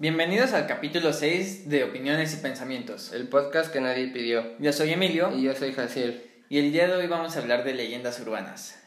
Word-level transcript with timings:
Bienvenidos 0.00 0.54
al 0.54 0.66
capítulo 0.66 1.12
6 1.12 1.68
de 1.68 1.84
Opiniones 1.84 2.32
y 2.32 2.38
Pensamientos. 2.38 3.12
El 3.12 3.28
podcast 3.28 3.70
que 3.70 3.82
nadie 3.82 4.08
pidió. 4.08 4.56
Yo 4.58 4.72
soy 4.72 4.94
Emilio 4.94 5.30
Y 5.36 5.42
yo 5.42 5.54
soy 5.54 5.74
Jaciel. 5.74 6.24
y 6.48 6.58
el 6.58 6.72
día 6.72 6.88
de 6.88 6.94
hoy 6.94 7.06
vamos 7.06 7.36
a 7.36 7.40
hablar 7.40 7.64
de 7.64 7.74
leyendas 7.74 8.18
urbanas. 8.18 8.82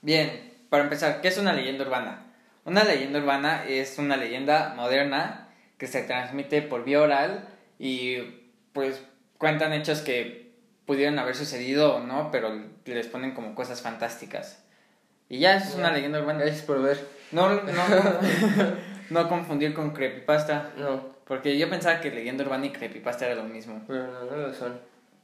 Bien, 0.00 0.54
para 0.70 0.84
empezar, 0.84 1.20
¿qué 1.20 1.28
es 1.28 1.36
una 1.36 1.52
leyenda 1.52 1.84
urbana? 1.84 2.32
Una 2.64 2.84
leyenda 2.84 3.18
urbana 3.18 3.66
es 3.68 3.98
una 3.98 4.16
leyenda 4.16 4.72
moderna 4.74 5.48
que 5.76 5.86
se 5.86 6.04
transmite 6.04 6.62
por 6.62 6.86
vía 6.86 7.02
oral 7.02 7.46
y 7.78 8.16
pues 8.72 9.02
cuentan 9.36 9.74
hechos 9.74 10.00
que 10.00 10.54
pudieron 10.86 11.18
haber 11.18 11.36
sucedido 11.36 11.96
o 11.96 12.00
no, 12.00 12.30
pero 12.30 12.58
les 12.86 13.08
ponen 13.08 13.34
como 13.34 13.54
cosas 13.54 13.82
fantásticas. 13.82 14.64
Y 15.28 15.40
ya, 15.40 15.58
eso 15.58 15.68
es 15.68 15.74
una 15.74 15.92
leyenda 15.92 16.18
urbana. 16.18 16.40
Gracias 16.40 16.64
por 16.64 16.80
ver. 16.80 16.98
No, 17.30 17.50
no, 17.50 17.60
no 19.10 19.28
confundir 19.28 19.74
con 19.74 19.90
creepypasta. 19.90 20.70
No, 20.78 21.04
Porque 21.26 21.56
yo 21.58 21.68
pensaba 21.70 22.00
que 22.00 22.10
leyenda 22.10 22.44
urbana 22.44 22.66
y 22.66 22.70
creepypasta 22.70 23.26
era 23.26 23.34
lo 23.36 23.44
mismo. 23.44 23.82
pero 23.86 24.06
no, 24.06 24.24
no 24.24 24.36
lo 24.36 24.54
son. 24.54 24.78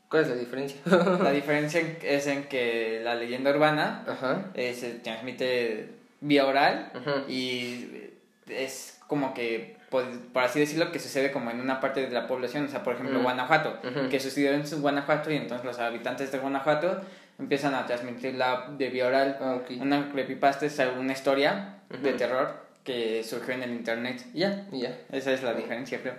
¿Cuál 0.09 0.23
es 0.23 0.29
la 0.29 0.35
diferencia? 0.37 0.81
La 1.23 1.31
diferencia 1.41 1.81
en- 1.81 1.99
es 2.03 2.27
en 2.29 2.45
que 2.45 3.01
la 3.03 3.15
leyenda 3.17 3.51
urbana 3.51 4.05
Ajá. 4.07 4.45
eh, 4.55 4.73
se 4.75 4.91
transmite 4.95 5.91
vía 6.21 6.47
oral 6.47 6.93
Ajá. 6.95 7.25
y 7.29 8.11
es 8.49 9.01
como 9.09 9.35
que, 9.35 9.77
por, 9.91 10.05
por 10.33 10.43
así 10.45 10.61
decirlo, 10.61 10.93
que 10.93 10.99
sucede 11.01 11.33
como 11.33 11.51
en 11.51 11.61
una 11.61 11.81
parte 11.81 12.03
de 12.03 12.11
la 12.11 12.27
población, 12.29 12.65
o 12.67 12.69
sea, 12.69 12.83
por 12.85 12.95
ejemplo, 12.95 13.19
Mm. 13.19 13.23
Guanajuato, 13.23 13.79
que 14.11 14.21
sucedió 14.21 14.53
en 14.53 14.63
Guanajuato 14.81 15.31
y 15.33 15.37
entonces 15.37 15.65
los 15.65 15.79
habitantes 15.81 16.31
de 16.33 16.39
Guanajuato 16.39 17.01
empiezan 17.39 17.75
a 17.75 17.85
transmitirla 17.87 18.69
de 18.79 18.89
vía 18.89 19.07
oral. 19.09 19.37
Ah. 19.41 19.59
Una 19.81 20.09
creepypasta 20.13 20.67
es 20.67 20.81
una 20.99 21.13
historia 21.13 21.79
de 22.03 22.13
terror 22.15 22.66
que 22.87 23.23
surgió 23.25 23.53
en 23.53 23.65
el 23.65 23.71
internet 23.73 24.25
y 24.33 24.39
ya, 24.41 24.67
Y 24.73 24.81
ya. 24.83 24.97
esa 25.13 25.33
es 25.33 25.43
la 25.43 25.53
diferencia, 25.53 26.01
creo. 26.01 26.15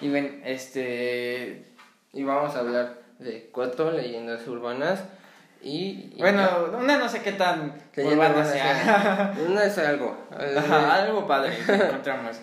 Y 0.00 0.08
ven, 0.08 0.40
este... 0.44 1.64
Y 2.12 2.22
vamos 2.22 2.54
a 2.54 2.60
hablar 2.60 3.00
de 3.18 3.50
cuatro 3.52 3.90
leyendas 3.90 4.46
urbanas 4.46 5.04
y... 5.60 6.12
y 6.14 6.20
Bueno, 6.20 6.48
una 6.78 6.96
no 6.98 7.08
sé 7.08 7.20
qué 7.20 7.32
tan 7.32 7.74
ya. 7.94 8.04
Urbana 8.04 8.44
sea. 8.44 9.34
Una 9.46 9.64
es 9.64 9.76
algo. 9.76 10.16
Ajá, 10.56 10.94
algo 11.02 11.26
padre 11.26 11.52
que 11.66 11.72
encontramos. 11.74 12.40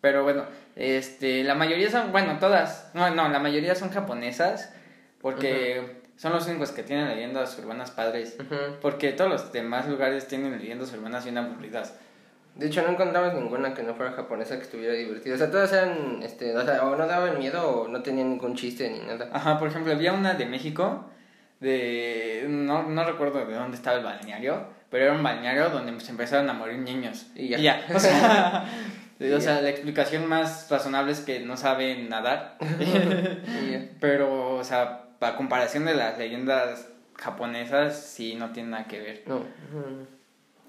Pero 0.00 0.24
bueno, 0.24 0.44
este, 0.76 1.44
la 1.44 1.54
mayoría 1.54 1.90
son, 1.90 2.10
bueno, 2.12 2.38
todas, 2.40 2.90
no, 2.94 3.10
no, 3.10 3.28
la 3.28 3.38
mayoría 3.38 3.74
son 3.76 3.90
japonesas 3.90 4.72
porque 5.20 6.02
son 6.16 6.32
los 6.32 6.46
únicos 6.48 6.72
que 6.72 6.82
tienen 6.82 7.08
leyendas 7.08 7.56
urbanas 7.58 7.92
padres. 7.92 8.36
Ujú. 8.40 8.56
Porque 8.82 9.12
todos 9.12 9.30
los 9.30 9.52
demás 9.52 9.86
lugares 9.88 10.26
tienen 10.26 10.58
leyendas 10.58 10.92
urbanas 10.92 11.24
bien 11.24 11.38
aburridas. 11.38 11.94
De 12.58 12.66
hecho, 12.66 12.82
no 12.82 12.90
encontramos 12.90 13.34
ninguna 13.34 13.72
que 13.72 13.84
no 13.84 13.94
fuera 13.94 14.12
japonesa 14.12 14.56
que 14.56 14.64
estuviera 14.64 14.92
divertida. 14.92 15.36
O 15.36 15.38
sea, 15.38 15.50
todas 15.50 15.72
eran, 15.72 16.20
este, 16.22 16.56
o 16.56 16.64
sea, 16.64 16.84
o 16.84 16.96
no 16.96 17.06
daban 17.06 17.38
miedo 17.38 17.82
o 17.82 17.88
no 17.88 18.02
tenían 18.02 18.30
ningún 18.30 18.56
chiste 18.56 18.90
ni 18.90 18.98
nada. 18.98 19.30
Ajá, 19.32 19.58
por 19.58 19.68
ejemplo, 19.68 19.92
había 19.92 20.12
una 20.12 20.34
de 20.34 20.44
México, 20.44 21.08
de, 21.60 22.46
no, 22.48 22.82
no 22.82 23.04
recuerdo 23.04 23.46
de 23.46 23.54
dónde 23.54 23.76
estaba 23.76 23.98
el 23.98 24.04
balneario, 24.04 24.66
pero 24.90 25.04
era 25.04 25.14
un 25.14 25.22
balneario 25.22 25.70
donde 25.70 26.00
se 26.00 26.10
empezaron 26.10 26.50
a 26.50 26.52
morir 26.52 26.78
niños. 26.78 27.28
Y 27.36 27.48
ya. 27.48 27.86
O 27.94 27.98
sea, 28.00 28.66
Y 29.20 29.32
o 29.32 29.40
sea, 29.40 29.56
ya. 29.56 29.62
la 29.62 29.70
explicación 29.70 30.26
más 30.26 30.68
razonable 30.70 31.12
es 31.12 31.20
que 31.20 31.40
no 31.40 31.56
saben 31.56 32.08
nadar. 32.08 32.56
Pero, 34.00 34.56
o 34.56 34.64
sea, 34.64 35.06
a 35.20 35.36
comparación 35.36 35.84
de 35.84 35.94
las 35.94 36.18
leyendas 36.18 36.88
japonesas, 37.16 38.00
sí 38.00 38.36
no 38.36 38.52
tiene 38.52 38.70
nada 38.70 38.84
que 38.86 39.00
ver. 39.00 39.22
No. 39.26 39.42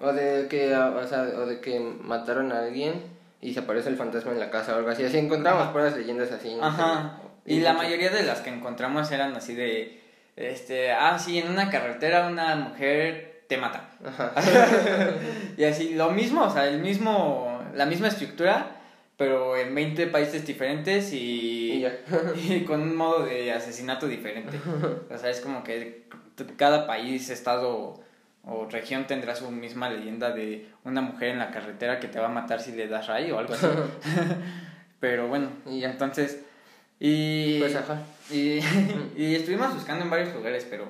O 0.00 0.12
de 0.12 0.46
que, 0.48 0.74
o 0.74 1.06
sea, 1.06 1.22
o 1.36 1.46
de 1.46 1.60
que 1.60 1.78
mataron 1.78 2.52
a 2.52 2.60
alguien 2.60 3.02
y 3.40 3.52
se 3.52 3.60
aparece 3.60 3.88
el 3.88 3.96
fantasma 3.96 4.32
en 4.32 4.40
la 4.40 4.50
casa 4.50 4.74
o 4.74 4.78
algo 4.78 4.90
así. 4.90 5.04
Así 5.04 5.18
encontramos 5.18 5.62
Ajá. 5.62 5.72
puras 5.72 5.96
leyendas 5.96 6.32
así. 6.32 6.56
Ajá. 6.60 7.20
Y 7.46 7.60
la 7.60 7.72
mayoría 7.72 8.10
de 8.10 8.22
las 8.22 8.40
que 8.40 8.50
encontramos 8.50 9.10
eran 9.12 9.34
así 9.34 9.54
de, 9.54 10.00
este, 10.36 10.92
ah, 10.92 11.18
sí, 11.18 11.38
en 11.38 11.50
una 11.50 11.70
carretera 11.70 12.28
una 12.28 12.54
mujer 12.56 13.44
te 13.48 13.56
mata. 13.56 13.90
Ajá. 14.04 14.32
y 15.56 15.64
así, 15.64 15.94
lo 15.94 16.10
mismo, 16.10 16.44
o 16.44 16.50
sea, 16.50 16.66
el 16.68 16.80
mismo, 16.80 17.62
la 17.74 17.86
misma 17.86 18.08
estructura, 18.08 18.76
pero 19.16 19.56
en 19.56 19.74
20 19.74 20.06
países 20.06 20.46
diferentes 20.46 21.12
y, 21.12 21.72
Y 21.72 21.80
ya. 21.80 21.98
y 22.36 22.64
con 22.64 22.80
un 22.80 22.96
modo 22.96 23.24
de 23.24 23.52
asesinato 23.52 24.06
diferente. 24.06 24.58
O 25.10 25.18
sea, 25.18 25.28
es 25.28 25.40
como 25.40 25.62
que 25.62 26.04
cada 26.56 26.86
país, 26.86 27.28
estado 27.28 28.00
o 28.44 28.66
región 28.66 29.06
tendrá 29.06 29.34
su 29.34 29.50
misma 29.50 29.90
leyenda 29.90 30.30
de 30.30 30.68
una 30.84 31.00
mujer 31.00 31.30
en 31.30 31.38
la 31.38 31.50
carretera 31.50 32.00
que 32.00 32.08
te 32.08 32.18
va 32.18 32.26
a 32.26 32.30
matar 32.30 32.60
si 32.60 32.72
le 32.72 32.88
das 32.88 33.06
rayo 33.06 33.36
o 33.36 33.38
algo 33.38 33.54
así. 33.54 33.66
Pero 35.00 35.28
bueno, 35.28 35.48
Y 35.66 35.84
entonces... 35.84 36.42
Y, 36.98 37.58
Pues 37.58 37.74
ajá. 37.76 38.02
y, 38.30 38.60
y 39.16 39.34
estuvimos 39.34 39.72
buscando 39.74 40.04
en 40.04 40.10
varios 40.10 40.34
lugares, 40.34 40.66
pero 40.68 40.86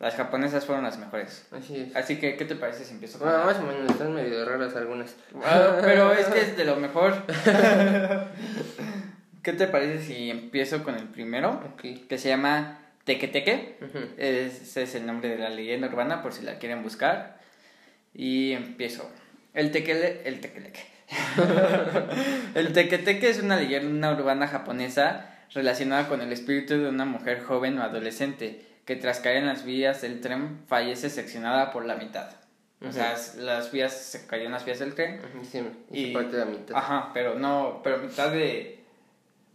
las 0.00 0.14
japonesas 0.14 0.64
fueron 0.64 0.84
las 0.84 0.98
mejores. 0.98 1.46
Así 1.50 1.76
es. 1.76 1.96
Así 1.96 2.18
que, 2.18 2.36
¿qué 2.36 2.44
te 2.44 2.54
parece 2.54 2.84
si 2.84 2.94
empiezo 2.94 3.18
con 3.18 3.28
Bueno, 3.28 3.44
más 3.44 3.58
o 3.58 3.62
menos, 3.62 3.90
están 3.90 4.14
medio 4.14 4.44
raras 4.44 4.76
algunas. 4.76 5.16
Ah, 5.44 5.78
pero 5.80 6.12
es 6.12 6.26
que 6.26 6.40
es 6.40 6.56
de 6.56 6.64
lo 6.64 6.76
mejor. 6.76 7.14
¿Qué 9.42 9.52
te 9.52 9.66
parece 9.66 10.04
si 10.04 10.30
empiezo 10.30 10.84
con 10.84 10.94
el 10.94 11.04
primero? 11.04 11.62
Ok. 11.72 12.06
Que 12.08 12.18
se 12.18 12.28
llama 12.28 12.78
Teque 13.08 13.26
Teque. 13.28 13.78
Ujú. 13.80 13.98
Ese 14.18 14.82
es 14.82 14.94
el 14.94 15.06
nombre 15.06 15.30
de 15.30 15.38
la 15.38 15.48
leyenda 15.48 15.88
urbana, 15.88 16.22
por 16.22 16.32
si 16.34 16.42
la 16.44 16.58
quieren 16.58 16.82
buscar. 16.82 17.38
Y 18.14 18.52
empiezo. 18.52 19.10
El 19.54 19.70
tequele, 19.70 20.20
el 20.26 20.40
tequeleque. 20.40 20.80
el 22.54 22.72
tequeteque 22.74 23.30
es 23.30 23.40
una 23.42 23.56
leyenda 23.56 24.12
urbana 24.12 24.46
japonesa 24.46 25.34
relacionada 25.54 26.06
con 26.06 26.20
el 26.20 26.30
espíritu 26.32 26.74
de 26.74 26.88
una 26.88 27.06
mujer 27.06 27.42
joven 27.42 27.78
o 27.78 27.82
adolescente 27.82 28.62
que 28.84 28.96
tras 28.96 29.20
caer 29.20 29.38
en 29.38 29.46
las 29.46 29.64
vías 29.64 30.02
del 30.02 30.20
tren 30.20 30.60
fallece 30.66 31.08
seccionada 31.08 31.70
por 31.70 31.86
la 31.86 31.96
mitad. 31.96 32.28
O 32.86 32.92
sea, 32.92 33.16
las 33.38 33.72
vías 33.72 33.92
se 33.92 34.26
cayó 34.26 34.44
en 34.44 34.52
las 34.52 34.64
vías 34.64 34.78
del 34.78 34.94
tren. 34.94 35.20
Ujú, 35.34 35.44
sí, 35.44 35.62
y 35.90 35.98
Y- 36.00 36.06
se 36.08 36.12
parte 36.12 36.36
de 36.36 36.44
la 36.44 36.50
mitad. 36.50 36.76
Ajá, 36.76 37.10
pero 37.14 37.34
no, 37.34 37.80
pero 37.82 37.98
mitad 37.98 38.30
de 38.30 38.77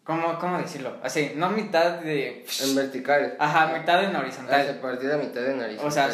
¿cómo 0.04 0.38
cómo 0.40 0.58
decirlo? 0.58 0.98
Así, 1.04 1.34
no 1.36 1.50
mitad 1.50 2.00
de 2.00 2.46
En 2.62 2.76
vertical. 2.76 3.36
Ajá, 3.40 3.78
mitad 3.78 4.04
en 4.04 4.12
se 4.12 4.18
horizontal. 4.18 4.80
partió 4.82 5.10
la 5.10 5.18
mitad 5.18 5.42
de 5.42 5.56
nariz. 5.56 5.80
O 5.82 5.92
sea, 5.92 6.10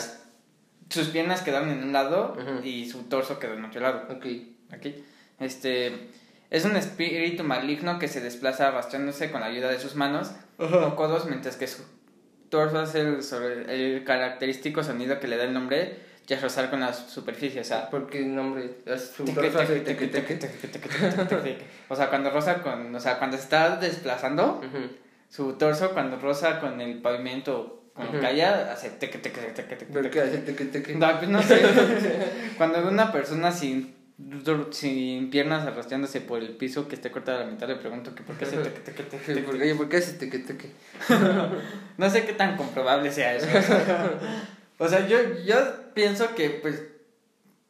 sus 0.90 1.08
piernas 1.10 1.42
quedaron 1.42 1.70
en 1.70 1.84
un 1.84 1.94
lado 1.94 2.38
y 2.64 2.90
su 2.90 3.04
torso 3.04 3.40
quedó 3.40 3.54
en 3.54 3.66
otro 3.66 3.82
lado. 3.82 4.04
Ok. 4.10 4.26
Aquí. 4.72 5.04
Este 5.40 6.10
es 6.50 6.66
un 6.66 6.76
espíritu 6.76 7.44
maligno 7.44 8.00
que 8.00 8.08
se 8.08 8.22
desplaza 8.22 8.68
arrastrándose 8.68 9.32
con 9.32 9.42
la 9.42 9.48
ayuda 9.48 9.70
de 9.70 9.80
sus 9.80 9.96
manos 9.96 10.32
o 10.58 10.96
codos 10.96 11.26
mientras 11.26 11.56
que 11.56 11.68
su 11.68 11.84
torso 12.50 12.80
hace 12.80 13.02
el, 13.02 13.24
sobre 13.24 13.96
el 13.96 14.04
característico 14.04 14.84
sonido 14.84 15.20
que 15.20 15.28
le 15.28 15.38
da 15.38 15.44
el 15.44 15.54
nombre 15.54 16.09
y 16.30 16.34
es 16.34 16.42
rozar 16.44 16.70
con 16.70 16.80
la 16.80 16.94
superficie, 16.94 17.60
o 17.60 17.64
sea, 17.64 17.90
Porque 17.90 18.20
el 18.20 18.36
nombre. 18.36 18.70
es. 18.86 19.14
O 21.90 21.96
sea, 21.96 22.10
cuando 22.10 22.30
roza 22.30 22.62
con, 22.62 22.94
o 22.94 23.00
sea, 23.00 23.18
cuando 23.18 23.36
se 23.38 23.44
está 23.44 23.78
desplazando, 23.78 24.62
su 25.28 25.54
torso 25.54 25.92
cuando 25.94 26.18
roza 26.20 26.60
con 26.60 26.80
el 26.82 27.02
pavimento, 27.02 27.92
con 27.94 28.08
Ujú. 28.10 28.20
calla, 28.22 28.72
hace 28.72 28.92
teque, 28.92 29.18
teque, 29.18 29.42
teque, 29.42 29.76
teque, 29.76 29.86
¿Por 29.92 30.10
qué 30.10 30.22
hace 30.22 30.38
teque, 30.40 30.66
teque? 30.66 30.96
No, 30.96 31.18
pues 31.18 31.30
no 31.30 31.42
sé. 31.42 31.62
Cuando 32.58 32.88
una 32.88 33.12
persona 33.12 33.52
sin, 33.52 33.96
sin 34.72 35.30
piernas 35.32 35.66
arrastrándose 35.66 36.22
por 36.22 36.40
el 36.42 36.50
piso 36.58 36.88
que 36.88 36.96
esté 36.96 37.10
cortada 37.12 37.42
a 37.42 37.46
la 37.46 37.52
mitad, 37.52 37.68
le 37.68 37.76
pregunto 37.78 38.14
que 38.14 38.22
por 38.24 38.36
qué 38.38 38.46
hace 38.46 38.58
teque, 38.58 38.80
teque, 38.82 39.04
teque, 39.04 39.18
Sí, 39.26 39.34
teque. 39.34 39.42
¿por- 39.42 39.56
Oye, 39.56 39.76
¿por 39.76 39.90
qué 39.90 39.98
hace 39.98 40.14
teque, 40.14 40.40
teque? 40.40 40.72
No 41.98 42.10
sé 42.10 42.24
qué 42.26 42.34
tan 42.34 42.56
comprobable 42.56 43.12
sea 43.12 43.34
eso. 43.36 43.48
O 44.80 44.88
sea, 44.88 45.06
yo, 45.08 45.18
yo 45.46 45.56
pienso 45.94 46.34
que 46.36 46.50
pues 46.50 46.82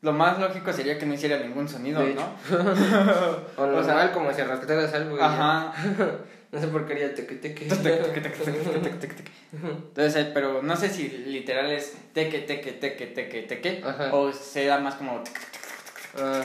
lo 0.01 0.13
más 0.13 0.39
lógico 0.39 0.71
sería 0.71 0.97
que 0.97 1.05
no 1.05 1.13
hiciera 1.13 1.37
ningún 1.39 1.67
sonido, 1.67 2.01
De 2.01 2.13
¿no? 2.13 2.23
O 3.57 3.63
O 3.63 3.83
sea- 3.83 3.95
normal, 3.95 4.11
como 4.13 4.33
si 4.33 4.39
arrastraras 4.41 4.93
algo. 4.93 5.17
y. 5.17 5.21
Ajaj. 5.21 5.73
No 6.51 6.59
sé 6.59 6.67
por 6.67 6.87
qué 6.87 6.93
haría 6.93 7.13
teque, 7.13 7.35
teque. 7.35 7.65
Teque, 7.65 8.21
teque, 8.21 8.89
teque. 8.99 9.23
Entonces, 9.51 10.15
eh, 10.15 10.31
pero 10.33 10.63
no 10.63 10.75
sé 10.75 10.89
si 10.89 11.07
literal 11.09 11.71
es 11.71 11.95
teque, 12.13 12.39
teque, 12.39 12.71
teque, 12.71 13.05
teque, 13.07 13.41
teque, 13.43 13.81
Ajá. 13.85 14.13
o 14.15 14.31
sea 14.33 14.79
más 14.79 14.95
como... 14.95 15.23
Ah, 16.17 16.41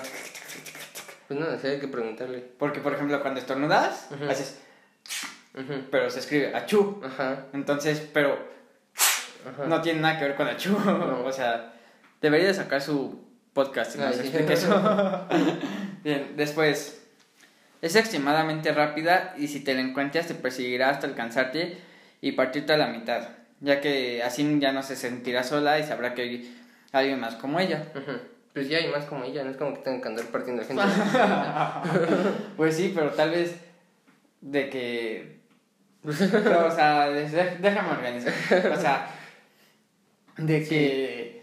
pues 1.27 1.41
no, 1.41 1.59
sé, 1.59 1.69
hay 1.71 1.81
que 1.81 1.89
preguntarle. 1.89 2.45
Porque, 2.59 2.81
por 2.81 2.93
ejemplo, 2.93 3.21
cuando 3.23 3.41
estornudas, 3.41 4.09
haces... 4.29 4.59
Pero 5.91 6.11
se 6.11 6.19
escribe 6.19 6.55
achú. 6.55 7.01
Ajá, 7.03 7.47
Entonces, 7.55 8.07
pero 8.13 8.37
ajá. 9.49 9.67
no 9.67 9.81
tiene 9.81 10.01
nada 10.01 10.19
que 10.19 10.25
ver 10.25 10.35
con 10.37 10.49
achú. 10.49 10.77
O 11.25 11.33
sea, 11.33 11.73
debería 12.21 12.49
de 12.49 12.55
sacar 12.55 12.81
su 12.81 13.23
podcast 13.53 13.97
y 13.97 14.01
Ah, 14.01 14.07
nos 14.07 14.17
sí. 14.17 14.23
explique 14.23 14.53
eso. 14.53 15.29
Bien, 16.05 16.33
después... 16.37 17.01
Es 17.83 17.97
extremadamente 17.97 18.73
rápida 18.73 19.35
y 19.37 19.47
si 19.49 19.61
te 19.61 19.75
la 19.75 19.81
encuentras 19.83 20.27
te 20.27 20.35
perseguirá 20.35 20.89
hasta 20.89 21.07
alcanzarte 21.07 21.77
y 22.23 22.33
partirte 22.33 22.73
a 22.73 22.79
la 22.79 22.87
mitad, 22.87 23.29
ya 23.61 23.83
que 23.83 24.23
así 24.23 24.59
ya 24.59 24.73
no 24.73 24.83
se 24.83 24.97
sentirá 24.97 25.43
sola 25.43 25.79
y 25.79 25.83
sabrá 25.83 26.15
que 26.15 26.23
hay 26.23 26.57
alguien 26.93 27.21
más 27.21 27.35
como 27.35 27.61
ella. 27.61 27.85
Pues 28.55 28.71
ya 28.71 28.79
hay 28.79 28.89
más 28.89 29.05
como 29.05 29.25
ella, 29.25 29.45
no 29.45 29.51
es 29.51 29.59
como 29.59 29.75
que 29.75 29.83
tengan 29.83 30.01
que 30.01 30.09
andar 30.09 30.25
partiendo 30.29 30.63
a 30.63 30.65
gente. 30.65 30.83
Pues 32.57 32.75
sí, 32.75 32.91
pero 32.95 33.11
tal 33.11 33.31
vez 33.33 33.55
de 34.41 34.71
que... 34.71 35.41
o 36.07 36.11
sea, 36.71 37.11
déjame 37.11 37.91
organizar. 37.91 38.33
O 38.73 38.81
sea, 38.81 39.09
de 40.37 40.65
que 40.65 41.43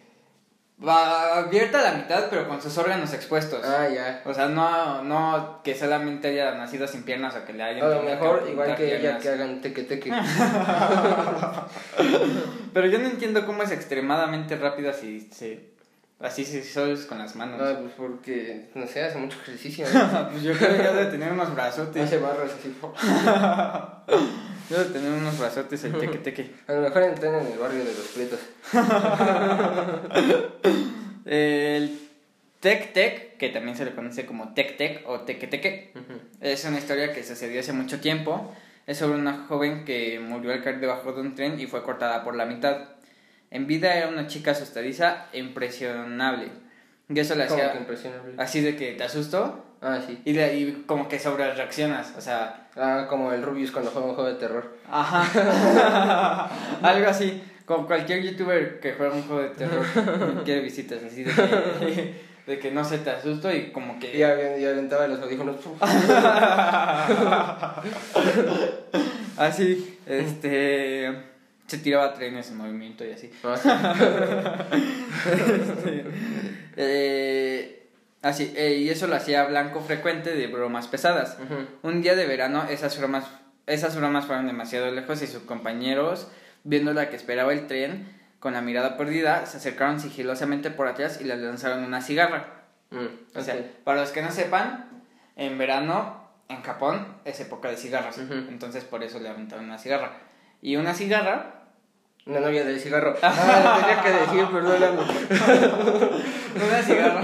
va 0.86 1.38
abierta 1.38 1.80
a 1.80 1.92
la 1.92 1.98
mitad, 1.98 2.26
pero 2.30 2.48
con 2.48 2.62
sus 2.62 2.78
órganos 2.78 3.14
expuestos. 3.14 3.64
ah, 3.64 3.88
ya. 3.88 4.22
O 4.26 4.34
sea, 4.34 4.48
no, 4.48 5.04
no 5.04 5.62
que 5.64 5.76
solamente 5.76 6.30
haya 6.30 6.56
nacido 6.56 6.88
sin 6.88 7.04
piernas 7.04 7.36
o 7.36 7.46
que 7.46 7.54
le 7.54 7.64
hayan 7.64 7.86
A 7.86 7.96
lo 7.96 8.04
mejor, 8.04 8.44
que 8.44 8.52
igual 8.52 8.76
que 8.76 8.88
ella, 8.88 9.00
piernas. 9.00 9.24
que 9.24 9.30
hagan 9.30 9.62
teque 9.62 9.84
teque. 9.84 10.12
Pero 12.74 12.88
yo 12.88 13.00
no 13.00 13.08
entiendo 13.08 13.46
cómo 13.46 13.64
es 13.64 13.72
extremadamente 13.72 14.56
rápida 14.58 14.94
si 14.94 15.22
se... 15.32 15.72
Así 16.20 16.46
si 16.46 16.62
solo 16.62 16.94
es 16.94 17.06
con 17.06 17.18
las 17.18 17.36
manos. 17.36 17.60
No, 17.60 17.80
pues 17.80 17.94
porque, 17.98 18.70
no 18.76 18.86
sé, 18.86 19.04
hace 19.04 19.18
mucho 19.18 19.40
ejercicio. 19.42 19.88
¿no? 19.92 20.30
pues 20.32 20.44
yo 20.44 20.54
creo 20.54 20.78
que 20.78 20.84
ya 20.84 20.94
debe 20.94 21.10
tener 21.10 21.32
unos 21.32 21.52
brazotes. 21.56 22.04
Hace 22.04 22.20
barras 22.20 22.52
así. 22.52 22.72
Debe 24.72 24.86
tener 24.86 25.12
unos 25.12 25.38
brazotes 25.38 25.84
el 25.84 26.00
teque 26.00 26.18
teque. 26.20 26.50
A 26.68 26.74
lo 26.74 26.82
mejor 26.82 27.04
entrena 27.04 27.42
en 27.42 27.48
el 27.48 27.60
barrio 27.60 27.84
de 27.84 27.94
los 27.94 28.08
prietos. 28.08 28.40
El 31.26 32.00
Tec 32.62 32.94
Tec, 32.94 33.38
que 33.38 33.50
también 33.50 33.76
se 33.76 33.84
le 33.86 33.94
conoce 33.94 34.26
como 34.26 34.54
Tec 34.54 34.78
Tec 34.78 35.08
o 35.08 35.22
Teque 35.22 35.48
Teque, 35.48 35.94
es 36.40 36.66
una 36.66 36.80
historia 36.80 37.14
que 37.14 37.24
sucedió 37.24 37.60
hace 37.60 37.74
mucho 37.74 38.00
tiempo. 38.00 38.56
Es 38.88 38.98
sobre 38.98 39.20
una 39.20 39.46
joven 39.46 39.84
que 39.84 40.20
murió 40.20 40.54
al 40.54 40.64
caer 40.64 40.80
debajo 40.80 41.12
de 41.12 41.22
un 41.22 41.36
tren 41.36 41.60
y 41.60 41.68
fue 41.68 41.84
cortada 41.84 42.24
por 42.24 42.36
la 42.36 42.46
mitad. 42.46 42.88
En 43.52 43.68
vida 43.68 43.96
era 43.96 44.08
una 44.08 44.28
chica 44.28 44.52
asustadiza 44.52 45.28
e 45.34 45.40
impresionable. 45.40 46.48
Y 47.10 47.20
eso 47.20 47.36
que 47.36 47.44
hacía 47.44 47.76
impresionable. 47.76 48.36
así 48.38 48.62
de 48.62 48.78
que 48.78 48.94
te 48.94 49.04
asusto 49.04 49.66
Ah, 49.82 50.00
sí. 50.06 50.22
y, 50.26 50.34
de, 50.34 50.56
y 50.58 50.84
como 50.86 51.08
que 51.10 51.20
sobre 51.20 51.54
reaccionas. 51.54 52.14
O 52.18 52.22
sea, 52.22 52.62
Ah, 52.78 53.06
como 53.10 53.34
el 53.34 53.44
Rubius 53.44 53.72
cuando 53.72 53.92
juega 53.92 54.08
un 54.08 54.16
juego 54.16 54.30
de 54.30 54.36
terror. 54.40 54.78
Ajá. 54.90 56.50
Algo 56.82 57.10
así. 57.10 57.44
Como 57.66 57.86
cualquier 57.86 58.24
youtuber 58.24 58.80
que 58.80 58.94
juega 58.94 59.14
un 59.14 59.24
juego 59.24 59.42
de 59.44 59.50
terror 59.50 59.86
y 60.40 60.44
quiere 60.44 60.62
visitas, 60.62 61.04
así 61.04 61.24
de 61.24 61.32
que, 61.32 62.16
de 62.48 62.58
que 62.60 62.72
no 62.72 62.84
se 62.84 62.98
te 63.00 63.10
asusto 63.12 63.54
y 63.54 63.72
como 63.72 64.00
que. 64.00 64.18
Y 64.18 64.24
aventaba 64.24 65.08
los 65.08 65.22
audífonos. 65.22 65.58
así, 69.38 70.00
este. 70.06 71.30
Se 71.68 71.78
tiraba 71.78 72.14
trenes 72.14 72.50
en 72.50 72.58
movimiento 72.58 73.06
y 73.06 73.12
así. 73.12 73.32
Ah, 73.44 73.56
sí. 73.58 73.70
Este, 76.76 76.78
eh, 76.78 77.81
así, 78.22 78.54
eh, 78.56 78.76
y 78.76 78.90
eso 78.90 79.08
lo 79.08 79.16
hacía 79.16 79.44
Blanco 79.46 79.82
frecuente 79.82 80.36
de 80.36 80.48
bromas 80.48 80.88
pesadas. 80.88 81.38
Un 81.84 82.02
día 82.02 82.16
de 82.16 82.26
verano 82.26 82.66
esas 82.70 82.98
bromas, 82.98 83.26
esas 83.68 83.96
bromas 83.96 84.26
fueron 84.26 84.48
demasiado 84.48 84.92
lejos 84.92 85.22
y 85.22 85.28
sus 85.28 85.44
compañeros, 85.44 86.28
viéndola 86.64 87.10
que 87.10 87.16
esperaba 87.16 87.54
el 87.54 87.68
tren, 87.68 88.20
con 88.40 88.54
la 88.54 88.62
mirada 88.62 88.98
perdida, 88.98 89.46
se 89.46 89.58
acercaron 89.58 90.00
sigilosamente 90.00 90.72
por 90.72 90.88
atrás 90.88 91.20
y 91.22 91.26
le 91.26 91.36
lanzaron 91.38 91.84
una 91.84 92.02
cigarra. 92.02 92.64
Mm, 92.90 93.38
O 93.38 93.42
sea, 93.42 93.56
para 93.84 94.02
los 94.02 94.12
que 94.12 94.22
no 94.22 94.32
sepan, 94.32 94.90
en 95.36 95.58
verano 95.58 96.28
en 96.50 96.62
Japón 96.64 97.08
es 97.24 97.40
época 97.40 97.70
de 97.70 97.78
cigarros, 97.78 98.18
Ujú. 98.18 98.34
entonces 98.34 98.84
por 98.84 99.04
eso 99.04 99.20
le 99.20 99.30
aventaron 99.30 99.66
una 99.66 99.78
cigarra. 99.78 100.14
Y 100.62 100.76
una 100.76 100.94
cigarra, 100.94 101.61
Una 102.26 102.40
novia 102.40 102.64
del 102.64 102.80
cigarro. 102.80 103.16
Ah, 103.24 103.80
tenía 103.82 104.04
que 104.04 104.12
decir, 104.26 104.46
perdóname. 104.52 105.02
una 106.56 106.82
cigarra, 106.84 107.22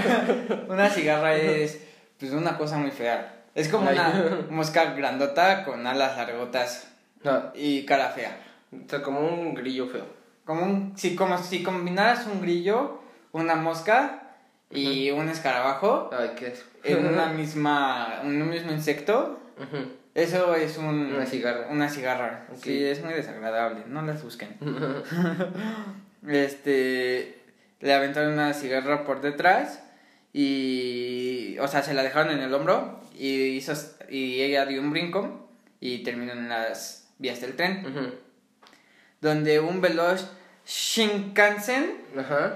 una 0.68 0.90
cigarra 0.90 1.36
es 1.36 1.80
pues 2.20 2.32
una 2.32 2.58
cosa 2.58 2.78
muy 2.78 2.92
fea. 2.92 3.34
Es 3.54 3.70
como 3.70 3.90
Ay. 3.90 3.96
una 3.98 4.48
mosca 4.50 4.94
grandota 4.94 5.64
con 5.66 5.86
alas 5.86 6.18
largotas 6.18 6.88
No, 7.24 7.52
y 7.56 7.86
cara 7.86 8.10
fea. 8.10 8.38
o 8.74 8.90
sea, 8.90 9.02
como 9.02 9.20
un 9.22 9.54
grillo 9.54 9.88
feo. 9.88 10.06
Como 10.46 10.64
un, 10.64 10.94
si, 10.98 11.16
como 11.16 11.38
si 11.38 11.62
combinaras 11.64 12.26
un 12.26 12.42
grillo, 12.42 13.02
una 13.34 13.56
mosca 13.56 14.24
y 14.72 15.12
un 15.12 15.30
escarabajo 15.30 16.10
Ay, 16.18 16.32
qué 16.38 16.48
es. 16.48 16.66
en 16.84 17.06
una 17.06 17.28
misma, 17.28 18.20
en 18.24 18.42
un 18.42 18.50
mismo 18.50 18.72
insecto, 18.72 19.40
eso 20.18 20.56
es 20.56 20.78
un, 20.78 21.14
Una 21.14 21.26
cigarra. 21.28 21.68
Una 21.70 21.88
cigarra. 21.90 22.48
Sí, 22.56 22.84
es 22.84 23.04
muy 23.04 23.14
desagradable, 23.14 23.84
no 23.88 24.02
las 24.02 24.24
busquen. 24.24 24.58
Este, 26.28 27.40
le 27.80 27.94
aventaron 27.94 28.34
una 28.34 28.54
cigarra 28.54 29.06
por 29.06 29.22
detrás 29.22 29.82
y, 30.34 31.56
o 31.60 31.68
sea, 31.68 31.84
se 31.84 31.94
la 31.94 32.04
dejaron 32.04 32.34
en 32.34 32.40
el 32.40 32.54
hombro 32.54 33.00
y 33.18 33.50
hizo, 33.52 33.74
y 34.10 34.42
ella 34.42 34.66
dio 34.66 34.82
un 34.82 34.92
brinco 34.92 35.48
y 35.80 36.04
terminó 36.04 36.34
en 36.34 36.50
las 36.50 37.08
vías 37.20 37.40
del 37.40 37.56
tren, 37.56 37.86
donde 39.22 39.60
un 39.60 39.80
veloz 39.80 40.30
Shinkansen. 40.66 41.96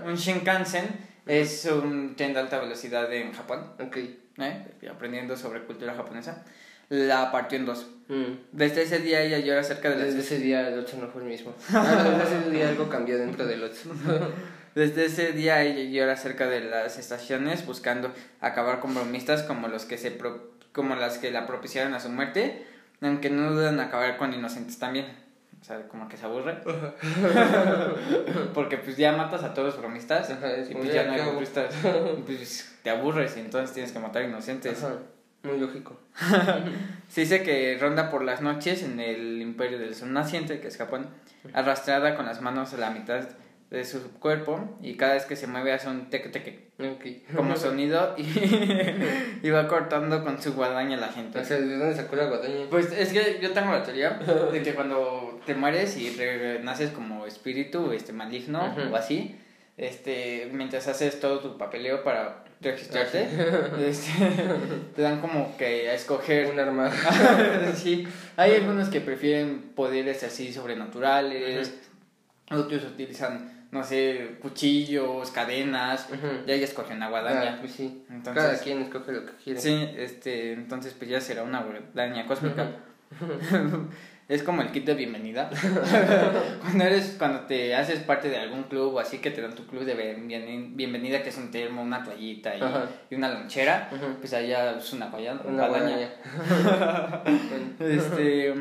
Un 0.05 0.15
Shinkansen 0.15 0.87
es 1.27 1.65
un 1.65 2.15
tren 2.15 2.33
de 2.33 2.39
alta 2.39 2.59
velocidad 2.59 3.13
en 3.13 3.31
Japón, 3.31 3.73
Ok. 3.79 3.97
¿eh? 4.39 4.65
aprendiendo 4.91 5.37
sobre 5.37 5.61
cultura 5.61 5.93
japonesa. 5.93 6.43
La 6.91 7.31
partió 7.31 7.57
en 7.57 7.65
dos. 7.65 7.87
Mm. 8.09 8.33
Desde 8.51 8.81
ese 8.83 8.99
día 8.99 9.21
ella 9.21 9.39
llora 9.39 9.61
acerca 9.61 9.89
de 9.89 9.95
Desde 9.95 10.17
las... 10.17 10.25
ese 10.25 10.39
día 10.39 10.67
el 10.67 10.77
8 10.79 10.97
no 10.99 11.07
fue 11.07 11.21
el 11.21 11.29
mismo. 11.29 11.53
Ah, 11.73 12.03
desde 12.19 12.37
ese 12.41 12.49
día 12.51 12.67
algo 12.69 12.89
cambió 12.89 13.17
dentro 13.17 13.45
del 13.45 13.63
8. 13.63 13.73
Desde 14.75 15.05
ese 15.05 15.31
día 15.31 15.61
ella 15.63 15.83
llora 15.89 16.13
acerca 16.13 16.47
de 16.47 16.61
las 16.61 16.97
estaciones 16.99 17.65
buscando 17.65 18.11
acabar 18.41 18.79
con 18.81 18.93
bromistas 18.93 19.43
como 19.43 19.67
los 19.69 19.85
que 19.85 19.97
se 19.97 20.11
pro- 20.11 20.51
como 20.73 20.95
las 20.95 21.17
que 21.17 21.31
la 21.31 21.45
propiciaron 21.47 21.93
a 21.93 21.99
su 22.01 22.09
muerte, 22.09 22.65
aunque 23.01 23.29
no 23.29 23.51
dudan 23.53 23.79
acabar 23.81 24.17
con 24.17 24.33
inocentes 24.33 24.77
también. 24.79 25.07
O 25.61 25.63
sea, 25.63 25.87
como 25.87 26.07
que 26.09 26.17
se 26.17 26.25
aburre. 26.25 26.57
Porque 28.53 28.77
pues 28.77 28.97
ya 28.97 29.11
matas 29.13 29.43
a 29.43 29.53
todos 29.53 29.67
los 29.73 29.77
bromistas 29.77 30.29
Ajá, 30.29 30.47
y 30.69 30.73
pues 30.73 30.93
ya, 30.93 31.03
no 31.05 31.13
hay 31.13 31.21
bromistas. 31.21 31.73
Pues 32.25 32.73
te 32.83 32.89
aburres 32.89 33.35
y 33.37 33.41
entonces 33.41 33.73
tienes 33.73 33.91
que 33.91 33.99
matar 33.99 34.23
inocentes. 34.23 34.83
Ajá. 34.83 34.95
Muy 35.43 35.59
lógico. 35.59 35.99
Se 37.09 37.21
dice 37.21 37.41
que 37.43 37.77
ronda 37.79 38.09
por 38.09 38.23
las 38.23 38.41
noches 38.41 38.83
en 38.83 38.99
el 38.99 39.41
imperio 39.41 39.79
del 39.79 39.95
sol 39.95 40.13
naciente, 40.13 40.59
que 40.59 40.67
es 40.67 40.77
Japón, 40.77 41.07
arrastrada 41.53 42.15
con 42.15 42.25
las 42.25 42.41
manos 42.41 42.73
a 42.73 42.77
la 42.77 42.91
mitad 42.91 43.27
de 43.71 43.85
su 43.85 44.11
cuerpo 44.19 44.77
y 44.81 44.95
cada 44.97 45.13
vez 45.13 45.23
que 45.25 45.37
se 45.37 45.47
mueve 45.47 45.71
hace 45.71 45.87
un 45.87 46.09
teque 46.09 46.27
teque 46.27 46.71
Ok. 46.77 47.35
como 47.35 47.55
sonido 47.55 48.15
y, 48.17 48.23
y 49.43 49.49
va 49.49 49.67
cortando 49.67 50.23
con 50.25 50.41
su 50.41 50.53
guadaña 50.53 50.97
la 50.97 51.07
gente. 51.07 51.39
O 51.39 51.45
sea, 51.45 51.57
¿de 51.57 51.77
dónde 51.77 51.95
sacó 51.95 52.17
la 52.17 52.25
guadaña? 52.25 52.65
Pues 52.69 52.91
es 52.91 53.13
que 53.13 53.39
yo 53.41 53.51
tengo 53.51 53.71
la 53.71 53.81
teoría 53.83 54.19
de 54.51 54.61
que 54.61 54.73
cuando 54.73 55.39
te 55.45 55.55
mueres 55.55 55.97
y 55.97 56.09
renaces 56.15 56.91
como 56.91 57.25
espíritu 57.25 57.93
este 57.93 58.11
maligno 58.13 58.75
Ujú. 58.77 58.93
o 58.93 58.95
así, 58.97 59.39
este 59.77 60.49
mientras 60.51 60.87
haces 60.89 61.19
todo 61.21 61.39
tu 61.39 61.57
papeleo 61.57 62.03
para 62.03 62.43
registrarte, 62.61 63.27
este, 63.87 64.11
te 64.95 65.01
dan 65.01 65.19
como 65.21 65.57
que 65.57 65.89
a 65.89 65.93
escoger 65.93 66.51
Un 66.51 66.59
arma. 66.59 66.91
sí, 67.75 68.07
hay 68.37 68.55
algunos 68.55 68.89
que 68.89 69.01
prefieren 69.01 69.71
poderes 69.75 70.23
así 70.23 70.53
sobrenaturales, 70.53 71.73
otros 72.51 72.83
utilizan, 72.83 73.67
no 73.71 73.83
sé, 73.83 74.35
cuchillos, 74.41 75.31
cadenas, 75.31 76.07
Ujú. 76.09 76.27
y 76.45 76.51
ahí 76.51 76.63
escogen 76.63 76.97
una 76.97 77.07
Ah, 77.07 77.09
guadaña. 77.09 77.57
pues 77.61 77.71
sí. 77.73 78.03
Entonces- 78.09 78.43
Cada 78.43 78.59
quien 78.59 78.81
escoge 78.83 79.11
lo 79.13 79.25
que 79.25 79.31
quiere. 79.43 79.59
Sí, 79.59 79.89
este, 79.97 80.53
entonces 80.53 80.93
pues 80.97 81.09
ya 81.09 81.19
será 81.21 81.43
una 81.43 81.61
guadaña 81.63 82.25
cósmica. 82.27 82.69
es 84.27 84.43
como 84.43 84.61
el 84.61 84.71
kit 84.71 84.85
de 84.85 84.93
bienvenida. 84.95 85.49
cuando 86.61 86.83
eres, 86.85 87.15
cuando 87.17 87.41
te 87.41 87.75
haces 87.75 87.99
parte 87.99 88.29
de 88.29 88.37
algún 88.37 88.63
club 88.63 88.95
o 88.95 88.99
así 88.99 89.17
que 89.19 89.31
te 89.31 89.41
dan 89.41 89.53
tu 89.55 89.65
club 89.67 89.83
de 89.83 89.93
bien- 89.93 90.75
bienvenida, 90.77 91.21
que 91.21 91.29
es 91.29 91.37
un 91.37 91.51
termo, 91.51 91.81
una 91.81 92.03
toallita 92.03 92.55
y, 92.55 92.61
Ajá. 92.61 92.85
y 93.09 93.15
una 93.15 93.29
lonchera, 93.29 93.89
Ujú. 93.91 94.15
pues 94.19 94.33
allá 94.33 94.77
es 94.77 94.93
una 94.93 95.07
guadaña. 95.09 95.41
Una 95.43 95.67
guadaña. 95.67 96.09
Este, 97.79 98.53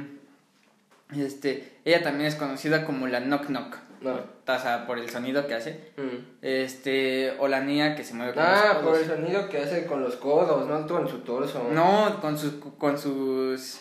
este, 1.17 1.73
ella 1.85 2.03
también 2.03 2.27
es 2.29 2.37
conocida 2.37 2.85
como 2.85 3.07
la 3.07 3.21
knock 3.21 3.47
knock. 3.47 3.77
No. 4.01 4.15
O 4.15 4.59
sea, 4.59 4.87
por 4.87 4.99
el 4.99 5.09
sonido 5.11 5.47
que 5.47 5.55
hace. 5.55 5.93
mm. 5.97 6.39
Este, 6.43 7.35
o 7.39 7.49
la 7.49 7.61
niña 7.61 7.95
que 7.95 8.03
se 8.03 8.15
mueve 8.15 8.33
con 8.33 8.43
Ah, 8.43 8.63
los 8.69 8.77
por 8.77 8.85
codos. 8.93 8.99
el 9.01 9.07
sonido 9.09 9.49
que 9.49 9.59
hace 9.59 9.87
con 9.87 10.03
los 10.03 10.17
codos, 10.17 10.67
no 10.67 10.87
con 10.87 11.07
su 11.09 11.19
torso. 11.19 11.69
No, 11.73 12.19
con 12.21 12.37
sus, 12.39 12.55
con 12.79 12.99
sus, 12.99 13.81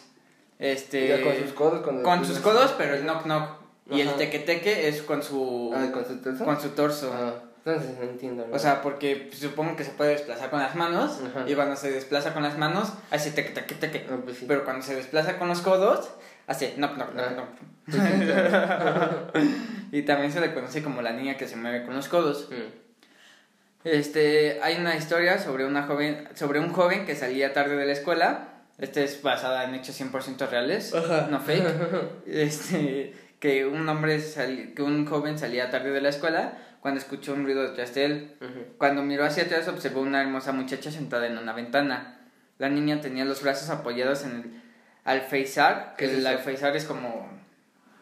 este, 0.60 1.08
Ya, 1.08 1.22
con 1.24 1.36
sus 1.36 1.54
codos. 1.54 1.82
Con, 1.82 2.04
con 2.04 2.26
sus 2.26 2.40
codos, 2.40 2.76
pero 2.78 2.94
el 2.94 3.04
knock 3.04 3.24
knock. 3.24 3.50
Y 3.90 4.02
el 4.02 4.10
Ajá. 4.10 4.18
teque 4.18 4.40
teque 4.40 4.88
es 4.88 5.02
con 5.02 5.24
su, 5.24 5.74
Ah, 5.76 5.88
con 5.92 6.06
su 6.06 6.18
torso. 6.18 6.46
con 6.46 6.62
su 6.62 6.70
torso. 6.70 7.12
Ah, 7.12 7.34
entonces 7.66 7.98
no 7.98 8.04
entiendo. 8.04 8.46
¿no? 8.48 8.56
O 8.56 8.60
sea, 8.60 8.82
porque 8.84 9.30
supongo 9.34 9.76
que 9.76 9.84
se 9.84 9.92
puede 9.92 10.12
desplazar 10.12 10.50
con 10.52 10.60
las 10.60 10.76
manos. 10.76 11.20
Ajá. 11.28 11.50
Y 11.50 11.56
cuando 11.56 11.76
se 11.76 11.92
desplaza 11.92 12.34
con 12.34 12.44
las 12.44 12.58
manos, 12.58 12.94
hace 13.10 13.32
teque 13.32 13.50
teque 13.50 13.74
teque. 13.76 14.06
Ah, 14.12 14.18
pues 14.24 14.38
sí. 14.38 14.46
Pero 14.48 14.64
cuando 14.64 14.84
se 14.86 14.96
desplaza 14.96 15.40
con 15.40 15.48
los 15.48 15.62
codos, 15.62 16.10
hace 16.46 16.74
knock 16.78 16.96
knock 16.98 17.14
knock 17.14 17.32
knock. 17.34 17.48
Y 19.92 20.04
también 20.04 20.32
se 20.32 20.40
le 20.40 20.54
conoce 20.54 20.84
como 20.84 21.02
la 21.02 21.12
niña 21.14 21.36
que 21.38 21.48
se 21.48 21.56
mueve 21.56 21.84
con 21.84 21.96
los 21.96 22.08
codos. 22.10 22.48
Mm. 22.52 23.88
Este, 23.88 24.60
hay 24.62 24.76
una 24.76 24.96
historia 24.96 25.40
sobre 25.40 25.66
una 25.66 25.84
joven, 25.84 26.28
sobre 26.36 26.60
un 26.60 26.72
joven 26.72 27.06
que 27.08 27.16
salía 27.16 27.54
tarde 27.54 27.76
de 27.76 27.86
la 27.88 27.94
escuela. 27.94 28.49
Esta 28.80 29.02
es 29.02 29.22
basada 29.22 29.66
en 29.66 29.76
hechos 29.76 30.00
100% 30.00 30.50
reales, 30.50 30.94
Ajá. 30.96 31.28
no 31.30 31.40
fake. 31.40 31.64
Este, 32.26 33.14
que 33.40 33.66
un 33.66 33.88
hombre 33.90 34.20
sali- 34.20 34.74
que 34.74 34.82
un 34.84 35.06
joven 35.06 35.38
salía 35.38 35.70
tarde 35.70 35.92
de 35.92 36.02
la 36.02 36.10
escuela 36.10 36.58
cuando 36.82 37.00
escuchó 37.00 37.34
un 37.34 37.44
ruido 37.44 37.62
detrás 37.64 37.94
de 37.96 38.06
él. 38.06 38.36
Cuando 38.78 39.02
miró 39.04 39.26
hacia 39.26 39.44
atrás 39.44 39.68
observó 39.68 40.02
una 40.02 40.22
hermosa 40.22 40.52
muchacha 40.54 40.92
sentada 40.92 41.28
en 41.28 41.38
una 41.38 41.54
ventana. 41.54 42.22
La 42.58 42.70
niña 42.70 43.00
tenía 43.02 43.26
los 43.26 43.42
brazos 43.44 43.70
apoyados 43.70 44.24
en 44.24 44.32
el 44.32 44.62
alféizar, 45.06 45.96
que 45.98 46.06
¿Qué 46.06 46.12
es 46.12 46.18
el 46.20 46.28
alféizar 46.28 46.76
es 46.76 46.86
como 46.86 47.28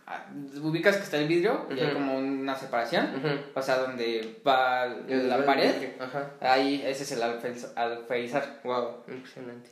ah, 0.07 0.25
ubicas 0.61 0.97
que 0.97 1.03
está 1.03 1.17
el 1.17 1.27
vidrio 1.27 1.67
y 1.75 1.79
hay 1.79 1.91
como 1.93 2.17
una 2.17 2.55
separación, 2.55 3.15
Ujú. 3.17 3.27
o 3.55 3.61
sea, 3.61 3.77
donde 3.77 4.39
va 4.45 4.85
la 4.85 5.45
pared. 5.45 5.73
Ajá. 5.99 6.31
Ahí, 6.41 6.83
ese 6.85 7.03
es 7.03 7.11
el 7.13 7.21
alféiz- 7.21 7.71
alféizar. 7.75 8.59
Wow, 8.63 9.03
impresionante. 9.07 9.69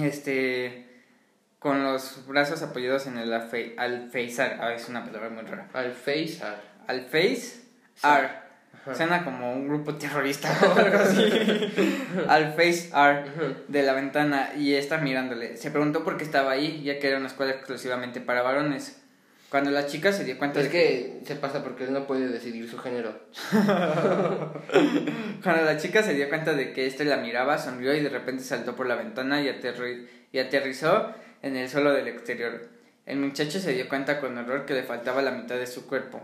Este, 0.00 0.86
con 1.58 1.82
los 1.84 2.26
brazos 2.26 2.62
apoyados 2.62 3.06
en 3.06 3.18
el 3.18 3.32
alfe- 3.32 3.74
alféizar. 3.78 4.58
Ah, 4.60 4.72
es 4.72 4.88
una 4.88 5.04
palabra 5.04 5.28
muy 5.30 5.42
rara. 5.42 5.68
Alféizar. 5.72 6.60
Alféizar. 6.88 7.62
Ajá. 8.02 8.94
Suena 8.96 9.22
como 9.24 9.52
un 9.52 9.68
grupo 9.68 9.94
terrorista 9.94 10.48
o 10.66 10.78
algo 10.78 10.98
así. 10.98 11.22
Alféizar 12.28 13.26
Ujú. 13.36 13.54
de 13.68 13.82
la 13.82 13.92
ventana 13.92 14.50
y 14.56 14.74
está 14.74 14.98
mirándole. 14.98 15.56
Se 15.56 15.70
preguntó 15.70 16.02
por 16.02 16.16
qué 16.16 16.24
estaba 16.24 16.52
ahí, 16.52 16.82
ya 16.82 16.98
que 16.98 17.08
era 17.08 17.18
una 17.18 17.28
escuela 17.28 17.52
exclusivamente 17.52 18.20
para 18.20 18.42
varones. 18.42 19.01
Cuando 19.52 19.70
la 19.70 19.84
chica 19.86 20.12
se 20.12 20.24
dio 20.24 20.38
cuenta 20.38 20.60
Es 20.60 20.66
de 20.66 20.72
que 20.72 21.20
se 21.26 21.36
pasa 21.36 21.62
porque 21.62 21.84
él 21.84 21.92
no 21.92 22.06
puede 22.06 22.26
decidir 22.26 22.66
su 22.70 22.78
género. 22.78 23.12
Cuando 25.42 25.64
la 25.66 25.76
chica 25.76 26.02
se 26.02 26.14
dio 26.14 26.30
cuenta 26.30 26.54
de 26.54 26.72
que 26.72 26.86
este 26.86 27.04
la 27.04 27.18
miraba, 27.18 27.58
sonrió 27.58 27.94
y 27.94 28.00
de 28.00 28.08
repente 28.08 28.42
saltó 28.44 28.74
por 28.74 28.86
la 28.86 28.94
ventana 28.94 29.42
y, 29.42 29.48
aterri- 29.48 30.06
y 30.32 30.38
aterrizó 30.38 31.12
en 31.42 31.56
el 31.56 31.68
suelo 31.68 31.92
del 31.92 32.08
exterior. 32.08 32.62
El 33.04 33.18
muchacho 33.18 33.60
se 33.60 33.74
dio 33.74 33.90
cuenta 33.90 34.20
con 34.20 34.38
horror 34.38 34.64
que 34.64 34.72
le 34.72 34.84
faltaba 34.84 35.20
la 35.20 35.32
mitad 35.32 35.56
de 35.56 35.66
su 35.66 35.86
cuerpo. 35.86 36.22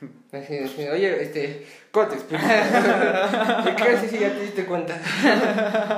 Oye, 0.32 1.22
este, 1.22 1.66
¿cómo 1.90 2.06
te 2.08 2.14
explico? 2.14 2.42
¿De 3.64 3.76
qué 3.76 3.82
haces 3.82 4.10
si 4.10 4.18
ya 4.18 4.32
te 4.32 4.40
diste 4.40 4.64
cuenta? 4.64 4.98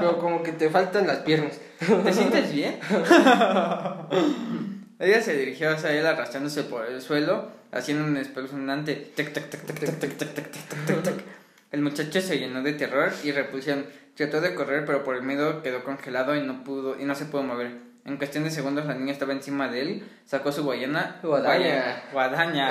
Pero 0.00 0.18
como 0.18 0.42
que 0.42 0.50
te 0.50 0.68
faltan 0.70 1.06
las 1.06 1.18
piernas. 1.18 1.60
¿Te 2.04 2.12
sientes 2.12 2.52
bien? 2.52 2.78
Ella 5.04 5.20
se 5.20 5.36
dirigió 5.36 5.70
hacia 5.70 5.92
él 5.92 6.06
arrastrándose 6.06 6.62
por 6.62 6.86
el 6.86 7.02
suelo, 7.02 7.50
haciendo 7.72 8.06
un 8.06 8.16
espeluznante 8.16 9.12
El 11.70 11.82
muchacho 11.82 12.22
se 12.22 12.38
llenó 12.38 12.62
de 12.62 12.72
terror 12.72 13.12
y 13.22 13.30
repulsión. 13.30 13.84
Trató 14.16 14.40
de 14.40 14.54
correr, 14.54 14.86
pero 14.86 15.04
por 15.04 15.16
el 15.16 15.22
miedo 15.22 15.62
quedó 15.62 15.84
congelado 15.84 16.34
y 16.34 16.40
no 16.40 16.64
pudo 16.64 16.98
y 16.98 17.04
no 17.04 17.14
se 17.14 17.26
pudo 17.26 17.42
mover. 17.42 17.72
En 18.06 18.16
cuestión 18.16 18.44
de 18.44 18.50
segundos 18.50 18.86
la 18.86 18.94
niña 18.94 19.12
estaba 19.12 19.34
encima 19.34 19.68
de 19.68 19.82
él, 19.82 20.08
sacó 20.24 20.50
su 20.50 20.64
guayana. 20.64 21.16
Guadaña. 21.22 22.04
Guadaña. 22.10 22.70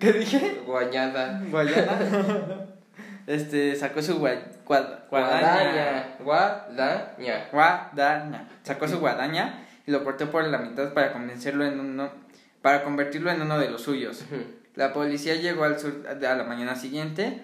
¿Qué 0.00 0.12
dije? 0.12 0.62
Guayada. 0.66 1.42
Guayana. 1.48 2.66
Este, 3.28 3.76
sacó 3.76 4.02
su 4.02 4.18
guay, 4.18 4.38
guadaña. 4.64 5.04
Guadaña. 5.10 6.16
Guadaña. 6.20 7.48
Guadaña. 7.52 8.48
Sacó 8.62 8.88
su 8.88 8.98
guadaña 9.00 9.65
y 9.86 9.90
lo 9.92 10.02
cortó 10.04 10.30
por 10.30 10.44
la 10.44 10.58
mitad 10.58 10.92
para 10.92 11.12
convencerlo 11.12 11.64
en 11.64 11.78
uno, 11.80 12.10
para 12.62 12.82
convertirlo 12.82 13.30
en 13.30 13.40
uno 13.42 13.58
de 13.58 13.70
los 13.70 13.82
suyos. 13.82 14.24
La 14.74 14.92
policía 14.92 15.34
llegó 15.36 15.64
al 15.64 15.78
sur 15.78 16.04
a 16.08 16.14
la 16.34 16.44
mañana 16.44 16.74
siguiente. 16.76 17.42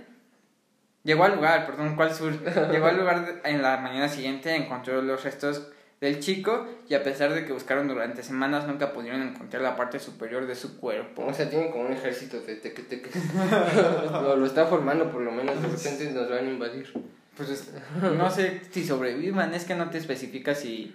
Llegó 1.04 1.24
al 1.24 1.34
lugar, 1.36 1.66
perdón, 1.66 1.96
¿cuál 1.96 2.14
sur? 2.14 2.32
Llegó 2.70 2.86
al 2.86 2.96
lugar 2.98 3.26
de- 3.42 3.50
en 3.50 3.62
la 3.62 3.76
mañana 3.78 4.08
siguiente, 4.08 4.54
encontró 4.54 5.02
los 5.02 5.24
restos 5.24 5.68
del 6.00 6.18
chico 6.20 6.66
y 6.88 6.94
a 6.94 7.02
pesar 7.02 7.32
de 7.32 7.44
que 7.44 7.52
buscaron 7.52 7.86
durante 7.88 8.22
semanas 8.24 8.66
nunca 8.66 8.92
pudieron 8.92 9.22
encontrar 9.22 9.62
la 9.62 9.76
parte 9.76 9.98
superior 10.00 10.46
de 10.46 10.54
su 10.56 10.78
cuerpo. 10.78 11.24
O 11.24 11.32
sea, 11.34 11.48
tienen 11.48 11.70
como 11.70 11.84
un 11.86 11.92
ejército 11.92 12.40
de 12.40 12.56
teque 12.56 13.10
lo, 14.12 14.36
lo 14.36 14.46
está 14.46 14.66
formando 14.66 15.10
por 15.10 15.22
lo 15.22 15.30
menos, 15.32 15.60
de 15.60 15.68
repente 15.68 16.10
nos 16.12 16.28
van 16.28 16.38
a 16.46 16.50
invadir. 16.50 16.92
Pues 17.36 17.48
es- 17.50 17.70
no 18.00 18.30
sé 18.30 18.60
si 18.70 18.84
sobrevivan, 18.84 19.54
es 19.54 19.64
que 19.64 19.74
no 19.74 19.90
te 19.90 19.98
especifica 19.98 20.54
si... 20.54 20.94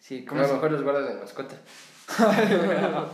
si 0.00 0.22
A 0.22 0.26
¿cómo 0.26 0.40
lo 0.40 0.46
se- 0.48 0.54
mejor 0.54 0.72
los 0.72 0.82
guardas 0.82 1.08
de 1.08 1.14
mascota. 1.20 1.54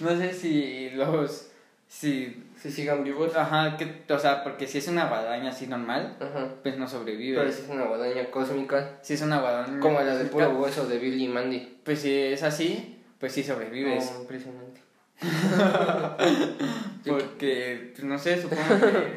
no 0.00 0.16
sé 0.16 0.32
si 0.32 0.90
los... 0.90 1.46
Si 1.88 2.44
Si 2.56 2.70
sigan 2.70 3.02
vivos. 3.02 3.34
Ajá, 3.34 3.76
que, 3.76 4.04
o 4.12 4.18
sea, 4.18 4.44
porque 4.44 4.68
si 4.68 4.78
es 4.78 4.86
una 4.86 5.08
guadaña 5.08 5.50
así 5.50 5.66
normal, 5.66 6.16
Ajá. 6.20 6.46
pues 6.62 6.76
no 6.78 6.86
sobrevive. 6.86 7.36
Pero 7.38 7.50
si 7.50 7.62
es 7.62 7.68
una 7.68 7.84
guadaña 7.86 8.30
cósmica. 8.30 8.98
Si 9.02 9.14
es 9.14 9.22
una 9.22 9.40
guadaña. 9.40 9.80
Como 9.80 10.00
la 10.00 10.14
de 10.16 10.26
puro 10.26 10.50
hueso 10.50 10.86
de 10.86 10.98
Billy 10.98 11.24
y 11.24 11.28
Mandy. 11.28 11.78
Pues 11.82 12.00
si 12.02 12.14
es 12.14 12.42
así, 12.44 13.02
pues 13.18 13.32
sí 13.32 13.42
sobrevives. 13.42 14.12
Oh, 14.16 14.20
impresionante. 14.20 14.80
Porque, 17.06 17.90
pues 17.94 18.04
no 18.04 18.18
sé, 18.18 18.40
supongo 18.40 18.62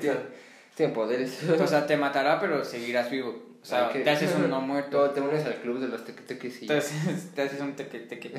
que. 0.01 0.11
Tiene 0.75 0.91
poderes. 0.93 1.43
o 1.47 1.67
sea, 1.67 1.85
te 1.85 1.95
matará, 1.97 2.39
pero 2.39 2.65
seguirás 2.65 3.11
vivo. 3.11 3.39
O 3.63 3.65
sea, 3.65 3.87
Ok. 3.87 4.03
te 4.03 4.09
haces 4.09 4.35
un 4.35 4.49
no 4.49 4.61
muerto. 4.71 5.09
Te 5.11 5.21
unes 5.21 5.45
al 5.45 5.55
club 5.55 5.79
de 5.79 5.87
los 5.87 6.03
tequeteques 6.05 6.61
y... 6.63 6.67
Te 6.67 6.77
haces, 6.77 7.31
te 7.33 7.41
haces 7.41 7.61
un 7.61 7.73
teque 7.75 7.99
teque. 8.01 8.33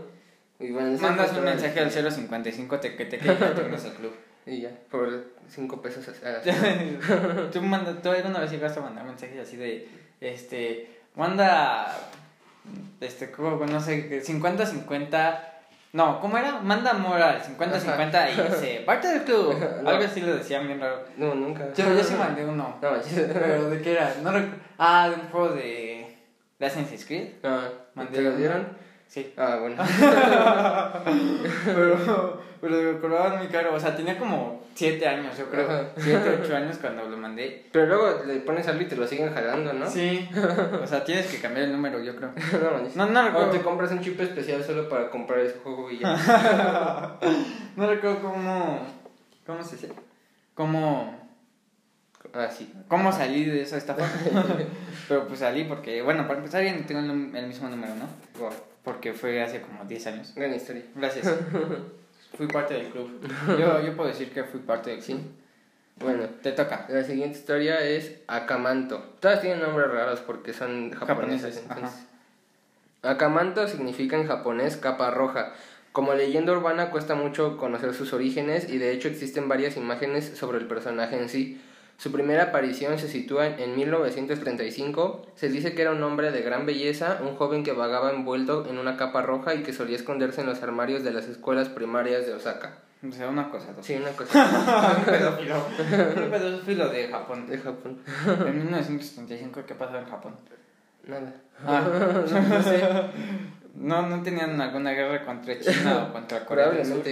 y 0.60 0.70
bueno, 0.70 0.96
Mandas 0.98 1.32
un 1.36 1.44
mensaje 1.44 1.80
al 1.80 1.90
055 1.90 2.80
teque 2.80 3.04
teque 3.04 3.24
y 3.24 3.38
ya 3.38 3.54
te 3.54 3.62
unes 3.62 3.84
al 3.84 3.92
club. 3.94 4.14
Y 4.46 4.62
ya, 4.62 4.70
por 4.90 5.32
5 5.48 5.82
pesos 5.82 6.08
a 6.08 7.50
tú, 7.52 7.60
manda, 7.60 8.00
tú 8.00 8.08
alguna 8.10 8.40
vez 8.40 8.50
llegaste 8.50 8.80
a 8.80 8.82
mandar 8.82 9.04
mensajes 9.04 9.38
así 9.38 9.56
de, 9.58 9.86
este, 10.18 10.88
manda, 11.14 11.94
este, 13.00 13.30
como, 13.30 13.66
no 13.66 13.80
sé, 13.82 14.22
50-50, 14.24 15.49
no, 15.92 16.20
¿cómo 16.20 16.38
era? 16.38 16.60
Manda 16.60 16.92
moral, 16.94 17.42
50-50 17.42 18.30
y 18.32 18.54
se 18.60 18.80
parte 18.86 19.08
del 19.08 19.22
club. 19.24 19.54
No. 19.82 19.90
Algo 19.90 20.04
así 20.04 20.20
lo 20.20 20.36
decían 20.36 20.66
bien 20.66 20.80
raro. 20.80 21.04
No, 21.16 21.34
nunca. 21.34 21.72
Yo, 21.74 21.92
yo 21.94 22.04
sí 22.04 22.14
mandé 22.14 22.44
uno. 22.44 22.76
No, 22.82 22.96
yo- 22.96 23.02
Pero 23.32 23.70
¿de 23.70 23.80
qué 23.82 23.92
era? 23.92 24.14
No 24.22 24.30
recu- 24.32 24.54
Ah, 24.78 25.08
de 25.08 25.14
un 25.16 25.28
juego 25.30 25.48
de, 25.54 26.16
de 26.58 26.66
Assassin's 26.66 27.04
Creed. 27.04 27.28
No, 27.42 27.60
Mandé 27.94 28.16
¿te 28.18 28.22
lo 28.22 28.36
dieron? 28.36 28.68
Sí. 29.10 29.34
Ah, 29.36 29.58
bueno. 29.60 29.76
Pero, 31.64 32.40
pero 32.60 32.92
me 32.92 33.00
cobraban 33.00 33.38
muy 33.38 33.48
caro. 33.48 33.74
O 33.74 33.80
sea, 33.80 33.96
tenía 33.96 34.16
como 34.16 34.62
7 34.74 35.04
años, 35.04 35.36
yo 35.36 35.46
creo. 35.50 35.68
Ajá. 35.68 35.88
7, 35.96 36.38
8 36.44 36.56
años 36.56 36.78
cuando 36.78 37.08
lo 37.08 37.16
mandé. 37.16 37.66
Pero 37.72 37.86
luego 37.86 38.24
le 38.24 38.36
pones 38.36 38.68
algo 38.68 38.82
y 38.82 38.84
te 38.84 38.94
lo 38.94 39.08
siguen 39.08 39.34
jalando, 39.34 39.72
¿no? 39.72 39.90
Sí. 39.90 40.28
O 40.80 40.86
sea, 40.86 41.02
tienes 41.02 41.26
que 41.26 41.40
cambiar 41.40 41.66
el 41.66 41.72
número, 41.72 42.00
yo 42.00 42.14
creo. 42.14 42.30
no. 42.94 43.06
No, 43.06 43.30
no 43.30 43.38
O 43.38 43.46
te 43.46 43.60
compras 43.62 43.90
un 43.90 44.00
chip 44.00 44.20
especial 44.20 44.62
solo 44.62 44.88
para 44.88 45.10
comprar 45.10 45.40
ese 45.40 45.58
juego 45.58 45.90
y 45.90 45.98
ya. 45.98 47.18
No 47.76 47.88
recuerdo 47.88 48.20
cómo. 48.22 48.86
¿Cómo 49.44 49.64
se 49.64 49.74
dice? 49.74 49.92
Cómo. 50.54 51.19
Ah, 52.34 52.48
sí. 52.50 52.72
¿Cómo 52.88 53.12
salí 53.12 53.44
de 53.44 53.62
esa 53.62 53.76
estafa? 53.76 54.04
Pero 55.08 55.26
pues 55.26 55.40
salí 55.40 55.64
porque, 55.64 56.02
bueno, 56.02 56.26
para 56.26 56.38
empezar 56.38 56.62
no 56.64 56.86
tengo 56.86 57.00
el, 57.00 57.36
el 57.36 57.46
mismo 57.46 57.68
número, 57.68 57.94
¿no? 57.94 58.06
Wow. 58.38 58.52
Porque 58.84 59.12
fue 59.12 59.42
hace 59.42 59.60
como 59.60 59.84
10 59.84 60.06
años. 60.06 60.32
Gran 60.34 60.54
historia. 60.54 60.84
Gracias. 60.94 61.32
fui 62.36 62.46
parte 62.46 62.74
del 62.74 62.86
club. 62.88 63.10
Yo, 63.58 63.80
yo 63.82 63.96
puedo 63.96 64.08
decir 64.08 64.30
que 64.30 64.44
fui 64.44 64.60
parte 64.60 64.90
del 64.90 65.00
club. 65.00 65.18
Sí. 65.18 65.30
Bueno, 65.96 66.24
Te 66.42 66.52
toca. 66.52 66.86
la 66.88 67.04
siguiente 67.04 67.38
historia 67.38 67.80
es 67.84 68.20
Akamanto. 68.26 68.98
Todas 69.20 69.42
tienen 69.42 69.60
nombres 69.60 69.90
raros 69.90 70.20
porque 70.20 70.54
son. 70.54 70.92
Japoneses, 70.92 71.58
entonces. 71.58 72.06
Akamanto 73.02 73.68
significa 73.68 74.16
en 74.16 74.26
japonés 74.26 74.76
capa 74.78 75.10
roja. 75.10 75.52
Como 75.92 76.14
leyenda 76.14 76.52
urbana 76.52 76.90
cuesta 76.90 77.14
mucho 77.14 77.56
conocer 77.56 77.92
sus 77.92 78.12
orígenes 78.12 78.70
y 78.70 78.78
de 78.78 78.92
hecho 78.92 79.08
existen 79.08 79.48
varias 79.48 79.76
imágenes 79.76 80.24
sobre 80.36 80.58
el 80.58 80.66
personaje 80.66 81.20
en 81.20 81.28
sí. 81.28 81.60
Su 82.00 82.10
primera 82.10 82.44
aparición 82.44 82.98
se 82.98 83.08
sitúa 83.08 83.46
en 83.46 83.76
1935. 83.76 85.26
Se 85.34 85.50
dice 85.50 85.74
que 85.74 85.82
era 85.82 85.90
un 85.90 86.02
hombre 86.02 86.30
de 86.30 86.40
gran 86.40 86.64
belleza, 86.64 87.18
un 87.20 87.36
joven 87.36 87.62
que 87.62 87.72
vagaba 87.72 88.10
envuelto 88.10 88.66
en 88.70 88.78
una 88.78 88.96
capa 88.96 89.20
roja 89.20 89.54
y 89.54 89.62
que 89.62 89.74
solía 89.74 89.96
esconderse 89.96 90.40
en 90.40 90.46
los 90.46 90.62
armarios 90.62 91.04
de 91.04 91.12
las 91.12 91.26
escuelas 91.26 91.68
primarias 91.68 92.24
de 92.24 92.32
Osaka. 92.32 92.78
O 93.06 93.12
sea, 93.12 93.28
una 93.28 93.50
cosa. 93.50 93.74
Dos. 93.74 93.84
Sí, 93.84 93.96
una 93.96 94.12
cosa 94.12 94.96
un 94.98 95.04
pedófilo. 95.04 95.56
un 96.24 96.30
pedófilo 96.30 96.88
de 96.88 97.08
Japón. 97.08 97.46
de 97.46 97.58
Japón. 97.58 97.98
En 98.46 98.56
1975, 98.56 99.64
¿qué 99.66 99.74
pasó 99.74 99.98
en 99.98 100.06
Japón? 100.06 100.36
Nada. 101.06 101.34
Ah, 101.66 101.82
no 102.48 102.62
sé. 102.62 102.80
No, 103.72 104.06
no 104.08 104.22
tenían 104.22 104.60
alguna 104.60 104.90
guerra 104.90 105.24
contra 105.24 105.58
China 105.58 106.08
o 106.08 106.12
contra 106.12 106.44
Corea 106.44 106.70
del 106.70 106.84
Sur. 106.84 107.02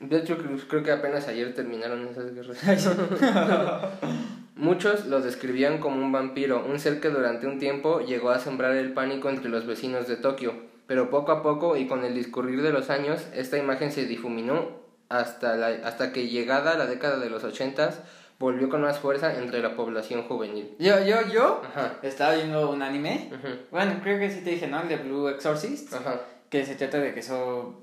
De 0.00 0.18
hecho, 0.18 0.38
creo, 0.68 0.82
que 0.82 0.92
apenas 0.92 1.26
ayer 1.26 1.54
terminaron 1.54 2.06
esas 2.06 2.32
guerras. 2.32 2.58
Muchos 4.54 5.06
lo 5.06 5.20
describían 5.20 5.78
como 5.78 6.04
un 6.04 6.12
vampiro, 6.12 6.64
un 6.64 6.78
ser 6.78 7.00
que 7.00 7.10
durante 7.10 7.46
un 7.46 7.58
tiempo 7.58 8.00
llegó 8.00 8.30
a 8.30 8.38
sembrar 8.38 8.74
el 8.76 8.92
pánico 8.92 9.28
entre 9.28 9.48
los 9.50 9.66
vecinos 9.66 10.06
de 10.06 10.16
Tokio. 10.16 10.52
Pero 10.86 11.10
poco 11.10 11.32
a 11.32 11.42
poco 11.42 11.76
y 11.76 11.86
con 11.86 12.04
el 12.04 12.14
discurrir 12.14 12.62
de 12.62 12.72
los 12.72 12.90
años, 12.90 13.26
esta 13.34 13.58
imagen 13.58 13.92
se 13.92 14.06
difuminó 14.06 14.80
hasta, 15.08 15.56
la, 15.56 15.68
hasta 15.86 16.12
que 16.12 16.28
llegada 16.28 16.76
la 16.76 16.86
década 16.86 17.18
de 17.18 17.30
los 17.30 17.44
ochentas 17.44 18.00
volvió 18.38 18.68
con 18.68 18.82
más 18.82 18.98
fuerza 18.98 19.36
entre 19.38 19.60
la 19.60 19.74
población 19.74 20.22
juvenil. 20.22 20.74
Yo, 20.78 21.04
yo, 21.04 21.26
yo 21.32 21.62
Ajá. 21.64 21.98
estaba 22.02 22.34
viendo 22.34 22.70
un 22.70 22.82
anime. 22.82 23.30
Bueno, 23.70 24.00
creo 24.02 24.18
que 24.18 24.30
sí 24.30 24.42
te 24.42 24.50
dije, 24.50 24.68
¿no? 24.68 24.80
El 24.80 24.88
de 24.88 24.96
Blue 24.96 25.28
Exorcist. 25.28 25.92
Ajá. 25.92 26.20
Que 26.48 26.64
se 26.64 26.76
trata 26.76 26.98
de 26.98 27.12
que 27.12 27.20
eso... 27.20 27.82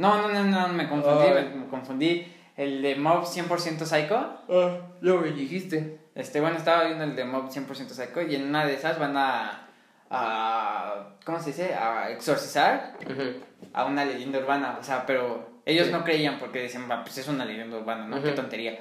No, 0.00 0.22
no, 0.22 0.28
no, 0.32 0.44
no, 0.44 0.68
me 0.68 0.88
confundí, 0.88 1.26
Ay. 1.26 1.52
me 1.54 1.66
confundí. 1.66 2.26
El 2.56 2.80
de 2.82 2.96
Mob 2.96 3.24
100% 3.24 3.84
Psycho. 3.84 4.16
Ah, 4.48 4.78
lo 5.00 5.22
que 5.22 5.30
dijiste. 5.32 5.98
Este, 6.14 6.40
bueno, 6.40 6.56
estaba 6.56 6.84
viendo 6.84 7.04
el 7.04 7.14
de 7.14 7.24
Mob 7.24 7.50
100% 7.50 7.88
Psycho 7.88 8.22
y 8.22 8.34
en 8.34 8.48
una 8.48 8.64
de 8.64 8.74
esas 8.74 8.98
van 8.98 9.16
a... 9.16 9.68
a 10.10 11.10
¿Cómo 11.24 11.38
se 11.38 11.50
dice? 11.50 11.74
A 11.74 12.10
exorcizar 12.10 12.96
a 13.72 13.84
una 13.84 14.04
leyenda 14.04 14.38
urbana. 14.38 14.78
O 14.80 14.82
sea, 14.82 15.04
pero 15.06 15.60
ellos 15.66 15.90
no 15.90 16.02
creían 16.02 16.38
porque 16.38 16.60
decían, 16.62 16.88
va, 16.90 17.02
pues 17.02 17.18
es 17.18 17.28
una 17.28 17.44
leyenda 17.44 17.76
urbana, 17.76 18.06
¿no? 18.06 18.22
Qué 18.22 18.28
Ujú. 18.28 18.36
tontería. 18.36 18.78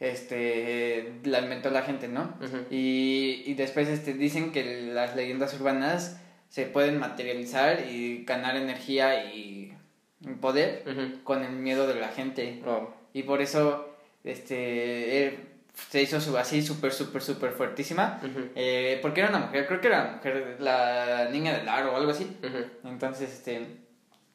Este, 0.00 1.12
la 1.24 1.40
inventó 1.40 1.70
la 1.70 1.82
gente, 1.82 2.08
¿no? 2.08 2.34
Y, 2.70 3.42
y 3.46 3.54
después 3.54 3.88
este, 3.88 4.14
dicen 4.14 4.50
que 4.52 4.90
las 4.92 5.14
leyendas 5.14 5.54
urbanas 5.54 6.20
se 6.48 6.66
pueden 6.66 6.98
materializar 6.98 7.80
y 7.88 8.24
ganar 8.24 8.56
energía 8.56 9.24
y 9.32 9.63
poder 10.40 10.84
con 11.24 11.42
el 11.44 11.52
miedo 11.52 11.86
de 11.86 11.94
la 12.00 12.08
gente. 12.08 12.62
Oh. 12.66 12.92
Y 13.12 13.22
por 13.24 13.40
eso 13.42 13.96
este, 14.24 15.26
eh, 15.26 15.38
se 15.90 16.02
hizo 16.02 16.20
su, 16.20 16.36
así 16.36 16.62
súper, 16.62 16.92
súper, 16.92 17.22
súper 17.22 17.52
fuertísima. 17.52 18.20
Eh, 18.54 18.98
porque 19.02 19.20
era 19.20 19.30
una 19.30 19.38
mujer, 19.40 19.66
creo 19.66 19.80
que 19.80 19.86
era 19.88 20.04
la 20.04 20.12
mujer, 20.16 20.56
la 20.60 21.28
niña 21.30 21.56
del 21.56 21.68
aro 21.68 21.92
o 21.92 21.96
algo 21.96 22.10
así. 22.10 22.36
Entonces, 22.84 23.32
este, 23.32 23.66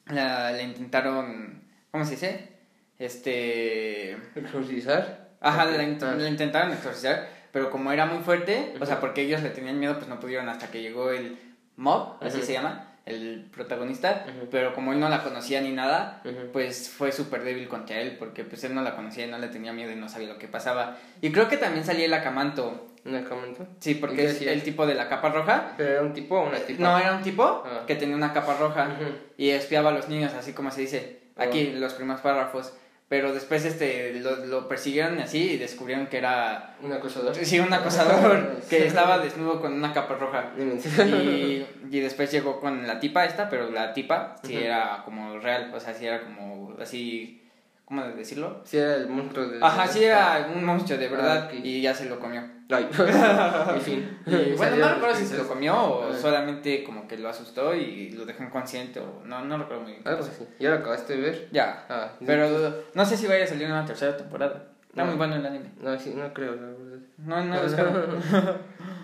la, 0.07 0.51
la 0.51 0.61
intentaron, 0.61 1.63
¿cómo 1.91 2.05
se 2.05 2.11
dice? 2.11 2.49
Este, 2.97 4.11
¿Exorcizar? 4.35 5.29
ajá, 5.41 5.65
la, 5.65 5.81
Ah. 5.81 6.15
la 6.17 6.27
intentaron 6.27 6.71
exorcizar, 6.73 7.29
pero 7.53 7.69
como 7.69 7.91
era 7.91 8.05
muy 8.05 8.21
fuerte, 8.23 8.73
o 8.79 8.85
sea, 8.85 8.99
porque 8.99 9.21
ellos 9.21 9.41
le 9.41 9.49
tenían 9.49 9.79
miedo, 9.79 9.95
pues 9.95 10.07
no 10.09 10.19
pudieron 10.19 10.49
hasta 10.49 10.69
que 10.69 10.81
llegó 10.81 11.11
el 11.11 11.37
mob, 11.77 12.17
así 12.21 12.41
se 12.41 12.53
llama, 12.53 12.88
el 13.09 13.49
protagonista, 13.53 14.25
pero 14.51 14.73
como 14.73 14.93
él 14.93 14.99
no 14.99 15.09
la 15.09 15.23
conocía 15.23 15.61
ni 15.61 15.71
nada, 15.71 16.21
pues 16.53 16.89
fue 16.89 17.11
súper 17.11 17.43
débil 17.43 17.67
contra 17.67 17.99
él, 17.99 18.15
porque 18.17 18.43
pues 18.43 18.63
él 18.63 18.73
no 18.75 18.81
la 18.81 18.95
conocía 18.95 19.25
y 19.25 19.29
no 19.29 19.37
le 19.37 19.47
tenía 19.47 19.73
miedo 19.73 19.91
y 19.91 19.95
no 19.95 20.07
sabía 20.09 20.27
lo 20.29 20.37
que 20.37 20.47
pasaba. 20.47 20.97
Y 21.21 21.31
creo 21.31 21.47
que 21.47 21.57
también 21.57 21.83
salía 21.85 22.05
el 22.05 22.13
acamanto, 22.13 22.85
¿Una 23.05 23.23
comento? 23.23 23.65
sí, 23.79 23.91
¿Y 23.91 23.95
porque 23.95 24.25
es 24.25 24.41
el 24.41 24.61
tipo 24.61 24.85
de 24.85 24.93
la 24.93 25.07
capa 25.07 25.29
roja. 25.29 25.73
¿Pero 25.77 25.89
era 25.91 26.01
un 26.01 26.13
tipo 26.13 26.37
o 26.37 26.47
una 26.47 26.57
tipa? 26.59 26.83
No, 26.83 26.97
era 26.99 27.15
un 27.15 27.23
tipo 27.23 27.63
Ah. 27.65 27.83
que 27.87 27.95
tenía 27.95 28.15
una 28.15 28.33
capa 28.33 28.55
roja 28.57 28.89
y 29.37 29.49
espiaba 29.51 29.89
a 29.89 29.93
los 29.93 30.09
niños, 30.09 30.33
así 30.33 30.51
como 30.53 30.69
se 30.69 30.81
dice 30.81 31.19
aquí, 31.37 31.71
los 31.73 31.93
primeros 31.93 32.21
párrafos. 32.21 32.73
Pero 33.09 33.33
después 33.33 33.65
este 33.65 34.19
lo, 34.19 34.45
lo 34.45 34.67
persiguieron 34.67 35.17
y 35.17 35.23
así 35.23 35.51
y 35.51 35.57
descubrieron 35.57 36.05
que 36.07 36.19
era 36.19 36.75
¿Un 36.81 36.93
acosador? 36.93 37.35
sí, 37.35 37.59
un 37.59 37.73
acosador 37.73 38.61
que 38.69 38.85
estaba 38.85 39.17
desnudo 39.17 39.59
con 39.59 39.73
una 39.73 39.91
capa 39.93 40.15
roja. 40.15 40.53
Y, 40.57 41.65
y 41.89 41.99
después 41.99 42.31
llegó 42.31 42.59
con 42.59 42.85
la 42.85 42.99
tipa 42.99 43.25
esta, 43.25 43.49
pero 43.49 43.71
la 43.71 43.93
tipa 43.93 44.35
sí 44.43 44.55
era 44.55 45.01
como 45.03 45.39
real, 45.39 45.71
o 45.73 45.79
sea, 45.79 45.95
sí 45.95 46.05
era 46.05 46.21
como 46.21 46.75
así, 46.79 47.41
¿cómo 47.89 48.03
decirlo? 48.03 48.61
Sí, 48.63 48.77
era 48.77 48.95
el 48.95 49.07
monstruo 49.09 49.47
de... 49.49 49.59
Ajá, 49.61 49.85
sí 49.87 50.03
era 50.05 50.49
un 50.55 50.63
monstruo 50.63 50.97
de 50.97 51.09
verdad 51.09 51.49
Ah, 51.51 51.53
ok. 51.53 51.59
y 51.65 51.81
ya 51.81 51.93
se 51.93 52.05
lo 52.05 52.17
comió. 52.19 52.41
Ay, 52.71 52.87
en 53.75 53.81
fin. 53.81 54.17
Y, 54.27 54.51
bueno, 54.55 54.75
no 54.77 54.93
recuerdo 54.93 55.15
si 55.15 55.25
se 55.25 55.37
lo 55.37 55.47
comió 55.47 55.75
o 55.75 56.03
Ah. 56.11 56.15
solamente 56.15 56.83
como 56.83 57.07
que 57.07 57.17
lo 57.17 57.27
asustó 57.27 57.73
y 57.75 58.11
lo 58.11 58.25
dejó 58.25 58.43
inconsciente 58.43 58.99
o 58.99 59.21
no, 59.25 59.43
no 59.43 59.57
recuerdo 59.57 59.81
muy 59.83 59.93
bien. 59.93 60.07
Algo 60.07 60.19
pasó. 60.21 60.31
así. 60.31 60.47
¿Ya 60.59 60.69
lo 60.69 60.75
acabaste 60.77 61.15
de 61.17 61.21
ver? 61.21 61.49
Ya, 61.51 61.85
Ah, 61.89 62.11
pero 62.25 62.47
no 62.93 63.05
sé 63.05 63.17
si 63.17 63.25
vaya 63.27 63.43
a 63.43 63.47
salir 63.47 63.65
una 63.67 63.85
tercera 63.85 64.15
temporada. 64.15 64.67
Está 64.87 65.01
No. 65.03 65.07
muy 65.07 65.17
bueno 65.17 65.35
el 65.35 65.45
anime. 65.45 65.71
No, 65.81 65.97
sí, 65.99 66.13
no 66.15 66.31
creo, 66.33 66.55
la 66.55 66.61
verdad. 66.67 66.99
No, 67.17 67.43
no 67.43 67.61
buscado. 67.61 68.17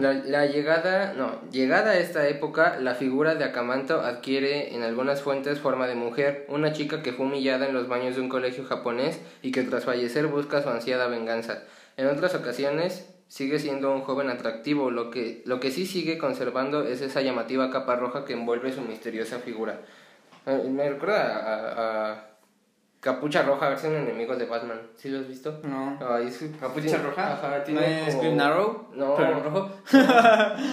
La, 0.00 0.12
la 0.12 0.46
llegada, 0.46 1.14
no, 1.14 1.40
llegada 1.50 1.92
a 1.92 1.98
esta 1.98 2.28
época, 2.28 2.78
la 2.80 2.94
figura 2.94 3.34
de 3.34 3.44
Akamanto 3.44 4.00
adquiere 4.00 4.74
en 4.74 4.82
algunas 4.82 5.22
fuentes 5.22 5.58
forma 5.58 5.86
de 5.86 5.94
mujer, 5.94 6.44
una 6.48 6.72
chica 6.72 7.02
que 7.02 7.12
fue 7.12 7.26
humillada 7.26 7.66
en 7.66 7.74
los 7.74 7.88
baños 7.88 8.16
de 8.16 8.22
un 8.22 8.28
colegio 8.28 8.64
japonés 8.64 9.20
y 9.42 9.52
que 9.52 9.62
tras 9.62 9.84
fallecer 9.84 10.26
busca 10.26 10.62
su 10.62 10.68
ansiada 10.68 11.08
venganza. 11.08 11.62
En 11.96 12.06
otras 12.06 12.34
ocasiones 12.34 13.08
sigue 13.28 13.58
siendo 13.58 13.92
un 13.92 14.02
joven 14.02 14.30
atractivo, 14.30 14.90
lo 14.90 15.10
que, 15.10 15.42
lo 15.44 15.60
que 15.60 15.70
sí 15.70 15.86
sigue 15.86 16.16
conservando 16.18 16.84
es 16.84 17.00
esa 17.00 17.20
llamativa 17.20 17.70
capa 17.70 17.96
roja 17.96 18.24
que 18.24 18.32
envuelve 18.32 18.72
su 18.72 18.80
misteriosa 18.82 19.38
figura. 19.38 19.80
Eh, 20.46 20.68
Me 20.70 20.88
recuerda 20.88 21.36
a, 21.36 22.12
a 22.12 22.24
Capucha 23.00 23.42
Roja, 23.42 23.68
versión 23.68 23.94
enemigo 23.94 24.34
de 24.34 24.46
Batman. 24.46 24.80
¿Sí 24.96 25.08
lo 25.08 25.20
has 25.20 25.28
visto? 25.28 25.60
No. 25.62 25.96
Ay, 26.00 26.30
su 26.32 26.50
¿Capucha 26.58 26.98
roja? 26.98 27.32
Ajá, 27.34 27.58
¿No 27.58 27.62
tiene 27.64 28.00
es 28.08 28.14
como- 28.14 28.22
Green 28.22 28.40
Arrow? 28.40 28.88
No. 28.94 29.14
¿Pero 29.16 29.32
en 29.38 29.44
rojo? 29.44 29.70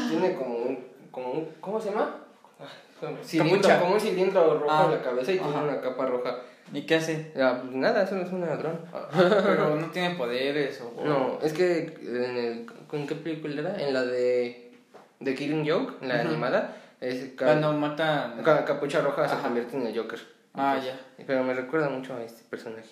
Tiene 0.10 0.34
como 0.36 0.56
un, 0.58 0.80
como 1.12 1.32
un, 1.34 1.50
¿cómo 1.62 1.80
se 1.80 1.92
llama? 1.92 2.16
Ah, 2.60 3.08
Cilindro, 3.24 3.62
Capucha. 3.62 3.80
como 3.80 3.94
un 3.94 4.00
cilindro 4.00 4.54
rojo 4.60 4.66
Ah, 4.72 4.86
en 4.86 4.92
la 4.92 5.02
cabeza 5.04 5.32
y 5.34 5.38
tiene 5.38 5.54
una 5.58 5.80
capa 5.82 6.06
roja. 6.08 6.38
¿Y 6.74 6.82
qué 6.88 6.96
hace? 6.96 7.32
Ya, 7.36 7.62
pues 7.62 7.76
nada, 7.76 8.02
eso 8.04 8.16
no 8.16 8.24
es 8.24 8.32
un 8.32 8.42
ladrón. 8.42 8.80
Pero 9.14 9.76
no 9.76 9.86
tiene 9.92 10.16
poderes 10.16 10.82
o... 10.82 11.06
No, 11.06 11.38
es 11.44 11.54
que 11.54 11.96
en 12.02 12.38
el, 12.38 12.66
¿con 12.88 13.06
qué 13.06 13.14
película 13.14 13.62
era? 13.62 13.80
En 13.80 13.94
la 13.94 14.02
de, 14.04 14.72
de 15.20 15.36
Killing 15.36 15.70
Joke, 15.70 15.94
en 16.02 16.08
la 16.10 16.16
Ujú. 16.22 16.30
animada, 16.30 16.76
es 17.00 17.34
Cuando 17.38 17.72
mata... 17.74 18.34
ca- 18.44 18.66
Capucha 18.66 19.02
Roja 19.02 19.28
se 19.28 19.36
Ajá. 19.36 19.44
convierte 19.44 19.78
en 19.78 19.86
el 19.86 19.96
Joker. 19.96 20.20
Ah, 20.58 20.76
Entonces, 20.78 20.94
ya. 21.18 21.24
Pero 21.28 21.44
me 21.44 21.54
recuerda 21.54 21.90
mucho 21.90 22.16
a 22.16 22.24
este 22.24 22.44
personaje. 22.50 22.90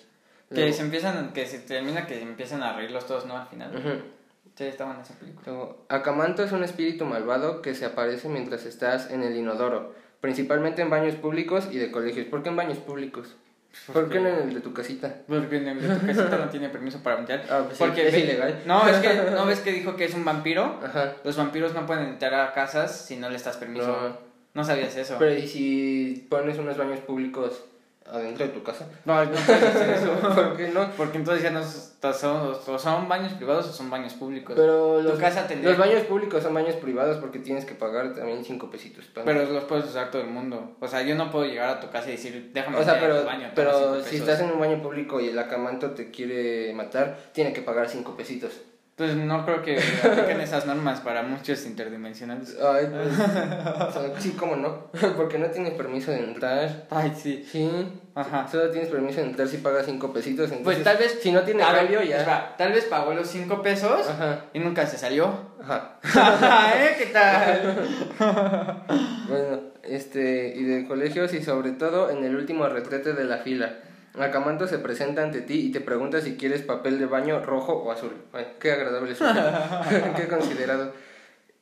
Que 0.48 0.56
Luego- 0.60 0.72
se 0.76 0.82
empiezan, 0.82 1.32
que 1.32 1.46
se 1.46 1.58
termina 1.60 2.06
que 2.06 2.20
empiezan 2.22 2.62
a 2.62 2.74
reírlos 2.76 3.06
todos, 3.06 3.26
¿no? 3.26 3.36
Al 3.36 3.46
final. 3.48 3.74
Ujú. 3.76 4.02
Sí, 4.56 4.64
está 4.64 4.84
buena 4.84 5.02
esa 5.02 5.14
película. 5.14 5.42
Luego, 5.46 5.84
Akamanto 5.88 6.44
es 6.44 6.52
un 6.52 6.62
espíritu 6.62 7.04
malvado 7.06 7.60
que 7.62 7.74
se 7.74 7.86
aparece 7.86 8.28
mientras 8.28 8.64
estás 8.66 9.10
en 9.10 9.22
el 9.24 9.36
inodoro, 9.36 9.94
principalmente 10.20 10.82
en 10.82 10.90
baños 10.90 11.16
públicos 11.16 11.68
y 11.72 11.78
de 11.78 11.90
colegios. 11.90 12.26
¿Por 12.26 12.42
qué 12.42 12.50
en 12.50 12.56
baños 12.56 12.78
públicos? 12.78 13.34
¿Por 13.92 14.08
qué 14.08 14.20
no 14.20 14.28
en 14.28 14.48
el 14.50 14.54
de 14.54 14.60
tu 14.60 14.72
casita? 14.72 15.12
Porque 15.26 15.56
en 15.56 15.66
el 15.66 15.80
de 15.80 15.96
tu 15.96 16.06
casita 16.06 16.38
no 16.38 16.48
tiene 16.48 16.68
permiso 16.68 17.02
para 17.02 17.16
meter. 17.16 17.44
Ah, 17.50 17.62
pues 17.64 17.76
sí, 17.78 17.82
Porque 17.84 18.06
es 18.06 18.14
ilegal. 18.16 18.62
No, 18.66 18.86
es 18.88 18.98
que 18.98 19.14
no 19.34 19.44
ves 19.46 19.58
que 19.60 19.72
dijo 19.72 19.96
que 19.96 20.04
es 20.04 20.14
un 20.14 20.24
vampiro. 20.24 20.78
Ajá. 20.84 21.14
Los 21.24 21.36
vampiros 21.36 21.74
no 21.74 21.84
pueden 21.84 22.04
entrar 22.06 22.34
a 22.34 22.52
casas 22.52 22.96
si 23.06 23.16
no 23.16 23.28
les 23.30 23.42
das 23.44 23.56
permiso. 23.56 23.88
No. 23.88 24.33
No, 24.54 24.64
sabías 24.64 24.94
eso. 24.96 25.16
Pero 25.18 25.34
¿y 25.34 25.46
si 25.46 26.26
pones 26.30 26.58
unos 26.58 26.76
baños 26.76 27.00
públicos 27.00 27.64
adentro 28.06 28.46
de 28.46 28.52
tu 28.52 28.62
casa? 28.62 28.86
No, 29.04 29.24
no 29.24 29.30
puedes 29.32 29.62
hacer 29.62 29.90
eso. 29.90 30.12
¿Por 30.34 30.56
qué 30.56 30.68
no? 30.68 30.90
Porque 30.96 31.18
entonces 31.18 31.42
ya 31.42 31.50
no 31.50 31.62
son, 31.64 32.54
o 32.66 32.78
son 32.78 33.08
baños 33.08 33.32
privados 33.32 33.66
o 33.66 33.72
son 33.72 33.90
baños 33.90 34.12
públicos. 34.14 34.54
Pero 34.54 34.98
Tu 34.98 35.08
los, 35.08 35.18
casa 35.18 35.46
tendría- 35.48 35.70
los 35.70 35.78
baños 35.78 36.02
públicos 36.04 36.42
son 36.42 36.54
baños 36.54 36.76
privados 36.76 37.16
porque 37.18 37.38
tienes 37.40 37.64
que 37.64 37.74
pagar 37.74 38.14
también 38.14 38.44
cinco 38.44 38.70
pesitos. 38.70 39.06
para- 39.06 39.24
Pero 39.24 39.44
los 39.50 39.64
puedes 39.64 39.86
usar 39.86 40.10
todo 40.10 40.22
el 40.22 40.28
mundo. 40.28 40.76
O 40.80 40.86
sea, 40.86 41.02
yo 41.02 41.14
no 41.16 41.30
puedo 41.32 41.46
llegar 41.46 41.70
a 41.70 41.80
tu 41.80 41.90
casa 41.90 42.08
y 42.08 42.12
decir, 42.12 42.50
déjame 42.52 42.76
o 42.78 42.84
sea, 42.84 43.00
pero, 43.00 43.20
tu 43.20 43.26
baño. 43.26 43.50
pero 43.56 43.96
si 44.04 44.10
pesos". 44.10 44.28
estás 44.28 44.40
en 44.40 44.52
un 44.52 44.60
baño 44.60 44.80
público 44.82 45.18
y 45.20 45.30
el 45.30 45.38
acamanto 45.38 45.90
te 45.92 46.10
quiere 46.10 46.72
matar, 46.74 47.18
tiene 47.32 47.52
que 47.52 47.62
pagar 47.62 47.88
cinco 47.88 48.16
pesitos. 48.16 48.52
Pues 48.96 49.16
no 49.16 49.44
creo 49.44 49.60
que 49.62 49.76
apliquen 50.04 50.40
esas 50.40 50.66
normas 50.66 51.00
para 51.00 51.22
muchos 51.24 51.66
interdimensionales. 51.66 52.56
Ay, 52.62 52.86
pues, 52.92 54.22
sí, 54.22 54.36
cómo 54.38 54.54
no, 54.54 54.86
porque 55.16 55.36
no 55.36 55.46
tienes 55.48 55.72
permiso 55.74 56.12
de 56.12 56.18
entrar. 56.20 56.86
Ay, 56.90 57.12
sí. 57.20 57.44
Sí, 57.50 57.68
Ajá. 58.14 58.46
solo 58.46 58.70
tienes 58.70 58.90
permiso 58.90 59.20
de 59.20 59.26
entrar 59.26 59.48
si 59.48 59.56
pagas 59.56 59.86
cinco 59.86 60.12
pesitos. 60.12 60.44
Entonces, 60.52 60.64
Pues 60.64 60.84
tal 60.84 60.96
vez. 60.98 61.18
si 61.20 61.32
no 61.32 61.42
tiene 61.42 61.64
cambio, 61.64 62.02
ya. 62.02 62.18
espera, 62.18 62.54
tal 62.56 62.72
vez 62.72 62.84
pagó 62.84 63.12
los 63.14 63.26
5 63.26 63.62
pesos 63.62 64.08
Ajá, 64.08 64.44
y 64.52 64.60
nunca 64.60 64.86
se 64.86 64.96
salió. 64.96 65.28
ajá. 65.60 65.98
¿Eh? 66.76 66.94
¿Qué 66.96 67.06
tal? 67.06 67.88
Bueno, 69.28 69.58
este, 69.82 70.54
y 70.56 70.62
de 70.64 70.86
colegios 70.86 71.32
y 71.34 71.42
sobre 71.42 71.72
todo 71.72 72.10
en 72.10 72.22
el 72.24 72.36
último 72.36 72.68
retrete 72.68 73.12
de 73.14 73.24
la 73.24 73.38
fila. 73.38 73.74
Acamanto 74.18 74.68
se 74.68 74.78
presenta 74.78 75.22
ante 75.22 75.40
ti 75.40 75.66
y 75.66 75.72
te 75.72 75.80
pregunta 75.80 76.20
si 76.20 76.36
quieres 76.36 76.62
papel 76.62 76.98
de 76.98 77.06
baño 77.06 77.40
rojo 77.44 77.72
o 77.72 77.90
azul. 77.90 78.12
Ay, 78.32 78.46
qué 78.60 78.72
agradable 78.72 79.14
qué 80.16 80.28
considerado. 80.28 80.92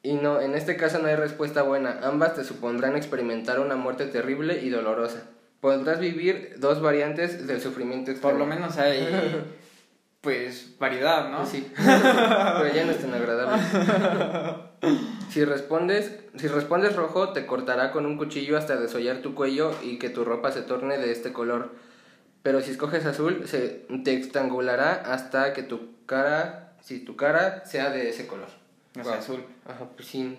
Y 0.02 0.14
no, 0.14 0.40
en 0.40 0.54
este 0.54 0.76
caso 0.76 0.98
no 0.98 1.08
hay 1.08 1.16
respuesta 1.16 1.62
buena. 1.62 2.00
Ambas 2.02 2.34
te 2.34 2.44
supondrán 2.44 2.96
experimentar 2.96 3.60
una 3.60 3.76
muerte 3.76 4.06
terrible 4.06 4.60
y 4.60 4.68
dolorosa. 4.68 5.22
Podrás 5.60 6.00
vivir 6.00 6.56
dos 6.58 6.82
variantes 6.82 7.46
del 7.46 7.60
sufrimiento 7.60 8.06
Por 8.06 8.32
extremo. 8.32 8.38
lo 8.38 8.46
menos 8.46 8.76
hay. 8.78 9.44
Pues 10.22 10.76
variedad, 10.78 11.30
¿no? 11.30 11.44
Sí, 11.44 11.68
pero 11.76 12.72
ya 12.72 12.84
no 12.84 12.92
es 12.92 13.00
tan 13.00 13.12
agradable. 13.12 13.60
Si 15.30 15.44
respondes, 15.44 16.12
si 16.36 16.46
respondes 16.46 16.94
rojo, 16.94 17.30
te 17.30 17.44
cortará 17.44 17.90
con 17.90 18.06
un 18.06 18.16
cuchillo 18.16 18.56
hasta 18.56 18.76
desollar 18.76 19.16
tu 19.16 19.34
cuello 19.34 19.72
y 19.82 19.98
que 19.98 20.10
tu 20.10 20.24
ropa 20.24 20.52
se 20.52 20.62
torne 20.62 20.98
de 20.98 21.10
este 21.10 21.32
color. 21.32 21.72
Pero 22.42 22.60
si 22.60 22.72
escoges 22.72 23.06
azul, 23.06 23.46
se 23.46 23.86
te 24.04 24.14
estrangulará 24.14 24.92
hasta 24.94 25.52
que 25.52 25.62
tu 25.62 25.92
cara, 26.06 26.74
si 26.80 27.00
tu 27.00 27.16
cara 27.16 27.64
sea 27.64 27.90
de 27.90 28.08
ese 28.08 28.26
color. 28.26 28.48
O 29.00 29.04
sea, 29.04 29.14
azul. 29.18 29.44
Ajá, 29.66 29.86
pues 29.96 30.08
sí. 30.08 30.38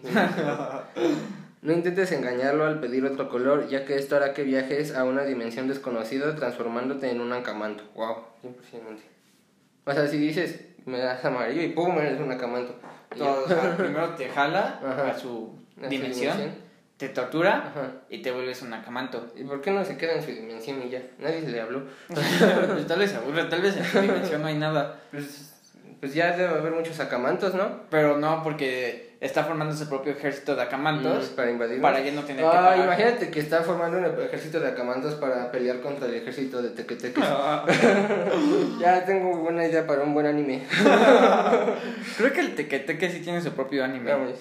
No 1.61 1.71
intentes 1.71 2.11
engañarlo 2.11 2.65
al 2.65 2.81
pedir 2.81 3.05
otro 3.05 3.29
color, 3.29 3.69
ya 3.69 3.85
que 3.85 3.95
esto 3.95 4.17
hará 4.17 4.33
que 4.33 4.43
viajes 4.43 4.93
a 4.95 5.05
una 5.05 5.23
dimensión 5.23 5.69
desconocida 5.69 6.35
transformándote 6.35 7.09
en 7.09 7.21
un 7.21 7.31
acamanto. 7.31 7.85
Wow, 7.95 8.17
impresionante. 8.43 9.03
O 9.85 9.93
sea, 9.93 10.05
si 10.07 10.17
dices, 10.17 10.59
me 10.85 10.99
das 10.99 11.23
amarillo 11.23 11.61
y 11.61 11.69
pum, 11.69 11.97
eres 11.99 12.19
un 12.19 12.31
ya. 12.33 12.73
Todo, 13.17 13.45
o 13.45 13.47
sea, 13.47 13.75
primero 13.77 14.09
te 14.15 14.27
jala 14.27 14.79
Ajá. 14.85 15.11
a 15.11 15.17
su 15.17 15.57
A 15.77 15.83
su 15.83 15.89
dimensión, 15.89 16.37
dimensión. 16.37 16.63
Te 16.97 17.10
tortura 17.10 17.58
Ajá. 17.69 17.91
y 18.10 18.21
te 18.21 18.32
vuelves 18.32 18.62
un 18.62 18.73
acamanto. 18.73 19.32
¿Y 19.36 19.43
por 19.43 19.62
qué 19.62 19.71
no 19.71 19.84
se 19.84 19.97
queda 19.97 20.13
en 20.13 20.21
su 20.23 20.32
dimensión 20.32 20.82
y 20.84 20.89
ya? 20.89 21.01
Nadie 21.19 21.41
le 21.41 21.60
habló. 21.62 21.84
Pues 22.08 22.88
tal 22.88 22.99
vez 22.99 23.12
se 23.12 23.17
aburre, 23.17 23.43
tal 23.45 23.62
vez 23.62 23.75
en 23.77 23.84
su 23.86 23.99
dimensión 23.99 24.41
no 24.41 24.47
hay 24.47 24.58
nada. 24.58 24.99
Pues, 25.12 25.49
pues 25.99 26.13
ya 26.13 26.36
debe 26.36 26.49
haber 26.49 26.71
muchos 26.73 26.99
acamantos, 26.99 27.53
¿no? 27.56 27.84
Pero 27.89 28.17
no, 28.17 28.43
porque 28.43 29.15
está 29.21 29.45
formando 29.45 29.73
su 29.73 29.88
propio 29.88 30.12
ejército 30.12 30.53
de 30.53 30.62
acamantos 30.62 31.32
Mm, 31.32 31.36
para 31.36 31.49
invadir. 31.51 31.82
para 31.82 32.01
ya 32.01 32.12
no 32.12 32.23
tener 32.23 32.41
que 32.43 32.47
Ah, 32.49 32.51
pagar. 32.51 32.77
imagínate 32.86 33.32
que 33.32 33.39
está 33.39 33.62
formando 33.63 33.97
un 33.97 34.06
ejército 34.06 34.60
de 34.60 34.67
acamantos 34.67 35.15
para 35.15 35.49
pelear 35.49 35.79
contra 35.79 36.08
el 36.08 36.15
ejército 36.15 36.62
de 36.62 36.71
tequeteques. 36.71 37.23
ya 38.82 39.06
tengo 39.06 39.38
buena 39.38 39.65
idea 39.65 39.88
para 39.88 40.03
un 40.03 40.13
buen 40.13 40.25
anime. 40.25 40.63
Creo 42.17 42.34
que 42.34 42.39
el 42.41 42.56
tequeteque 42.56 43.10
sí 43.10 43.21
tiene 43.21 43.41
su 43.41 43.51
propio 43.51 43.84
anime. 43.86 44.12
Vamos. 44.12 44.39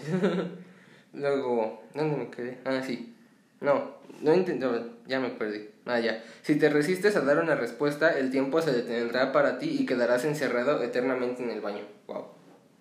Luego, 1.14 1.83
¿dónde 1.94 2.16
me 2.16 2.29
quedé? 2.31 2.59
Ah, 2.64 2.81
sí. 2.85 3.14
No, 3.61 3.90
no 4.20 4.35
intento, 4.35 4.72
ya 5.07 5.20
me 5.20 5.29
perdí. 5.31 5.68
Ah, 5.87 5.98
ya. 6.01 6.22
Si 6.42 6.57
te 6.57 6.68
resistes 6.70 7.16
a 7.16 7.20
dar 7.20 7.38
una 7.38 7.55
respuesta, 7.55 8.16
el 8.18 8.31
tiempo 8.31 8.62
se 8.62 8.72
detendrá 8.72 9.33
para 9.33 9.59
ti 9.59 9.77
y 9.81 9.87
quedarás 9.87 10.25
encerrado 10.25 10.83
eternamente 10.83 11.42
en 11.42 11.51
el 11.51 11.61
baño. 11.61 11.83
Wow. 12.07 12.27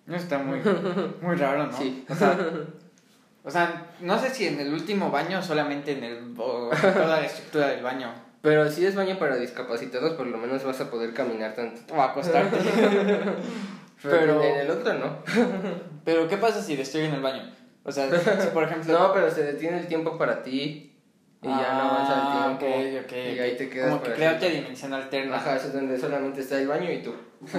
No 0.06 0.16
está 0.16 0.38
muy, 0.38 0.60
muy 1.20 1.36
raro, 1.36 1.66
¿no? 1.66 1.76
Sí. 1.76 2.04
O 2.08 2.14
sea, 2.14 2.38
o 3.44 3.50
sea, 3.50 3.86
no 4.00 4.18
sé 4.18 4.30
si 4.30 4.46
en 4.46 4.60
el 4.60 4.72
último 4.72 5.10
baño 5.10 5.38
o 5.40 5.42
solamente 5.42 5.92
en 5.92 6.04
el, 6.04 6.34
o 6.38 6.70
toda 6.70 7.20
la 7.20 7.26
estructura 7.26 7.68
del 7.68 7.82
baño. 7.82 8.12
Pero 8.40 8.68
si 8.70 8.84
es 8.84 8.96
baño 8.96 9.18
para 9.20 9.36
discapacitados, 9.36 10.14
por 10.14 10.26
lo 10.26 10.38
menos 10.38 10.64
vas 10.64 10.80
a 10.80 10.90
poder 10.90 11.12
caminar 11.14 11.54
tanto. 11.54 11.94
O 11.94 12.00
acostarte. 12.02 12.56
Pero, 12.62 13.36
Pero- 14.02 14.42
en 14.42 14.56
el 14.60 14.70
otro 14.70 14.94
no. 14.94 15.18
Pero, 16.04 16.26
¿qué 16.28 16.36
pasa 16.38 16.60
si 16.62 16.74
destruyen 16.76 17.14
el 17.14 17.20
baño? 17.22 17.52
O 17.84 17.92
sea, 17.92 18.08
si 18.10 18.48
por 18.48 18.64
ejemplo. 18.64 18.92
No, 18.98 19.12
pero 19.12 19.30
se 19.30 19.44
detiene 19.44 19.78
el 19.78 19.86
tiempo 19.86 20.16
para 20.18 20.42
ti 20.42 20.92
y 21.42 21.48
ya 21.48 21.74
no 21.74 21.90
avanza 21.90 22.14
el 22.14 22.58
tiempo. 22.58 22.66
Ah, 22.66 23.00
Ok, 23.00 23.04
ok. 23.04 23.12
Y 23.12 23.38
ahí 23.40 23.56
te 23.56 23.68
quedas 23.68 23.90
Como 23.90 24.02
que 24.02 24.12
crea 24.12 24.34
otra 24.36 24.48
dimensión 24.48 24.94
alterna. 24.94 25.36
Ajá, 25.36 25.56
eso 25.56 25.68
es 25.68 25.72
donde 25.72 25.98
solamente 25.98 26.40
está 26.40 26.60
el 26.60 26.68
baño 26.68 26.90
y 26.90 27.02
tú. 27.02 27.14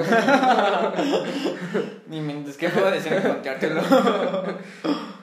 Ni 2.08 2.22
mentes, 2.22 2.56
¿qué 2.56 2.70
puedo 2.70 2.90
decir 2.90 3.12
encontrártelo? 3.12 3.82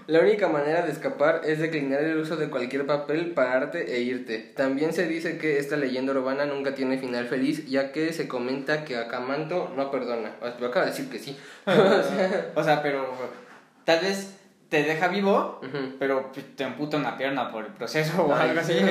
La 0.06 0.20
única 0.20 0.48
manera 0.48 0.82
de 0.82 0.92
escapar 0.92 1.42
es 1.44 1.60
declinar 1.60 2.02
el 2.02 2.18
uso 2.18 2.36
de 2.36 2.50
cualquier 2.50 2.84
papel, 2.84 3.30
pararte 3.30 3.94
e 3.96 4.00
irte. 4.00 4.38
También 4.38 4.92
se 4.92 5.06
dice 5.06 5.38
que 5.38 5.58
esta 5.58 5.76
leyenda 5.76 6.12
urbana 6.12 6.44
nunca 6.44 6.74
tiene 6.74 6.98
final 6.98 7.28
feliz, 7.28 7.66
ya 7.70 7.92
que 7.92 8.12
se 8.12 8.28
comenta 8.28 8.84
que 8.84 8.96
Acamanto 8.96 9.72
no 9.76 9.90
perdona. 9.90 10.32
O 10.42 10.46
sea, 10.50 10.66
acaba 10.68 10.84
de 10.84 10.90
decir 10.90 11.08
que 11.08 11.18
sí. 11.18 11.38
o 12.54 12.64
sea, 12.64 12.82
pero 12.82 13.08
tal 13.84 14.00
vez 14.00 14.39
te 14.70 14.82
deja 14.84 15.08
vivo, 15.08 15.60
pero 15.98 16.30
pues, 16.32 16.56
te 16.56 16.64
amputa 16.64 16.96
una 16.96 17.18
pierna 17.18 17.50
por 17.50 17.66
el 17.66 17.72
proceso 17.72 18.24
o 18.24 18.34
algo 18.34 18.60
así. 18.60 18.72
sí. 18.74 18.84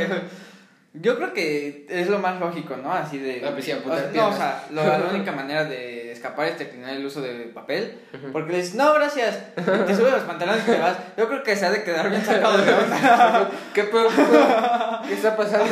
Yo 0.92 1.18
creo 1.18 1.34
que 1.34 1.86
es 1.88 2.10
lo 2.10 2.18
más 2.18 2.40
lógico, 2.40 2.76
¿no? 2.76 2.92
Así 2.92 3.20
de... 3.20 3.44
Ah, 3.46 3.52
pues 3.54 3.64
sí, 3.64 3.72
amputar 3.72 4.00
o 4.08 4.12
sea, 4.12 4.22
no, 4.24 4.28
o 4.30 4.34
sea, 4.34 4.64
lo- 4.72 4.84
la 4.84 5.08
única 5.14 5.32
manera 5.32 5.64
de 5.64 6.12
escapar 6.12 6.48
es 6.48 6.58
declinar 6.58 6.96
el 6.96 7.06
uso 7.06 7.22
de 7.22 7.32
papel. 7.54 8.00
Porque 8.34 8.52
le 8.54 8.58
dices, 8.58 8.74
no, 8.74 8.92
gracias. 8.96 9.54
Te 9.54 9.96
subes 9.96 10.12
los 10.14 10.24
pantalones 10.24 10.64
y 10.68 10.72
te 10.72 10.80
vas. 10.80 10.98
Yo 11.16 11.28
creo 11.28 11.44
que 11.44 11.56
se 11.56 11.68
ha 11.68 11.70
de 11.72 11.84
quedar 11.84 12.10
bien 12.10 12.26
sacado 12.26 12.58
de 12.58 12.74
onda. 12.74 13.50
¿Qué 13.76 13.84
pedo? 13.84 14.08
¿Qué 14.10 14.24
pedo? 14.24 15.02
¿Qué 15.08 15.14
está 15.14 15.38
pasando? 15.38 15.66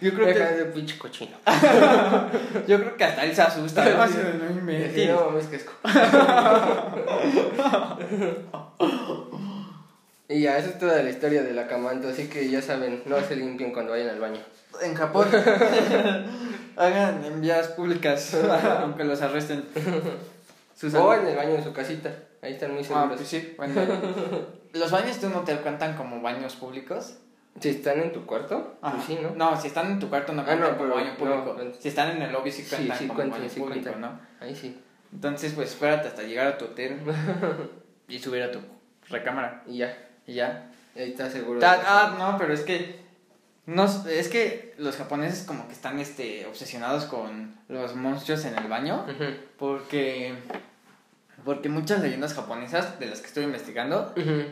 Yo 0.00 0.12
creo 0.14 0.26
Deja 0.26 0.48
que, 0.50 0.54
de 0.56 0.64
pinche 0.66 0.98
cochino. 0.98 1.36
yo 2.66 2.78
creo 2.80 2.96
que 2.96 3.04
hasta 3.04 3.24
él 3.24 3.34
se 3.34 3.42
asusta. 3.42 3.84
¿no? 3.84 4.02
Así 4.02 4.16
de, 4.18 4.24
no 4.34 4.48
Sí, 4.48 4.54
inventes. 4.58 5.08
no 5.10 5.26
mames, 5.26 5.46
que 5.46 5.56
asco. 5.56 5.72
Y 10.26 10.40
ya, 10.40 10.56
esa 10.56 10.70
es 10.70 10.78
toda 10.78 11.02
la 11.02 11.10
historia 11.10 11.42
del 11.42 11.58
acamanto, 11.58 12.08
así 12.08 12.28
que 12.28 12.48
ya 12.48 12.62
saben, 12.62 13.02
no 13.04 13.20
se 13.20 13.36
limpien 13.36 13.72
cuando 13.72 13.92
vayan 13.92 14.08
al 14.08 14.20
baño. 14.20 14.40
En 14.82 14.94
Japón 14.94 15.28
hagan 16.76 17.22
en 17.24 17.40
vías 17.42 17.68
públicas, 17.68 18.34
aunque 18.80 19.04
los 19.04 19.20
arresten. 19.20 19.64
Sus 20.74 20.94
O 20.94 21.12
en 21.14 21.26
el 21.26 21.36
baño 21.36 21.52
de 21.52 21.62
su 21.62 21.72
casita, 21.74 22.10
ahí 22.42 22.54
están 22.54 22.72
muy 22.72 22.82
Ah, 22.82 22.86
seguros. 22.86 23.16
pues 23.18 23.28
sí, 23.28 23.54
bueno. 23.58 23.82
¿Los 24.72 24.90
baños 24.90 25.20
de 25.20 25.26
un 25.26 25.34
hotel 25.34 25.58
cuentan 25.58 25.94
como 25.94 26.20
baños 26.22 26.56
públicos? 26.56 27.18
Si 27.60 27.68
están 27.68 28.00
en 28.00 28.12
tu 28.12 28.26
cuarto, 28.26 28.76
Ajá. 28.82 28.96
pues 28.96 29.06
sí, 29.06 29.18
¿no? 29.22 29.30
No, 29.30 29.58
si 29.60 29.68
están 29.68 29.86
en 29.92 30.00
tu 30.00 30.08
cuarto 30.10 30.32
no 30.32 30.42
Ah, 30.42 30.46
cuentan 30.46 30.72
no, 30.72 30.76
como 30.78 30.94
baño 30.94 31.16
público. 31.16 31.56
no, 31.58 31.72
si 31.78 31.88
están 31.88 32.10
en 32.16 32.22
el 32.22 32.32
lobby 32.32 32.50
sí 32.50 32.62
Sí, 32.62 32.74
cuentan 32.74 32.98
sí 32.98 33.06
como 33.06 33.18
cuentan, 33.20 33.40
baño 33.40 33.50
sí 33.50 33.60
público, 33.60 33.90
cuentan. 33.90 34.00
¿no? 34.00 34.20
Ahí 34.40 34.54
sí. 34.54 34.80
Entonces, 35.12 35.52
pues 35.52 35.70
espérate 35.70 36.08
hasta 36.08 36.22
llegar 36.24 36.46
a 36.48 36.58
tu 36.58 36.64
hotel 36.64 37.00
y 38.08 38.18
subir 38.18 38.42
a 38.42 38.50
tu 38.50 38.58
recámara 39.08 39.62
Y 39.66 39.78
ya, 39.78 39.96
y 40.26 40.34
ya. 40.34 40.70
ahí 40.96 41.10
está 41.10 41.30
seguro. 41.30 41.60
Ta- 41.60 41.82
ah, 41.86 42.16
no, 42.18 42.36
pero 42.38 42.52
es 42.52 42.60
que 42.62 43.02
no 43.66 43.84
es 44.08 44.28
que 44.28 44.74
los 44.76 44.96
japoneses 44.96 45.44
como 45.46 45.66
que 45.68 45.72
están 45.72 45.98
este 45.98 46.44
obsesionados 46.46 47.04
con 47.06 47.54
los 47.68 47.94
monstruos 47.94 48.44
en 48.44 48.58
el 48.58 48.68
baño 48.68 49.06
porque 49.58 50.34
porque 51.44 51.68
muchas 51.68 52.00
leyendas 52.02 52.34
japonesas 52.34 52.98
de 52.98 53.06
las 53.06 53.20
que 53.20 53.26
estoy 53.28 53.44
investigando 53.44 54.12
ujú. 54.16 54.44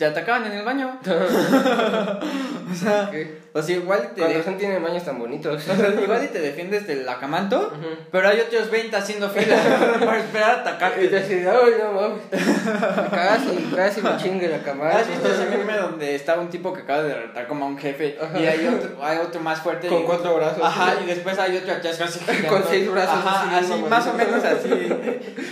Te 0.00 0.06
atacaban 0.06 0.46
en 0.46 0.52
el 0.52 0.64
baño. 0.64 0.98
o 1.04 2.74
sea, 2.74 3.10
¿Qué? 3.10 3.38
O 3.52 3.60
sea, 3.62 3.76
igual 3.76 4.12
te 4.14 4.20
Con 4.22 4.32
razón 4.34 4.58
tienen 4.58 4.82
baños 4.82 5.04
tan 5.04 5.18
bonitos. 5.18 5.62
igual 6.02 6.24
y 6.24 6.28
te 6.32 6.40
defiendes 6.40 6.86
del 6.86 7.08
acamanto, 7.08 7.72
pero 8.12 8.28
hay 8.28 8.40
otros 8.40 8.70
20 8.70 8.94
haciendo 8.96 9.28
fila 9.30 9.56
para 10.00 10.18
esperar 10.18 10.50
a 10.50 10.54
Y 10.60 10.62
te 10.62 10.68
atacarte. 10.70 11.16
así, 11.18 11.34
ay, 11.34 11.74
no 11.82 11.92
mames. 11.92 12.20
Casi, 13.10 13.72
casi 13.74 14.02
me 14.02 14.16
chingue 14.16 14.48
la 14.48 14.62
cámara. 14.62 14.98
¿Has 14.98 15.08
visto 15.08 15.28
ese 15.28 15.46
meme 15.46 15.76
donde 15.76 16.14
estaba 16.14 16.40
un 16.42 16.48
tipo 16.50 16.72
que 16.72 16.82
acaba 16.82 17.02
de 17.02 17.08
derrotar 17.10 17.46
como 17.48 17.64
a 17.64 17.68
un 17.68 17.78
jefe 17.78 18.16
Ajá. 18.20 18.38
y 18.38 18.46
hay 18.46 18.66
otro, 18.66 19.04
hay 19.04 19.18
otro 19.18 19.40
más 19.40 19.60
fuerte? 19.60 19.88
Con 19.88 20.02
y- 20.02 20.04
cuatro 20.04 20.36
brazos. 20.36 20.62
Ajá, 20.62 20.94
y 21.02 21.06
después 21.06 21.38
hay 21.38 21.56
otro 21.56 21.72
atrás 21.72 22.00
así 22.00 22.20
Con 22.48 22.62
seis 22.68 22.90
brazos, 22.90 23.14
Ajá, 23.24 23.58
así, 23.58 23.72
más 23.88 24.06
o 24.06 24.14
menos 24.14 24.44
así 24.44 24.88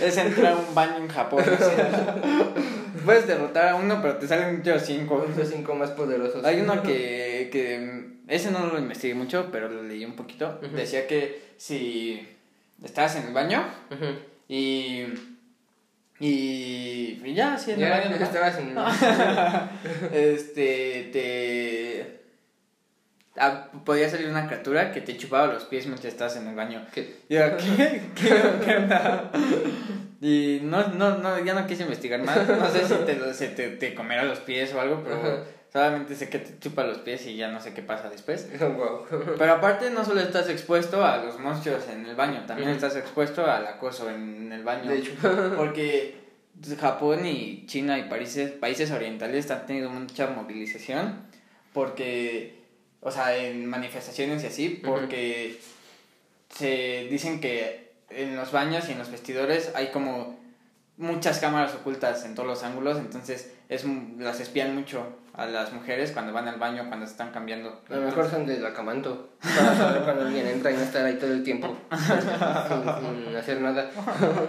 es 0.01 0.17
entrar 0.17 0.53
a 0.53 0.55
un 0.55 0.73
baño 0.75 0.97
en 0.97 1.07
Japón. 1.09 1.43
Puedes 3.05 3.27
derrotar 3.27 3.69
a 3.69 3.75
uno, 3.75 3.99
pero 4.01 4.17
te 4.17 4.27
salen 4.27 4.59
otros 4.59 4.83
cinco. 4.85 5.25
Los 5.37 5.49
cinco 5.49 5.73
más 5.75 5.91
poderosos. 5.91 6.43
Hay 6.45 6.61
uno 6.61 6.81
que, 6.83 7.49
que 7.51 7.79
ese 8.29 8.51
no 8.51 8.67
lo 8.67 8.77
investigué 8.77 9.15
mucho, 9.15 9.49
pero 9.51 9.67
lo 9.67 9.83
leí 9.83 10.05
un 10.05 10.15
poquito. 10.15 10.59
Decía 10.73 11.07
que 11.07 11.41
si 11.57 12.25
estabas 12.83 13.15
en 13.15 13.27
el 13.27 13.33
baño 13.33 13.65
y 14.47 15.05
y, 16.19 17.21
y 17.23 17.33
ya, 17.33 17.57
sí, 17.57 17.71
en 17.71 17.81
el 17.81 17.89
baño. 17.89 18.15
estabas 18.15 18.57
en. 18.57 18.75
este 20.13 21.09
te 21.13 22.19
ah, 23.37 23.69
podía 23.85 24.09
salir 24.09 24.27
una 24.27 24.45
criatura 24.47 24.91
que 24.91 24.99
te 24.99 25.15
chupaba 25.15 25.47
los 25.53 25.63
pies 25.63 25.85
mientras 25.87 26.11
estabas 26.11 26.35
en 26.35 26.47
el 26.49 26.55
baño. 26.55 26.85
¿Qué? 26.93 27.21
Y 27.29 27.35
yo, 27.35 27.55
¿qué? 27.55 28.01
¿Qué? 28.15 28.41
¿Qué 28.65 28.77
onda? 28.77 29.31
Y 30.21 30.59
no, 30.63 30.85
no, 30.89 31.17
no, 31.19 31.39
ya 31.39 31.53
no 31.53 31.65
quise 31.65 31.83
investigar 31.83 32.21
más. 32.21 32.45
No 32.45 32.69
sé 32.69 32.85
si 32.85 32.93
te, 33.05 33.33
se 33.33 33.47
te, 33.47 33.69
te 33.69 33.95
comerá 33.95 34.25
los 34.25 34.39
pies 34.39 34.73
o 34.73 34.81
algo, 34.81 35.01
pero. 35.01 35.58
Solamente 35.71 36.15
sé 36.15 36.29
que 36.29 36.39
te 36.39 36.59
chupa 36.59 36.83
los 36.83 36.99
pies 36.99 37.25
y 37.27 37.35
ya 37.35 37.49
no 37.51 37.61
sé 37.61 37.73
qué 37.73 37.81
pasa 37.81 38.09
después. 38.09 38.47
Wow. 38.59 39.05
Pero 39.37 39.53
aparte 39.53 39.89
no 39.89 40.03
solo 40.03 40.21
estás 40.21 40.49
expuesto 40.49 41.05
a 41.05 41.17
los 41.17 41.39
monstruos 41.39 41.87
en 41.89 42.05
el 42.05 42.15
baño, 42.15 42.43
también 42.45 42.69
estás 42.69 42.95
expuesto 42.95 43.45
al 43.45 43.65
acoso 43.67 44.09
en 44.09 44.51
el 44.51 44.63
baño. 44.63 44.89
De 44.89 44.97
hecho. 44.97 45.11
Porque 45.57 46.15
Japón 46.79 47.25
y 47.25 47.65
China 47.67 47.97
y 47.97 48.03
países, 48.03 48.51
países 48.51 48.91
orientales 48.91 49.49
han 49.51 49.65
tenido 49.65 49.89
mucha 49.89 50.27
movilización 50.27 51.27
porque, 51.73 52.63
o 53.01 53.11
sea, 53.11 53.37
en 53.37 53.65
manifestaciones 53.65 54.43
y 54.43 54.47
así, 54.47 54.81
porque 54.83 55.59
se 56.53 57.07
dicen 57.09 57.39
que 57.39 57.91
en 58.09 58.35
los 58.35 58.51
baños 58.51 58.89
y 58.89 58.93
en 58.93 58.99
los 58.99 59.11
vestidores 59.11 59.71
hay 59.75 59.91
como 59.91 60.39
muchas 60.97 61.39
cámaras 61.39 61.73
ocultas 61.75 62.25
en 62.25 62.35
todos 62.35 62.47
los 62.47 62.63
ángulos, 62.63 62.97
entonces 62.97 63.53
es 63.69 63.85
las 64.17 64.39
espían 64.39 64.75
mucho 64.75 65.05
a 65.39 65.45
las 65.45 65.71
mujeres 65.71 66.11
cuando 66.11 66.33
van 66.33 66.49
al 66.49 66.57
baño, 66.57 66.83
cuando 66.89 67.05
se 67.05 67.13
están 67.13 67.31
cambiando. 67.31 67.81
A 67.89 67.93
lo 67.95 68.01
mejor 68.01 68.29
son 68.29 68.45
del 68.45 68.65
acamanto. 68.65 69.29
Para 69.41 69.73
saber 69.77 70.01
cuando 70.01 70.23
alguien 70.23 70.45
entra 70.47 70.69
y 70.69 70.73
no 70.75 70.81
estar 70.81 71.05
ahí 71.05 71.15
todo 71.15 71.31
el 71.31 71.43
tiempo. 71.43 71.77
sin, 71.97 73.25
sin 73.25 73.35
hacer 73.37 73.61
nada. 73.61 73.89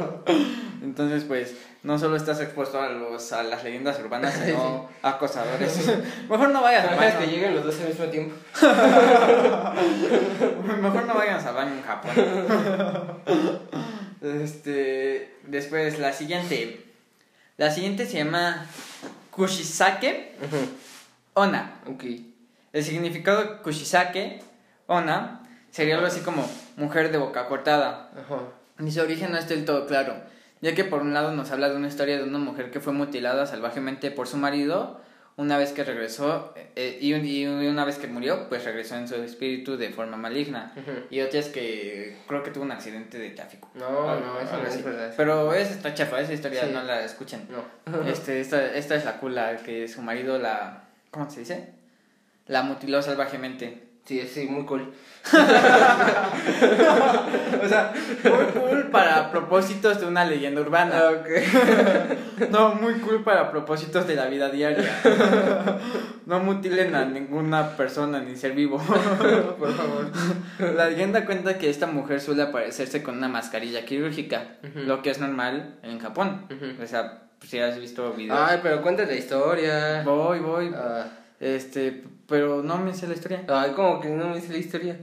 Entonces, 0.83 1.22
pues, 1.24 1.55
no 1.85 1.96
solo 1.96 2.16
estás 2.16 2.40
expuesto 2.40 2.83
a 2.83 2.88
los 2.88 3.33
a 3.33 3.44
las 3.44 3.62
leyendas 3.62 4.00
urbanas, 4.00 4.35
sino 4.35 4.88
a 5.03 5.11
acosadores. 5.11 5.92
Mejor 6.29 6.48
no 6.50 6.61
vayas 6.62 6.88
al 6.88 6.94
Imaginas 6.94 7.14
que 7.14 7.20
baño. 7.20 7.33
lleguen 7.33 7.55
los 7.55 7.64
dos 7.64 7.81
al 7.81 7.88
mismo 7.88 8.05
tiempo. 8.07 8.35
Mejor 10.83 11.07
no 11.07 11.14
vayas 11.14 11.46
al 11.46 11.55
baño 11.55 11.72
en 11.74 11.83
Japón. 11.83 12.11
Este, 14.22 15.37
después 15.46 16.00
la 16.00 16.12
siguiente. 16.12 16.85
La 17.59 17.70
siguiente 17.70 18.07
se 18.07 18.18
llama 18.24 18.66
Kushisake. 19.30 20.36
Ona. 21.34 21.80
Ok. 21.86 22.04
El 22.72 22.84
significado 22.84 23.42
de 23.42 23.56
Kushisake 23.62 24.40
Ona 24.86 25.42
sería 25.70 25.94
algo 25.96 26.06
así 26.06 26.20
como 26.20 26.48
mujer 26.76 27.10
de 27.12 27.18
boca 27.18 27.46
cortada. 27.46 28.10
Ajá. 28.12 28.40
Y 28.84 28.90
su 28.90 29.00
origen 29.00 29.32
no 29.32 29.38
está 29.38 29.54
del 29.54 29.64
todo 29.64 29.86
claro, 29.86 30.14
ya 30.62 30.74
que 30.74 30.84
por 30.84 31.02
un 31.02 31.12
lado 31.12 31.32
nos 31.32 31.50
habla 31.50 31.68
de 31.68 31.76
una 31.76 31.88
historia 31.88 32.16
de 32.16 32.24
una 32.24 32.38
mujer 32.38 32.70
que 32.70 32.80
fue 32.80 32.92
mutilada 32.92 33.46
salvajemente 33.46 34.10
por 34.10 34.26
su 34.26 34.36
marido 34.36 35.00
una 35.40 35.57
vez 35.59 35.72
que 35.72 35.83
regresó 35.85 36.55
eh, 36.76 36.98
y, 37.00 37.12
un- 37.14 37.24
y 37.26 37.46
una 37.46 37.85
vez 37.85 37.96
que 37.98 38.07
murió, 38.07 38.48
pues 38.48 38.64
regresó 38.64 38.96
en 38.96 39.09
su 39.09 39.14
espíritu 39.16 39.76
de 39.76 39.88
forma 39.90 40.16
maligna. 40.16 40.72
Y 41.11 41.20
otra 41.20 41.40
es 41.40 41.48
que 41.48 42.16
creo 42.29 42.42
que 42.42 42.50
tuvo 42.50 42.64
un 42.64 42.72
accidente 42.72 43.18
de 43.18 43.31
tráfico. 43.31 43.70
No, 43.74 44.20
no, 44.20 44.40
eso 44.40 44.57
no 44.59 44.66
es 44.68 44.85
verdad. 44.85 45.14
Pero 45.16 45.53
esa 45.55 45.72
está 45.72 45.94
chafa, 45.94 46.20
esa 46.20 46.33
historia 46.35 46.64
Sí. 46.66 46.70
no 46.72 46.83
la 46.83 47.05
escuchen. 47.05 47.46
No. 47.50 47.64
Este, 48.11 48.40
esta, 48.40 48.74
esta 48.74 48.94
es 48.96 49.05
la 49.05 49.18
cula 49.18 49.57
que 49.59 49.88
su 49.88 50.03
marido 50.03 50.38
la... 50.38 50.85
¿Cómo 51.11 51.31
se 51.31 51.40
dice? 51.40 51.70
La 52.46 52.62
mutiló 52.62 53.00
salvajemente. 53.03 53.85
Sí, 54.05 54.20
sí, 54.26 54.46
muy 54.46 54.64
cool. 54.66 54.92
O 57.62 57.68
sea, 57.68 57.92
muy 58.24 58.61
cool 58.61 58.88
para 58.90 59.30
propósitos 59.30 60.00
de 60.00 60.06
una 60.06 60.24
leyenda 60.24 60.61
urbana. 60.61 60.92
Ah, 60.94 61.11
ok. 61.12 61.28
No, 62.50 62.74
muy 62.74 62.94
cool 62.94 63.22
para 63.22 63.50
propósitos 63.50 64.06
de 64.06 64.16
la 64.16 64.26
vida 64.26 64.48
diaria. 64.48 64.88
No 66.24 66.40
mutilen 66.40 66.94
a 66.94 67.04
ninguna 67.04 67.76
persona 67.76 68.20
ni 68.20 68.35
ser 68.35 68.52
vivo. 68.52 68.78
Por 69.59 69.72
favor. 69.74 70.11
La 70.74 70.88
leyenda 70.88 71.26
cuenta 71.26 71.59
que 71.59 71.68
esta 71.68 71.87
mujer 71.87 72.20
suele 72.20 72.42
aparecerse 72.42 73.02
con 73.02 73.18
una 73.18 73.28
mascarilla 73.28 73.85
quirúrgica, 73.85 74.56
lo 74.74 75.02
que 75.02 75.11
es 75.11 75.18
normal 75.18 75.74
en 75.83 75.98
Japón. 75.98 76.46
O 76.83 76.87
sea, 76.87 77.24
si 77.46 77.59
has 77.59 77.78
visto 77.78 78.11
videos. 78.14 78.38
Ay, 78.40 78.61
pero 78.62 78.80
cuenta 78.80 79.04
la 79.04 79.14
historia. 79.14 80.02
Voy, 80.02 80.38
voy. 80.40 80.72
Ah, 80.74 81.09
Este, 81.40 82.04
pero 82.30 82.62
no 82.62 82.78
me 82.78 82.94
sé 82.94 83.06
la 83.08 83.14
historia. 83.14 83.42
Ay, 83.48 83.72
como 83.72 84.00
que 84.00 84.08
no 84.08 84.28
me 84.28 84.36
dice 84.36 84.52
la 84.52 84.58
historia. 84.58 84.96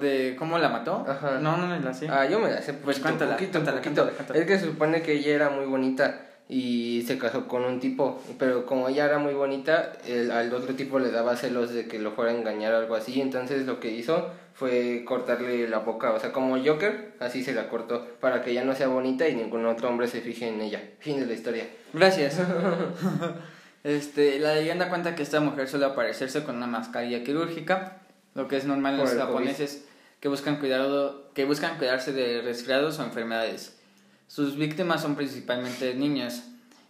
¿De 0.00 0.34
cómo 0.36 0.58
la 0.58 0.68
mató? 0.68 1.06
Ajá. 1.08 1.38
No, 1.38 1.56
no 1.56 1.68
me 1.68 1.78
la 1.78 1.94
sé. 1.94 2.08
Ah, 2.08 2.26
yo 2.26 2.40
me 2.40 2.50
la 2.50 2.60
sé. 2.60 2.74
Pues 2.74 2.98
poquito, 2.98 3.18
cuéntala, 3.18 3.80
poquito. 3.80 4.10
Es 4.34 4.44
que 4.44 4.58
se 4.58 4.66
supone 4.66 5.00
que 5.00 5.12
ella 5.12 5.34
era 5.34 5.50
muy 5.50 5.64
bonita 5.64 6.26
y 6.48 7.04
se 7.06 7.16
casó 7.16 7.46
con 7.46 7.64
un 7.64 7.78
tipo, 7.78 8.20
pero 8.36 8.66
como 8.66 8.88
ella 8.88 9.04
era 9.04 9.18
muy 9.18 9.34
bonita, 9.34 9.92
el, 10.04 10.32
al 10.32 10.52
otro 10.52 10.74
tipo 10.74 10.98
le 10.98 11.12
daba 11.12 11.36
celos 11.36 11.72
de 11.72 11.86
que 11.86 12.00
lo 12.00 12.10
fuera 12.10 12.32
a 12.32 12.34
engañar 12.34 12.74
o 12.74 12.78
algo 12.78 12.96
así, 12.96 13.20
entonces 13.20 13.66
lo 13.66 13.78
que 13.78 13.92
hizo 13.92 14.30
fue 14.52 15.04
cortarle 15.06 15.68
la 15.68 15.78
boca, 15.78 16.10
o 16.10 16.18
sea, 16.18 16.32
como 16.32 16.58
Joker, 16.58 17.12
así 17.20 17.44
se 17.44 17.54
la 17.54 17.68
cortó, 17.68 18.04
para 18.18 18.42
que 18.42 18.50
ella 18.50 18.64
no 18.64 18.74
sea 18.74 18.88
bonita 18.88 19.28
y 19.28 19.36
ningún 19.36 19.64
otro 19.64 19.88
hombre 19.88 20.08
se 20.08 20.22
fije 20.22 20.48
en 20.48 20.60
ella. 20.60 20.82
Fin 20.98 21.20
de 21.20 21.26
la 21.26 21.34
historia. 21.34 21.68
Gracias. 21.92 22.40
este, 23.84 24.38
la 24.38 24.54
leyenda 24.54 24.88
cuenta 24.88 25.14
que 25.14 25.22
esta 25.22 25.40
mujer 25.40 25.68
suele 25.68 25.86
aparecerse 25.86 26.44
con 26.44 26.56
una 26.56 26.66
mascarilla 26.66 27.24
quirúrgica, 27.24 27.98
lo 28.34 28.48
que 28.48 28.56
es 28.56 28.64
normal 28.64 28.94
en 28.94 29.00
los 29.00 29.14
japoneses 29.14 29.86
que 30.20 30.28
buscan 30.28 30.56
cuidado, 30.56 31.30
que 31.34 31.44
buscan 31.44 31.78
cuidarse 31.78 32.12
de 32.12 32.42
resfriados 32.42 32.98
o 32.98 33.04
enfermedades. 33.04 33.78
Sus 34.26 34.56
víctimas 34.56 35.02
son 35.02 35.16
principalmente 35.16 35.94
niños, 35.94 36.42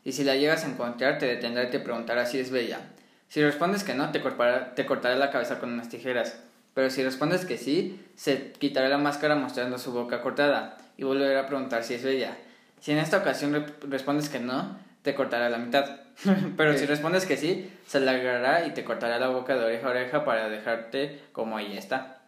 y 0.05 0.13
si 0.13 0.25
la 0.25 0.37
llegas 0.37 0.65
a 0.65 0.69
encontrar 0.69 1.19
te 1.19 1.27
detendrá 1.27 1.65
y 1.65 1.71
te 1.71 1.79
preguntará 1.79 2.27
si 2.27 2.39
es 2.39 2.51
bella. 2.51 2.81
Si 3.29 3.43
respondes 3.43 3.85
que 3.85 3.95
no, 3.95 4.11
te 4.11 4.21
cortará, 4.21 4.75
te 4.75 4.85
cortará 4.85 5.15
la 5.15 5.31
cabeza 5.31 5.61
con 5.61 5.73
unas 5.73 5.89
tijeras. 5.89 6.41
Pero 6.75 6.91
si 6.91 7.05
respondes 7.05 7.45
que 7.45 7.59
sí, 7.59 8.01
se 8.17 8.53
quitará 8.53 8.89
la 8.89 8.99
máscara 8.99 9.37
mostrando 9.37 9.79
su 9.79 9.93
boca 9.93 10.21
cortada 10.23 10.79
y 10.97 11.05
volverá 11.05 11.41
a 11.41 11.47
preguntar 11.47 11.85
si 11.85 11.95
es 11.95 12.03
bella. 12.03 12.37
Si 12.81 12.93
en 12.93 12.99
esta 12.99 13.19
ocasión 13.19 13.67
respondes 13.89 14.29
que 14.29 14.41
no, 14.41 14.77
te 15.03 15.15
cortará 15.15 15.49
la 15.49 15.59
mitad. 15.59 16.01
Pero 16.57 16.77
si 16.77 16.87
respondes 16.87 17.27
que 17.27 17.37
sí, 17.37 17.71
se 17.87 17.99
alargará 17.99 18.67
y 18.67 18.73
te 18.73 18.85
cortará 18.85 19.19
la 19.19 19.29
boca 19.29 19.57
de 19.57 19.65
oreja 19.65 19.87
a 19.87 19.91
oreja 19.91 20.25
para 20.25 20.49
dejarte 20.49 21.21
como 21.33 21.59
ella 21.59 21.79
está. 21.79 22.21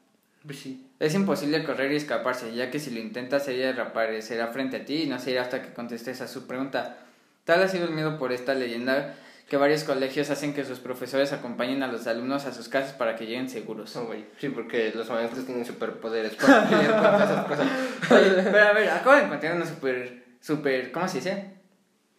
Pues 0.45 0.59
sí. 0.59 0.87
Es 0.99 1.15
imposible 1.15 1.65
correr 1.65 1.93
y 1.93 1.97
escaparse, 1.97 2.55
ya 2.55 2.71
que 2.71 2.79
si 2.79 2.91
lo 2.91 3.01
intentas 3.01 3.47
ella 3.49 3.73
reaparecerá 3.73 4.49
frente 4.49 4.79
a 4.79 4.85
ti 4.85 5.03
y 5.03 5.07
no 5.07 5.19
se 5.19 5.33
irá 5.33 5.43
hasta 5.43 5.63
que 5.63 5.73
contestes 5.73 6.21
a 6.21 6.29
su 6.29 6.47
pregunta. 6.47 6.99
Tal 7.45 7.63
ha 7.63 7.69
sido 7.69 7.87
el 7.87 7.93
miedo 7.93 8.19
por 8.19 8.33
esta 8.33 8.55
leyenda 8.55 9.15
que 9.49 9.57
varios 9.57 9.85
colegios 9.85 10.31
hacen 10.31 10.55
que 10.55 10.65
sus 10.65 10.79
profesores 10.79 11.33
acompañen 11.33 11.83
a 11.83 11.89
los 11.89 12.07
alumnos 12.07 12.47
a 12.47 12.55
sus 12.55 12.69
casas 12.69 12.95
para 12.95 13.17
que 13.17 13.27
lleguen 13.27 13.51
seguros. 13.51 13.95
Güey. 13.95 14.25
Sí, 14.39 14.49
porque 14.49 14.93
los 14.95 15.11
maestros 15.11 15.45
tienen 15.45 15.65
superpoderes 15.65 16.33
esas 16.39 17.47
cosas. 17.47 17.69
Oye, 18.11 18.43
pero 18.45 18.65
a 18.65 18.73
ver, 18.73 18.89
acabo 18.89 19.17
de 19.17 19.23
encontrar 19.25 19.57
una 19.57 19.67
super, 19.67 20.25
super, 20.41 20.91
¿cómo 20.91 21.07
se 21.07 21.19
dice? 21.19 21.62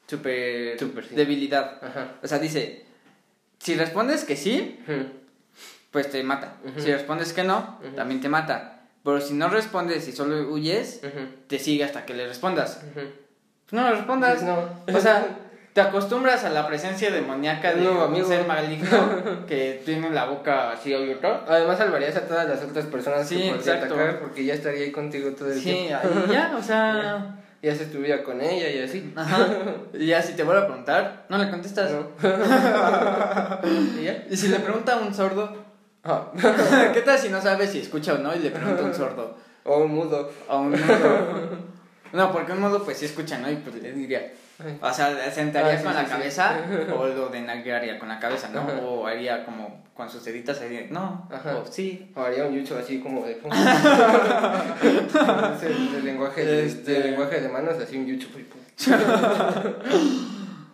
Super, 0.08 0.78
Super, 0.80 1.06
sí. 1.06 1.16
debilidad. 1.16 1.78
Ajá. 1.84 2.16
O 2.22 2.28
sea, 2.28 2.40
dice, 2.40 2.86
si 3.60 3.76
respondes 3.76 4.26
que 4.26 4.36
sí, 4.36 4.80
pues 5.92 6.10
te 6.12 6.22
mata. 6.24 6.56
Ujú. 6.66 6.80
Si 6.82 6.92
respondes 6.92 7.34
que 7.34 7.44
no, 7.44 7.80
Ujú. 7.86 7.96
también 7.96 8.20
te 8.22 8.30
mata. 8.30 8.82
Pero 9.04 9.20
si 9.22 9.34
no 9.34 9.50
respondes 9.50 10.08
y 10.08 10.12
solo 10.12 10.50
huyes, 10.52 11.02
Ujú. 11.04 11.26
te 11.48 11.60
sigue 11.60 11.84
hasta 11.84 12.06
que 12.06 12.14
le 12.14 12.28
respondas. 12.28 12.82
No 13.72 13.84
le 13.84 13.96
respondas. 13.96 14.44
No. 14.44 14.70
O 14.94 15.00
sea, 15.00 15.26
te 15.74 15.82
acostumbras 15.82 16.44
a 16.44 16.50
la 16.50 16.68
presencia 16.68 17.10
demoníaca 17.10 17.74
de 17.74 17.82
No, 17.84 18.06
un 18.08 18.26
ser 18.26 18.46
maligno 18.46 19.46
que 19.48 19.82
tiene 19.86 20.10
la 20.12 20.26
boca 20.26 20.72
así 20.72 20.94
abierta. 20.94 21.44
Además 21.48 21.78
salvarías 21.80 22.16
a 22.16 22.28
todas 22.28 22.48
las 22.48 22.62
otras 22.62 22.86
personas 22.86 23.28
Sí, 23.28 23.36
que 23.38 23.54
podría 23.56 23.74
exacto. 23.76 23.96
atacar 23.96 24.20
porque 24.20 24.46
ya 24.46 24.54
estaría 24.54 24.84
ahí 24.84 24.92
contigo 24.92 25.32
todo 25.32 25.52
el 25.52 25.60
Sí, 25.60 25.64
tiempo. 25.88 25.96
ahí 26.04 26.32
ya, 26.34 26.56
o 26.58 26.62
sea. 26.62 27.40
Y 27.64 27.70
haces 27.70 27.92
tu 27.92 28.00
vida 28.00 28.24
con 28.24 28.42
ella 28.42 28.70
y 28.70 28.80
así. 28.80 29.12
Ajá. 29.16 29.48
Y 29.94 30.08
ya 30.08 30.22
si 30.22 30.34
te 30.34 30.44
vuelve 30.44 30.62
a 30.62 30.68
preguntar, 30.68 31.26
no 31.30 31.38
le 31.38 31.50
contestas. 31.50 31.92
¿No? 31.92 32.10
¿Y 34.00 34.04
ya? 34.04 34.26
Y 34.30 34.36
si 34.38 34.50
le 34.50 34.60
pregunta 34.60 34.94
a 34.94 34.98
un 35.00 35.14
sordo, 35.14 35.64
Ah. 36.06 36.28
¿qué 36.94 37.02
tal 37.02 37.18
si 37.18 37.30
no 37.30 37.42
sabe 37.42 37.66
si 37.66 37.80
escucha 37.80 38.16
o 38.16 38.18
no 38.18 38.36
y 38.36 38.40
le 38.40 38.52
pregunta 38.52 38.82
a 38.82 38.86
un 38.86 38.94
sordo? 38.94 39.38
O 39.64 39.78
un 39.78 39.92
mudo. 39.96 40.30
A 40.50 40.58
un 40.58 40.72
mudo. 40.72 41.50
No, 42.12 42.32
porque 42.34 42.52
un 42.52 42.60
mudo 42.60 42.84
pues 42.84 42.98
sí 42.98 43.06
escucha, 43.06 43.40
¿no? 43.40 43.50
Y 43.50 43.56
pues 43.56 43.82
le 43.82 43.94
diría. 43.94 44.34
O 44.82 44.94
sea, 44.94 45.32
sentaría 45.32 45.74
Ah, 45.74 45.78
sí, 45.78 45.84
con 45.84 45.94
sí, 45.94 45.98
la 46.00 46.06
sí. 46.06 46.10
cabeza 46.12 46.58
o 46.98 47.08
lo 47.08 47.30
denaguaría 47.30 47.98
con 48.00 48.10
la 48.10 48.20
cabeza, 48.20 48.50
¿no? 48.54 48.62
Ajá. 48.62 48.74
O 48.82 49.06
haría 49.08 49.46
como 49.46 49.84
con 49.94 50.10
sus 50.10 50.24
deditas 50.26 50.58
así, 50.58 50.88
no, 50.90 51.28
Ajá. 51.32 51.58
o 51.58 51.66
sí. 51.66 52.12
O 52.16 52.22
haría 52.22 52.46
un 52.46 52.56
yucho 52.56 52.78
así 52.78 53.00
como 53.00 53.26
de... 53.26 53.34
es 53.34 53.40
el, 55.64 55.96
el 55.96 56.06
lenguaje 56.06 56.44
de, 56.46 56.66
Este- 56.66 56.98
el 56.98 57.04
lenguaje 57.12 57.40
de 57.42 57.50
manos, 57.50 57.76
así 57.82 57.98
un 57.98 58.06
yucho. 58.08 58.28
pues. 58.32 58.46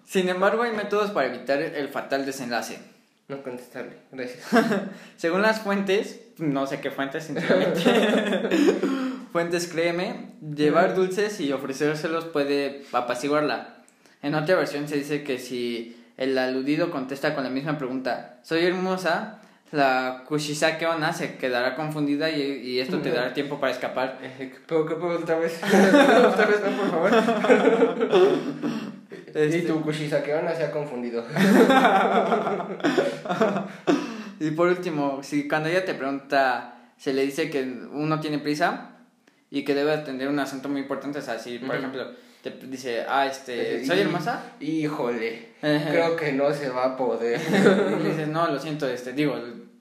Sin 0.05 0.27
embargo, 0.29 0.63
hay 0.63 0.71
métodos 0.71 1.11
para 1.11 1.27
evitar 1.27 1.61
el 1.61 1.89
fatal 1.89 2.25
desenlace. 2.25 2.79
No 3.27 3.43
contestarle. 3.43 3.97
Gracias. 4.11 4.39
Según 5.17 5.43
las 5.43 5.59
fuentes, 5.59 6.19
no 6.37 6.65
sé 6.65 6.79
qué 6.81 6.89
fuentes, 6.89 7.25
sinceramente. 7.25 7.83
fuentes, 9.31 9.67
créeme, 9.67 10.31
llevar 10.55 10.95
dulces 10.95 11.39
y 11.39 11.51
ofrecérselos 11.51 12.25
puede 12.25 12.85
apaciguarla. 12.91 13.78
En 14.21 14.35
otra 14.35 14.55
versión 14.55 14.87
se 14.87 14.97
dice 14.97 15.23
que 15.23 15.37
si 15.39 15.95
el 16.17 16.37
aludido 16.37 16.91
contesta 16.91 17.33
con 17.35 17.43
la 17.43 17.49
misma 17.49 17.77
pregunta, 17.77 18.39
soy 18.43 18.65
hermosa, 18.65 19.39
la 19.71 20.23
Kushisake 20.27 20.85
Ona 20.87 21.13
se 21.13 21.37
quedará 21.37 21.75
confundida 21.75 22.29
y, 22.29 22.41
y 22.41 22.79
esto 22.79 22.99
te 22.99 23.11
dará 23.11 23.33
tiempo 23.33 23.59
para 23.59 23.71
escapar. 23.71 24.17
Eh, 24.21 24.51
¿Qué 24.53 24.59
puedo, 24.67 24.85
qué 24.85 24.95
puedo 24.95 25.19
otra 25.19 25.37
vez? 25.37 25.59
otra 25.63 26.45
vez, 26.45 26.59
no, 26.61 26.77
por 26.77 26.89
favor. 26.89 27.11
Este- 29.33 29.57
Y 29.59 29.61
tu 29.61 29.81
Kushisakeona 29.81 30.53
se 30.55 30.63
ha 30.65 30.71
confundido. 30.71 31.23
Y 34.41 34.51
por 34.51 34.69
último, 34.69 35.19
si 35.21 35.49
cuando 35.49 35.67
ella 35.67 35.83
te 35.83 35.93
pregunta, 35.93 36.75
se 36.97 37.11
le 37.13 37.23
dice 37.25 37.49
que 37.49 37.61
uno 37.91 38.21
tiene 38.21 38.39
prisa 38.39 38.91
y 39.51 39.65
que 39.65 39.75
debe 39.75 39.91
atender 39.91 40.29
un 40.29 40.39
asunto 40.39 40.69
muy 40.69 40.79
importante, 40.79 41.19
o 41.19 41.21
sea, 41.21 41.37
si 41.39 41.59
por 41.59 41.75
ejemplo 41.75 42.05
te 42.41 42.51
dice, 42.67 43.05
ah, 43.07 43.25
este, 43.25 43.81
Y- 43.81 43.85
¿soy 43.85 43.99
hermosa? 44.01 44.41
Híjole. 44.59 45.49
Creo 45.61 46.15
que 46.15 46.31
no 46.33 46.53
se 46.53 46.69
va 46.69 46.85
a 46.85 46.97
poder. 46.97 47.39
Y 48.01 48.03
dices, 48.07 48.27
no, 48.27 48.47
lo 48.47 48.59
siento, 48.59 48.87
este, 48.87 49.11
digo, 49.13 49.35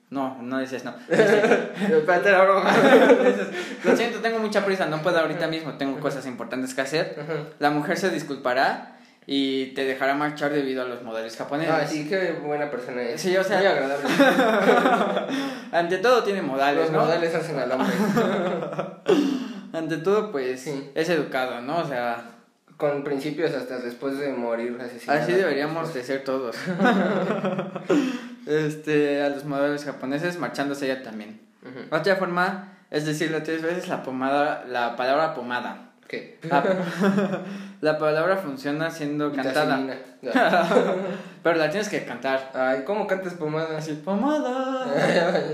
no, 0.09 0.41
no 0.41 0.59
dices 0.59 0.83
no. 0.83 0.93
Espérate 1.09 2.31
la 2.31 2.41
broma. 2.43 2.71
dices, 3.25 3.47
lo 3.85 3.95
siento, 3.95 4.19
tengo 4.19 4.39
mucha 4.39 4.65
prisa, 4.65 4.87
no 4.87 5.01
puedo 5.01 5.19
ahorita 5.19 5.47
mismo, 5.47 5.73
tengo 5.73 5.99
cosas 5.99 6.25
importantes 6.25 6.73
que 6.73 6.81
hacer. 6.81 7.15
La 7.59 7.69
mujer 7.69 7.97
se 7.97 8.09
disculpará 8.09 8.97
y 9.31 9.67
te 9.75 9.85
dejará 9.85 10.15
marchar 10.15 10.51
debido 10.51 10.81
a 10.81 10.85
los 10.85 11.03
modales 11.03 11.37
japoneses. 11.37 11.73
Ah, 11.73 11.85
sí, 11.87 12.09
qué 12.09 12.33
buena 12.43 12.71
persona 12.71 13.03
es. 13.03 13.21
Sí, 13.21 13.37
o 13.37 13.43
sea- 13.43 13.59
Muy 13.59 13.67
agradable. 13.67 14.09
Ante 15.71 15.97
todo 15.99 16.23
tiene 16.23 16.41
modales, 16.41 16.83
Los 16.85 16.91
¿no? 16.91 16.99
modales 17.01 17.33
hacen 17.35 17.59
al 17.59 17.71
hombre. 17.71 17.93
Ante 19.71 19.97
todo, 19.97 20.31
pues, 20.31 20.61
Sí. 20.61 20.91
es 20.95 21.09
educado, 21.09 21.61
¿no? 21.61 21.77
O 21.77 21.85
sea, 21.87 22.23
Con 22.79 23.03
principios 23.03 23.53
hasta 23.53 23.77
después 23.79 24.17
de 24.17 24.29
morir 24.31 24.75
asesinado. 24.79 25.21
así 25.21 25.33
deberíamos 25.33 25.93
de 25.93 26.01
ser 26.01 26.23
todos. 26.23 26.55
este, 28.47 29.21
a 29.21 29.29
los 29.29 29.43
modales 29.43 29.83
japoneses 29.83 30.39
marchándose 30.39 30.85
ella 30.85 31.03
también. 31.03 31.41
Ujú. 31.61 31.93
Otra 31.95 32.15
forma 32.15 32.77
es 32.89 33.05
decirle 33.05 33.41
tres 33.41 33.61
veces 33.61 33.89
la 33.89 34.01
pomada, 34.01 34.63
la 34.65 34.95
palabra 34.95 35.33
pomada. 35.33 35.91
¿Qué? 36.07 36.39
La, 36.43 36.63
la 37.81 37.97
palabra 37.99 38.37
funciona 38.37 38.89
siendo 38.89 39.31
cantada. 39.31 39.79
Pero 41.43 41.57
la 41.57 41.69
tienes 41.69 41.89
que 41.89 42.05
cantar. 42.05 42.51
Ay, 42.55 42.83
¿cómo 42.85 43.05
cantas 43.05 43.33
pomada? 43.35 43.77
Así, 43.77 43.93
pomada, 43.93 44.87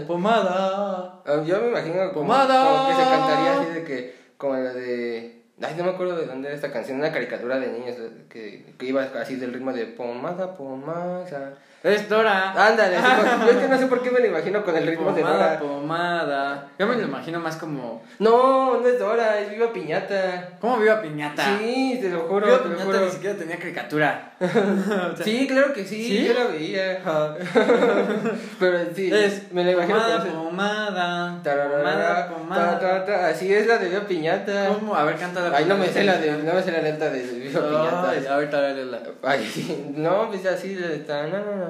pomada. 0.08 1.22
Ah, 1.26 1.44
Yo 1.46 1.60
me 1.60 1.70
imagino 1.70 2.14
como, 2.14 2.28
Pomada. 2.28 2.64
como 2.64 2.88
que 2.88 3.04
se 3.04 3.10
cantaría 3.10 3.60
así 3.60 3.72
de 3.74 3.84
que, 3.84 4.16
como 4.38 4.54
la 4.54 4.74
de... 4.74 5.35
Ay, 5.62 5.74
no 5.78 5.86
me 5.86 5.92
acuerdo 5.92 6.18
de 6.18 6.26
dónde 6.26 6.50
era 6.50 6.56
esta 6.56 6.72
canción, 6.72 6.98
una 6.98 7.14
caricatura 7.14 7.60
de 7.60 7.72
niños 7.72 7.96
que, 8.30 8.74
que 8.78 8.86
iba 8.86 9.04
así 9.04 9.38
del 9.38 9.54
ritmo 9.54 9.72
de 9.72 9.86
pomada, 9.86 10.58
pomada. 10.58 11.58
Es 11.86 12.10
Dora. 12.10 12.52
Ándale, 12.68 12.98
así 12.98 13.08
como- 13.22 13.46
yo 13.46 13.52
es 13.52 13.58
que 13.58 13.68
no 13.68 13.78
sé 13.78 13.86
por 13.86 14.02
qué 14.02 14.10
me 14.12 14.20
lo 14.20 14.26
imagino 14.28 14.64
con 14.66 14.76
el 14.76 14.88
ritmo 14.88 15.12
de 15.12 15.22
pomada, 15.22 15.58
Dora. 15.58 15.60
pomada. 15.60 16.68
Yo 16.80 16.88
me 16.88 16.96
lo 16.96 17.04
imagino 17.04 17.40
más 17.40 17.58
como. 17.58 18.02
No, 18.20 18.80
no 18.82 18.88
es 18.88 18.98
Dora, 18.98 19.40
es 19.40 19.52
Viva 19.52 19.72
Piñata. 19.72 20.50
¿Cómo 20.60 20.78
viva 20.78 21.02
piñata? 21.02 21.44
Sí, 21.60 22.00
te 22.02 22.10
lo 22.10 22.22
juro, 22.22 22.46
Viva 22.48 22.58
te 22.60 22.64
lo 22.70 22.76
piñata 22.76 22.86
juro. 22.92 23.06
ni 23.06 23.12
siquiera 23.12 23.36
tenía 23.38 23.58
caricatura. 23.58 24.32
Sí, 25.24 25.48
claro 25.48 25.74
que 25.74 25.86
sí, 25.86 26.04
¿Sí? 26.06 26.26
yo 26.28 26.34
la 26.34 26.46
veía. 26.48 27.00
Pero 28.60 28.80
sí, 28.96 29.12
Es 29.14 29.52
me 29.52 29.64
la 29.64 29.72
imagino 29.72 29.96
pomada, 30.00 30.20
como 30.26 30.44
pomada. 30.46 31.40
Tararara, 31.44 32.28
Pomada, 32.30 32.80
ta, 32.80 33.06
ta, 33.06 33.06
ta, 33.06 33.28
Así 33.28 33.54
es 33.54 33.68
la 33.68 33.78
de 33.78 33.90
Viva 33.90 34.02
Piñata. 34.02 34.68
¿Cómo? 34.70 34.96
A 34.96 35.04
ver, 35.04 35.16
canta 35.18 35.42
la 35.50 35.58
Ay, 35.58 35.66
no 35.66 35.78
me 35.78 35.88
sé 35.88 36.04
la 36.04 36.18
de, 36.18 36.32
no 36.44 36.54
me 36.54 36.62
sé 36.64 36.72
la 36.72 36.82
letra 36.82 37.10
de 37.10 37.22
Viva 37.22 37.62
Piñata. 37.62 38.10
Ay, 38.10 38.26
ahorita 38.26 38.62
la. 38.62 39.00
Ay, 39.24 39.46
sí, 39.46 39.86
no, 39.96 40.28
pues 40.30 40.46
así 40.46 40.74
de 40.76 41.00
ta, 41.00 41.24
na, 41.28 41.40
na, 41.40 41.56
na, 41.56 41.68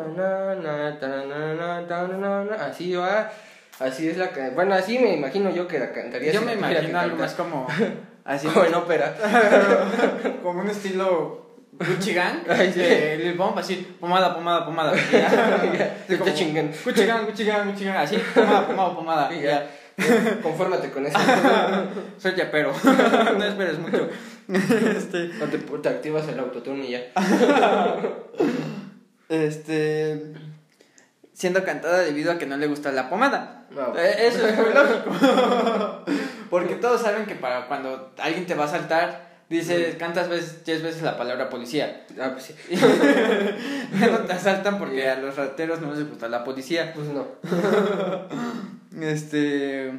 así 2.60 2.96
va, 2.96 3.32
así 3.80 4.10
es 4.10 4.18
la 4.18 4.30
que, 4.30 4.50
bueno, 4.50 4.76
así 4.76 5.00
me 5.00 5.14
imagino 5.14 5.50
yo 5.50 5.68
que 5.68 5.80
la 5.80 5.92
cantaría. 5.92 6.32
Yo 6.32 6.42
si 6.42 6.46
me 6.46 6.54
imagino 6.54 7.00
algo 7.00 7.18
más 7.18 7.34
como. 7.34 7.68
Así. 8.26 8.48
como 8.48 8.66
en 8.66 8.74
ópera. 8.74 9.16
como 10.42 10.62
un 10.62 10.68
estilo 10.68 11.46
Gucci 11.80 12.14
Gang. 12.14 12.40
Ay, 12.50 12.72
sí. 12.74 12.80
de 12.80 13.18
Lil 13.18 13.36
Pump, 13.36 13.58
así, 13.58 13.96
pomada, 14.00 14.34
pomada, 14.34 14.66
pomada. 14.66 14.94
Gang, 14.94 17.28
Gucci 17.28 17.46
Gang, 17.46 17.98
así, 17.98 18.18
pomada, 18.34 18.68
pomada, 18.68 18.96
pomada. 18.96 19.34
Y 19.34 19.42
ya. 19.42 19.68
ya. 19.98 20.42
Confórmate 20.42 20.92
con 20.92 21.06
eso. 21.06 21.18
Soy 22.18 22.36
yapero. 22.36 22.74
no 23.38 23.46
esperes 23.46 23.80
mucho. 23.80 24.10
Este. 24.48 25.30
No 25.40 25.46
te, 25.46 25.58
te 25.58 25.90
activas 25.90 26.28
el 26.28 26.40
autotune 26.40 26.86
y 26.86 26.92
ya. 26.92 27.02
Este. 29.30 30.34
Siendo 31.34 31.64
cantada 31.64 32.00
debido 32.00 32.32
a 32.32 32.38
que 32.38 32.46
no 32.46 32.58
le 32.58 32.68
gusta 32.68 32.92
la 32.92 33.10
pomada. 33.10 33.66
No. 33.72 33.98
Eh, 33.98 34.28
Eso 34.28 34.48
es 34.48 34.56
muy 34.56 34.74
lógico. 34.74 36.06
Porque 36.50 36.76
todos 36.76 37.02
saben 37.02 37.26
que 37.26 37.36
para 37.36 37.68
cuando 37.68 38.14
alguien 38.20 38.46
te 38.46 38.56
va 38.56 38.66
a 38.66 38.70
saltar, 38.70 39.28
dices, 39.50 39.96
cantas 39.96 40.30
veces, 40.30 40.64
10 40.64 40.84
veces 40.84 41.02
la 41.02 41.18
palabra 41.18 41.50
policía. 41.50 42.06
Ah, 42.20 42.30
pues 42.32 42.46
sí. 42.46 42.56
No 44.00 44.20
te 44.20 44.34
asaltan 44.34 44.78
porque 44.78 45.10
a 45.10 45.18
los 45.18 45.36
rateros 45.36 45.82
no 45.82 45.94
les 45.94 46.08
gusta 46.08 46.30
la 46.30 46.44
policía. 46.44 46.94
Pues 46.94 47.08
no. 47.08 47.28
Este. 49.02 49.92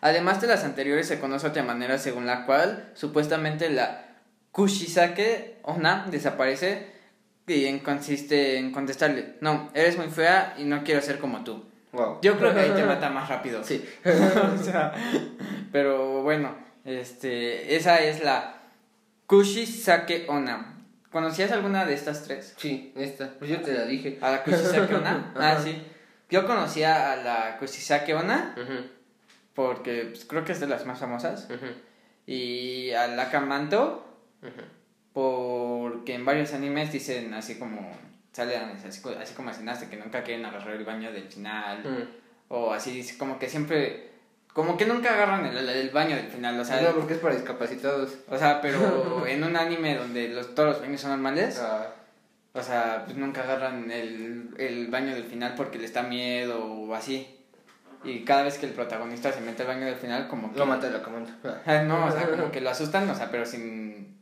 Además 0.00 0.40
de 0.40 0.46
las 0.48 0.64
anteriores, 0.64 1.08
se 1.08 1.18
conoce 1.18 1.46
otra 1.46 1.62
manera 1.62 1.98
según 1.98 2.26
la 2.26 2.44
cual 2.44 2.90
supuestamente 2.94 3.70
la 3.70 4.06
Kushisake 4.52 5.58
Ona 5.62 6.06
desaparece 6.10 6.92
y 7.56 7.66
en- 7.66 7.80
consiste 7.80 8.58
en 8.58 8.72
contestarle: 8.72 9.34
No, 9.40 9.70
eres 9.74 9.96
muy 9.96 10.08
fea 10.08 10.54
y 10.58 10.64
no 10.64 10.82
quiero 10.84 11.00
ser 11.02 11.18
como 11.18 11.44
tú. 11.44 11.64
Wow. 11.92 12.18
Yo 12.22 12.38
creo 12.38 12.52
que 12.54 12.60
ahí 12.60 12.70
te 12.70 12.84
mata 12.86 13.08
más 13.10 13.28
rápido. 13.28 13.64
Sí. 13.64 13.82
o 14.04 14.62
sea, 14.62 14.92
pero 15.72 16.22
bueno, 16.22 16.54
este, 16.84 17.76
esa 17.76 17.98
es 18.00 18.22
la 18.22 18.54
Kushisake 19.26 20.26
Ona. 20.28 20.74
¿Conocías 21.10 21.50
alguna 21.52 21.86
de 21.86 21.94
estas 21.94 22.24
tres? 22.24 22.54
Sí, 22.58 22.92
esta. 22.96 23.30
Pues 23.38 23.50
yo 23.50 23.60
te 23.62 23.72
la 23.72 23.84
dije. 23.84 24.18
¿A 24.20 24.30
la 24.30 24.42
Kushisake 24.44 24.94
Ona? 24.94 25.32
Ah, 25.36 25.58
sí. 25.62 25.82
Yo 26.30 26.46
conocía 26.46 27.12
a 27.12 27.16
la 27.16 27.56
Kushisake 27.58 28.14
Ona 28.14 28.54
porque 29.54 30.04
pues, 30.10 30.24
creo 30.26 30.44
que 30.44 30.52
es 30.52 30.60
de 30.60 30.66
las 30.66 30.84
más 30.86 30.98
famosas. 30.98 31.48
Y 32.26 32.90
a 32.92 33.06
la 33.08 33.30
Kamanto 33.30 34.04
ujú. 34.42 34.50
Porque 35.18 36.14
en 36.14 36.24
varios 36.24 36.52
animes 36.54 36.92
dicen 36.92 37.34
así 37.34 37.56
como 37.58 37.80
salen 38.32 38.70
así, 38.86 38.86
así 39.20 39.34
como 39.34 39.50
escenas 39.50 39.80
de 39.80 39.88
que 39.88 39.96
nunca 39.96 40.22
quieren 40.22 40.44
agarrar 40.46 40.74
el 40.76 40.84
baño 40.84 41.10
del 41.10 41.24
final 41.28 41.78
Mm. 41.84 42.04
o 42.54 42.72
así 42.72 42.90
como 43.18 43.38
que 43.38 43.48
siempre 43.48 44.08
como 44.52 44.76
que 44.76 44.86
nunca 44.86 45.12
agarran 45.14 45.44
el, 45.46 45.68
el- 45.68 45.90
baño 45.90 46.14
del 46.16 46.28
final 46.28 46.58
o 46.60 46.64
sea 46.64 46.80
no, 46.82 46.90
porque 46.96 47.14
es 47.14 47.20
para 47.20 47.34
discapacitados. 47.34 48.16
o 48.28 48.38
sea 48.38 48.60
pero 48.60 49.26
en 49.26 49.42
un 49.42 49.56
anime 49.56 49.96
donde 49.96 50.28
los, 50.28 50.54
todos 50.54 50.68
los 50.74 50.80
baños 50.80 51.00
son 51.00 51.10
normales 51.10 51.58
Ah, 51.60 51.88
o 52.52 52.62
sea 52.62 53.02
pues 53.04 53.16
nunca 53.16 53.42
agarran 53.42 53.90
el, 53.90 54.54
el 54.58 54.86
baño 54.88 55.14
del 55.14 55.24
final 55.24 55.54
porque 55.56 55.78
les 55.78 55.92
da 55.92 56.02
miedo 56.02 56.64
o 56.64 56.94
así 56.94 57.34
y 58.04 58.24
cada 58.24 58.44
vez 58.44 58.58
que 58.58 58.66
el 58.66 58.72
protagonista 58.72 59.32
se 59.32 59.40
mete 59.40 59.62
al 59.62 59.68
baño 59.68 59.86
del 59.86 59.96
final 59.96 60.28
como 60.28 60.52
que 60.52 60.58
lo 60.60 60.66
mata 60.66 61.02
comanda. 61.02 61.36
Ah, 61.66 61.82
No, 61.88 62.06
o 62.06 62.10
sea, 62.12 62.30
como 62.30 62.50
que 62.52 62.60
lo 62.60 62.70
asustan, 62.70 63.10
o 63.10 63.14
sea, 63.16 63.28
pero 63.32 63.44
sin 63.44 64.16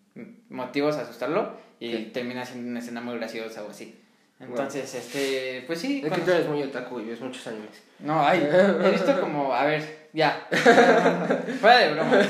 motivos 0.48 0.96
a 0.96 1.02
asustarlo 1.02 1.52
y 1.80 2.06
termina 2.06 2.44
siendo 2.44 2.70
una 2.70 2.80
escena 2.80 3.00
muy 3.00 3.16
graciosa 3.16 3.62
o 3.64 3.70
así. 3.70 3.98
Entonces, 4.38 4.94
este, 4.94 5.64
pues 5.66 5.80
sí. 5.80 6.02
Es 6.04 6.12
que 6.12 6.20
tú 6.20 6.30
eres 6.30 6.46
muy 6.46 6.62
otaku 6.62 7.00
y 7.00 7.06
ves 7.06 7.20
muchos 7.20 7.46
animes. 7.46 7.82
No, 8.00 8.20
ay, 8.26 8.46
he 8.84 8.90
visto 8.90 9.18
como, 9.20 9.54
a 9.54 9.64
ver, 9.64 10.08
ya. 10.12 10.46
Fuera 11.60 11.78
de 11.78 11.94
broma. 11.94 12.20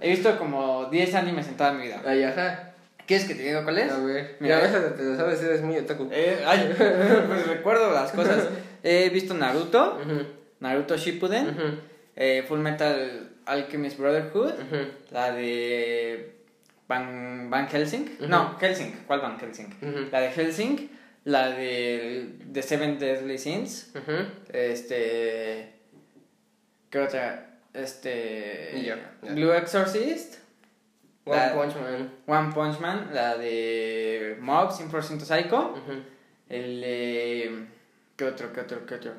He 0.00 0.10
visto 0.10 0.38
como 0.38 0.84
10 0.86 1.14
animes 1.16 1.48
en 1.48 1.56
toda 1.56 1.72
mi 1.72 1.86
vida. 1.86 2.00
Ay, 2.04 2.22
ajá. 2.22 2.74
¿Quieres 3.06 3.26
que 3.26 3.34
te 3.34 3.42
diga 3.42 3.62
cuál 3.64 3.78
es? 3.78 3.90
A 3.90 3.98
ver. 3.98 4.36
Mira, 4.40 4.56
Mira, 4.56 4.78
ves, 4.78 4.96
te 4.96 5.02
lo 5.04 5.16
sabes, 5.16 5.42
eres 5.42 5.62
muy 5.62 5.76
otaku. 5.78 6.08
Eh, 6.12 6.42
ay, 6.46 6.74
pues 6.76 7.46
recuerdo 7.46 7.92
las 7.92 8.12
cosas. 8.12 8.48
He 8.82 9.08
visto 9.10 9.34
Naruto, 9.34 10.00
Naruto 10.60 10.96
Shippuden, 10.96 11.80
eh, 12.14 12.44
Full 12.46 12.58
Metal 12.58 13.30
Alchemist 13.46 13.98
Brotherhood, 13.98 14.54
La 15.10 15.32
de 15.32 16.36
Van, 16.88 17.48
Van 17.50 17.66
Helsing. 17.68 18.16
No, 18.28 18.56
Helsing. 18.60 18.92
¿Cuál 19.06 19.20
Van 19.20 19.38
Helsing? 19.38 20.08
La 20.12 20.20
de 20.20 20.30
Helsing. 20.30 20.90
La 21.24 21.50
de 21.50 22.36
The 22.52 22.62
Seven 22.62 22.98
Deadly 22.98 23.38
Sins. 23.38 23.92
Este. 24.52 25.72
¿Qué 26.90 26.98
otra? 27.00 27.58
Este. 27.72 28.70
Blue 29.34 29.52
Exorcist. 29.52 30.36
One 31.24 31.36
La- 31.36 31.52
Punch 31.54 31.74
Man. 31.74 32.12
One 32.26 32.54
Punch 32.54 32.78
Man. 32.80 33.10
La 33.12 33.36
de 33.36 34.36
Mob 34.40 34.70
100% 34.70 35.20
Psycho. 35.20 35.74
El 36.48 36.80
de. 36.80 37.66
¿Qué 38.16 38.24
otro? 38.24 38.52
¿Qué 38.52 38.60
otro? 38.60 38.86
¿Qué 38.86 38.94
otro? 38.94 39.12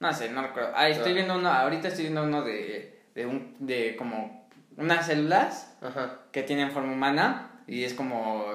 No 0.00 0.12
sé, 0.12 0.30
no 0.30 0.42
recuerdo. 0.42 0.72
Ah, 0.74 0.88
estoy 0.88 1.14
viendo 1.14 1.36
uno. 1.36 1.50
Ahorita 1.50 1.88
estoy 1.88 2.04
viendo 2.04 2.22
uno 2.24 2.42
de. 2.42 3.00
De, 3.14 3.24
un, 3.26 3.56
de 3.58 3.96
como. 3.96 4.39
Unas 4.76 5.06
células 5.06 5.72
Ajá. 5.82 6.18
que 6.32 6.42
tienen 6.42 6.70
forma 6.70 6.92
humana 6.92 7.50
y 7.66 7.84
es 7.84 7.94
como 7.94 8.46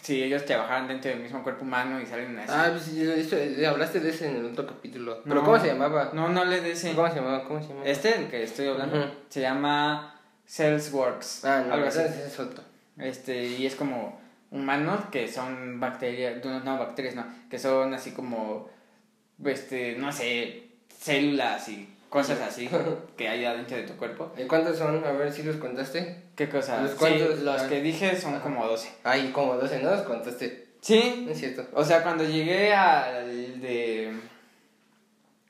si 0.00 0.22
ellos 0.22 0.44
trabajaran 0.46 0.88
dentro 0.88 1.10
del 1.10 1.20
mismo 1.20 1.42
cuerpo 1.42 1.64
humano 1.64 2.00
y 2.00 2.06
salen 2.06 2.38
así. 2.38 2.48
Ah, 2.54 2.68
pues 2.72 2.88
eso, 2.88 3.36
eh, 3.36 3.66
hablaste 3.66 4.00
de 4.00 4.10
ese 4.10 4.28
en 4.30 4.36
el 4.36 4.46
otro 4.46 4.66
capítulo. 4.66 5.20
¿Pero 5.22 5.34
No. 5.36 5.44
cómo 5.44 5.58
se 5.60 5.66
llamaba? 5.66 6.10
No, 6.14 6.28
no 6.28 6.44
le 6.46 6.60
de 6.62 6.72
ese. 6.72 6.94
¿Cómo 6.94 7.08
se 7.08 7.16
llamaba? 7.16 7.44
¿Cómo 7.44 7.60
se 7.60 7.68
llamaba? 7.68 7.86
Este, 7.86 8.16
el 8.16 8.28
que 8.28 8.42
estoy 8.42 8.68
hablando, 8.68 8.98
Ujú. 8.98 9.08
se 9.28 9.40
llama 9.42 10.18
Cellsworks. 10.46 11.44
Ah, 11.44 11.64
no, 11.66 11.74
algo 11.74 11.86
así. 11.88 12.00
es 12.00 12.38
otro. 12.40 12.64
Este, 12.96 13.44
y 13.44 13.66
es 13.66 13.74
como 13.76 14.18
humanos 14.50 15.00
que 15.12 15.28
son 15.28 15.78
bacterias, 15.80 16.42
no, 16.44 16.60
no, 16.60 16.78
bacterias, 16.78 17.14
no, 17.14 17.24
que 17.50 17.58
son 17.58 17.92
así 17.94 18.12
como, 18.12 18.68
este, 19.44 19.96
no 19.96 20.10
sé, 20.12 20.68
células 20.98 21.68
y 21.68 21.88
cosas 22.10 22.40
así 22.42 22.68
que 23.16 23.28
hay 23.28 23.44
adentro 23.46 23.76
de 23.78 23.84
tu 23.84 23.94
cuerpo. 23.96 24.30
¿Y 24.36 24.44
cuántos 24.44 24.76
son? 24.76 25.02
A 25.04 25.12
ver 25.12 25.32
si 25.32 25.42
los 25.42 25.56
contaste. 25.56 26.22
¿Qué 26.36 26.48
cosas? 26.50 26.82
¿Los 26.82 26.90
Sí, 26.90 26.96
cuántos? 26.98 27.38
los 27.40 27.62
Ah. 27.62 27.68
que 27.68 27.80
dije 27.80 28.20
son 28.20 28.34
Ajá. 28.34 28.42
como 28.42 28.66
12. 28.66 28.90
Ay, 29.04 29.30
como 29.32 29.54
12, 29.56 29.80
¿no? 29.82 29.90
Los 29.92 30.02
contaste. 30.02 30.66
Sí, 30.82 31.26
es 31.30 31.38
cierto. 31.38 31.66
O 31.72 31.84
sea, 31.84 32.02
cuando 32.02 32.24
llegué 32.24 32.72
al 32.74 33.60
de 33.60 34.12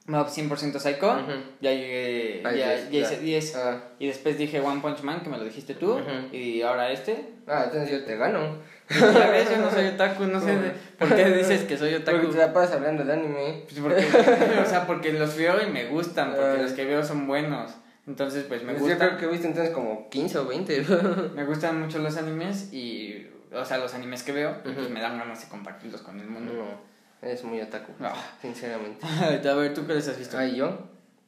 Mob 0.06 0.26
100% 0.28 0.80
Psycho, 0.80 1.20
ya 1.60 1.70
llegué, 1.72 2.42
ya, 2.42 2.52
ya. 2.90 3.00
hice 3.00 3.18
10. 3.20 3.54
Ah, 3.56 3.80
Y 4.00 4.08
después 4.08 4.36
dije 4.36 4.58
One 4.60 4.80
Punch 4.80 5.02
Man, 5.02 5.22
que 5.22 5.30
me 5.30 5.38
lo 5.38 5.44
dijiste 5.44 5.74
tú, 5.74 6.00
y 6.32 6.62
ahora 6.62 6.90
este. 6.90 7.26
ah, 7.46 7.62
entonces 7.66 7.90
yo 7.92 8.04
te 8.04 8.16
gano. 8.16 8.56
Ya 9.14 9.30
ves, 9.30 9.48
yo 9.50 9.58
no 9.58 9.70
soy 9.70 9.86
otaku, 9.86 10.24
no 10.24 10.40
sé 10.40 10.56
de- 10.56 10.72
por 10.98 11.14
qué 11.14 11.24
dices 11.30 11.62
que 11.64 11.76
soy 11.78 11.94
Porque 12.00 12.16
otaku. 12.16 12.32
te 12.32 12.38
la 12.38 12.52
pasas 12.52 12.76
hablando 12.76 13.04
de 13.04 13.12
anime. 13.12 13.64
Pues 13.68 13.80
porque, 13.80 14.04
o 14.62 14.66
sea, 14.66 14.86
porque 14.86 15.12
los 15.12 15.36
veo 15.36 15.62
y 15.62 15.70
me 15.70 15.86
gustan, 15.86 16.30
porque 16.34 16.58
Ah. 16.58 16.62
los 16.62 16.72
que 16.72 16.84
veo 16.84 17.04
son 17.04 17.26
buenos. 17.26 17.70
Entonces, 18.06 18.44
pues 18.48 18.62
me 18.64 18.72
Pues 18.72 18.82
yo 18.82 18.88
gustan, 18.88 19.08
creo 19.08 19.20
que 19.20 19.26
viste 19.28 19.46
entonces 19.46 19.72
como 19.72 20.08
15 20.10 20.38
o 20.38 20.46
20. 20.46 20.84
me 21.36 21.44
gustan 21.44 21.80
mucho 21.80 21.98
los 22.00 22.16
animes 22.16 22.72
y, 22.72 23.28
o 23.52 23.64
sea, 23.64 23.78
los 23.78 23.94
animes 23.94 24.22
que 24.24 24.32
veo, 24.32 24.56
pues 24.64 24.76
Ujú. 24.76 24.88
me 24.90 25.00
dan 25.00 25.18
ganas 25.18 25.40
de 25.42 25.48
compartirlos 25.48 26.00
con 26.02 26.18
el 26.18 26.26
mundo. 26.26 26.52
no, 26.52 27.26
eres 27.28 27.44
muy 27.44 27.60
otaku. 27.60 27.92
Ah. 28.00 28.14
Sinceramente. 28.42 29.06
A 29.48 29.54
ver, 29.54 29.72
¿tú 29.74 29.86
qué 29.86 29.94
les 29.94 30.08
has 30.08 30.18
visto? 30.18 30.36
Ay, 30.36 30.56
yo. 30.56 30.76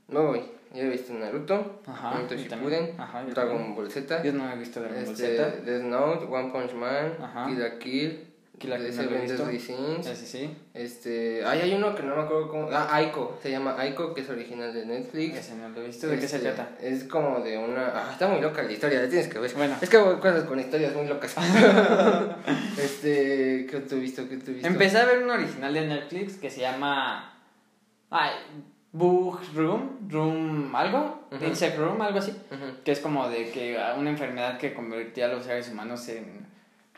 No 0.09 0.25
voy. 0.27 0.43
Yo 0.75 0.83
he 0.85 0.89
visto 0.89 1.13
Naruto, 1.13 1.83
Ajá, 1.87 2.15
Naruto 2.15 2.35
Shippuden. 2.35 2.95
Ajá, 2.99 3.25
Dragon 3.25 3.75
Ball 3.75 3.91
Z, 3.91 4.23
Yo 4.23 4.33
no 4.33 4.51
he 4.51 4.57
visto 4.57 4.81
Dragon 4.81 5.05
Ball 5.05 5.13
este, 5.15 5.37
Z. 5.37 5.51
Death 5.65 5.83
Note, 5.83 6.25
One 6.27 6.51
Punch 6.51 6.73
Man, 6.75 7.13
Ajá. 7.23 7.47
Kill 7.47 7.59
la 7.61 7.79
Kill, 7.79 8.29
Kill 8.59 8.71
la 8.71 8.77
Kill 8.79 8.93
Seven. 8.93 9.27
Deadly 9.27 9.59
Sins, 9.61 10.07
Sí, 10.07 10.27
sí, 10.27 10.57
este, 10.73 11.45
ay, 11.45 11.61
hay 11.61 11.75
uno 11.75 11.95
que 11.95 12.03
no 12.05 12.17
me 12.17 12.23
acuerdo 12.23 12.49
cómo, 12.49 12.69
ah, 12.73 12.89
Aiko, 12.95 13.39
se 13.43 13.51
llama 13.51 13.75
Aiko, 13.79 14.15
que 14.15 14.23
es 14.23 14.31
original 14.31 14.73
de 14.73 14.87
Netflix. 14.87 15.37
Ese 15.39 15.57
no 15.57 15.69
lo 15.69 15.83
he 15.83 15.87
visto. 15.87 16.07
¿De 16.07 16.19
qué 16.19 16.27
se 16.27 16.37
Este, 16.37 16.49
trata? 16.53 16.71
Es 16.81 17.05
como 17.05 17.41
de 17.41 17.59
una. 17.59 17.89
Ah, 17.95 18.09
está 18.13 18.29
muy 18.29 18.41
loca 18.41 18.63
la 18.63 18.73
historia, 18.73 19.03
la 19.03 19.09
tienes 19.09 19.29
que 19.29 19.39
ver. 19.39 19.53
Bueno. 19.55 19.77
Es 19.81 19.91
que 19.91 19.97
hago 19.99 20.19
cosas 20.21 20.45
con 20.45 20.59
historias 20.59 20.95
muy 20.95 21.07
locas. 21.07 21.35
este. 22.79 23.67
¿Qué 23.71 23.81
tú 23.89 23.97
visto? 24.01 24.29
¿Qué 24.29 24.37
tú 24.39 24.53
visto? 24.53 24.67
Empecé 24.67 24.99
a 24.99 25.05
ver 25.05 25.23
un 25.23 25.31
original 25.31 25.73
de 25.75 25.87
Netflix 25.87 26.37
que 26.37 26.51
se 26.51 26.61
llama. 26.61 27.29
Ay, 28.11 28.31
Bug 28.93 29.41
Room, 29.55 30.09
Room, 30.09 30.75
algo. 30.77 31.29
Insect 31.41 31.79
Room, 31.79 32.01
algo 32.03 32.19
así. 32.19 32.35
Que 32.85 32.93
es 32.93 33.01
como 33.01 33.29
de 33.29 33.51
que 33.51 33.79
una 33.99 34.11
enfermedad 34.11 34.59
que 34.59 34.75
convertía 34.75 35.27
a 35.27 35.29
los 35.29 35.45
seres 35.45 35.71
humanos 35.71 36.07
en, 36.09 36.47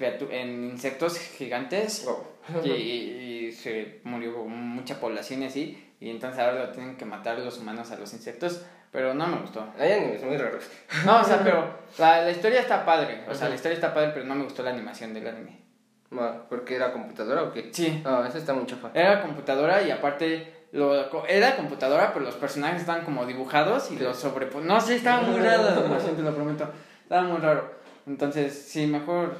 en 0.01 0.65
insectos 0.65 1.19
gigantes. 1.19 2.05
Wow. 2.05 2.63
y, 2.65 2.69
y- 2.71 3.47
y 3.47 3.53
se 3.53 4.01
murió 4.05 4.33
mucha 4.45 4.99
población 5.01 5.43
y 5.43 5.47
así. 5.47 5.93
Y 6.01 6.11
entonces 6.11 6.41
ahora 6.41 6.65
lo 6.67 6.71
tienen 6.73 6.97
que 6.97 7.05
matar 7.05 7.39
los 7.39 7.59
humanos 7.59 7.91
a 7.93 7.97
los 7.97 8.13
insectos. 8.13 8.65
Pero 8.91 9.13
no 9.13 9.27
me 9.27 9.39
gustó. 9.39 9.67
Hay 9.79 9.91
animes 9.93 10.23
muy 10.23 10.37
raros. 10.37 10.65
No, 11.05 11.21
o 11.21 11.25
sea, 11.25 11.43
pero 11.43 11.69
la, 11.99 12.23
la 12.23 12.31
historia 12.31 12.61
está 12.61 12.85
padre. 12.85 13.25
O 13.29 13.35
sea, 13.35 13.49
la 13.49 13.57
historia 13.57 13.75
está 13.75 13.93
padre, 13.93 14.11
pero 14.15 14.25
no 14.25 14.35
me 14.37 14.45
gustó 14.45 14.63
la 14.63 14.71
animación 14.71 15.13
del 15.15 15.27
anime. 15.27 15.59
¿Porque 16.49 16.77
era 16.77 16.93
computadora 16.93 17.43
o 17.43 17.53
qué? 17.53 17.71
Sí. 17.73 18.01
Ah, 18.05 18.25
eso 18.29 18.39
está 18.39 18.53
muy 18.55 18.67
chafa. 18.67 18.91
Era 18.95 19.21
computadora 19.21 19.83
y 19.83 19.91
aparte 19.91 20.54
lo, 20.75 21.27
era 21.29 21.55
computadora, 21.57 22.13
pero 22.13 22.25
los 22.25 22.35
personajes 22.35 22.81
estaban 22.81 23.05
como 23.05 23.25
dibujados 23.27 23.93
y 23.93 23.97
los 23.99 24.19
sobrepon... 24.19 24.67
No 24.67 24.81
sé, 24.81 24.97
estaba 24.97 25.23
muy 25.23 25.39
raro, 25.41 26.01
siento, 26.01 26.23
lo 26.23 26.35
prometo. 26.35 26.69
Estaba 27.03 27.23
muy 27.23 27.39
raro. 27.41 27.75
Entonces, 28.09 28.53
sí, 28.69 28.87
mejor 28.89 29.37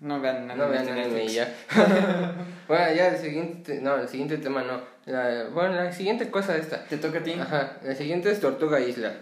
no 0.00 0.20
vean 0.20 0.48
No 0.48 0.68
vean 0.68 0.88
anime 0.88 1.28
ya. 1.28 1.54
bueno, 2.68 2.92
ya 2.94 3.08
el 3.08 3.18
siguiente. 3.18 3.80
No, 3.82 3.96
el 3.96 4.08
siguiente 4.08 4.38
tema 4.38 4.62
no. 4.62 4.80
La, 5.04 5.44
bueno, 5.52 5.74
la 5.74 5.92
siguiente 5.92 6.30
cosa 6.30 6.56
esta. 6.56 6.84
¿Te 6.84 6.96
toca 6.96 7.18
a 7.18 7.22
ti? 7.22 7.34
Ajá, 7.38 7.76
la 7.84 7.94
siguiente 7.94 8.30
es 8.30 8.40
Tortuga 8.40 8.80
Isla. 8.80 9.12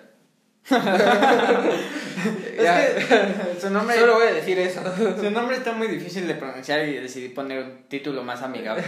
Es 2.56 2.62
Ya. 2.62 2.94
que 2.94 3.60
su 3.60 3.70
nombre, 3.70 3.98
Solo 3.98 4.14
voy 4.14 4.26
a 4.28 4.34
decir 4.34 4.58
eso. 4.58 4.80
su 5.18 5.30
nombre 5.30 5.56
está 5.56 5.72
muy 5.72 5.88
difícil 5.88 6.28
de 6.28 6.34
pronunciar 6.34 6.86
y 6.86 6.98
decidí 6.98 7.30
poner 7.30 7.64
un 7.64 7.88
título 7.88 8.22
más 8.22 8.42
amigable. 8.42 8.84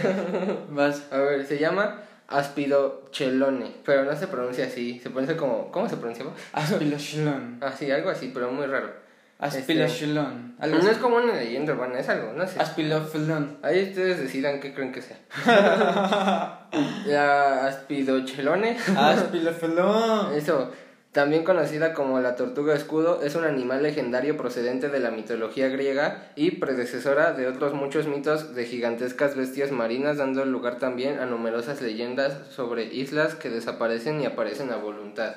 Vas. 0.69 1.07
A 1.11 1.17
ver, 1.17 1.45
se 1.45 1.57
llama 1.57 1.99
Aspidochelone, 2.27 3.71
pero 3.85 4.05
no 4.05 4.15
se 4.15 4.27
pronuncia 4.27 4.65
así, 4.65 4.99
se 4.99 5.09
pronuncia 5.09 5.37
como, 5.37 5.71
¿cómo 5.71 5.87
se 5.89 5.97
pronunciaba? 5.97 6.31
Aspilochelón. 6.53 7.57
Ah, 7.61 7.71
sí, 7.77 7.91
algo 7.91 8.09
así, 8.09 8.31
pero 8.33 8.51
muy 8.51 8.65
raro. 8.65 9.03
Aspilochelón. 9.39 10.55
Algo 10.59 10.79
No 10.79 10.89
es 10.89 10.97
como 10.97 11.17
una 11.17 11.33
leyenda 11.35 11.73
urbana, 11.73 11.99
es 11.99 12.07
algo, 12.07 12.31
no 12.33 12.47
sé. 12.47 12.59
Aspilofilón. 12.61 13.57
Ahí 13.61 13.89
ustedes 13.89 14.19
decidan 14.19 14.61
qué 14.61 14.73
creen 14.73 14.93
que 14.93 15.01
sea. 15.01 15.17
La 17.05 17.67
Aspidochelone, 17.67 18.77
Aspilofilón. 18.95 20.33
eso, 20.33 20.71
también 21.13 21.43
conocida 21.43 21.93
como 21.93 22.19
la 22.19 22.35
tortuga 22.35 22.73
escudo, 22.73 23.21
es 23.21 23.35
un 23.35 23.45
animal 23.45 23.83
legendario 23.83 24.35
procedente 24.35 24.89
de 24.89 24.99
la 24.99 25.11
mitología 25.11 25.69
griega 25.69 26.31
y 26.35 26.49
predecesora 26.51 27.33
de 27.33 27.47
otros 27.47 27.75
muchos 27.75 28.07
mitos 28.07 28.55
de 28.55 28.65
gigantescas 28.65 29.35
bestias 29.35 29.71
marinas, 29.71 30.17
dando 30.17 30.43
lugar 30.43 30.79
también 30.79 31.19
a 31.19 31.27
numerosas 31.27 31.83
leyendas 31.83 32.47
sobre 32.49 32.85
islas 32.85 33.35
que 33.35 33.51
desaparecen 33.51 34.21
y 34.21 34.25
aparecen 34.25 34.71
a 34.71 34.77
voluntad. 34.77 35.35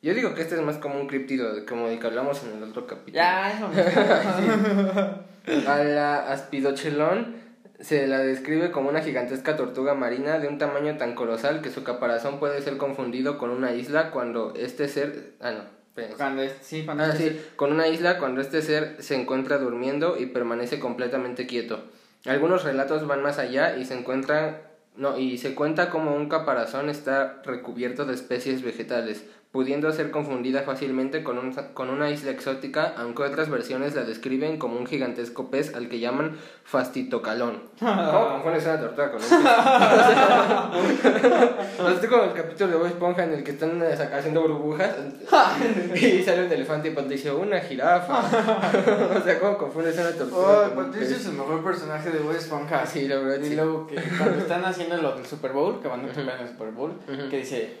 Yo 0.00 0.14
digo 0.14 0.34
que 0.34 0.40
este 0.40 0.54
es 0.54 0.62
más 0.62 0.78
como 0.78 0.98
un 0.98 1.06
criptido, 1.06 1.66
como 1.66 1.88
el 1.88 2.00
que 2.00 2.06
hablamos 2.06 2.42
en 2.44 2.56
el 2.56 2.70
otro 2.70 2.86
capítulo. 2.86 3.14
Ya, 3.14 3.52
eso 3.52 3.68
A 5.70 5.84
la 5.84 6.32
aspidochelón 6.32 7.47
se 7.80 8.06
la 8.06 8.18
describe 8.18 8.70
como 8.70 8.88
una 8.88 9.02
gigantesca 9.02 9.56
tortuga 9.56 9.94
marina 9.94 10.38
de 10.38 10.48
un 10.48 10.58
tamaño 10.58 10.96
tan 10.96 11.14
colosal 11.14 11.62
que 11.62 11.70
su 11.70 11.84
caparazón 11.84 12.38
puede 12.40 12.60
ser 12.60 12.76
confundido 12.76 13.38
con 13.38 13.50
una 13.50 13.72
isla 13.72 14.10
cuando 14.10 14.52
este 14.56 14.88
ser... 14.88 15.34
Ah, 15.40 15.52
no. 15.52 15.78
Cuando 16.16 16.42
es, 16.42 16.52
sí, 16.60 16.84
cuando 16.84 17.04
Ah, 17.04 17.08
es- 17.08 17.16
sí, 17.18 17.40
con 17.56 17.72
una 17.72 17.88
isla 17.88 18.18
cuando 18.18 18.40
este 18.40 18.62
ser 18.62 18.96
se 19.00 19.16
encuentra 19.16 19.58
durmiendo 19.58 20.16
y 20.18 20.26
permanece 20.26 20.78
completamente 20.78 21.46
quieto. 21.46 21.82
Algunos 22.24 22.62
relatos 22.64 23.06
van 23.06 23.22
más 23.22 23.38
allá 23.38 23.76
y 23.76 23.84
se 23.84 23.94
encuentran 23.98 24.58
no, 24.96 25.16
y 25.18 25.38
se 25.38 25.54
cuenta 25.54 25.90
como 25.90 26.14
un 26.16 26.28
caparazón 26.28 26.88
está 26.88 27.40
recubierto 27.44 28.04
de 28.04 28.14
especies 28.14 28.62
vegetales, 28.62 29.24
pudiendo 29.52 29.90
ser 29.92 30.10
confundida 30.10 30.60
fácilmente 30.62 31.24
con, 31.24 31.38
un, 31.38 31.52
con 31.72 31.88
una 31.88 32.10
isla 32.10 32.30
exótica, 32.30 32.92
aunque 32.98 33.22
otras 33.22 33.48
versiones 33.48 33.94
la 33.94 34.04
describen 34.04 34.58
como 34.58 34.76
un 34.78 34.86
gigantesco 34.86 35.50
pez 35.50 35.74
al 35.74 35.88
que 35.88 35.98
llaman 36.00 36.36
fastitocalón. 36.64 37.62
¿Cómo 37.80 38.28
confundes 38.34 38.64
una 38.66 38.78
tortuga 38.80 39.12
con 39.12 39.22
un 39.22 39.28
pez? 39.28 39.38
Estoy 41.94 42.08
como 42.08 42.24
el 42.24 42.32
capítulo 42.34 42.70
de 42.70 42.76
Bob 42.76 42.86
Esponja 42.86 43.24
en 43.24 43.32
el 43.32 43.42
que 43.44 43.50
están 43.52 43.82
eh, 43.82 43.96
haciendo 44.14 44.42
burbujas 44.42 44.90
y 45.94 46.22
sale 46.22 46.46
un 46.46 46.52
elefante 46.52 46.88
y 46.88 46.90
Patricio, 46.92 47.38
una 47.38 47.60
jirafa. 47.60 48.18
o 48.20 49.22
sea, 49.24 49.38
¿cómo 49.40 49.58
confundes 49.58 49.96
una 49.98 50.10
tortuga 50.10 50.68
Oh, 50.68 50.74
con 50.74 50.86
Patricio 50.86 51.16
es 51.16 51.26
el 51.26 51.32
mejor 51.32 51.62
personaje 51.64 52.10
de 52.10 52.18
Bob 52.20 52.34
Esponja. 52.34 52.86
Sí, 52.86 53.08
la 53.08 53.16
verdad, 53.16 53.44
Y 53.44 53.48
sí. 53.48 53.56
luego 53.56 53.86
que 53.86 53.96
cuando 54.18 54.38
están 54.38 54.64
haciendo 54.64 54.96
lo 54.98 55.16
del 55.16 55.26
Super 55.26 55.52
Bowl, 55.52 55.80
que 55.80 55.88
van 55.88 56.04
a 56.04 56.08
tocar 56.08 56.36
en 56.36 56.40
el 56.42 56.48
Super 56.48 56.70
Bowl, 56.70 56.92
Ujú. 57.08 57.28
que 57.30 57.38
dice, 57.38 57.76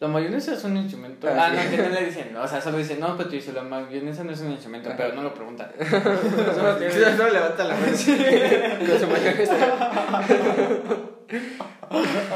la 0.00 0.08
mayonesa 0.08 0.54
es 0.54 0.64
un 0.64 0.76
instrumento. 0.78 1.28
Ah, 1.28 1.34
Ah, 1.38 1.50
sí. 1.50 1.56
no, 1.56 1.70
que 1.76 1.82
no 1.88 1.94
le 1.94 2.04
dicen, 2.06 2.34
o 2.36 2.48
sea, 2.48 2.60
solo 2.60 2.78
dicen, 2.78 2.98
no, 3.00 3.16
Patricio, 3.16 3.52
la 3.52 3.62
mayonesa 3.62 4.24
no 4.24 4.32
es 4.32 4.40
un 4.40 4.50
instrumento, 4.52 4.88
Ajá. 4.88 4.96
pero 4.96 5.14
no 5.14 5.22
lo 5.22 5.32
preguntan. 5.34 5.70
Solo 5.80 6.78
solo 7.16 7.30
levanta 7.30 7.64
la 7.64 7.74
mano 7.74 7.86
con 8.88 8.98
su 8.98 9.06
mayonesa. 9.06 9.54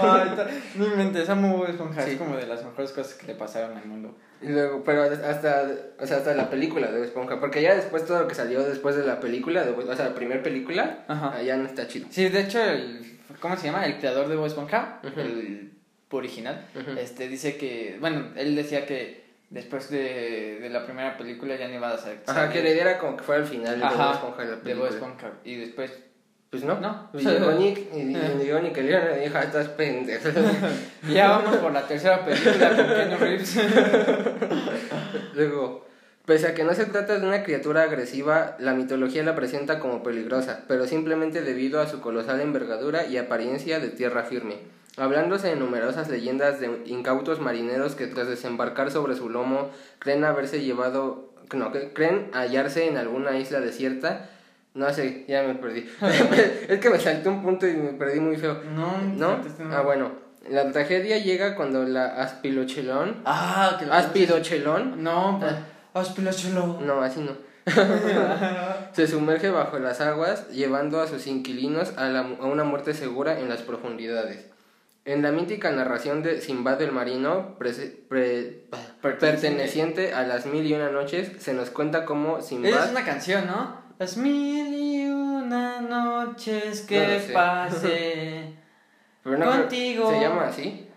Ay, 0.00 0.30
no 0.76 0.86
inventes, 0.86 1.28
amo 1.30 1.56
Bob 1.58 1.66
Esponja, 1.68 2.02
Sí. 2.02 2.12
es 2.12 2.18
como 2.18 2.36
de 2.36 2.46
las 2.46 2.64
mejores 2.64 2.90
cosas 2.92 3.14
que 3.14 3.26
le 3.28 3.34
pasaron 3.34 3.76
al 3.76 3.86
mundo. 3.86 4.16
Y 4.42 4.48
luego, 4.48 4.82
pero 4.84 5.02
hasta, 5.04 5.66
o 6.00 6.06
sea, 6.06 6.18
hasta 6.18 6.34
la 6.34 6.50
película 6.50 6.88
de 6.88 6.94
Bob 6.98 7.04
Esponja, 7.04 7.40
porque 7.40 7.62
ya 7.62 7.74
después 7.74 8.04
todo 8.04 8.20
lo 8.20 8.28
que 8.28 8.34
salió 8.34 8.62
después 8.62 8.96
de 8.96 9.06
la 9.06 9.20
película, 9.20 9.64
de 9.64 9.70
Bob- 9.72 9.88
o 9.88 9.94
sea, 9.96 10.06
la 10.06 10.14
primera 10.14 10.42
película, 10.42 11.04
Ajá. 11.08 11.40
ya 11.42 11.56
no 11.56 11.64
está 11.66 11.86
chido. 11.86 12.06
Sí, 12.10 12.28
de 12.28 12.40
hecho, 12.40 12.60
el, 12.62 13.18
¿cómo 13.40 13.56
se 13.56 13.66
llama? 13.68 13.86
El 13.86 13.98
creador 13.98 14.28
de 14.28 14.36
Bob 14.36 14.46
Esponja, 14.46 15.00
Ujú. 15.04 15.20
el 15.20 15.72
original, 16.16 16.66
Ujú. 16.74 16.98
este 16.98 17.28
dice 17.28 17.56
que, 17.56 17.96
bueno, 18.00 18.28
él 18.36 18.54
decía 18.56 18.86
que 18.86 19.24
después 19.50 19.88
de, 19.90 20.58
de 20.60 20.68
la 20.70 20.84
primera 20.84 21.16
película 21.16 21.56
ya 21.56 21.68
no 21.68 21.74
iba 21.74 21.90
a 21.90 21.98
ser. 21.98 22.18
Ajá, 22.26 22.50
que 22.50 22.62
la 22.62 22.70
idea 22.70 22.82
era 22.82 22.98
como 22.98 23.16
que 23.16 23.22
fuera 23.22 23.40
el 23.42 23.46
final 23.48 23.78
de 23.78 23.84
Bob 23.84 23.94
Ajá, 23.94 24.12
Esponja 24.14 24.42
de 24.42 24.48
la 24.50 24.56
de 24.56 24.62
película. 24.62 24.84
Bob 24.90 24.94
Esponja. 24.94 25.30
Y 25.44 25.54
después, 25.56 25.92
Pues 26.50 26.62
no, 26.64 26.78
No. 26.80 27.08
Pues 27.12 27.24
Nick 27.24 27.80
y, 27.94 27.98
y 27.98 28.14
llegó 28.44 28.60
Nickelodeon 28.60 29.18
y 29.18 29.24
dijo, 29.24 29.38
"Ah, 29.38 29.42
estás 29.42 29.68
pendejo. 29.70 30.28
ya 31.12 31.28
vamos 31.30 31.56
por 31.56 31.72
la 31.72 31.82
tercera 31.86 32.24
película 32.24 32.68
con 32.76 32.86
Keanu 32.86 33.16
Reeves. 33.18 33.56
Luego, 35.34 35.86
pese 36.26 36.48
a 36.48 36.54
que 36.54 36.64
no 36.64 36.74
se 36.74 36.86
trata 36.86 37.18
de 37.18 37.26
una 37.26 37.42
criatura 37.42 37.82
agresiva, 37.82 38.56
la 38.58 38.74
mitología 38.74 39.22
la 39.24 39.34
presenta 39.34 39.78
como 39.80 40.02
peligrosa, 40.02 40.64
pero 40.68 40.86
simplemente 40.86 41.42
debido 41.42 41.80
a 41.80 41.86
su 41.88 42.00
colosal 42.00 42.40
envergadura 42.40 43.06
y 43.06 43.16
apariencia 43.18 43.80
de 43.80 43.88
tierra 43.88 44.22
firme. 44.24 44.56
Hablándose 44.96 45.48
de 45.48 45.56
numerosas 45.56 46.08
leyendas 46.08 46.60
de 46.60 46.82
incautos 46.86 47.40
marineros 47.40 47.94
que 47.96 48.06
tras 48.06 48.28
desembarcar 48.28 48.90
sobre 48.92 49.16
su 49.16 49.28
lomo 49.28 49.70
creen 49.98 50.22
haberse 50.24 50.60
llevado, 50.62 51.32
no, 51.52 51.72
que 51.72 51.92
creen 51.92 52.30
hallarse 52.32 52.86
en 52.86 52.96
alguna 52.96 53.36
isla 53.38 53.60
desierta. 53.60 54.30
No 54.74 54.92
sé, 54.92 55.24
ya 55.28 55.42
me 55.42 55.54
perdí. 55.56 55.88
es 56.68 56.78
que 56.80 56.90
me 56.90 56.98
salté 57.00 57.28
un 57.28 57.42
punto 57.42 57.66
y 57.66 57.74
me 57.74 57.92
perdí 57.92 58.20
muy 58.20 58.36
feo. 58.36 58.60
No, 58.74 58.98
¿No? 59.16 59.40
Ah, 59.72 59.80
bueno. 59.82 60.12
La 60.48 60.70
tragedia 60.72 61.16
llega 61.18 61.56
cuando 61.56 61.84
la 61.84 62.20
aspilochelón, 62.22 63.22
Ah, 63.24 63.76
que 63.78 63.86
aspidochelón, 63.90 65.02
No, 65.02 65.38
pues, 65.40 65.54
aspilachelo. 65.94 66.80
no, 66.82 67.00
así 67.00 67.20
no. 67.20 67.32
Se 68.92 69.06
sumerge 69.06 69.48
bajo 69.50 69.78
las 69.78 70.02
aguas, 70.02 70.50
llevando 70.50 71.00
a 71.00 71.06
sus 71.08 71.26
inquilinos 71.26 71.96
a, 71.96 72.08
la- 72.10 72.20
a 72.40 72.44
una 72.46 72.62
muerte 72.64 72.92
segura 72.92 73.40
en 73.40 73.48
las 73.48 73.62
profundidades. 73.62 74.44
En 75.06 75.20
la 75.22 75.32
mítica 75.32 75.70
narración 75.70 76.22
de 76.22 76.40
Simbad 76.40 76.80
el 76.80 76.90
Marino, 76.92 77.56
pre- 77.58 78.64
Perteneciente. 79.02 80.14
a 80.14 80.22
las 80.26 80.46
mil 80.46 80.66
y 80.66 80.72
una 80.72 80.90
noches, 80.90 81.30
se 81.42 81.52
nos 81.52 81.68
cuenta 81.70 82.04
cómo 82.06 82.40
Simbad... 82.40 82.84
es 82.86 82.90
una 82.90 83.04
canción, 83.04 83.46
¿no? 83.46 83.82
Las 83.98 84.16
mil 84.16 84.74
y 84.74 85.06
una 85.10 85.80
noches 85.82 86.82
que 86.82 87.22
No 87.28 87.34
pasé. 87.34 88.54
Pero 89.22 89.38
no 89.38 89.46
contigo. 89.50 90.10
¿Se 90.10 90.20
llama 90.20 90.46
así? 90.48 90.88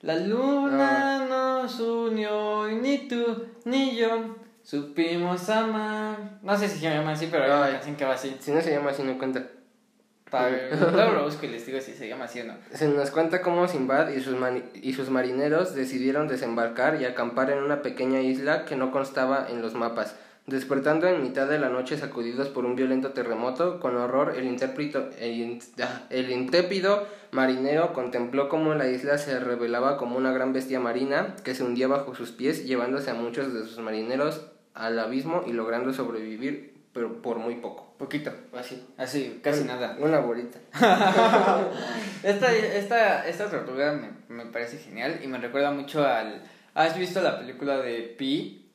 La 0.00 0.16
luna 0.16 1.24
nos 1.26 1.80
unió 1.80 2.68
y 2.70 2.74
ni 2.76 3.08
tú 3.08 3.46
ni 3.64 3.96
yo 3.96 4.36
supimos 4.62 5.48
amar. 5.48 6.38
No 6.42 6.56
sé 6.58 6.68
si 6.68 6.78
se 6.78 6.90
llama 6.90 7.12
así, 7.12 7.28
pero 7.30 7.44
hay 7.44 7.50
una 7.50 7.70
canción 7.70 7.96
que 7.96 8.04
va 8.04 8.12
así. 8.14 8.36
Si 8.38 8.50
no 8.50 8.60
se 8.60 8.70
llama 8.70 8.90
así, 8.90 9.02
no 9.02 9.16
cuenta. 9.16 9.46
Les 11.42 11.66
digo 11.66 11.80
si 11.80 11.92
se 11.92 12.08
llama 12.08 12.24
así 12.24 12.40
o 12.40 12.44
no. 12.44 12.54
Se 12.72 12.88
nos 12.88 13.10
cuenta 13.10 13.40
cómo 13.42 13.68
Sinbad 13.68 14.08
y 14.10 14.20
sus, 14.20 14.36
y 14.74 14.92
sus 14.94 15.10
marineros 15.10 15.74
decidieron 15.74 16.28
desembarcar 16.28 17.00
y 17.00 17.04
acampar 17.04 17.50
en 17.50 17.58
una 17.62 17.82
pequeña 17.82 18.20
isla 18.20 18.64
que 18.64 18.76
no 18.76 18.90
constaba 18.90 19.46
en 19.48 19.62
los 19.62 19.74
mapas. 19.74 20.16
Despertando 20.46 21.06
en 21.08 21.22
mitad 21.22 21.48
de 21.48 21.58
la 21.58 21.70
noche 21.70 21.96
sacudidos 21.96 22.48
por 22.48 22.66
un 22.66 22.76
violento 22.76 23.12
terremoto, 23.12 23.80
con 23.80 23.96
horror 23.96 24.34
el, 24.36 24.44
intérprito- 24.46 25.08
el, 25.18 25.58
ah, 25.82 26.02
el 26.10 26.30
intrépido 26.30 27.06
marinero 27.30 27.94
contempló 27.94 28.50
cómo 28.50 28.74
la 28.74 28.88
isla 28.90 29.16
se 29.16 29.40
revelaba 29.40 29.96
como 29.96 30.18
una 30.18 30.32
gran 30.32 30.52
bestia 30.52 30.80
marina 30.80 31.34
que 31.44 31.54
se 31.54 31.64
hundía 31.64 31.88
bajo 31.88 32.14
sus 32.14 32.30
pies, 32.32 32.66
llevándose 32.66 33.10
a 33.10 33.14
muchos 33.14 33.54
de 33.54 33.60
sus 33.64 33.78
marineros 33.78 34.44
al 34.74 34.98
abismo 34.98 35.44
y 35.46 35.52
logrando 35.54 35.94
sobrevivir, 35.94 36.73
pero 36.94 37.20
por 37.20 37.38
muy 37.38 37.56
poco. 37.56 37.92
Poquito. 37.98 38.32
Así. 38.56 38.86
Así, 38.96 39.40
casi 39.42 39.64
nada. 39.64 39.96
Una 39.98 40.20
bolita. 40.20 40.58
Esta, 42.22 42.54
esta, 42.54 43.28
esta 43.28 43.50
tortuga 43.50 43.92
me, 43.92 44.10
me 44.34 44.46
parece 44.50 44.78
genial 44.78 45.20
y 45.22 45.26
me 45.26 45.36
recuerda 45.36 45.70
mucho 45.72 46.06
al... 46.06 46.42
¿Has 46.72 46.96
visto 46.96 47.20
la 47.20 47.38
película 47.38 47.76
de 47.76 48.00
Pi? 48.16 48.66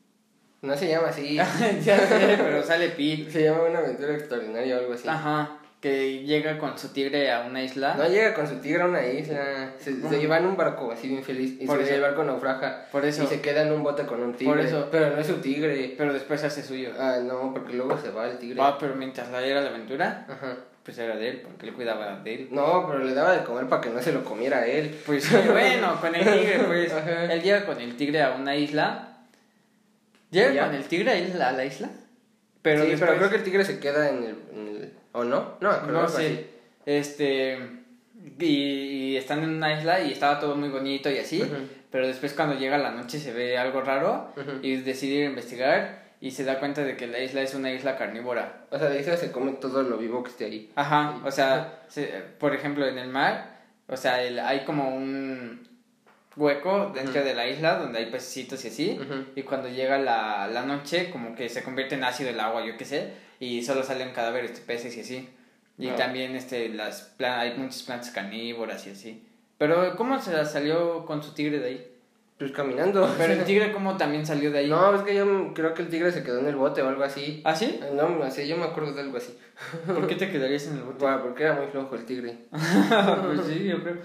No 0.62 0.78
se 0.78 0.88
llama 0.88 1.08
así. 1.08 1.36
ya 1.84 1.98
sé, 1.98 2.38
pero 2.38 2.62
sale 2.62 2.90
Pi. 2.90 3.28
Se 3.32 3.44
llama 3.44 3.64
una 3.64 3.80
aventura 3.80 4.14
extraordinaria 4.14 4.76
o 4.76 4.80
algo 4.82 4.94
así. 4.94 5.08
Ajá, 5.08 5.59
que 5.80 6.24
llega 6.24 6.58
con 6.58 6.78
su 6.78 6.90
tigre 6.90 7.32
a 7.32 7.42
una 7.42 7.64
isla. 7.64 7.96
No 7.96 8.08
llega 8.08 8.34
con 8.34 8.48
su 8.48 8.56
tigre 8.58 8.82
a 8.82 8.86
una 8.86 9.06
isla. 9.08 9.72
Se, 9.80 10.02
se 10.02 10.20
lleva 10.20 10.38
en 10.38 10.46
un 10.46 10.58
barco 10.58 10.92
así 10.92 11.08
bien 11.08 11.24
feliz. 11.24 11.56
Y 11.60 11.66
Por 11.66 11.84
se 11.86 11.96
el 11.96 12.02
barco 12.02 12.24
naufraga. 12.24 12.88
Por 12.92 13.06
eso. 13.06 13.24
Y 13.24 13.28
se 13.28 13.40
queda 13.40 13.62
en 13.62 13.72
un 13.72 13.82
bote 13.84 14.06
con 14.06 14.22
un 14.22 14.34
tigre. 14.34 14.54
Por 14.56 14.60
eso. 14.66 14.90
Pero 14.92 15.12
no 15.12 15.18
es 15.22 15.28
su 15.28 15.36
tigre. 15.36 15.96
Pero 15.98 16.12
después 16.12 16.44
hace 16.44 16.64
suyo. 16.64 16.90
Ah, 17.00 17.20
no, 17.24 17.54
porque 17.54 17.74
luego 17.74 17.98
se 17.98 18.12
va 18.12 18.28
el 18.28 18.38
tigre. 18.38 18.58
Ah, 18.62 18.76
pero 18.80 18.96
mientras 18.96 19.30
la 19.32 19.42
era 19.42 19.62
la 19.62 19.70
aventura, 19.70 20.26
Ajá. 20.28 20.58
pues 20.84 20.98
era 20.98 21.16
de 21.16 21.30
él, 21.30 21.42
porque 21.44 21.68
le 21.68 21.74
cuidaba 21.74 22.20
de 22.20 22.34
él. 22.36 22.48
No, 22.52 22.86
pero 22.86 23.00
le 23.04 23.14
daba 23.14 23.32
de 23.38 23.44
comer 23.46 23.68
para 23.68 23.82
que 23.82 23.90
no 23.90 24.02
se 24.02 24.12
lo 24.12 24.26
comiera 24.26 24.68
él. 24.68 24.94
Pues 25.06 25.32
bueno, 25.50 25.98
con 26.02 26.14
el 26.14 26.24
tigre, 26.26 26.60
pues. 26.68 26.92
Ajá. 26.92 27.32
Él 27.32 27.42
llega 27.42 27.66
con 27.66 27.80
el 27.80 27.96
tigre 27.96 28.22
a 28.22 28.32
una 28.32 28.54
isla. 28.56 29.06
¿Y 30.32 30.36
¿Llega 30.40 30.66
con 30.66 30.76
el 30.76 30.84
tigre 30.84 31.12
a, 31.12 31.18
isla- 31.20 31.50
a 31.50 31.52
la 31.54 31.64
isla? 31.66 31.90
Pero 32.62 32.84
sí, 32.84 32.90
después- 32.92 33.10
pero 33.10 33.18
creo 33.20 33.30
que 33.30 33.36
el 33.38 33.44
tigre 33.44 33.64
se 33.64 33.80
queda 33.80 34.10
en 34.10 34.18
el. 34.24 34.36
en 34.54 34.68
el- 34.68 34.69
¿O 35.14 35.24
no? 35.24 35.56
No, 35.62 35.82
No 35.88 36.08
sé. 36.08 36.26
así. 36.26 36.46
Este. 36.86 37.58
Y, 38.40 38.46
y 38.46 39.18
están 39.18 39.44
en 39.44 39.50
una 39.50 39.78
isla 39.80 40.02
y 40.02 40.12
estaba 40.12 40.40
todo 40.40 40.56
muy 40.56 40.70
bonito 40.70 41.10
y 41.10 41.18
así. 41.18 41.44
Pero 41.92 42.06
después, 42.08 42.34
cuando 42.34 42.56
llega 42.58 42.78
la 42.78 42.92
noche, 42.92 43.20
se 43.20 43.34
ve 43.34 43.58
algo 43.58 43.82
raro. 43.82 44.32
Ujú. 44.36 44.60
Y 44.62 44.78
decide 44.78 45.16
ir 45.16 45.24
a 45.26 45.30
investigar. 45.30 46.10
Y 46.22 46.32
se 46.32 46.44
da 46.44 46.60
cuenta 46.60 46.84
de 46.84 46.98
que 46.98 47.08
la 47.08 47.20
isla 47.20 47.42
es 47.42 47.56
una 47.56 47.72
isla 47.72 47.98
carnívora. 47.98 48.66
O 48.72 48.78
sea, 48.78 48.90
de 48.90 49.00
isla 49.00 49.16
se 49.16 49.32
come 49.32 49.54
todo 49.54 49.84
lo 49.84 49.98
vivo 49.98 50.22
que 50.22 50.30
esté 50.32 50.46
ahí. 50.46 50.70
Ajá, 50.76 51.22
o 51.24 51.32
sea, 51.32 51.84
se- 51.88 52.08
por 52.38 52.54
ejemplo, 52.54 52.86
en 52.86 52.98
el 52.98 53.08
mar, 53.08 53.58
o 53.88 53.96
sea, 53.96 54.22
el- 54.22 54.38
hay 54.40 54.66
como 54.66 54.94
un 54.94 55.66
hueco 56.36 56.92
dentro 56.94 57.24
de 57.24 57.34
la 57.34 57.48
isla 57.48 57.76
donde 57.78 58.00
hay 58.00 58.06
pececitos 58.08 58.64
y 58.66 58.68
así. 58.68 59.00
Y 59.38 59.44
cuando 59.44 59.70
llega 59.70 59.98
la, 59.98 60.48
la 60.52 60.64
noche, 60.64 61.10
como 61.10 61.36
que 61.36 61.48
se 61.48 61.64
convierte 61.64 61.96
en 61.96 62.04
ácido 62.04 62.30
el 62.32 62.40
agua, 62.42 62.66
yo 62.66 62.76
qué 62.78 62.84
sé, 62.84 63.14
y 63.40 63.62
solo 63.64 63.84
salen 63.84 64.12
cadáveres 64.14 64.54
de 64.56 64.62
peces 64.62 64.96
y 64.98 65.02
así. 65.02 65.30
Y 65.78 65.88
Ah. 65.90 65.96
también 65.96 66.36
este, 66.36 66.70
las 66.70 67.16
hay 67.20 67.58
muchas 67.58 67.84
plantas 67.84 68.12
carnívoras 68.12 68.86
y 68.88 68.92
así. 68.92 69.26
Pero, 69.58 69.96
¿cómo 69.96 70.20
se 70.20 70.46
salió 70.46 71.06
con 71.06 71.22
su 71.24 71.34
tigre 71.34 71.60
de 71.60 71.66
ahí? 71.68 71.92
Pues 72.38 72.52
caminando. 72.54 73.10
Pero 73.18 73.34
el 73.34 73.44
tigre, 73.44 73.72
¿cómo 73.74 73.98
también 73.98 74.26
salió 74.26 74.52
de 74.52 74.60
ahí? 74.60 74.70
No, 74.70 74.96
es 74.96 75.02
que 75.04 75.16
yo 75.16 75.54
creo 75.54 75.74
que 75.74 75.82
el 75.82 75.90
tigre 75.90 76.12
se 76.12 76.24
quedó 76.24 76.40
en 76.40 76.48
el 76.48 76.56
bote 76.56 76.82
o 76.82 76.88
algo 76.90 77.04
así. 77.04 77.42
¿Ah, 77.46 77.56
sí? 77.56 77.80
No, 77.94 78.10
no 78.10 78.32
sé, 78.32 78.48
yo 78.48 78.56
me 78.58 78.64
acuerdo 78.66 78.94
de 78.94 79.02
algo 79.02 79.18
así. 79.18 79.38
¿Por 79.86 80.08
qué 80.08 80.16
te 80.16 80.30
quedarías 80.30 80.68
en 80.68 80.78
el 80.78 80.84
bote? 80.84 80.98
Bueno, 81.00 81.22
porque 81.22 81.44
era 81.44 81.54
muy 81.56 81.68
flojo 81.68 81.96
el 81.96 82.06
tigre. 82.06 82.38
pues 82.52 83.42
sí, 83.48 83.66
yo 83.66 83.82
creo. 83.84 83.98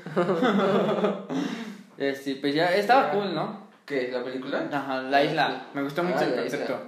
este, 1.99 2.37
pues 2.37 2.55
ya, 2.55 2.75
estaba 2.75 3.11
cool, 3.11 3.35
¿no? 3.35 3.65
¿Qué? 3.87 4.11
¿La 4.13 4.25
película? 4.25 4.69
Ajá, 4.73 5.03
la 5.03 5.23
isla. 5.25 5.67
Me 5.75 5.83
gustó 5.83 6.03
mucho 6.03 6.19
Ah, 6.21 6.25
el 6.25 6.35
concepto. 6.35 6.73
isla. 6.73 6.81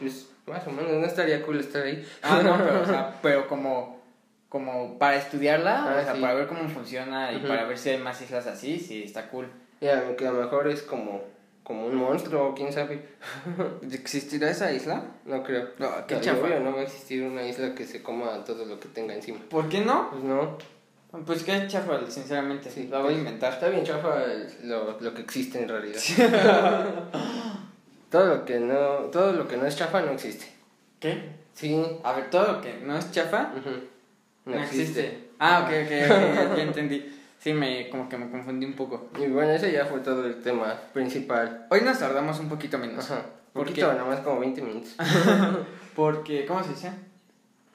Pues 0.00 0.30
más 0.46 0.66
o 0.66 0.70
menos, 0.70 0.92
no 0.92 1.06
estaría 1.06 1.42
cool 1.42 1.60
estar 1.60 1.82
ahí. 1.82 2.06
Ah, 2.22 2.40
no, 2.44 2.56
pero, 2.58 2.82
o 2.82 2.86
sea, 2.86 3.18
pero 3.22 3.48
como, 3.48 4.00
como 4.48 4.98
para 4.98 5.16
estudiarla, 5.16 5.84
Ah, 5.84 5.98
o 6.00 6.04
sea, 6.04 6.14
sí. 6.14 6.20
para 6.20 6.34
ver 6.34 6.46
cómo 6.46 6.68
funciona 6.68 7.32
y 7.32 7.38
para 7.38 7.64
ver 7.64 7.78
si 7.78 7.90
hay 7.90 7.98
más 7.98 8.20
islas 8.20 8.46
así, 8.46 8.78
sí, 8.78 9.02
está 9.04 9.28
cool. 9.28 9.48
Ya, 9.80 10.16
que 10.16 10.26
a 10.26 10.32
lo 10.32 10.40
mejor 10.42 10.68
es 10.68 10.82
como, 10.82 11.22
como 11.62 11.86
un 11.86 11.94
monstruo, 11.96 12.54
quién 12.54 12.72
sabe. 12.72 13.06
¿Existirá 13.92 14.50
esa 14.50 14.72
isla? 14.72 15.02
No 15.24 15.42
creo. 15.42 15.70
No, 15.78 16.06
qué 16.06 16.14
No, 16.16 16.20
chafa. 16.20 16.48
no 16.60 16.72
va 16.74 16.80
a 16.80 16.84
existir 16.84 17.22
una 17.22 17.42
isla 17.46 17.74
que 17.74 17.84
se 17.86 18.02
coma 18.02 18.44
todo 18.44 18.64
lo 18.64 18.78
que 18.80 18.88
tenga 18.88 19.14
encima. 19.14 19.38
¿Por 19.50 19.68
qué 19.68 19.80
no? 19.80 20.10
Pues 20.10 20.22
no. 20.24 20.58
Pues 21.26 21.44
qué 21.44 21.66
chafa, 21.68 22.00
sinceramente. 22.08 22.70
Sí. 22.70 22.88
la 22.90 22.98
voy 23.00 23.14
a 23.14 23.18
inventar. 23.18 23.52
Está 23.52 23.68
bien 23.68 23.84
chafa 23.84 24.16
lo, 24.64 25.00
lo 25.00 25.14
que 25.14 25.22
existe 25.22 25.62
en 25.62 25.68
realidad. 25.68 26.00
todo 28.14 28.26
lo 28.26 28.44
que 28.44 28.60
no, 28.60 28.76
todo 29.10 29.32
lo 29.32 29.48
que 29.48 29.56
no 29.56 29.66
es 29.66 29.74
chafa 29.74 30.00
no 30.02 30.12
existe. 30.12 30.46
¿Qué? 31.00 31.30
Sí. 31.52 31.84
A 32.04 32.12
ver, 32.12 32.30
todo 32.30 32.52
lo 32.52 32.60
que 32.60 32.74
no 32.74 32.96
es 32.96 33.10
chafa 33.10 33.50
ujú, 33.56 33.70
no, 34.44 34.62
existe. 34.62 35.30
Ah, 35.40 35.64
ok, 35.64 35.72
ok, 35.84 36.52
ok, 36.52 36.56
ya 36.56 36.62
entendí. 36.62 37.12
Sí, 37.40 37.52
me, 37.52 37.88
como 37.90 38.08
que 38.08 38.16
me 38.16 38.30
confundí 38.30 38.66
un 38.66 38.74
poco. 38.74 39.08
Y 39.18 39.26
bueno, 39.26 39.50
ese 39.50 39.72
ya 39.72 39.86
fue 39.86 39.98
todo 39.98 40.24
el 40.26 40.40
tema 40.44 40.78
principal. 40.92 41.66
Hoy 41.70 41.80
nos 41.80 41.98
tardamos 41.98 42.38
un 42.38 42.48
poquito 42.48 42.78
menos. 42.78 43.10
Ajá. 43.10 43.22
¿Por 43.52 43.66
Poquito, 43.66 43.92
nada 43.92 44.04
más 44.04 44.20
como 44.20 44.38
20 44.38 44.62
minutos. 44.62 44.94
Porque, 45.96 46.46
¿cómo 46.46 46.62
se 46.62 46.70
dice? 46.70 46.92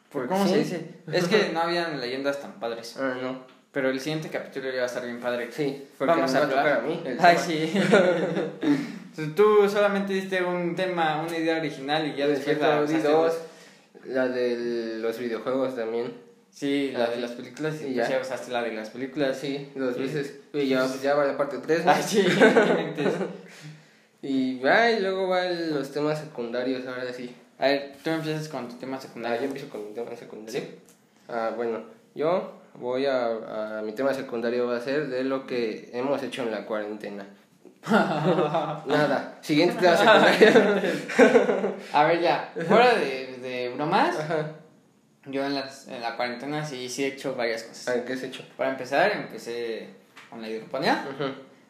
¿Por 0.10 0.30
¿Cómo 0.30 0.46
qué? 0.46 0.52
se 0.52 0.58
dice? 0.60 0.90
Es 1.12 1.28
que 1.28 1.50
no 1.54 1.60
habían 1.60 2.00
leyendas 2.00 2.40
tan 2.40 2.54
padres. 2.62 2.96
Ah, 2.98 3.14
no. 3.22 3.44
Pero 3.74 3.90
el 3.90 4.00
siguiente 4.00 4.30
capítulo 4.30 4.70
ya 4.72 4.78
va 4.78 4.84
a 4.84 4.86
estar 4.86 5.04
bien 5.04 5.20
padre. 5.20 5.52
Sí, 5.52 5.86
porque 5.98 6.14
Vamos 6.16 6.34
a 6.34 6.44
hablar. 6.44 6.68
a 6.68 6.82
mí. 6.82 7.04
Ay, 7.20 7.36
tema. 7.36 7.38
sí. 7.38 7.74
Tú 9.36 9.70
solamente 9.70 10.14
diste 10.14 10.44
un 10.44 10.76
tema, 10.76 11.22
una 11.28 11.38
idea 11.38 11.58
original 11.58 12.08
y 12.08 12.16
ya 12.16 12.28
después 12.28 12.60
la 12.60 12.84
di 12.84 12.98
dos. 12.98 13.38
La 14.06 14.28
de 14.28 14.98
los 15.00 15.18
videojuegos 15.20 15.76
también. 15.76 16.14
Sí, 16.52 16.92
la 16.94 17.06
Ah, 17.06 17.10
de 17.10 17.16
sí. 17.16 17.22
las 17.22 17.32
películas 17.32 17.76
y 17.76 17.94
después 17.94 17.96
ya. 17.96 18.10
ya 18.10 18.22
usaste 18.22 18.52
la 18.52 18.64
de 18.64 18.74
las 18.74 18.90
películas. 18.90 19.38
Sí, 19.38 19.70
dos 19.76 19.96
Sí. 19.96 20.02
veces. 20.02 20.40
Y 20.54 20.68
ya, 20.68 20.86
pues, 20.86 21.02
ya 21.02 21.14
va 21.16 21.26
la 21.26 21.38
parte 21.38 21.58
3, 21.60 21.86
¿no? 21.86 21.92
Ay, 21.92 22.04
sí. 22.04 22.26
Y, 24.22 24.60
va, 24.60 24.92
y 24.92 25.00
luego 25.00 25.28
van 25.30 25.74
los 25.74 25.92
temas 25.92 26.20
secundarios, 26.20 26.86
ahora 26.86 27.14
sí. 27.14 27.34
A 27.58 27.68
ver, 27.68 27.94
tú 28.04 28.10
empiezas 28.10 28.50
con 28.50 28.68
tu 28.68 28.76
tema 28.76 28.98
Ah, 28.98 29.02
secundario. 29.02 29.40
yo 29.40 29.46
empiezo 29.46 29.70
con 29.70 29.88
mi 29.88 29.94
tema 29.94 30.14
secundario. 30.16 30.62
Ah, 31.30 31.54
bueno, 31.56 31.84
yo 32.16 32.52
voy 32.76 33.06
a, 33.06 33.78
a... 33.78 33.82
Mi 33.82 33.94
tema 33.94 34.14
secundario 34.14 34.68
va 34.68 34.76
a 34.78 34.82
ser 34.82 35.08
de 35.08 35.24
lo 35.24 35.46
que 35.48 35.90
hemos 35.94 36.22
hecho 36.24 36.44
en 36.44 36.52
la 36.52 36.66
cuarentena. 36.66 37.28
Nada, 37.90 39.38
siguiente 39.42 39.76
tema 39.80 39.98
secundario. 39.98 41.76
A 41.94 42.04
ver, 42.04 42.22
ya, 42.22 42.52
fuera 42.68 42.96
de, 42.96 43.38
de 43.42 43.70
bromas, 43.74 44.20
Ajá. 44.20 44.52
yo 45.26 45.46
en, 45.46 45.56
las, 45.56 45.88
en 45.88 46.02
la 46.02 46.16
cuarentena 46.16 46.66
sí, 46.66 46.90
sí 46.90 47.04
he 47.06 47.08
hecho 47.08 47.36
varias 47.36 47.64
cosas. 47.64 47.88
Ah, 47.88 48.06
¿Qué 48.06 48.14
has 48.14 48.24
hecho? 48.24 48.44
Para 48.58 48.72
empezar, 48.72 49.12
empecé 49.12 49.90
con 50.30 50.42
la 50.42 50.50
hidroponía. 50.50 51.06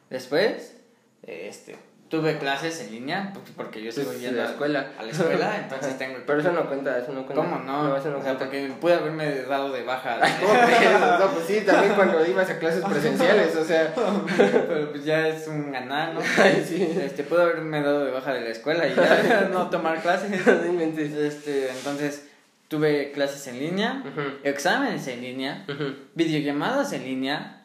Después, 0.10 0.76
este, 1.22 1.78
tuve 2.10 2.39
clases 2.39 2.82
en 2.82 2.91
línea, 2.91 3.32
porque- 3.55 3.84
yo 3.84 3.91
sigo 3.91 4.12
yendo 4.14 4.41
la 4.41 4.47
a- 4.47 4.51
escuela. 4.51 4.91
A 4.97 5.03
la 5.03 5.12
escuela, 5.12 5.57
entonces 5.64 5.97
tengo... 5.97 6.18
Pero 6.26 6.39
eso 6.39 6.51
no 6.51 6.66
cuenta, 6.68 6.97
eso 6.97 7.12
no 7.14 7.24
cuenta. 7.26 7.36
¿Cómo 7.36 7.60
no? 7.60 7.95
eso 7.95 8.10
no 8.10 8.18
o 8.18 8.22
sea, 8.24 8.36
cuenta. 8.36 8.38
porque 8.39 8.72
pude 8.82 8.93
haberme 8.95 9.43
dado 9.43 9.72
de 9.72 9.84
baja. 9.84 10.20
¿cómo? 10.41 11.18
No, 11.20 11.32
pues 11.34 11.45
sí, 11.45 11.62
también 11.66 11.93
cuando 11.93 12.26
ibas 12.26 12.49
a 12.49 12.57
clases 12.57 12.84
presenciales, 12.89 13.55
o 13.55 13.64
sea. 13.64 13.93
Pero 13.95 14.91
pues 14.91 15.05
ya 15.05 15.28
es 15.28 15.47
un 15.47 15.72
ganar, 15.72 16.14
¿no? 16.16 16.22
Ay, 16.41 16.66
sí. 16.68 16.97
Este, 16.99 17.24
pude 17.24 17.43
haberme 17.43 17.82
dado 17.82 18.05
de 18.05 18.12
baja 18.12 18.34
de 18.34 18.41
la 18.41 18.49
escuela 18.49 18.88
y 18.88 18.95
ya 18.95 19.49
no 19.51 19.70
tomar 19.70 20.01
clases. 20.01 20.32
Este, 20.32 21.70
entonces, 21.70 22.28
tuve 22.70 23.12
clases 23.12 23.45
en 23.47 23.60
línea, 23.60 24.03
exámenes 24.43 25.07
en 25.07 25.22
línea, 25.22 25.66
ujú. 25.68 25.93
videollamadas 26.16 26.91
en 26.93 27.03
línea 27.03 27.59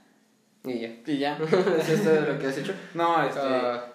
Y 0.64 0.78
ya. 0.80 0.88
y 1.06 1.18
ya. 1.18 1.36
¿Eso 1.78 1.92
es 1.92 2.04
todo 2.04 2.20
lo 2.22 2.38
que 2.38 2.46
has 2.46 2.58
hecho? 2.58 2.72
No, 2.94 3.22
este, 3.22 3.40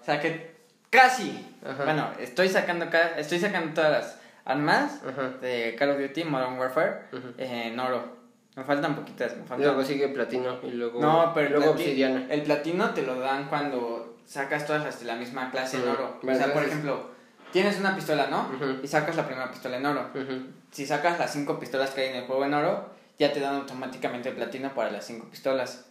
saqué 0.06 0.52
casi. 0.90 1.46
Ajá. 1.66 1.84
Bueno, 1.84 2.10
estoy 2.20 2.48
sacando 2.50 2.90
ca- 2.90 3.18
estoy 3.18 3.40
sacando 3.40 3.74
todas 3.74 3.92
las 3.92 4.20
armas 4.46 5.02
Ajá. 5.08 5.30
de 5.42 5.76
Call 5.78 5.92
of 5.92 6.00
Duty 6.00 6.24
Modern 6.26 6.58
Warfare 6.60 7.02
Ujú. 7.12 7.34
en 7.38 7.80
oro. 7.80 8.18
Me 8.56 8.64
faltan 8.64 8.96
poquitas, 8.96 9.36
me 9.38 9.44
faltan. 9.46 9.66
Luego 9.68 9.84
sigue 9.84 10.10
platino 10.10 10.60
y 10.64 10.72
luego. 10.72 11.00
no, 11.02 11.32
pero 11.34 11.50
luego 11.58 11.74
plati- 11.74 11.82
obsidiana. 11.82 12.26
El 12.30 12.42
platino 12.44 12.90
te 12.94 13.02
lo 13.04 13.20
dan 13.20 13.48
cuando 13.48 14.18
sacas 14.26 14.66
todas 14.68 14.84
las 14.84 15.00
de 15.00 15.06
la 15.06 15.16
misma 15.16 15.50
clase 15.52 15.78
en 15.78 15.88
oro. 15.88 16.20
O 16.22 16.36
sea, 16.36 16.54
por 16.54 16.64
ejemplo, 16.64 17.10
tienes 17.52 17.80
una 17.80 17.96
pistola, 17.96 18.28
¿no? 18.28 18.50
Y 18.84 18.88
sacas 18.88 19.16
la 19.16 19.26
primera 19.26 19.50
pistola 19.50 19.78
en 19.78 19.86
oro. 19.86 20.10
Si 20.72 20.86
sacas 20.86 21.18
las 21.20 21.32
cinco 21.34 21.60
pistolas 21.60 21.92
que 21.92 22.02
hay 22.02 22.10
en 22.10 22.16
el 22.18 22.24
juego 22.26 22.46
en 22.46 22.54
oro, 22.54 22.90
ya 23.18 23.32
te 23.34 23.40
dan 23.40 23.56
automáticamente 23.56 24.30
el 24.30 24.36
platino 24.36 24.74
para 24.76 24.92
las 24.92 25.06
cinco 25.06 25.28
pistolas. 25.30 25.86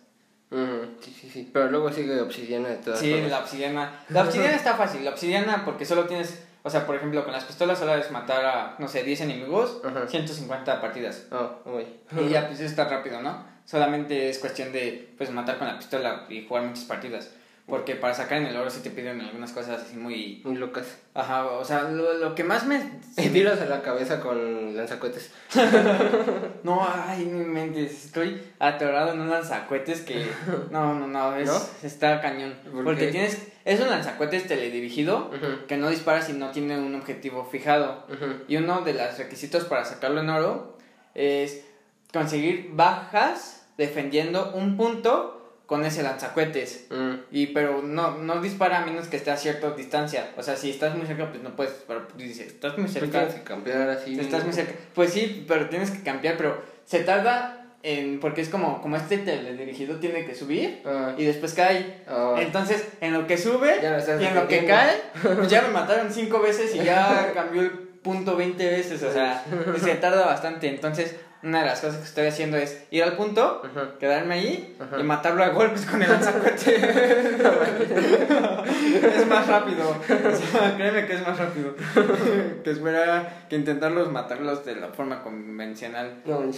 Ujú, 0.50 0.96
Sí, 1.00 1.16
sí, 1.20 1.30
sí. 1.30 1.50
Pero 1.52 1.70
luego 1.70 1.92
sigue 1.92 2.20
obsidiana 2.20 2.68
de 2.70 2.76
todas 2.76 2.98
Sí, 3.00 3.10
formas. 3.12 3.30
la 3.30 3.38
obsidiana. 3.40 4.00
La 4.08 4.22
obsidiana 4.22 4.56
está 4.56 4.74
fácil. 4.74 5.04
La 5.04 5.10
obsidiana 5.10 5.64
porque 5.64 5.84
solo 5.84 6.04
tienes 6.06 6.44
o 6.64 6.70
sea, 6.70 6.84
por 6.86 6.96
ejemplo, 6.96 7.22
con 7.24 7.32
las 7.32 7.44
pistolas 7.44 7.78
solo 7.78 7.94
es 7.94 8.10
matar 8.10 8.44
a, 8.44 8.74
no 8.78 8.88
sé, 8.88 9.02
10 9.02 9.20
enemigos, 9.22 9.80
Ajá. 9.84 10.06
150 10.06 10.80
partidas. 10.80 11.26
Oh, 11.30 11.50
uy. 11.66 11.86
Y 12.20 12.28
ya, 12.28 12.46
pues 12.48 12.60
está 12.60 12.86
rápido, 12.88 13.22
¿no? 13.22 13.42
Solamente 13.64 14.28
es 14.28 14.38
cuestión 14.38 14.72
de, 14.72 15.14
pues, 15.16 15.30
matar 15.30 15.56
con 15.58 15.68
la 15.68 15.78
pistola 15.78 16.26
y 16.28 16.46
jugar 16.46 16.64
muchas 16.64 16.84
partidas. 16.84 17.30
Porque 17.68 17.96
para 17.96 18.14
sacar 18.14 18.38
en 18.38 18.46
el 18.46 18.56
oro 18.56 18.70
sí 18.70 18.80
te 18.80 18.88
piden 18.88 19.20
algunas 19.20 19.52
cosas 19.52 19.82
así 19.82 19.94
muy... 19.94 20.40
Muy 20.42 20.56
locas. 20.56 20.98
Ajá, 21.12 21.44
o 21.46 21.64
sea, 21.64 21.82
lo, 21.82 22.14
lo 22.14 22.34
que 22.34 22.42
más 22.42 22.64
me... 22.66 22.80
Tiros 23.16 23.60
a 23.60 23.66
la 23.66 23.82
cabeza 23.82 24.20
con 24.20 24.74
lanzacohetes. 24.76 25.30
No, 26.64 26.86
ay, 27.06 27.24
mi 27.24 27.44
mente, 27.44 27.84
estoy 27.84 28.40
atorado 28.58 29.12
en 29.12 29.20
un 29.20 29.30
lanzacuetes 29.30 30.00
que... 30.02 30.26
No, 30.70 30.94
no, 30.94 31.06
no, 31.06 31.36
es, 31.36 31.46
¿No? 31.46 31.60
está 31.82 32.20
cañón. 32.20 32.54
¿Por 32.72 32.84
Porque 32.84 33.06
qué? 33.06 33.12
tienes... 33.12 33.46
Es 33.64 33.80
un 33.80 33.90
lanzacuetes 33.90 34.46
teledirigido 34.46 35.28
Ujú, 35.28 35.66
que 35.66 35.76
no 35.76 35.90
dispara 35.90 36.22
si 36.22 36.32
no 36.32 36.50
tiene 36.50 36.78
un 36.78 36.94
objetivo 36.94 37.44
fijado. 37.44 38.06
Y 38.48 38.56
uno 38.56 38.80
de 38.80 38.94
los 38.94 39.18
requisitos 39.18 39.64
para 39.64 39.84
sacarlo 39.84 40.20
en 40.22 40.30
oro 40.30 40.78
es 41.14 41.64
conseguir 42.12 42.70
bajas 42.72 43.66
defendiendo 43.76 44.52
un 44.54 44.76
punto 44.78 45.37
con 45.68 45.84
ese 45.84 46.02
lanzacuetes. 46.02 46.86
Mm. 46.90 47.14
Y 47.30 47.46
pero 47.48 47.82
no, 47.82 48.16
no 48.18 48.40
dispara 48.40 48.78
a 48.78 48.84
menos 48.86 49.06
que 49.08 49.18
esté 49.18 49.30
a 49.30 49.36
cierta 49.36 49.70
distancia. 49.72 50.30
O 50.36 50.42
sea, 50.42 50.56
si 50.56 50.70
estás 50.70 50.96
muy 50.96 51.06
cerca, 51.06 51.28
pues 51.30 51.42
no 51.42 51.54
puedes 51.54 51.74
disparar. 51.74 52.08
Dice, 52.16 52.46
estás 52.46 52.72
muy 52.78 52.88
Pues 52.88 52.94
cerca. 52.94 53.10
tienes 53.18 53.34
que 53.34 53.42
campear 53.42 53.88
así. 53.90 54.14
Si 54.14 54.20
estás 54.20 54.44
muy 54.44 54.52
cerca. 54.54 54.72
Pues 54.94 55.12
sí, 55.12 55.44
pero 55.46 55.68
tienes 55.68 55.90
que 55.90 56.02
cambiar, 56.02 56.36
pero 56.38 56.60
se 56.86 57.00
tarda 57.00 57.66
en. 57.82 58.18
Porque 58.18 58.40
es 58.40 58.48
como, 58.48 58.80
como 58.80 58.96
este 58.96 59.18
teledirigido 59.18 59.96
tiene 59.96 60.24
que 60.24 60.34
subir 60.34 60.80
Ah, 60.86 61.12
y 61.18 61.24
después 61.24 61.52
cae. 61.52 62.02
ah. 62.08 62.36
Entonces, 62.38 62.84
en 63.02 63.12
lo 63.12 63.26
que 63.26 63.36
sube 63.36 63.76
y 63.82 64.24
en 64.24 64.34
lo 64.34 64.48
que 64.48 64.64
cae, 64.64 65.02
pues 65.36 65.48
ya 65.50 65.60
me 65.62 65.68
mataron 65.80 66.10
cinco 66.10 66.40
veces 66.40 66.74
y 66.74 66.78
ya 66.82 67.30
cambió 67.34 67.60
el 67.60 67.70
punto 67.70 68.36
20 68.36 68.66
veces. 68.70 69.02
O 69.02 69.12
sea, 69.12 69.44
se 69.78 69.94
tarda 69.96 70.24
bastante. 70.24 70.66
Entonces, 70.68 71.14
una 71.42 71.60
de 71.60 71.66
las 71.66 71.80
cosas 71.80 71.98
que 71.98 72.04
estoy 72.04 72.26
haciendo 72.26 72.56
es 72.56 72.82
ir 72.90 73.04
al 73.04 73.16
punto, 73.16 73.62
Ajá. 73.64 73.90
quedarme 74.00 74.34
ahí 74.34 74.76
Ajá. 74.80 74.98
y 74.98 75.02
matarlo 75.04 75.44
a 75.44 75.48
golpes 75.50 75.84
con 75.86 76.02
el 76.02 76.10
lanzacohete. 76.10 76.76
es 79.16 79.26
más 79.26 79.46
rápido. 79.46 79.90
O 79.90 80.36
sea, 80.36 80.74
créeme 80.76 81.06
que 81.06 81.14
es 81.14 81.26
más 81.26 81.38
rápido. 81.38 81.74
que 82.64 82.70
esperar 82.70 83.46
que 83.48 83.56
intentarlos 83.56 84.10
matarlos 84.10 84.64
de 84.64 84.76
la 84.76 84.88
forma 84.88 85.22
convencional. 85.22 86.22
No. 86.24 86.38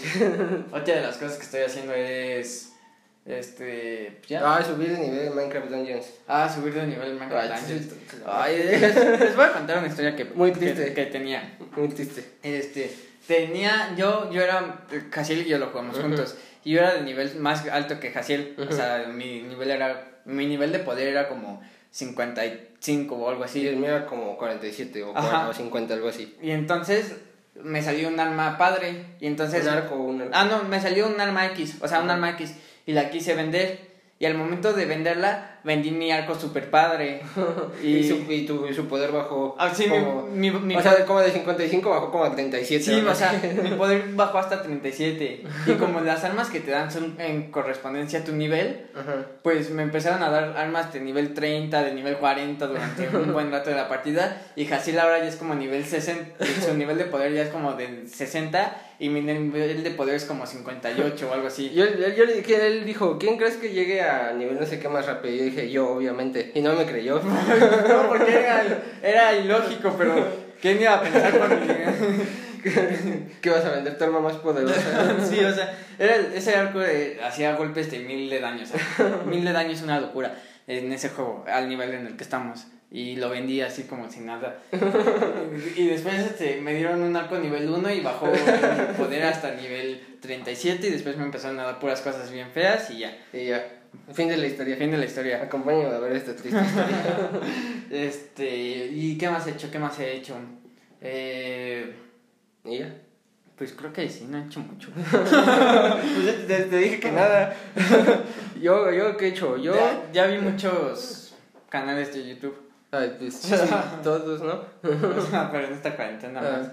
Otra 0.73 0.95
de 0.95 1.01
las 1.03 1.17
cosas 1.17 1.37
que 1.37 1.45
estoy 1.45 1.61
haciendo 1.63 1.93
es. 1.95 2.73
Este. 3.27 4.19
¿Ya? 4.27 4.41
Ah, 4.57 4.63
subir 4.65 4.97
de 4.97 4.99
nivel 4.99 5.27
en 5.29 5.37
Minecraft 5.37 5.69
Dungeons. 5.69 6.07
Ah, 6.27 6.49
subir 6.53 6.73
de 6.73 6.87
nivel 6.87 7.11
en 7.11 7.19
Minecraft 7.19 7.53
Ay, 7.53 7.61
Dungeons. 7.61 7.95
Ay, 8.27 8.57
les 9.21 9.37
voy 9.37 9.45
a 9.45 9.53
contar 9.53 9.79
una 9.79 9.89
historia 9.89 10.17
que, 10.17 10.25
Muy 10.25 10.53
que- 10.53 10.59
triste. 10.61 10.95
que 10.95 11.07
tenía. 11.07 11.57
Muy 11.77 11.89
triste. 11.89 12.25
Este, 12.43 12.91
tenía, 13.31 13.95
yo, 13.97 14.29
yo 14.33 14.43
era, 14.43 14.85
Jaciel 15.13 15.43
y 15.47 15.49
yo 15.51 15.59
lo 15.59 15.69
jugamos 15.69 15.95
Ujú. 15.97 16.09
juntos, 16.09 16.37
y 16.65 16.73
yo 16.73 16.81
era 16.81 16.95
de 16.95 17.03
nivel 17.03 17.37
más 17.39 17.65
alto 17.69 18.01
que 18.01 18.11
Jaciel, 18.11 18.57
o 18.59 18.63
Ujú. 18.63 18.73
sea, 18.73 19.07
mi 19.07 19.43
nivel 19.43 19.71
era, 19.71 20.21
mi 20.25 20.47
nivel 20.47 20.73
de 20.73 20.81
poder 20.81 21.07
era 21.07 21.29
como 21.29 21.63
55 21.93 23.15
o 23.15 23.31
algo 23.31 23.45
Sí, 23.47 23.61
así, 23.61 23.69
el 23.69 23.77
mío 23.77 23.91
era 23.95 24.07
como 24.07 24.37
47 24.37 25.05
o, 25.05 25.11
Ajá. 25.17 25.21
40 25.29 25.49
o 25.49 25.53
50, 25.53 25.95
algo 25.95 26.09
así. 26.09 26.37
y 26.43 26.51
entonces 26.51 27.15
me 27.55 27.83
salió 27.83 28.09
un 28.09 28.19
arma 28.19 28.59
padre, 28.59 29.05
y 29.21 29.27
entonces, 29.29 29.63
un 29.63 29.69
arco, 29.69 29.95
un 29.95 30.23
arco. 30.23 30.33
ah, 30.35 30.45
no, 30.47 30.65
me 30.65 30.81
salió 30.81 31.07
un 31.07 31.21
arma 31.21 31.47
X, 31.47 31.77
o 31.81 31.87
sea, 31.87 32.01
un 32.01 32.11
arma 32.11 32.31
X, 32.31 32.57
y 32.85 32.93
la 32.93 33.11
quise 33.11 33.35
vender, 33.37 33.90
y 34.21 34.27
al 34.27 34.35
momento 34.35 34.75
de 34.75 34.85
venderla, 34.85 35.61
vendí 35.65 35.91
mi 35.93 36.13
arco 36.13 36.35
super 36.35 36.69
padre, 36.69 37.23
y, 37.83 37.97
y... 37.97 38.05
su, 38.07 38.31
y 38.31 38.45
tu, 38.45 38.67
y 38.67 38.75
su 38.75 38.87
poder 38.87 39.13
bajó. 39.13 39.57
Ah, 39.59 39.73
sí, 39.75 39.89
como, 39.89 40.27
mi, 40.27 40.51
mi, 40.51 40.61
mi 40.61 40.77
o 40.77 40.83
sea, 40.83 41.07
como 41.07 41.21
de 41.21 41.31
55 41.31 41.89
bajó 41.89 42.11
como 42.11 42.25
a 42.25 42.33
37. 42.33 42.85
Sí, 42.85 43.01
o 43.01 43.15
sea, 43.15 43.33
mi 43.63 43.71
poder 43.79 44.11
bajó 44.13 44.37
hasta 44.37 44.61
37. 44.63 45.45
Y 45.67 45.73
como 45.73 46.01
las 46.03 46.23
armas 46.23 46.51
que 46.51 46.61
te 46.61 46.71
dan 46.71 46.93
son 46.93 47.19
en 47.19 47.51
correspondencia 47.51 48.19
a 48.19 48.25
tu 48.25 48.33
nivel, 48.33 48.89
Ajá. 48.95 49.25
pues 49.43 49.71
me 49.71 49.85
empezaron 49.85 50.23
a 50.23 50.29
dar 50.29 50.55
armas 50.55 50.93
de 50.93 51.01
nivel 51.01 51.33
30, 51.33 51.83
de 51.83 51.95
nivel 51.95 52.19
40 52.19 52.67
durante 52.67 53.09
un 53.17 53.33
buen 53.33 53.51
rato 53.51 53.71
de 53.71 53.77
la 53.77 53.89
partida. 53.89 54.43
Y 54.55 54.71
Hasil 54.71 54.99
ahora 54.99 55.21
ya 55.21 55.29
es 55.29 55.37
como 55.37 55.55
nivel 55.55 55.87
60, 55.87 56.45
su 56.63 56.75
nivel 56.75 56.99
de 56.99 57.07
poder 57.07 57.33
ya 57.33 57.45
es 57.45 57.49
como 57.49 57.73
de 57.73 58.07
60 58.07 58.90
y 59.01 59.09
mi 59.09 59.23
nivel 59.23 59.83
de 59.83 59.91
poder 59.93 60.15
es 60.15 60.27
como 60.27 60.47
58 60.47 61.29
o 61.29 61.33
algo 61.33 61.47
así. 61.47 61.71
Yo, 61.71 61.87
yo, 61.87 62.25
le 62.27 62.35
dije, 62.35 62.67
él 62.67 62.85
dijo, 62.85 63.19
¿quién 63.19 63.39
crees 63.39 63.57
que 63.57 63.71
llegue 63.71 64.03
a 64.03 64.33
nivel 64.35 64.61
no 64.61 64.67
sé 64.67 64.79
qué 64.79 64.91
más 64.91 65.07
rápido? 65.07 65.35
Y 65.35 65.39
yo 65.39 65.45
dije, 65.45 65.71
yo, 65.71 65.89
obviamente. 65.89 66.53
Y 66.55 66.61
no 66.61 66.75
me 66.75 66.85
creyó. 66.85 67.21
No, 67.89 68.09
porque 68.09 68.31
era, 68.31 68.83
era 69.03 69.37
ilógico, 69.37 69.95
pero 69.97 70.29
¿quién 70.61 70.81
iba 70.81 70.95
a 70.95 71.01
pensar 71.01 71.33
mi 71.33 71.67
que 73.41 73.49
vas 73.49 73.65
a 73.65 73.71
vender 73.71 73.97
tu 73.97 74.05
arma 74.05 74.21
más 74.21 74.37
poderosa. 74.37 75.17
sí, 75.29 75.43
o 75.43 75.55
sea, 75.55 75.75
era, 75.99 76.17
ese 76.17 76.55
arco 76.55 76.83
eh, 76.83 77.19
hacía 77.25 77.57
golpes 77.57 77.91
de 77.91 78.01
mil 78.01 78.29
de 78.29 78.39
daño. 78.39 78.65
O 78.65 78.67
sea, 78.67 79.23
mil 79.25 79.43
de 79.43 79.53
daño 79.53 79.71
es 79.71 79.81
una 79.81 79.99
locura 79.99 80.35
en 80.67 80.93
ese 80.93 81.09
juego, 81.09 81.45
al 81.49 81.71
nivel 81.71 81.95
en 81.95 82.07
el 82.07 82.17
que 82.17 82.25
estamos. 82.25 82.67
Y 82.93 83.17
lo 83.17 83.31
vendí 83.31 83.61
así 83.61 83.85
como 83.85 84.11
sin 84.11 84.27
nada. 84.27 84.63
Y 85.77 85.87
después 85.87 86.15
este, 86.19 86.61
me 86.61 86.75
dieron 86.75 87.03
un 87.03 87.15
arco 87.17 87.39
nivel 87.39 87.69
1 87.69 87.91
y 87.93 88.01
bajó 88.01 88.27
mi 88.27 88.95
poder 88.97 89.23
hasta 89.25 89.55
nivel 89.55 90.19
37. 90.21 90.89
Y 90.89 90.91
después 90.91 91.17
me 91.17 91.25
empezaron 91.25 91.61
a 91.61 91.65
dar 91.65 91.79
puras 91.79 92.01
cosas 92.01 92.31
bien 92.31 92.51
feas 92.51 92.91
y 92.91 92.99
ya. 92.99 93.17
y 93.33 93.47
ya. 93.47 93.65
Fin 94.13 94.29
de 94.29 94.37
la 94.37 94.47
historia. 94.47 94.77
Fin 94.77 94.91
de 94.91 94.99
la 94.99 95.05
historia. 95.05 95.43
Acompáñame 95.43 95.95
a 95.95 95.99
ver 96.01 96.13
esta 96.13 96.35
triste 96.35 96.61
historia. 96.61 97.31
Este, 97.91 98.89
¿y 98.93 99.19
qué 99.19 99.29
más 99.29 99.47
he 99.47 99.51
hecho? 99.51 99.69
¿Qué 99.71 99.79
más 99.79 99.99
he 99.99 100.13
hecho? 100.13 100.37
Eh, 101.01 101.93
y 102.65 102.79
ya. 102.79 102.95
pues 103.57 103.73
creo 103.73 103.93
que 103.93 104.09
sí, 104.09 104.27
no 104.29 104.39
he 104.39 104.47
hecho 104.47 104.61
mucho. 104.61 104.91
Pues 104.95 106.47
te, 106.47 106.63
te 106.65 106.77
dije 106.77 107.01
que 107.01 107.11
nada. 107.11 107.55
yo, 108.61 108.93
yo, 108.93 109.17
¿qué 109.17 109.27
he 109.27 109.29
hecho? 109.31 109.57
Yo. 109.57 109.75
Ya, 109.75 110.09
ya 110.13 110.27
vi 110.27 110.39
muchos 110.39 111.35
canales 111.69 112.13
de 112.15 112.29
YouTube. 112.29 112.57
Ay, 112.93 113.17
pues 113.19 113.35
sí, 113.35 113.55
todos, 114.03 114.43
¿no? 114.43 114.63
Sea, 115.23 115.49
pero 115.53 115.67
en 115.67 115.73
esta 115.73 115.95
cuarentena 115.95 116.41
más. 116.41 116.69
Ah, 116.69 116.73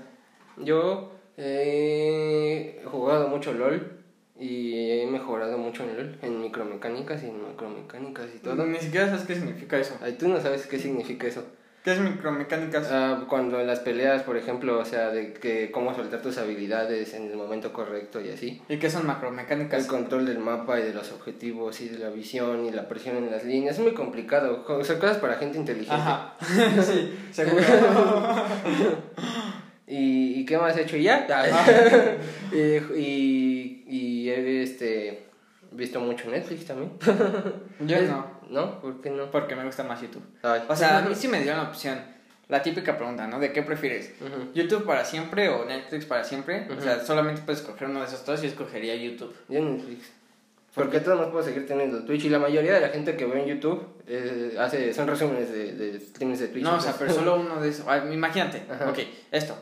yo 0.58 1.12
he 1.38 2.82
jugado 2.86 3.28
mucho 3.28 3.54
LOL 3.54 3.98
y 4.40 5.02
he 5.02 5.08
mejorado 5.08 5.58
mucho 5.58 5.84
en 5.84 5.96
LOL, 5.96 6.18
en 6.22 6.42
micromecánicas 6.42 7.24
y 7.24 7.28
en 7.28 7.42
macromecánicas 7.44 8.28
y 8.36 8.40
todo. 8.40 8.66
Ni 8.66 8.80
siquiera 8.80 9.08
sabes 9.08 9.26
qué 9.26 9.36
significa 9.36 9.78
eso. 9.78 9.98
Ay, 10.02 10.14
tú 10.14 10.28
no 10.28 10.42
sabes 10.42 10.66
qué 10.66 10.80
significa 10.80 11.28
eso. 11.28 11.44
¿Qué 11.88 11.94
es 11.94 12.02
micromecánicas? 12.02 12.90
Ah, 12.92 13.24
cuando 13.30 13.62
en 13.62 13.68
las 13.68 13.80
peleas, 13.80 14.24
por 14.24 14.36
ejemplo, 14.36 14.78
o 14.78 14.84
sea, 14.84 15.10
de 15.10 15.32
que 15.32 15.72
cómo 15.72 15.96
soltar 15.96 16.22
tus 16.22 16.38
habilidades 16.38 17.14
en 17.14 17.32
el 17.32 17.38
momento 17.38 17.72
correcto 17.72 18.20
y 18.20 18.28
así. 18.28 18.62
¿Y 18.68 18.76
qué 18.76 18.90
son 18.90 19.04
El 19.04 19.08
macromecánicas? 19.08 19.86
control 19.86 20.26
del 20.26 20.40
mapa 20.40 20.82
y 20.82 20.84
de 20.84 20.94
los 20.94 21.14
objetivos 21.14 21.80
y 21.80 21.88
de 21.88 22.00
la 22.00 22.10
visión 22.10 22.66
y 22.66 22.72
la 22.72 22.90
presión 22.90 23.16
en 23.16 23.32
las 23.32 23.46
líneas 23.46 23.78
es 23.78 23.82
muy 23.82 23.94
complicado. 23.94 24.66
O 24.68 24.84
sea, 24.84 25.00
cosas 25.00 25.20
para 25.20 25.36
gente 25.36 25.58
inteligente. 25.58 25.96
Ajá. 25.96 26.36
sí, 26.84 27.18
seguro. 27.32 27.64
¿Y, 29.88 30.42
y 30.42 30.46
qué 30.46 30.58
más 30.58 30.76
he 30.76 30.82
hecho? 30.82 30.98
¿Y 30.98 31.04
ya? 31.04 31.26
y, 32.52 32.58
y, 32.98 33.84
y 33.88 34.30
este, 34.30 35.27
visto 35.78 36.00
mucho 36.00 36.30
Netflix 36.30 36.66
también. 36.66 36.92
Yo 37.80 38.02
no, 38.02 38.26
¿No? 38.50 38.82
¿Por 38.82 39.02
qué 39.02 39.10
no? 39.10 39.30
porque 39.32 39.56
me 39.56 39.64
gusta 39.66 39.84
más 39.84 40.02
YouTube. 40.02 40.24
Ay. 40.44 40.62
O 40.68 40.76
sea, 40.76 40.98
a 40.98 41.02
mí 41.02 41.16
sí 41.16 41.28
me 41.28 41.42
dieron 41.42 41.64
la 41.64 41.70
opción. 41.70 42.00
La 42.50 42.62
típica 42.64 42.98
pregunta, 42.98 43.28
¿no? 43.28 43.40
¿De 43.40 43.52
qué 43.52 43.62
prefieres? 43.62 44.14
¿YouTube 44.54 44.86
para 44.86 45.04
siempre 45.04 45.50
o 45.50 45.66
Netflix 45.66 46.06
para 46.06 46.24
siempre? 46.24 46.66
O 46.78 46.80
sea, 46.82 47.04
solamente 47.04 47.42
puedes 47.46 47.60
escoger 47.62 47.90
uno 47.90 48.00
de 48.00 48.06
esos 48.06 48.26
dos 48.26 48.42
y 48.44 48.48
escogería 48.48 48.96
YouTube. 48.96 49.36
Yo 49.50 49.62
Netflix. 49.62 50.12
Porque 50.74 51.00
todos 51.02 51.20
nos 51.20 51.30
puedo 51.32 51.44
seguir 51.44 51.68
teniendo 51.68 52.04
Twitch 52.06 52.26
y 52.26 52.30
la 52.30 52.40
mayoría 52.40 52.76
de 52.76 52.82
la 52.82 52.90
gente 52.90 53.18
que 53.18 53.26
ve 53.26 53.42
en 53.42 53.48
YouTube 53.48 53.86
eh, 54.08 54.56
hace, 54.60 54.94
son 54.94 55.08
resúmenes 55.08 55.52
de, 55.52 55.74
de 55.74 56.00
streams 56.00 56.40
de 56.40 56.48
Twitch. 56.50 56.64
No, 56.64 56.76
o 56.76 56.80
sea, 56.80 56.94
pero 56.98 57.10
entonces- 57.12 57.26
solo 57.34 57.42
uno 57.42 57.60
de 57.62 57.70
esos. 57.70 57.86
Imagínate, 58.14 58.64
Ajá. 58.72 58.90
ok, 58.92 59.00
esto. 59.32 59.58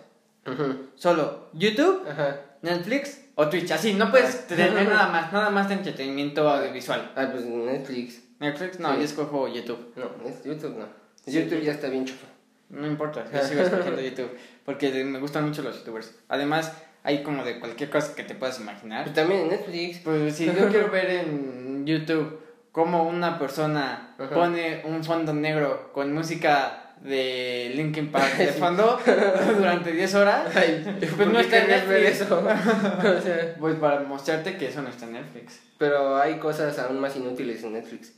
Solo 0.96 1.48
YouTube, 1.54 2.06
Ajá. 2.08 2.40
Netflix 2.66 3.22
o 3.36 3.48
Twitch. 3.50 3.72
Así, 3.72 3.94
no 3.94 4.12
puedes 4.12 4.36
Ah. 4.36 4.48
tener 4.48 4.74
nada 4.90 5.08
más, 5.08 5.32
nada 5.32 5.50
más 5.50 5.70
de 5.70 5.76
entretenimiento 5.76 6.50
audiovisual. 6.50 7.12
Ah, 7.16 7.28
pues 7.32 7.46
Netflix. 7.46 8.22
Netflix, 8.40 8.80
no, 8.80 8.92
Sí. 8.92 8.98
yo 8.98 9.04
escojo 9.04 9.48
YouTube. 9.48 9.94
No, 9.96 10.28
es 10.28 10.44
YouTube 10.44 10.78
no. 10.78 10.86
Sí. 11.24 11.32
YouTube 11.32 11.62
ya 11.62 11.72
está 11.72 11.88
bien 11.88 12.06
chufa. 12.06 12.28
No 12.70 12.86
importa, 12.88 13.26
yo 13.32 13.42
sigo 13.48 13.62
escogiendo 13.62 14.02
YouTube. 14.02 14.32
Porque 14.66 14.92
me 15.04 15.20
gustan 15.20 15.46
mucho 15.48 15.62
los 15.62 15.78
youtubers. 15.78 16.14
Además, 16.28 16.74
hay 17.04 17.24
como 17.24 17.44
de 17.44 17.60
cualquier 17.60 17.90
cosa 17.90 18.16
que 18.16 18.24
te 18.24 18.36
puedas 18.36 18.60
imaginar. 18.60 19.04
Pues 19.04 19.16
también 19.16 19.42
en 19.42 19.50
Netflix. 19.50 20.00
Pues 20.00 20.36
si 20.36 20.46
yo 20.46 20.54
quiero 20.70 20.90
ver 20.90 21.10
en 21.10 21.86
YouTube 21.86 22.40
cómo 22.72 23.08
una 23.08 23.38
persona 23.40 24.16
Ajá. 24.20 24.30
pone 24.34 24.82
un 24.86 25.04
fondo 25.04 25.34
negro 25.34 25.92
con 25.94 26.12
música 26.14 26.85
de 27.06 27.72
Linkin 27.76 28.12
Park 28.12 28.36
de 28.38 28.48
fondo 28.48 29.00
durante 29.58 29.92
10 29.92 30.16
horas, 30.16 30.48
Pues 30.54 31.12
pues 31.16 31.28
no 31.28 31.40
está 31.40 31.58
en 31.60 31.68
ver 31.68 31.88
Netflix. 32.04 32.22
eso. 32.22 32.40
o 32.44 33.22
sea, 33.22 33.56
Pues 33.60 33.76
para 33.76 34.00
mostrarte 34.02 34.58
que 34.58 34.68
eso 34.70 34.82
no 34.82 34.90
está 34.90 35.06
en 35.06 35.14
Netflix. 35.14 35.60
pero 35.78 36.18
hay 36.18 36.38
cosas 36.40 36.78
aún 36.80 37.00
más 37.00 37.16
inútiles 37.16 37.64
en 37.64 37.74
Netflix. 37.74 38.14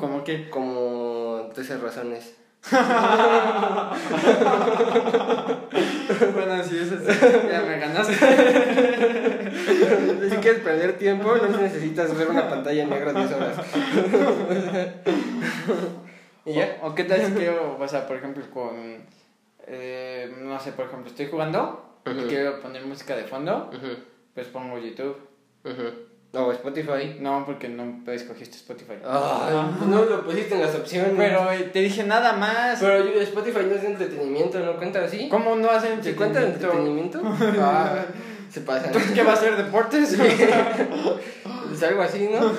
Como 0.00 0.24
que... 0.24 0.50
Como 0.50 1.48
13 1.54 1.78
razones. 1.78 2.34
bueno, 6.34 6.64
sí, 6.64 6.78
eso 6.82 6.96
sí, 6.98 7.18
ya 7.50 7.60
me 7.62 7.78
ganaste. 7.78 8.14
si 10.30 10.36
quieres 10.38 10.60
perder 10.62 10.98
tiempo, 10.98 11.36
no 11.36 11.58
necesitas 11.58 12.16
ver 12.16 12.28
una 12.28 12.48
pantalla 12.48 12.86
negra 12.86 13.12
10 13.12 13.32
horas. 13.32 13.56
¿Y 16.46 16.54
ya? 16.54 16.78
O, 16.82 16.94
qué 16.94 17.04
tal 17.04 17.20
si 17.24 17.32
quiero, 17.32 17.76
o 17.78 17.88
sea, 17.88 18.06
por 18.06 18.16
ejemplo, 18.16 18.42
con, 18.54 19.04
eh, 19.66 20.32
no 20.40 20.58
sé, 20.60 20.72
por 20.72 20.86
ejemplo, 20.86 21.08
estoy 21.08 21.26
jugando 21.26 21.98
y 22.06 22.28
quiero 22.28 22.60
poner 22.60 22.84
música 22.86 23.16
de 23.16 23.24
fondo, 23.24 23.70
pues 24.34 24.46
pongo 24.48 24.78
YouTube. 24.78 25.16
ujú. 25.64 26.06
O 26.32 26.52
Spotify. 26.52 27.16
No, 27.20 27.44
porque 27.46 27.66
no 27.68 28.02
escogiste 28.12 28.56
Spotify. 28.56 28.94
Ay, 29.04 29.54
no 29.86 30.04
lo 30.04 30.22
pusiste 30.24 30.54
en 30.54 30.60
las 30.60 30.74
opciones. 30.74 31.12
Pero 31.16 31.50
eh, 31.50 31.70
te 31.72 31.78
dije 31.78 32.04
nada 32.04 32.34
más. 32.34 32.78
Pero 32.78 33.06
yo- 33.06 33.20
Spotify 33.22 33.60
no 33.66 33.74
es 33.76 33.82
de 33.82 33.88
entretenimiento, 33.88 34.58
¿no 34.60 34.76
cuenta 34.76 35.02
así? 35.02 35.28
¿Cómo 35.30 35.56
no 35.56 35.70
hacen 35.70 36.02
¿Se 36.04 36.14
cuenta 36.14 36.40
de 36.40 36.48
entretenimiento? 36.48 37.22
Ah, 37.58 38.04
se 38.50 38.60
pasa. 38.60 38.86
¿Entonces 38.88 39.12
qué 39.12 39.22
va 39.22 39.32
a 39.32 39.36
ser 39.36 39.56
deportes? 39.56 40.14
Es 41.72 41.82
algo 41.82 42.02
así, 42.02 42.28
¿no? 42.30 42.52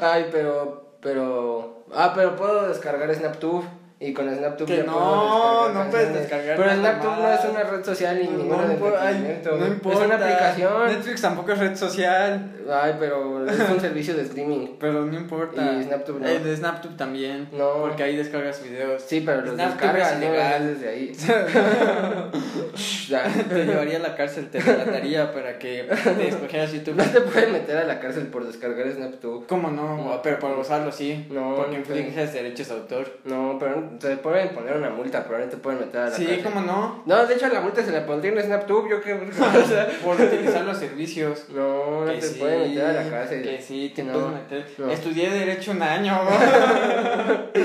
Ay, 0.00 0.26
pero, 0.32 0.85
pero... 1.06 1.84
Ah, 1.94 2.14
pero 2.16 2.34
puedo 2.34 2.66
descargar 2.66 3.14
SnapTube. 3.14 3.62
Y 3.98 4.12
con 4.12 4.28
SnapTube 4.28 4.66
Que 4.66 4.76
ya 4.76 4.82
no, 4.84 5.70
no 5.70 5.90
puedes 5.90 6.12
descargar 6.12 6.58
Pero 6.58 6.70
SnapTube 6.70 7.16
no 7.16 7.32
es 7.32 7.44
una 7.46 7.62
red 7.62 7.82
social 7.82 8.18
ni 8.20 8.28
ninguna 8.28 8.66
no, 8.66 8.68
de 8.68 8.98
ay, 8.98 9.40
no 9.44 9.66
importa. 9.66 9.98
Es 9.98 10.06
una 10.06 10.14
aplicación. 10.16 10.86
Netflix 10.88 11.22
tampoco 11.22 11.52
es 11.52 11.58
red 11.58 11.76
social. 11.76 12.52
Ay, 12.70 12.96
pero 12.98 13.46
es 13.48 13.58
un 13.70 13.80
servicio 13.80 14.14
de 14.14 14.22
streaming. 14.22 14.76
Pero 14.78 15.06
no 15.06 15.16
importa. 15.16 15.78
Y 15.80 15.84
Snaptube 15.84 16.20
no. 16.20 16.28
Eh, 16.28 16.40
de 16.40 16.56
Snaptube 16.56 16.94
también. 16.96 17.48
No. 17.52 17.80
Porque 17.80 18.02
ahí 18.02 18.16
descargas 18.16 18.62
videos. 18.62 19.02
Sí, 19.02 19.22
pero 19.24 19.40
los 19.40 19.54
Snaptube 19.54 19.92
descargas, 19.92 20.12
es 20.12 20.18
no 20.18 20.26
ilegal. 20.26 20.74
desde 20.74 20.88
ahí. 20.90 21.12
Te 23.48 23.64
llevaría 23.64 23.96
a 23.96 24.00
la 24.00 24.16
cárcel, 24.16 24.50
te 24.50 24.60
delataría 24.60 25.32
para 25.32 25.58
que 25.58 25.88
te 26.18 26.28
escogieras 26.28 26.72
YouTube. 26.72 26.96
No 26.96 27.04
te 27.04 27.20
pueden 27.20 27.52
meter 27.52 27.78
a 27.78 27.84
la 27.84 28.00
cárcel 28.00 28.26
por 28.26 28.44
descargar 28.44 28.90
SnapTube. 28.90 29.46
¿Cómo 29.46 29.70
no? 29.70 29.96
No. 29.96 30.22
Pero 30.22 30.38
por 30.38 30.54
gozarlo 30.56 30.92
sí. 30.92 31.26
No, 31.30 31.54
Porque 31.54 31.72
no 31.72 31.78
infringes 31.78 32.32
derechos 32.32 32.68
de 32.68 32.74
autor. 32.74 33.18
No, 33.24 33.56
pero 33.58 33.85
te 33.98 34.16
pueden 34.18 34.50
poner 34.50 34.76
una 34.76 34.90
multa, 34.90 35.24
pero 35.24 35.38
no 35.38 35.46
te 35.46 35.56
pueden 35.56 35.80
meter 35.80 36.00
a 36.00 36.04
la 36.06 36.10
Sí, 36.10 36.26
cárcel. 36.26 36.44
¿cómo 36.44 36.60
no? 36.60 37.02
No, 37.06 37.26
de 37.26 37.34
hecho 37.34 37.48
la 37.48 37.60
multa 37.60 37.82
se 37.84 37.92
la 37.92 38.04
pondría 38.06 38.32
en 38.32 38.42
SnapTube, 38.42 38.90
yo 38.90 39.00
qué. 39.00 39.14
o 39.14 39.66
sea, 39.66 39.88
Por 40.04 40.20
utilizar 40.20 40.64
los 40.64 40.76
servicios. 40.78 41.46
no, 41.54 42.04
no 42.04 42.12
Que 42.12 42.18
te 42.18 42.26
sí, 42.26 42.38
pueden 42.38 42.68
meter 42.70 42.84
a 42.84 42.92
la 43.04 43.10
cárcel. 43.10 43.42
Que 43.42 43.60
sí, 43.62 43.92
te 43.94 44.02
No, 44.04 44.12
puedes 44.12 44.30
meter. 44.32 44.66
no. 44.78 44.90
Estudié 44.90 45.30
Derecho 45.30 45.70
un 45.72 45.82
año. 45.82 46.20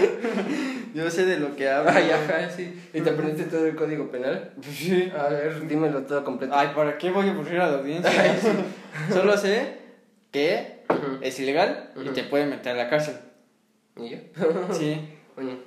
Yo 0.94 1.10
sé 1.10 1.26
de 1.26 1.38
lo 1.38 1.56
que 1.56 1.70
hablo. 1.70 1.92
Ay, 1.94 2.10
ajá, 2.12 2.50
sí. 2.50 2.82
¿Y 2.94 3.02
te 3.02 3.10
aprendiste 3.12 3.46
todo 3.46 3.66
el 3.66 3.76
código 3.76 4.12
penal? 4.12 4.52
Pues 4.56 4.68
sí. 4.76 5.12
A 5.18 5.30
ver, 5.30 5.68
dímelo 5.68 6.02
todo 6.04 6.24
completo. 6.24 6.54
Ay, 6.56 6.72
¿para 6.76 6.98
qué 6.98 7.12
voy 7.12 7.30
a 7.30 7.32
aburrir 7.32 7.60
a 7.62 7.68
la 7.70 7.78
audiencia? 7.78 8.12
Ay, 8.22 8.38
sí. 8.42 8.50
Solo 9.14 9.38
sé 9.38 9.78
que 10.32 10.82
es 11.22 11.40
ilegal 11.40 11.92
y 12.04 12.10
te 12.10 12.24
pueden 12.24 12.50
meter 12.50 12.74
a 12.74 12.84
la 12.84 12.90
cárcel. 12.90 13.16
¿Y 13.98 14.10
yo? 14.10 14.18
Sí, 14.74 15.00
Oye, 15.38 15.58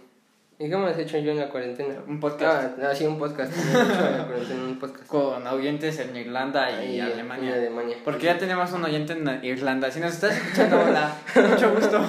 ¿y 0.58 0.68
qué 0.68 0.76
me 0.76 0.86
has 0.88 0.98
hecho 0.98 1.18
yo 1.18 1.32
en 1.32 1.38
la 1.40 1.48
cuarentena? 1.48 1.94
un 2.06 2.20
podcast 2.20 2.78
Ah, 2.80 2.88
ah, 2.90 2.94
sí, 2.94 3.06
un 3.06 3.18
podcast. 3.18 3.54
Me 3.56 3.62
he 3.62 3.82
hecho 3.82 4.06
en 4.06 4.18
la 4.18 4.24
cuarentena 4.26 4.62
un 4.64 4.78
podcast. 4.78 5.06
con 5.06 5.46
oyentes 5.46 5.98
en 6.00 6.16
Irlanda 6.16 6.84
y 6.84 7.00
Alemania. 7.00 7.54
Alemania. 7.54 7.96
Porque 8.04 8.26
ya 8.26 8.38
tenemos 8.38 8.70
un 8.72 8.84
oyente 8.84 9.12
en 9.14 9.44
Irlanda. 9.44 9.90
Si 9.90 10.00
nos 10.00 10.12
estás 10.12 10.36
escuchando, 10.36 10.80
hola. 10.80 11.12
Mucho 11.50 11.74
gusto. 11.74 12.00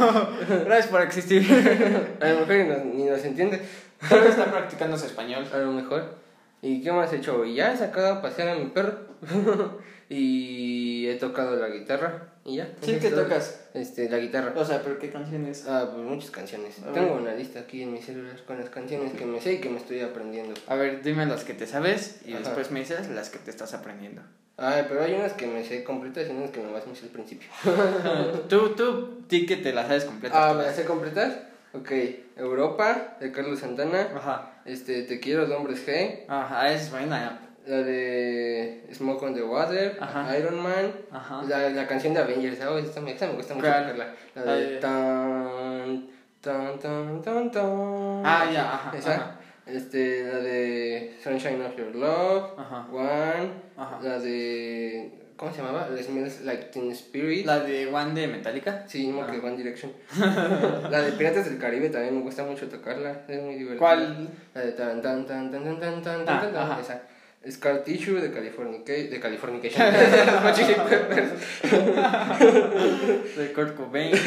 Gracias 0.65 0.87
por 0.87 1.01
existir. 1.01 1.43
A 2.21 2.27
lo 2.29 2.39
mejor 2.41 2.55
ni 2.55 2.63
nos, 2.67 2.85
ni 2.85 3.03
nos 3.05 3.23
entiende. 3.25 3.61
Tal 4.09 4.19
vez 4.19 4.29
está 4.31 4.45
practicando 4.45 4.97
su 4.97 5.05
español. 5.05 5.45
A 5.53 5.57
lo 5.57 5.71
mejor. 5.71 6.15
¿Y 6.61 6.81
qué 6.81 6.91
más 6.91 7.11
he 7.13 7.17
hecho? 7.17 7.45
Y 7.45 7.55
ya 7.55 7.73
he 7.73 7.77
sacado 7.77 8.13
a 8.15 8.21
pasear 8.21 8.49
a 8.49 8.55
mi 8.55 8.65
perro. 8.65 8.99
y 10.09 11.07
he 11.07 11.15
tocado 11.15 11.55
la 11.55 11.69
guitarra. 11.69 12.29
Y 12.43 12.57
ya. 12.57 12.69
Sí, 12.81 12.97
¿qué 13.01 13.09
tocas? 13.09 13.65
Este, 13.73 14.07
la 14.07 14.19
guitarra. 14.19 14.53
O 14.55 14.63
sea, 14.63 14.81
¿pero 14.83 14.99
qué 14.99 15.09
canciones? 15.09 15.65
Ah, 15.67 15.89
pues 15.91 16.05
muchas 16.05 16.29
canciones. 16.29 16.81
A 16.83 16.91
ver. 16.91 16.93
Tengo 16.93 17.15
una 17.15 17.33
lista 17.33 17.61
aquí 17.61 17.81
en 17.81 17.91
mi 17.91 18.01
celular 18.01 18.39
con 18.45 18.59
las 18.59 18.69
canciones 18.69 19.13
que 19.13 19.25
me 19.25 19.41
sé 19.41 19.53
y 19.53 19.57
que 19.59 19.69
me 19.69 19.77
estoy 19.77 20.01
aprendiendo. 20.01 20.53
A 20.67 20.75
ver, 20.75 21.01
dime 21.01 21.25
las 21.25 21.43
que 21.43 21.53
te 21.53 21.65
sabes 21.65 22.21
y 22.25 22.33
Ajá. 22.33 22.43
después 22.43 22.69
me 22.71 22.81
dices 22.81 23.09
las 23.09 23.29
que 23.29 23.39
te 23.39 23.49
estás 23.49 23.73
aprendiendo. 23.73 24.21
Ay, 24.57 24.85
pero 24.87 25.03
hay 25.03 25.13
unas 25.13 25.33
que 25.33 25.47
me 25.47 25.65
sé 25.65 25.83
completas 25.83 26.27
y 26.29 26.31
unas 26.31 26.51
que 26.51 26.61
nomás 26.61 26.85
me 26.87 26.95
sé 26.95 27.05
al 27.05 27.11
principio. 27.11 27.49
tú, 28.49 28.69
tú, 28.69 29.23
di 29.27 29.45
que 29.45 29.57
te 29.57 29.73
las 29.73 29.87
sabes 29.87 30.05
completas. 30.05 30.37
Ah, 30.39 30.53
¿me 30.53 30.63
las 30.63 30.75
sé 30.75 30.85
completas? 30.85 31.33
Ok. 31.73 31.91
Europa, 32.37 33.17
de 33.19 33.31
Carlos 33.31 33.59
Santana. 33.59 34.09
Ajá. 34.15 34.61
Este, 34.65 35.03
Te 35.03 35.19
quiero 35.19 35.45
de 35.45 35.55
Hombres 35.55 35.85
G. 35.85 36.25
Ajá, 36.27 36.71
es 36.71 36.89
buena. 36.89 37.39
La 37.67 37.77
de 37.77 38.85
Smoke 38.93 39.23
on 39.25 39.33
the 39.33 39.41
Water. 39.43 39.97
Ajá. 39.99 40.37
Iron 40.37 40.61
Man. 40.61 40.91
Ajá. 41.11 41.41
La, 41.47 41.69
la 41.69 41.87
canción 41.87 42.13
de 42.13 42.19
Avengers, 42.21 42.59
oh, 42.65 42.77
esta, 42.77 43.01
me- 43.01 43.11
esta 43.13 43.27
me 43.27 43.33
gusta 43.33 43.53
mucho 43.55 43.65
tocarla. 43.67 44.13
La 44.35 44.43
de 44.55 44.77
tan, 44.77 46.07
tan, 46.41 46.79
tan, 46.79 47.21
tan, 47.23 47.51
tan. 47.51 48.21
Ah, 48.23 48.47
ya, 48.53 48.73
ajá, 48.73 48.97
Esa. 48.97 49.15
ajá. 49.15 49.39
Este, 49.65 50.23
la 50.31 50.37
de 50.39 51.15
Sunshine 51.23 51.61
of 51.65 51.75
Your 51.75 51.95
Love. 51.95 52.51
Ajá. 52.59 52.85
One. 52.91 53.49
Ajá. 53.75 53.99
La 54.03 54.19
de. 54.19 55.11
¿Cómo 55.35 55.51
se 55.51 55.57
llamaba? 55.57 55.89
La 55.89 56.01
Smells 56.01 56.41
Like 56.45 56.65
Teen 56.65 56.91
Spirit. 56.91 57.45
La 57.47 57.59
de 57.59 57.87
One 57.87 58.13
de 58.13 58.27
Metallica. 58.27 58.85
Sí, 58.87 59.11
Ah. 59.21 59.25
que 59.29 59.39
One 59.39 59.57
Direction. 59.57 59.91
la 60.19 61.01
de 61.01 61.11
Piratas 61.13 61.45
del 61.45 61.57
Caribe 61.57 61.89
también 61.89 62.15
me 62.15 62.21
gusta 62.21 62.43
mucho 62.43 62.69
tocarla. 62.69 63.23
Es 63.27 63.41
muy 63.41 63.55
divertida. 63.55 63.79
¿Cuál? 63.79 64.29
La 64.53 64.61
de 64.61 64.71
tan 64.73 65.01
tan 65.01 65.25
tan 65.25 65.49
tan 65.51 65.63
tan 65.63 65.79
tan 65.79 66.01
tan 66.03 66.21
Ah, 66.27 66.41
tan 66.41 66.53
tan 66.53 66.79
esa. 66.79 67.01
Scar 67.49 67.83
Tissue 67.83 68.19
de 68.21 68.31
Californica 68.31 68.93
de 68.93 69.19
Californication. 69.19 69.93
De 73.37 73.53
Kurt 73.53 73.75
Cobain. 73.75 74.11
de 74.11 74.17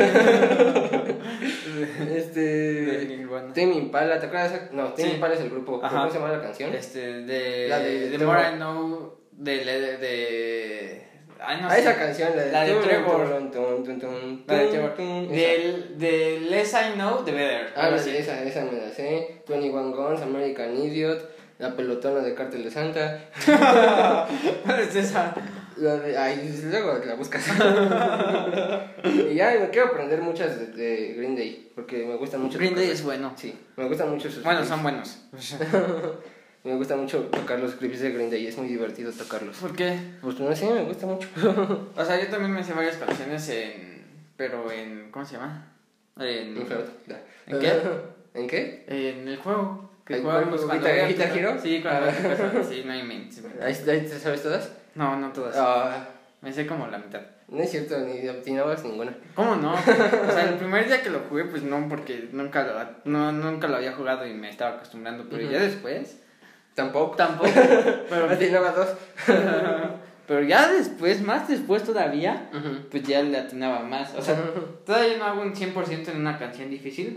Este. 2.16 3.07
Nirvana. 3.09 3.53
Tame 3.53 3.75
Impala, 3.75 4.19
¿te 4.21 4.27
acuerdas? 4.27 4.53
de? 4.53 4.61
No, 4.77 4.93
Tame 4.93 5.09
Sí. 5.09 5.14
Impala 5.14 5.35
es 5.35 5.41
el 5.41 5.51
grupo. 5.51 5.81
Ajá. 5.83 5.99
¿Cómo 5.99 6.11
se 6.11 6.19
llama 6.19 6.33
la 6.33 6.41
canción? 6.43 6.75
Este, 6.75 7.23
de. 7.23 7.69
La 7.69 7.79
de- 7.81 8.11
The 8.11 8.19
de- 8.19 8.27
More 8.27 8.43
I 8.53 8.57
Know. 8.57 9.19
De. 9.33 9.64
de, 9.64 9.97
de 9.99 11.03
ay, 11.41 11.61
no 11.62 11.69
ah, 11.69 11.75
sé. 11.75 11.81
esa 11.81 11.97
canción, 11.97 12.37
la 12.37 12.43
de, 12.43 12.53
La 12.53 12.64
de 12.64 12.75
Trevor. 12.75 13.29
La 13.29 13.39
de 14.59 14.66
Trevor. 14.69 14.97
Del, 14.97 15.99
de 15.99 16.41
Less 16.41 16.75
I 16.75 16.95
Know, 16.95 17.25
The 17.25 17.33
Better. 17.33 17.73
Ah, 17.77 17.91
de 17.91 18.19
esa, 18.19 18.43
esa 18.43 18.64
me 18.64 18.73
la 18.81 18.91
sé. 18.91 19.43
21 19.49 19.97
Guns, 19.97 20.21
American 20.23 20.77
Idiot, 20.77 21.31
La 21.59 21.74
Pelotona 21.74 22.20
de 22.20 22.34
Cártel 22.34 22.62
de 22.62 22.70
Santa. 22.70 23.28
¿Cuál 24.64 24.80
es 24.80 24.94
esa? 24.94 25.34
La 25.76 25.96
de, 25.96 26.16
ay, 26.16 26.61
luego 26.70 26.98
la 27.04 27.14
buscas. 27.14 27.46
y 29.04 29.34
ya, 29.34 29.56
me 29.61 29.68
quiero 29.70 29.88
aprender 29.88 30.22
muchas 30.22 30.59
de, 30.59 30.66
de 30.68 31.14
Green 31.14 31.34
Day, 31.34 31.72
porque 31.74 32.06
me 32.06 32.14
gustan 32.14 32.42
mucho. 32.42 32.59
Green 32.59 32.76
Day 32.76 32.90
es 32.90 33.02
bueno. 33.02 33.32
Sí, 33.36 33.59
me 33.76 33.86
gustan 33.86 34.11
mucho 34.11 34.30
sus 34.30 34.44
Bueno, 34.44 34.64
son 34.64 34.82
buenos. 34.82 35.18
Me 36.64 36.74
gusta 36.74 36.96
mucho 36.96 37.20
tocar 37.26 37.61
los 37.61 37.76
clips 37.76 38.00
de 38.00 38.11
Green 38.11 38.30
Day, 38.30 38.46
es 38.46 38.59
muy 38.59 38.66
divertido 38.66 39.12
tocarlos. 39.12 39.56
¿Por 39.59 39.74
qué? 39.76 39.96
Pues 40.20 40.40
no 40.40 40.54
sé, 40.54 40.68
me 40.68 40.82
gusta 40.82 41.06
mucho. 41.06 41.28
O 41.96 42.04
sea, 42.04 42.20
yo 42.20 42.28
también 42.28 42.52
me 42.52 42.64
sé 42.64 42.72
varias 42.72 42.96
canciones 42.96 43.48
en. 43.48 44.04
Pero 44.36 44.70
en. 44.70 45.11
¿Cómo 45.12 45.24
se 45.24 45.34
llama? 45.36 45.72
En. 46.18 46.56
¿En 46.59 47.59
qué? 47.61 47.80
¿En 48.34 48.48
qué? 48.48 48.84
En 48.88 49.28
el 49.28 49.36
juego. 49.36 49.88
Que 50.09 50.14
¿El 50.16 50.22
jugábamos 50.22 50.48
juego 50.62 50.66
cuando 50.68 50.88
Guitar- 50.88 51.09
Guitar 51.09 51.38
Hero? 51.38 51.56
Sí, 51.62 51.82
cuando 51.82 52.06
Ah. 52.09 52.62
Sí, 52.68 52.82
no 52.84 52.92
hay 52.92 53.02
mente. 53.04 53.36
¿Ahí, 53.62 53.74
te 53.74 54.09
sabes 54.18 54.42
todas? 54.42 54.72
No, 54.94 55.16
no 55.16 55.30
todas. 55.32 55.54
Ah, 55.56 56.09
Me 56.40 56.52
sé 56.52 56.66
como 56.66 56.86
la 56.88 56.98
mitad. 56.98 57.20
no 57.48 57.62
es 57.62 57.70
cierto, 57.70 57.98
ni 58.00 58.26
obtinabas 58.28 58.82
ninguna. 58.84 59.12
¿Cómo 59.34 59.56
no? 59.56 59.74
O 59.74 60.32
sea, 60.32 60.48
el 60.48 60.54
primer 60.56 60.86
día 60.86 61.02
que 61.02 61.11
lo 61.11 61.20
jugué, 61.28 61.44
pues 61.44 61.62
no, 61.62 61.88
porque 61.88 62.28
nunca 62.32 62.64
lo, 62.64 63.11
no, 63.11 63.32
nunca 63.32 63.68
lo 63.68 63.76
había 63.76 63.92
jugado 63.92 64.26
y 64.26 64.34
me 64.34 64.48
estaba 64.48 64.76
acostumbrando. 64.76 65.26
Pero 65.30 65.50
ya 65.50 65.59
después. 65.61 66.20
Tampoco. 66.74 67.16
Tampoco. 67.16 67.50
Pero, 68.09 68.26
Obtinabas 68.32 68.76
dos. 68.76 68.88
pero 70.29 70.43
ya 70.43 70.70
después, 70.70 71.20
más 71.22 71.49
después 71.49 71.83
todavía, 71.83 72.49
Ujú. 72.53 72.89
pues 72.91 73.03
ya 73.03 73.22
le 73.22 73.37
atinaba 73.39 73.81
más. 73.81 74.14
O 74.14 74.22
sea, 74.22 74.37
todavía 74.87 75.16
no 75.16 75.24
hago 75.24 75.43
un 75.43 75.55
100% 75.55 76.09
en 76.11 76.16
una 76.18 76.39
canción 76.39 76.70
difícil, 76.70 77.14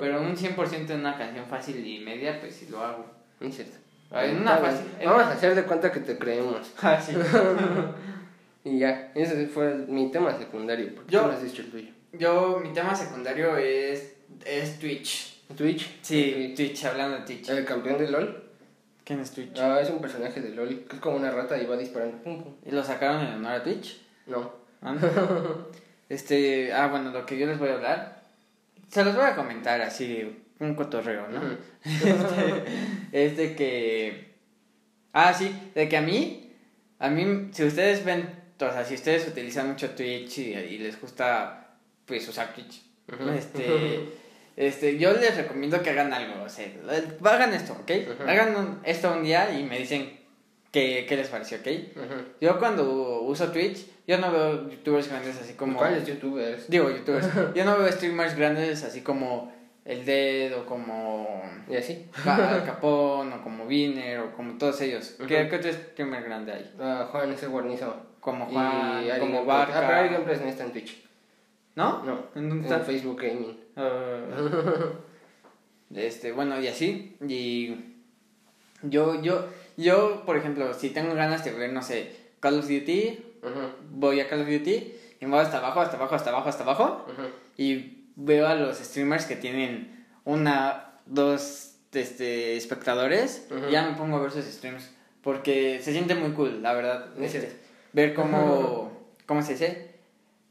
pero 0.00 0.22
un 0.22 0.34
100% 0.36 0.90
en 0.90 1.00
una 1.00 1.18
canción 1.18 1.44
fácil 1.46 1.84
y 1.86 1.98
media, 2.00 2.40
pues 2.40 2.54
sí 2.54 2.68
lo 2.70 2.80
hago. 2.82 3.04
No 3.40 3.48
es 3.48 3.56
cierto. 3.56 3.76
En 4.14 4.40
una 4.42 4.56
fácil. 4.58 4.86
en 5.00 5.06
Vamos 5.08 5.22
una- 5.24 5.32
a 5.32 5.34
hacer 5.34 5.54
de 5.54 5.64
cuenta 5.64 5.90
que 5.90 6.00
te 6.00 6.16
creemos. 6.16 6.70
Ah, 6.82 6.98
sí. 7.00 7.12
Y 8.64 8.78
ya, 8.78 9.10
ese 9.14 9.46
fue 9.48 9.74
mi 9.88 10.10
tema 10.12 10.36
secundario. 10.38 10.94
Porque 10.94 11.10
Yo- 11.10 11.22
tú 11.22 11.28
me 11.28 11.34
has 11.34 11.42
dicho 11.42 11.62
el 11.62 11.70
tuyo. 11.70 11.88
Yo, 12.12 12.60
mi 12.62 12.72
tema 12.72 12.94
secundario 12.94 13.56
es, 13.56 14.14
es 14.44 14.78
Twitch. 14.78 15.40
Twitch. 15.56 15.98
Sí, 16.02 16.52
Twitch, 16.56 16.84
hablando 16.84 17.18
de 17.18 17.24
Twitch. 17.24 17.48
El 17.48 17.64
campeón 17.64 17.98
de 17.98 18.08
LOL. 18.08 18.42
¿Quién 19.04 19.20
es 19.20 19.32
Twitch? 19.32 19.58
Ah, 19.58 19.80
es 19.80 19.90
un 19.90 20.00
personaje 20.00 20.40
de 20.40 20.50
LOL 20.50 20.84
que 20.88 20.96
es 20.96 21.02
como 21.02 21.16
una 21.16 21.30
rata 21.30 21.60
y 21.60 21.66
va 21.66 21.76
disparando. 21.76 22.18
Pum, 22.18 22.42
pum. 22.42 22.54
¿Y 22.64 22.70
lo 22.70 22.84
sacaron 22.84 23.20
en 23.20 23.34
honor 23.34 23.52
a 23.52 23.62
Twitch? 23.62 24.00
No. 24.26 24.52
Ah, 24.80 24.92
no. 24.92 25.72
Este, 26.08 26.70
ah, 26.74 26.88
bueno, 26.88 27.10
lo 27.10 27.24
que 27.24 27.38
yo 27.38 27.46
les 27.46 27.58
voy 27.58 27.70
a 27.70 27.74
hablar, 27.74 28.22
se 28.88 29.02
los 29.02 29.16
voy 29.16 29.24
a 29.24 29.34
comentar 29.34 29.80
así 29.80 30.44
un 30.58 30.74
cotorreo, 30.74 31.26
¿no? 31.28 31.40
Este, 31.84 32.64
es 33.12 33.36
de 33.38 33.56
que... 33.56 34.34
Ah, 35.14 35.32
sí, 35.32 35.54
de 35.74 35.88
que 35.88 35.96
a 35.96 36.02
mí, 36.02 36.52
a 36.98 37.08
mí, 37.08 37.48
si 37.52 37.64
ustedes 37.64 38.04
ven, 38.04 38.28
o 38.60 38.70
sea, 38.70 38.84
si 38.84 38.94
ustedes 38.94 39.26
utilizan 39.26 39.68
mucho 39.68 39.88
Twitch 39.90 40.38
y, 40.38 40.52
y 40.52 40.78
les 40.78 41.00
gusta, 41.00 41.76
pues, 42.04 42.28
usar 42.28 42.52
Twitch, 42.52 42.82
este, 43.34 44.08
este, 44.56 44.98
yo 44.98 45.12
les 45.12 45.36
recomiendo 45.36 45.80
que 45.82 45.90
hagan 45.90 46.12
algo, 46.12 46.42
o 46.44 46.48
sea, 46.48 46.66
hagan 47.24 47.52
esto, 47.54 47.72
¿ok? 47.74 47.90
Ujú. 48.14 48.28
Hagan 48.28 48.56
un- 48.56 48.78
esto 48.84 49.12
un 49.12 49.22
día 49.24 49.56
y 49.58 49.62
me 49.64 49.78
dicen 49.78 50.18
qué, 50.70 51.06
qué 51.08 51.16
les 51.16 51.28
pareció, 51.28 51.58
¿ok? 51.58 51.66
Yo 52.40 52.58
cuando 52.58 53.22
uso 53.22 53.50
Twitch, 53.52 53.86
yo 54.06 54.18
no 54.18 54.30
veo 54.32 54.68
youtubers 54.68 55.08
grandes 55.08 55.40
así 55.40 55.54
como... 55.54 55.78
¿Cuáles 55.78 56.06
youtubers? 56.06 56.68
Digo, 56.68 56.90
youtubers. 56.90 57.26
Yo 57.54 57.64
no 57.64 57.78
veo 57.78 57.90
streamers 57.92 58.34
grandes 58.36 58.82
así 58.84 59.00
como 59.02 59.52
El 59.84 60.04
Dead 60.04 60.52
o 60.58 60.66
como 60.66 61.42
Y 61.68 61.76
así. 61.76 62.08
Al 62.26 62.64
Capón 62.64 63.32
o 63.32 63.42
como 63.42 63.66
Viner 63.66 64.18
o 64.20 64.32
como 64.36 64.58
todos 64.58 64.80
ellos. 64.80 65.14
¿Qué, 65.28 65.42
Ujú. 65.42 65.48
qué 65.50 65.56
otro 65.56 65.72
streamer 65.72 66.24
grande 66.24 66.52
hay? 66.52 66.74
Ah, 66.80 67.08
Juan 67.10 67.32
ese 67.32 67.46
guarnizo. 67.46 67.94
Como 68.20 68.48
Y 68.50 68.52
Juan, 68.54 68.66
Ari 69.10 69.20
como 69.20 69.44
Gameplays. 69.44 69.60
Ah, 69.60 69.66
pero 69.66 69.86
Barca. 69.88 70.12
Gameplays 70.12 70.40
no 70.42 70.46
está 70.48 70.64
en 70.64 70.72
Twitch. 70.72 71.02
¿No? 71.74 72.02
No. 72.04 72.26
¿En 72.34 72.48
dónde 72.48 72.66
En 72.68 72.72
está? 72.72 72.84
Facebook 72.84 73.20
Gaming. 73.20 73.56
Ah, 73.76 74.20
este, 75.94 76.32
bueno, 76.32 76.60
y 76.60 76.68
así. 76.68 77.16
Y 77.26 77.76
yo, 78.82 79.20
yo, 79.22 79.48
yo, 79.76 80.22
por 80.24 80.36
ejemplo, 80.36 80.72
si 80.74 80.90
tengo 80.90 81.14
ganas 81.14 81.44
de 81.44 81.52
ver, 81.52 81.72
no 81.72 81.82
sé, 81.82 82.16
Call 82.40 82.58
of 82.58 82.68
Duty, 82.68 83.18
voy 83.90 84.20
a 84.20 84.28
Call 84.28 84.42
of 84.42 84.48
Duty 84.48 84.94
y 85.20 85.26
me 85.26 85.32
voy 85.32 85.40
hasta 85.40 85.58
abajo, 85.58 85.80
hasta 85.80 85.96
abajo, 85.96 86.14
hasta 86.14 86.30
abajo, 86.30 86.48
hasta 86.48 86.62
abajo. 86.64 87.06
Y 87.56 88.06
veo 88.16 88.46
a 88.46 88.54
los 88.54 88.78
streamers 88.78 89.26
que 89.26 89.36
tienen 89.36 90.06
una, 90.24 90.92
dos 91.06 91.76
este, 91.92 92.56
espectadores 92.56 93.46
y 93.68 93.72
ya 93.72 93.86
me 93.88 93.96
pongo 93.96 94.16
a 94.16 94.20
ver 94.20 94.30
sus 94.30 94.44
streams 94.44 94.90
porque 95.22 95.80
se 95.80 95.92
siente 95.92 96.14
muy 96.14 96.32
cool, 96.32 96.62
la 96.62 96.74
verdad. 96.74 97.06
Es 97.20 97.34
este, 97.34 97.56
ver 97.92 98.14
cómo, 98.14 98.92
¿cómo 99.26 99.42
se 99.42 99.52
dice? 99.52 99.91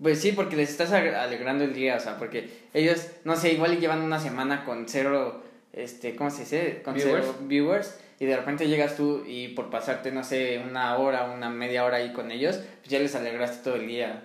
Pues 0.02 0.20
sí, 0.20 0.32
porque 0.32 0.56
les 0.56 0.70
estás 0.70 0.92
alegrando 0.92 1.64
el 1.64 1.74
día, 1.74 1.96
o 1.96 2.00
sea, 2.00 2.18
porque 2.18 2.50
ellos, 2.74 3.08
no 3.24 3.36
sé, 3.36 3.54
igual 3.54 3.80
llevan 3.80 4.02
una 4.02 4.20
semana 4.20 4.66
con 4.66 4.88
cero, 4.88 5.44
este, 5.74 6.16
¿cómo 6.16 6.32
se 6.32 6.40
dice? 6.40 6.82
Con 6.84 6.96
Viewers. 6.96 7.26
cero 7.26 7.36
viewers 7.42 8.00
y 8.20 8.26
de 8.26 8.36
repente 8.36 8.68
llegas 8.68 8.96
tú 8.96 9.24
y 9.28 9.50
por 9.50 9.70
pasarte, 9.70 10.12
no 10.12 10.24
sé, 10.24 10.60
una 10.68 10.98
hora, 10.98 11.26
una 11.26 11.50
media 11.50 11.86
hora 11.86 11.98
ahí 11.98 12.14
con 12.14 12.32
ellos, 12.32 12.58
pues 12.80 12.90
ya 12.90 13.00
les 13.00 13.16
alegraste 13.16 13.64
todo 13.64 13.76
el 13.76 13.88
día. 13.88 14.24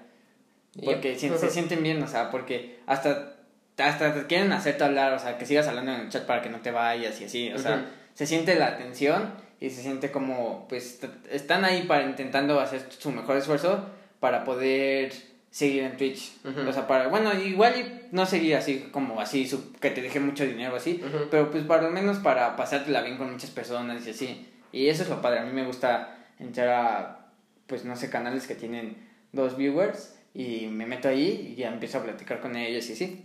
Porque 0.82 1.18
se 1.18 1.50
sienten 1.50 1.82
bien, 1.82 2.02
o 2.02 2.06
sea, 2.06 2.30
porque 2.30 2.78
hasta, 2.86 3.36
hasta 3.78 4.14
te 4.14 4.26
quieren 4.26 4.52
hacerte 4.52 4.84
hablar, 4.84 5.12
o 5.14 5.18
sea, 5.18 5.38
que 5.38 5.46
sigas 5.46 5.66
hablando 5.68 5.92
en 5.92 6.00
el 6.02 6.08
chat 6.08 6.26
para 6.26 6.42
que 6.42 6.50
no 6.50 6.60
te 6.60 6.70
vayas 6.70 7.20
y 7.20 7.24
así, 7.24 7.52
o 7.52 7.58
sea, 7.58 7.90
se 8.14 8.26
siente 8.26 8.54
la 8.56 8.66
atención 8.66 9.32
y 9.60 9.70
se 9.70 9.82
siente 9.82 10.10
como, 10.10 10.66
pues, 10.68 11.00
están 11.30 11.64
ahí 11.64 11.82
para 11.82 12.04
intentando 12.04 12.60
hacer 12.60 12.82
su 12.90 13.10
mejor 13.12 13.36
esfuerzo 13.36 13.86
para 14.20 14.44
poder 14.44 15.12
seguir 15.56 15.84
en 15.84 15.96
Twitch. 15.96 16.32
O 16.68 16.72
sea, 16.72 16.86
para, 16.86 17.08
bueno, 17.08 17.32
igual 17.32 17.74
y 17.80 18.14
no 18.14 18.26
seguir 18.26 18.56
así 18.56 18.88
como 18.92 19.18
así, 19.22 19.48
su- 19.48 19.72
que 19.72 19.90
te 19.90 20.02
deje 20.02 20.20
mucho 20.20 20.44
dinero 20.44 20.76
así, 20.76 21.00
pero 21.30 21.50
pues 21.50 21.64
para 21.64 21.82
lo 21.84 21.90
menos 21.90 22.18
para 22.18 22.56
pasártela 22.56 23.00
bien 23.00 23.16
con 23.16 23.32
muchas 23.32 23.48
personas 23.50 24.06
y 24.06 24.10
así. 24.10 24.46
Y 24.70 24.88
eso 24.88 25.02
es 25.04 25.08
lo 25.08 25.22
padre, 25.22 25.38
a 25.38 25.44
mí 25.44 25.52
me 25.52 25.64
gusta 25.64 26.14
entrar 26.38 26.68
a, 26.68 27.26
pues, 27.66 27.86
no 27.86 27.96
sé, 27.96 28.10
canales 28.10 28.46
que 28.46 28.54
tienen 28.54 28.98
dos 29.32 29.56
viewers 29.56 30.14
y 30.34 30.66
me 30.66 30.84
meto 30.84 31.08
ahí 31.08 31.52
y 31.52 31.54
ya 31.54 31.68
empiezo 31.72 31.98
a 31.98 32.02
platicar 32.04 32.40
con 32.40 32.54
ellos 32.54 32.86
y 32.90 32.92
así. 32.92 33.24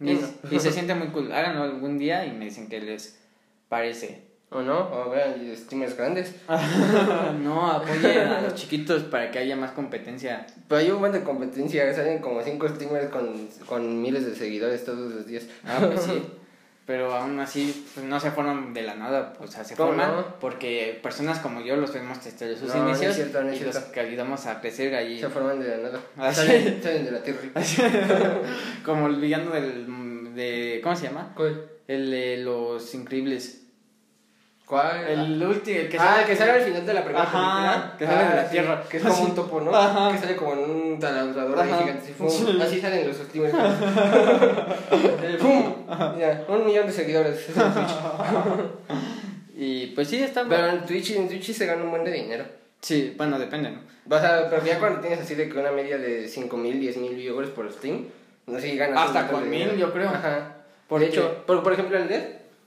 Y, 0.00 0.04
Bueno. 0.14 0.28
y 0.50 0.60
se 0.60 0.72
siente 0.72 0.94
muy 0.94 1.08
cool. 1.08 1.32
Háganlo 1.32 1.62
algún 1.62 1.96
día 1.96 2.26
y 2.26 2.32
me 2.32 2.44
dicen 2.44 2.68
qué 2.68 2.80
les 2.80 3.18
parece. 3.70 4.28
O 4.52 4.62
no, 4.62 4.78
o 4.80 5.10
vean 5.10 5.34
streamers 5.56 5.96
grandes. 5.96 6.34
no, 7.42 7.70
apoyen 7.70 8.18
a 8.28 8.40
los 8.42 8.54
chiquitos 8.56 9.04
para 9.04 9.30
que 9.30 9.38
haya 9.38 9.54
más 9.54 9.70
competencia. 9.70 10.44
Pero 10.68 10.80
hay 10.80 10.90
un 10.90 10.98
buen 10.98 11.12
de 11.12 11.22
competencia, 11.22 11.94
salen 11.94 12.18
como 12.18 12.42
cinco 12.42 12.68
streamers 12.68 13.10
con, 13.10 13.48
con 13.66 14.02
miles 14.02 14.26
de 14.26 14.34
seguidores 14.34 14.84
todos 14.84 15.12
los 15.12 15.26
días. 15.26 15.44
Ah, 15.64 15.78
pues 15.86 16.02
sí. 16.02 16.22
Pero 16.86 17.14
aún 17.14 17.38
así, 17.38 17.86
pues, 17.94 18.04
no 18.04 18.18
se 18.18 18.32
forman 18.32 18.74
de 18.74 18.82
la 18.82 18.96
nada, 18.96 19.34
o 19.38 19.46
sea, 19.46 19.62
se 19.62 19.76
¿Cómo 19.76 19.90
forman 19.90 20.16
no? 20.16 20.40
porque 20.40 20.98
personas 21.00 21.38
como 21.38 21.60
yo 21.60 21.76
los 21.76 21.92
vemos 21.92 22.18
desde 22.24 22.56
sus 22.56 22.74
No, 22.74 22.88
inicios 22.88 23.14
cierto, 23.14 23.44
no 23.44 23.50
es 23.50 23.60
y 23.60 23.64
los 23.64 23.76
cierto. 23.76 23.92
que 23.92 24.00
ayudamos 24.00 24.46
a 24.46 24.60
crecer 24.60 24.92
ahí. 24.96 25.20
Se 25.20 25.28
forman 25.28 25.60
de 25.60 25.68
la 25.68 25.76
nada. 25.76 26.00
Ah, 26.16 26.34
salen, 26.34 26.82
salen 26.82 27.04
de 27.04 27.10
la 27.12 27.22
tierra. 27.22 27.38
como 28.84 29.06
el 29.06 29.16
villano 29.20 29.52
del, 29.52 30.34
de, 30.34 30.80
¿cómo 30.82 30.96
se 30.96 31.04
llama? 31.06 31.32
¿Cuál? 31.36 31.64
El 31.86 32.10
de 32.10 32.38
los 32.38 32.92
increíbles. 32.94 33.59
¿Cuál? 34.70 35.04
El 35.08 35.42
último, 35.42 35.80
el 35.80 35.88
que 35.88 35.98
ah, 35.98 36.00
sale- 36.04 36.20
el 36.22 36.26
que 36.28 36.36
sale 36.36 36.50
al 36.52 36.60
final 36.60 36.86
de 36.86 36.94
la 36.94 37.02
primera 37.02 37.24
Ajá, 37.24 37.32
película. 37.40 37.94
que 37.98 38.06
sale 38.06 38.28
de 38.30 38.36
la 38.36 38.44
sí, 38.44 38.50
tierra. 38.52 38.82
Que 38.88 38.96
es 38.98 39.02
como 39.02 39.22
un 39.24 39.34
topo, 39.34 39.60
¿no? 39.60 39.74
Ajá. 39.74 40.12
Que 40.12 40.18
sale 40.18 40.36
como 40.36 40.52
en 40.52 40.58
un 40.70 41.00
taladrador 41.00 41.58
Ajá. 41.58 41.78
gigante. 41.78 42.02
así, 42.04 42.12
¡fum! 42.12 42.60
Así 42.62 42.80
salen 42.80 43.08
los 43.08 43.16
streamers. 43.16 43.52
¡Pum! 45.40 45.74
Ya, 46.20 46.44
un 46.48 46.64
millón 46.66 46.86
de 46.86 46.92
seguidores. 46.92 47.48
es 47.48 47.56
en 47.56 47.72
Twitch. 47.74 47.90
Y 49.56 49.86
pues 49.88 50.08
sí, 50.08 50.22
está 50.22 50.44
Pero 50.48 50.68
en 50.68 50.86
Twitch, 50.86 51.10
en 51.10 51.28
Twitch 51.28 51.42
sí 51.46 51.52
se 51.54 51.66
gana 51.66 51.82
un 51.82 51.90
buen 51.90 52.04
de 52.04 52.12
dinero. 52.12 52.44
Sí, 52.80 53.12
bueno, 53.16 53.38
depende, 53.40 53.70
¿no? 53.72 53.80
Vas 54.06 54.24
a, 54.24 54.48
pero 54.48 54.64
ya 54.64 54.78
cuando 54.78 55.00
tienes 55.00 55.20
así 55.20 55.34
de 55.34 55.48
que 55.48 55.58
una 55.58 55.72
media 55.72 55.98
de 55.98 56.28
5000, 56.28 56.78
10000 56.80 57.14
viewers 57.16 57.50
por 57.50 57.70
stream, 57.72 58.06
no 58.46 58.58
sé 58.60 58.70
si 58.70 58.76
ganas. 58.76 59.08
Hasta 59.08 59.26
con 59.28 59.50
mil, 59.50 59.76
yo 59.76 59.92
creo. 59.92 60.08
Ajá. 60.10 60.56
Porque- 60.88 61.06
De 61.06 61.10
hecho, 61.10 61.44
por, 61.46 61.62
por 61.62 61.72
ejemplo, 61.72 61.98
el 61.98 62.06
Dead, 62.08 62.22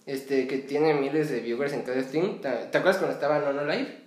este, 0.06 0.47
que 0.47 0.58
tiene 0.60 0.93
miles 0.93 1.30
de 1.30 1.39
viewers 1.39 1.74
en 1.74 1.82
cada 1.84 2.01
stream. 2.01 2.41
¿Te, 2.41 2.49
te 2.49 2.78
acuerdas 2.78 2.97
cuando 2.97 3.14
estaba 3.14 3.39
Nono 3.39 3.66
Live? 3.66 3.97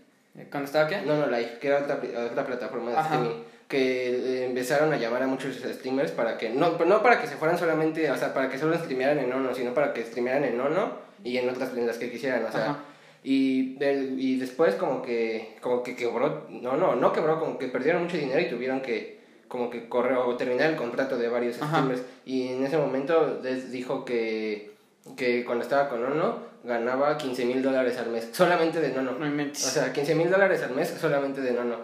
¿Cuándo 0.51 0.67
estaba 0.67 0.87
qué? 0.89 1.01
Nono 1.03 1.27
Live, 1.27 1.59
que 1.61 1.69
era 1.69 1.79
otra, 1.79 2.01
otra 2.31 2.47
plataforma 2.47 2.91
de 2.91 2.97
Ajá. 2.97 3.15
streaming. 3.15 3.43
Que 3.69 4.11
eh, 4.11 4.47
empezaron 4.47 4.93
a 4.93 4.97
llamar 4.97 5.23
a 5.25 5.27
muchos 5.27 5.57
streamers 5.57 6.13
para 6.13 6.39
que, 6.39 6.51
no, 6.51 6.79
no 6.79 7.03
para 7.03 7.21
que 7.21 7.27
se 7.27 7.37
fueran 7.37 7.59
solamente, 7.59 8.09
o 8.11 8.17
sea, 8.17 8.33
para 8.33 8.49
que 8.49 8.59
solo 8.59 8.77
streamearan 8.79 9.19
en 9.19 9.29
Nono, 9.31 9.53
sino 9.55 9.75
para 9.75 9.93
que 9.93 10.05
streamearan 10.05 10.45
en 10.45 10.57
Nono 10.57 10.93
y 11.25 11.37
en 11.39 11.49
otras 11.49 11.77
en 11.77 11.87
las 11.87 11.99
que 11.99 12.11
quisieran, 12.11 12.45
o 12.45 12.53
sea. 12.53 12.63
Ajá. 12.71 12.79
Y, 13.25 13.75
del- 13.79 14.21
y 14.21 14.39
después 14.39 14.77
como 14.77 15.03
que, 15.03 15.57
como 15.61 15.83
que 15.83 15.97
quebró, 15.97 16.47
no, 16.49 16.77
no, 16.77 16.95
no 16.95 17.13
quebró, 17.13 17.41
como 17.41 17.59
que 17.59 17.67
perdieron 17.67 18.05
mucho 18.05 18.17
dinero 18.17 18.39
y 18.41 18.49
tuvieron 18.49 18.83
que 18.83 19.17
como 19.49 19.69
que 19.71 19.89
correr 19.89 20.17
o 20.19 20.37
terminar 20.37 20.71
el 20.71 20.77
contrato 20.77 21.19
de 21.19 21.29
varios 21.29 21.61
Ajá. 21.61 21.79
streamers. 21.79 22.03
Y 22.25 22.49
en 22.49 22.65
ese 22.65 22.77
momento 22.79 23.41
les 23.43 23.73
dijo 23.73 24.05
que, 24.05 24.76
que 25.17 25.45
cuando 25.45 25.63
estaba 25.65 25.89
con 25.89 26.03
Nono 26.03 26.39
ganaba 26.65 27.17
15 27.17 27.45
mil 27.45 27.63
dólares 27.63 27.97
al 27.99 28.11
mes, 28.11 28.29
solamente 28.33 28.81
de 28.81 28.91
Nono. 28.93 29.13
No 29.13 29.27
inventes. 29.27 29.65
O 29.67 29.71
sea, 29.71 29.93
15 29.93 30.15
mil 30.15 30.31
dólares 30.31 30.63
al 30.63 30.75
mes 30.75 30.89
solamente 31.01 31.41
de 31.41 31.53
Nono. 31.53 31.77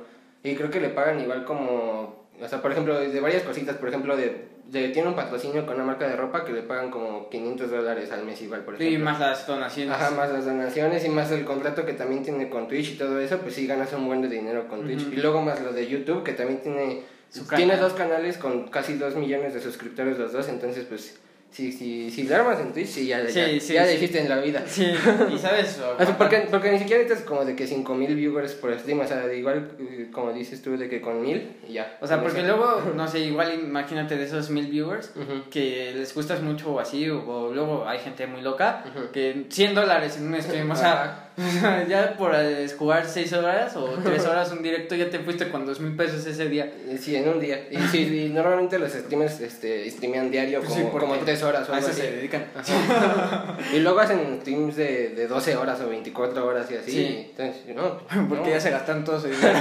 Y 0.42 0.54
creo 0.56 0.70
que 0.70 0.80
le 0.80 0.88
pagan 0.88 1.20
igual 1.20 1.44
como, 1.44 2.26
o 2.40 2.48
sea, 2.48 2.60
por 2.60 2.72
ejemplo, 2.72 2.98
de 2.98 3.20
varias 3.20 3.44
cositas, 3.44 3.76
por 3.76 3.88
ejemplo, 3.88 4.16
de, 4.16 4.48
de- 4.66 4.88
tiene 4.88 5.08
un 5.08 5.14
patrocinio 5.14 5.64
con 5.66 5.76
una 5.76 5.84
marca 5.84 6.08
de 6.08 6.16
ropa 6.16 6.44
que 6.44 6.52
le 6.52 6.62
pagan 6.62 6.90
como 6.90 7.28
500 7.30 7.70
dólares 7.70 8.10
al 8.10 8.24
mes 8.24 8.42
igual, 8.42 8.62
por 8.64 8.74
ejemplo. 8.74 8.92
y 8.92 8.98
más 9.00 9.20
las 9.20 9.46
donaciones. 9.46 9.94
Ajá, 9.94 10.10
más 10.10 10.32
las 10.32 10.44
donaciones 10.46 11.04
y 11.04 11.08
más 11.10 11.30
el 11.30 11.44
contrato 11.44 11.86
que 11.86 11.92
también 11.92 12.24
tiene 12.24 12.48
con 12.50 12.66
Twitch 12.66 12.92
y 12.94 12.98
todo 12.98 13.20
eso, 13.20 13.38
pues 13.38 13.54
sí 13.54 13.68
ganas 13.68 13.92
un 13.92 14.06
buen 14.06 14.20
de 14.22 14.28
dinero 14.28 14.66
con 14.66 14.82
Twitch. 14.82 15.02
Ujú. 15.02 15.12
Y 15.12 15.16
luego 15.18 15.42
más 15.42 15.62
lo 15.62 15.72
de 15.72 15.86
YouTube, 15.86 16.24
que 16.24 16.32
también 16.32 16.60
tiene, 16.60 17.02
Su 17.30 17.46
tiene 17.46 17.76
dos 17.76 17.92
canales 17.92 18.36
con 18.36 18.66
casi 18.68 18.94
dos 18.94 19.14
millones 19.14 19.54
de 19.54 19.60
suscriptores 19.60 20.18
los 20.18 20.32
dos, 20.32 20.48
entonces 20.48 20.86
pues 20.86 21.20
si, 21.52 21.70
si, 21.70 22.10
si 22.10 22.22
le 22.24 22.34
armas 22.34 22.58
en 22.60 22.72
Twitch, 22.72 22.88
sí, 22.88 23.06
ya, 23.06 23.24
Sí, 23.28 23.34
ya, 23.34 23.46
sí, 23.60 23.74
ya 23.74 23.82
sí. 23.84 23.90
le 23.90 23.94
hiciste 23.96 24.20
en 24.20 24.28
la 24.30 24.38
vida. 24.38 24.62
Sí, 24.66 24.86
y 25.32 25.38
sabes. 25.38 25.78
Porque, 26.18 26.48
porque 26.50 26.72
ni 26.72 26.78
siquiera 26.78 27.02
necesitas 27.02 27.28
como 27.28 27.44
de 27.44 27.54
que 27.54 27.66
5000 27.66 28.16
viewers 28.16 28.54
por 28.54 28.72
stream, 28.78 29.00
o 29.00 29.06
sea, 29.06 29.32
igual 29.32 29.70
eh, 29.78 30.08
como 30.10 30.32
dices 30.32 30.62
tú, 30.62 30.76
de 30.76 30.88
que 30.88 31.00
con 31.00 31.20
1000 31.20 31.56
y 31.68 31.74
ya. 31.74 31.98
O 32.00 32.06
sea, 32.06 32.22
porque 32.22 32.38
eso. 32.38 32.46
luego, 32.48 32.82
no 32.96 33.06
sé, 33.06 33.20
igual 33.20 33.52
imagínate 33.62 34.16
de 34.16 34.24
esos 34.24 34.50
mil 34.50 34.66
viewers 34.68 35.12
Ujú. 35.14 35.50
que 35.50 35.92
les 35.94 36.14
gustas 36.14 36.40
mucho 36.40 36.72
o 36.72 36.80
así, 36.80 37.08
o, 37.10 37.22
o 37.28 37.52
luego 37.52 37.86
hay 37.86 37.98
gente 37.98 38.26
muy 38.26 38.40
loca 38.40 38.84
que 39.12 39.44
100 39.50 39.74
dólares 39.74 40.16
en 40.16 40.28
un 40.34 40.40
stream, 40.42 40.70
o 40.70 40.76
sea, 40.76 41.31
ya 41.88 42.14
por 42.18 42.32
eh, 42.34 42.66
jugar 42.78 43.06
6 43.06 43.32
horas 43.32 43.74
o 43.76 43.84
3 44.04 44.26
horas 44.26 44.50
un 44.52 44.62
directo 44.62 44.94
ya 44.94 45.08
te 45.10 45.18
fuiste 45.20 45.48
con 45.50 45.64
2 45.66 45.80
mil 45.80 45.96
pesos 45.96 46.24
ese 46.26 46.48
día. 46.48 46.64
Eh, 46.88 46.98
Sí, 47.00 47.16
en 47.16 47.28
un 47.28 47.40
día. 47.40 47.66
Y, 47.70 47.78
sí, 47.90 48.26
y 48.26 48.28
normalmente 48.28 48.78
los 48.78 48.92
streamers 48.92 49.40
este, 49.40 49.90
streamean 49.90 50.30
diario 50.30 50.60
como, 50.62 50.74
Sí, 50.74 50.82
porque 50.90 51.06
como 51.08 51.18
3 51.20 51.42
horas 51.42 51.68
o 51.68 51.72
A 51.72 51.76
algo 51.76 51.88
eso 51.88 51.96
así. 51.96 52.06
se 52.06 52.16
dedican. 52.16 52.44
Y 53.74 53.78
luego 53.80 54.00
hacen 54.00 54.38
streams 54.40 54.76
de, 54.76 55.10
de 55.10 55.26
12 55.26 55.56
horas 55.56 55.80
o 55.80 55.88
24 55.88 56.46
horas 56.46 56.70
y 56.70 56.76
así. 56.76 56.90
Sí. 56.92 57.30
Entonces, 57.36 57.74
no. 57.74 57.98
Porque 58.28 58.44
no. 58.44 58.50
ya 58.50 58.60
se 58.60 58.70
gastan 58.70 59.04
todo 59.04 59.20
su 59.20 59.28
dinero 59.28 59.58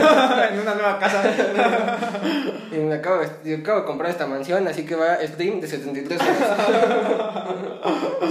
en 0.52 0.60
una 0.60 0.74
nueva 0.76 1.00
casa. 1.00 1.24
Y 2.72 2.76
me 2.78 2.96
acabo, 2.96 3.22
de- 3.44 3.56
acabo 3.56 3.80
de 3.82 3.86
comprar 3.86 4.12
esta 4.12 4.28
mansión, 4.28 4.68
así 4.68 4.86
que 4.86 4.96
va 4.96 5.18
stream 5.26 5.62
de 5.62 5.68
73 5.68 6.20
horas. 6.22 6.60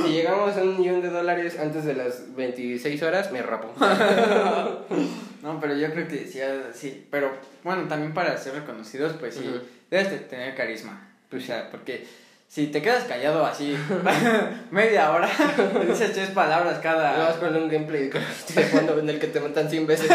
si 0.05 0.13
llegamos 0.13 0.57
a 0.57 0.63
un 0.63 0.79
millón 0.79 1.03
de 1.03 1.09
dólares 1.11 1.59
antes 1.61 1.85
de 1.85 1.95
las 1.95 2.35
26 2.37 3.03
horas, 3.03 3.30
me 3.33 3.43
rapo. 3.43 3.73
No, 5.43 5.59
pero 5.59 5.75
yo 5.75 5.91
creo 5.91 6.07
que 6.07 6.27
sí, 6.27 6.39
sí. 6.75 7.07
Pero 7.11 7.33
bueno, 7.65 7.89
también 7.89 8.13
para 8.13 8.37
ser 8.37 8.53
reconocidos, 8.55 9.15
pues 9.19 9.37
sí, 9.37 9.49
Ujú. 9.49 9.61
debes 9.91 10.11
de 10.11 10.19
tener 10.19 10.55
carisma. 10.55 11.09
Pues 11.31 11.45
o 11.45 11.47
sea, 11.47 11.71
porque 11.71 12.07
Si 12.47 12.67
te 12.67 12.83
quedas 12.83 13.05
callado 13.05 13.47
así 13.47 13.77
media 14.73 15.13
hora, 15.13 15.29
dices 15.89 16.13
tres 16.13 16.31
palabras 16.31 16.81
cada... 16.81 17.33
un 17.41 17.69
gameplay 17.71 18.03
de 18.03 18.11
Call 18.11 18.23
of 18.23 18.41
Duty 18.49 18.55
de 18.61 18.67
fondo 18.67 18.99
en 18.99 19.09
el 19.09 19.19
que 19.21 19.29
te 19.29 19.39
matan 19.41 19.71
100 19.71 19.87
veces. 19.87 20.11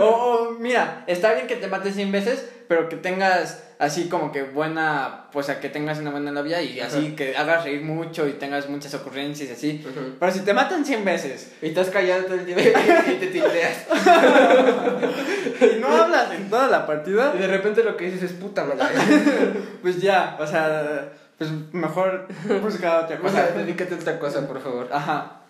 O, 0.00 0.56
mira, 0.58 1.04
está 1.06 1.32
bien 1.34 1.46
que 1.46 1.56
te 1.56 1.68
mates 1.68 1.94
100 1.94 2.10
veces, 2.12 2.50
pero 2.68 2.88
que 2.88 2.96
tengas 2.96 3.62
así 3.78 4.08
como 4.08 4.32
que 4.32 4.42
buena, 4.44 5.26
pues 5.32 5.48
a 5.50 5.60
que 5.60 5.68
tengas 5.68 5.98
una 5.98 6.10
buena 6.10 6.30
novia 6.30 6.62
y 6.62 6.80
así 6.80 7.06
Ajá. 7.08 7.16
que 7.16 7.36
hagas 7.36 7.64
reír 7.64 7.82
mucho 7.82 8.26
y 8.28 8.32
tengas 8.34 8.68
muchas 8.68 8.94
ocurrencias 8.94 9.50
y 9.50 9.52
así. 9.52 9.86
Pero 10.18 10.32
si 10.32 10.40
te 10.40 10.54
matan 10.54 10.84
100 10.84 11.04
veces 11.04 11.52
Y 11.60 11.68
estás 11.68 11.90
callado 11.90 12.24
todo 12.24 12.34
el 12.36 12.44
tiempo 12.46 12.62
y 13.10 13.14
te 13.16 13.26
tildeas. 13.26 13.84
y 15.76 15.80
no 15.80 15.88
hablas 15.88 16.32
en 16.32 16.48
toda 16.48 16.68
la 16.68 16.86
partida, 16.86 17.32
Y 17.36 17.38
de 17.40 17.46
repente 17.48 17.82
lo 17.84 17.96
que 17.96 18.06
dices 18.06 18.30
es 18.30 18.32
puta 18.32 18.64
madre. 18.64 18.84
pues 19.82 20.00
ya, 20.00 20.36
o 20.40 20.46
sea, 20.46 21.08
pues 21.38 21.50
mejor 21.72 22.28
busca 22.62 23.00
otra 23.00 23.16
O 23.16 23.22
cosa. 23.22 23.34
sea, 23.48 23.56
dedícate 23.56 23.94
a 23.94 23.98
otra 23.98 24.18
cosa, 24.18 24.46
por 24.46 24.60
favor. 24.62 24.88
Ajá. 24.92 25.40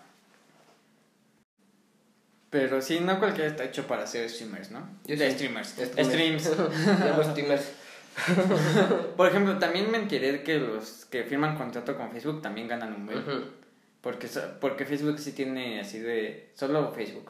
Pero 2.55 2.81
sí, 2.81 3.01
no 3.01 3.19
cualquiera 3.19 3.49
está 3.49 3.65
hecho 3.65 3.85
para 3.85 4.07
ser 4.07 4.29
streamers, 4.29 4.71
¿no? 4.71 4.79
Yo 5.05 5.17
De 5.17 5.27
sí. 5.29 5.35
streamers. 5.35 5.67
Streamers. 5.71 6.07
Streams. 6.07 6.43
Streamers. 7.31 7.71
Por 9.17 9.27
ejemplo, 9.27 9.59
también 9.59 9.91
me 9.91 9.97
enteré 9.97 10.41
que 10.41 10.57
los 10.57 11.03
que 11.11 11.25
firman 11.25 11.57
contrato 11.57 11.97
con 11.97 12.11
Facebook 12.11 12.41
también 12.41 12.69
ganan 12.69 12.93
un 12.93 13.05
buen. 13.07 13.17
Ujú, 13.19 13.43
Porque, 13.99 14.29
so- 14.29 14.57
porque 14.61 14.85
Facebook 14.85 15.19
sí 15.19 15.33
tiene 15.33 15.81
así 15.81 15.99
de... 15.99 16.49
Solo 16.53 16.93
Facebook. 16.93 17.29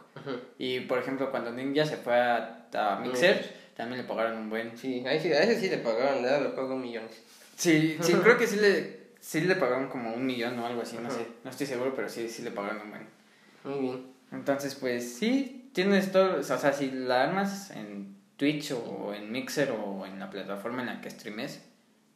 Y 0.60 0.82
por 0.82 1.00
ejemplo, 1.00 1.32
cuando 1.32 1.52
Ninja 1.52 1.88
se 1.88 1.98
fue 1.98 2.14
a, 2.14 2.68
a 2.76 3.00
Mixer, 3.00 3.52
también 3.76 4.02
le 4.04 4.08
pagaron 4.08 4.38
un 4.38 4.50
buen. 4.52 4.78
Sí, 4.78 5.04
ahí 5.08 5.20
sí, 5.20 5.34
a 5.34 5.42
ese 5.42 5.60
sí 5.60 5.70
le 5.70 5.80
pagaron, 5.80 6.22
¿verdad? 6.22 6.44
Le 6.44 6.50
pagó 6.50 6.76
millones. 6.76 7.20
Sí, 7.56 7.98
sí, 8.00 8.14
creo 8.24 8.38
que 8.38 8.46
sí 8.46 8.58
le, 8.58 9.00
sí 9.20 9.42
le 9.42 9.56
pagaron 9.56 9.88
como 9.90 10.14
un 10.14 10.24
millón 10.24 10.60
o 10.60 10.68
algo 10.68 10.84
así, 10.84 10.98
no 11.02 11.10
sé. 11.10 11.26
No 11.44 11.50
estoy 11.50 11.66
seguro, 11.66 11.94
pero 11.96 12.10
sí, 12.10 12.30
sí 12.30 12.44
le 12.44 12.52
pagaron 12.52 12.82
un 12.82 12.90
buen. 12.92 13.08
Muy 13.64 13.80
bien. 13.80 14.15
Entonces, 14.32 14.76
pues 14.76 15.16
sí, 15.18 15.70
tienes 15.74 16.12
todo, 16.12 16.40
o 16.40 16.44
sea, 16.44 16.74
si 16.74 16.92
la 16.92 17.24
armas 17.24 17.72
en 17.72 18.16
Twitch 18.38 18.72
o 18.72 19.14
en 19.14 19.32
Mixer 19.32 19.72
o 19.72 20.06
en 20.06 20.20
la 20.20 20.30
plataforma 20.30 20.82
en 20.82 20.88
la 20.88 21.02
que 21.02 21.10
streames, 21.10 21.62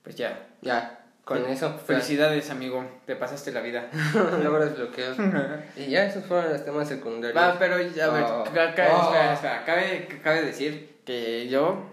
pues 0.03 0.16
ya. 0.16 0.47
Ya, 0.62 0.99
con 1.24 1.43
Fe- 1.45 1.51
eso. 1.53 1.78
Felicidades, 1.86 2.49
amigo, 2.49 2.84
te 3.05 3.16
pasaste 3.16 3.51
la 3.51 3.62
vida. 3.62 3.89
Logras 4.43 4.76
bloqueos. 4.76 5.18
Y 5.78 5.88
ya, 5.88 6.05
esos 6.05 6.26
fueron 6.26 6.51
los 6.51 6.66
temas 6.66 6.88
secundarios. 6.88 7.38
Va, 7.41 7.57
pero 7.60 7.80
ya, 7.82 8.05
a 8.05 8.10
ver, 8.10 8.24
Oh. 8.28 8.43
ca- 8.53 8.74
ca- 8.76 8.89
Oh. 8.97 9.03
espera, 9.05 9.34
espera, 9.34 9.66
cabe, 9.66 10.07
cabe 10.24 10.41
decir 10.43 10.97
que 11.05 11.47
yo, 11.47 11.84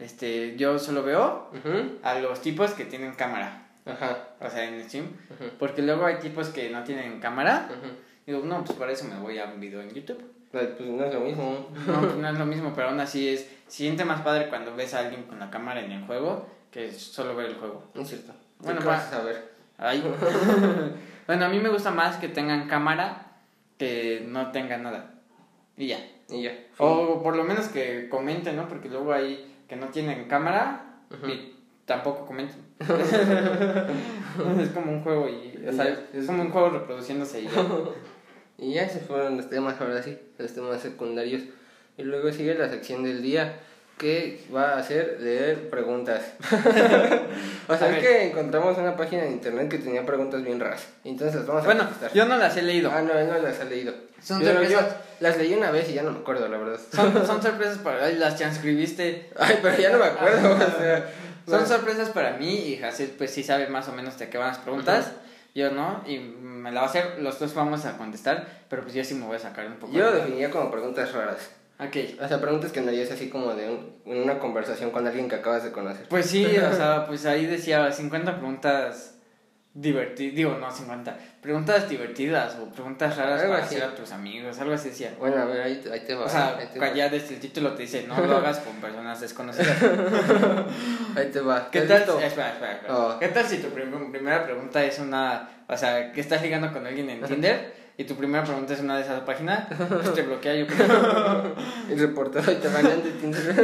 este, 0.00 0.56
yo 0.56 0.78
solo 0.78 1.02
veo 1.02 1.50
a 2.02 2.14
los 2.20 2.40
tipos 2.40 2.72
que 2.72 2.84
tienen 2.84 3.14
cámara, 3.14 3.66
Ajá. 3.84 4.28
o 4.40 4.48
sea, 4.48 4.64
en 4.64 4.82
Steam, 4.88 5.06
ujú, 5.30 5.50
porque 5.58 5.82
luego 5.82 6.06
hay 6.06 6.16
tipos 6.16 6.48
que 6.48 6.70
no 6.70 6.84
tienen 6.84 7.18
cámara, 7.20 7.68
ujú. 7.70 7.92
Digo, 8.26 8.40
no, 8.44 8.64
pues 8.64 8.78
para 8.78 8.92
eso 8.92 9.04
me 9.06 9.18
voy 9.18 9.38
a 9.38 9.46
un 9.46 9.60
video 9.60 9.80
en 9.80 9.90
YouTube. 9.90 10.22
Pues 10.50 10.80
no 10.80 11.04
es 11.04 11.14
lo 11.14 11.20
mismo. 11.20 11.68
No, 11.86 12.00
pues 12.00 12.16
no 12.16 12.28
es 12.28 12.38
lo 12.38 12.46
mismo, 12.46 12.72
pero 12.74 12.88
aún 12.88 13.00
así 13.00 13.28
es, 13.28 13.48
siente 13.68 14.04
más 14.04 14.22
padre 14.22 14.48
cuando 14.48 14.74
ves 14.74 14.94
a 14.94 15.00
alguien 15.00 15.24
con 15.24 15.38
la 15.38 15.50
cámara 15.50 15.80
en 15.80 15.92
el 15.92 16.04
juego 16.06 16.46
que 16.70 16.92
solo 16.92 17.36
ver 17.36 17.46
el 17.46 17.54
juego. 17.54 17.84
No 17.94 18.02
es 18.02 18.08
cierto. 18.08 18.32
Bueno, 18.58 18.80
¿Qué 18.80 18.86
va. 18.86 18.92
vas 18.92 19.06
a 19.06 19.10
saber? 19.10 19.52
Ay. 19.78 20.02
bueno, 21.26 21.44
a 21.44 21.48
mí 21.48 21.58
me 21.58 21.68
gusta 21.68 21.90
más 21.90 22.16
que 22.16 22.28
tengan 22.28 22.68
cámara 22.68 23.26
que 23.78 24.24
no 24.26 24.50
tengan 24.50 24.82
nada. 24.82 25.14
Y 25.76 25.88
ya. 25.88 25.98
Y 26.28 26.42
ya. 26.42 26.52
O 26.78 27.22
por 27.22 27.36
lo 27.36 27.44
menos 27.44 27.68
que 27.68 28.08
comenten, 28.08 28.56
¿no? 28.56 28.68
Porque 28.68 28.88
luego 28.88 29.12
hay 29.12 29.56
que 29.68 29.76
no 29.76 29.86
tienen 29.88 30.28
cámara 30.28 30.84
y 31.26 31.54
tampoco 31.86 32.26
comentan. 32.26 32.60
es 34.60 34.68
como 34.70 34.92
un 34.92 35.02
juego 35.02 35.28
y, 35.28 35.64
o 35.68 35.72
sea, 35.72 35.84
Ya, 35.84 35.98
es 36.18 36.26
como 36.26 36.42
un 36.42 36.50
juego 36.50 36.70
reproduciéndose 36.70 37.40
y 37.42 37.44
ya. 37.44 37.50
Y 38.62 38.74
ya 38.74 38.82
esos 38.82 39.00
fueron 39.08 39.38
los 39.38 39.48
temas, 39.48 39.80
ahora 39.80 40.02
sí, 40.02 40.18
los 40.36 40.52
temas 40.52 40.82
secundarios. 40.82 41.40
Y 41.96 42.02
luego 42.02 42.30
sigue 42.30 42.54
la 42.54 42.68
sección 42.68 43.02
del 43.02 43.22
día, 43.22 43.54
que 43.96 44.38
va 44.54 44.76
a 44.76 44.82
ser 44.82 45.16
leer 45.20 45.70
preguntas. 45.70 46.22
o 47.68 47.74
sea, 47.76 47.96
es 47.96 48.02
que 48.06 48.28
encontramos 48.28 48.76
una 48.76 48.96
página 48.96 49.22
de 49.22 49.30
internet 49.30 49.70
que 49.70 49.78
tenía 49.78 50.04
preguntas 50.04 50.42
bien 50.44 50.60
raras. 50.60 50.88
Entonces 51.04 51.46
vamos 51.46 51.62
a 51.62 51.66
Bueno, 51.66 51.84
contestar. 51.84 52.12
yo 52.12 52.26
no 52.26 52.36
las 52.36 52.54
he 52.58 52.62
leído. 52.62 52.90
Ah, 52.92 53.00
no, 53.00 53.14
él 53.18 53.28
no 53.28 53.38
las 53.38 53.60
ha 53.60 53.64
leído. 53.64 53.94
Son 54.22 54.38
Yo- 54.42 54.48
yo 54.48 54.52
sorpresas. 54.58 54.96
las 55.20 55.38
leí 55.38 55.54
una 55.54 55.70
vez 55.70 55.88
y 55.88 55.94
ya 55.94 56.02
no 56.02 56.12
me 56.12 56.18
acuerdo, 56.18 56.46
la 56.48 56.58
verdad. 56.58 56.78
Son, 56.94 57.12
son 57.26 57.42
sorpresas 57.42 57.78
para... 57.78 58.04
Ay, 58.04 58.16
las 58.16 58.36
transcribiste. 58.36 59.30
Ay, 59.38 59.58
pero 59.62 59.78
ya 59.78 59.88
no 59.90 59.98
me 60.00 60.04
acuerdo, 60.04 60.52
o 60.52 60.58
sea... 60.78 61.10
Son 61.50 61.66
sorpresas 61.66 62.10
para 62.10 62.36
mí 62.36 62.54
y 62.68 62.76
Jacel 62.76 63.10
pues 63.18 63.30
sí 63.32 63.42
sabe 63.42 63.66
más 63.68 63.88
o 63.88 63.92
menos 63.92 64.18
de 64.18 64.28
qué 64.28 64.38
van 64.38 64.48
las 64.48 64.58
preguntas. 64.58 65.12
Yo 65.54 65.70
no, 65.72 66.02
y 66.06 66.18
me 66.18 66.70
la 66.70 66.80
va 66.82 66.86
a 66.86 66.90
hacer, 66.90 67.18
los 67.20 67.38
dos 67.40 67.54
vamos 67.54 67.84
a 67.84 67.96
contestar, 67.98 68.46
pero 68.68 68.82
pues 68.82 68.94
yo 68.94 69.02
sí 69.04 69.14
me 69.14 69.26
voy 69.26 69.36
a 69.36 69.40
sacar 69.40 69.66
un 69.66 69.74
poco. 69.74 69.92
Yo 69.92 70.04
lo 70.04 70.12
de- 70.12 70.16
definiría 70.18 70.50
como 70.50 70.70
preguntas 70.70 71.12
raras. 71.12 71.50
Ok. 71.80 71.96
O 72.22 72.28
sea, 72.28 72.40
preguntas 72.40 72.70
que 72.72 72.80
no 72.82 72.88
harías 72.88 73.10
así 73.10 73.28
como 73.30 73.54
de 73.54 73.68
un- 73.70 73.94
una 74.04 74.38
conversación 74.38 74.90
con 74.90 75.06
alguien 75.06 75.28
que 75.28 75.34
acabas 75.36 75.64
de 75.64 75.72
conocer. 75.72 76.06
Pues 76.08 76.26
sí, 76.26 76.44
o 76.46 76.72
sea, 76.76 77.06
pues 77.06 77.26
ahí 77.26 77.46
decía 77.46 77.90
50 77.90 78.36
preguntas 78.36 79.14
divertidas, 79.72 80.34
digo, 80.34 80.56
no 80.58 80.70
50, 80.70 81.16
preguntas 81.40 81.88
divertidas 81.88 82.56
o 82.60 82.66
preguntas 82.72 83.16
raras 83.16 83.40
Algo 83.40 83.52
para 83.54 83.64
así. 83.64 83.76
hacer 83.76 83.88
a 83.88 83.94
tus 83.94 84.10
amigos, 84.12 84.58
algo 84.58 84.74
así 84.74 84.88
decía. 84.88 85.14
Bueno, 85.18 85.40
a 85.40 85.44
ver, 85.44 85.60
ahí, 85.62 85.76
te- 85.76 85.92
ahí 85.92 86.00
te 86.00 86.14
va. 86.14 86.24
O 86.24 86.28
sea, 86.28 86.58
te 86.72 86.78
va. 86.78 86.92
ya 86.92 87.08
desde 87.08 87.34
el 87.34 87.40
título 87.40 87.72
te 87.74 87.82
dice, 87.82 88.04
no 88.08 88.18
lo 88.20 88.36
hagas 88.38 88.58
con 88.58 88.74
personas 88.76 89.20
desconocidas. 89.20 89.76
ahí 91.16 91.30
te 91.32 91.40
va. 91.40 91.70
¿Qué 91.70 91.78
¿Has 91.80 91.88
tal? 91.88 91.98
visto? 91.98 92.20
Espera, 92.20 92.52
espera, 92.52 92.72
espera. 92.72 92.96
Oh. 92.96 93.16
¿Qué 93.20 93.28
tal 93.28 93.44
si 93.46 93.58
tu 93.58 93.68
prim- 93.68 94.10
primera 94.10 94.44
pregunta 94.44 94.84
es 94.84 94.98
una, 94.98 95.48
o 95.68 95.76
sea, 95.76 96.12
que 96.12 96.20
estás 96.20 96.42
ligando 96.42 96.72
con 96.72 96.84
alguien 96.86 97.08
en 97.08 97.20
Tinder 97.26 97.78
y 97.96 98.04
tu 98.04 98.16
primera 98.16 98.42
pregunta 98.42 98.72
es 98.74 98.80
una 98.80 98.96
de 98.96 99.02
esas 99.02 99.20
páginas? 99.20 99.66
Pues 99.76 100.14
te 100.14 100.22
bloquea 100.22 100.54
yo 100.56 100.66
creo. 100.66 101.54
El 101.90 101.98
reportero 101.98 102.50
y 102.50 102.56
te 102.56 102.68
banean 102.68 103.02
de 103.04 103.10
Tinder. 103.12 103.54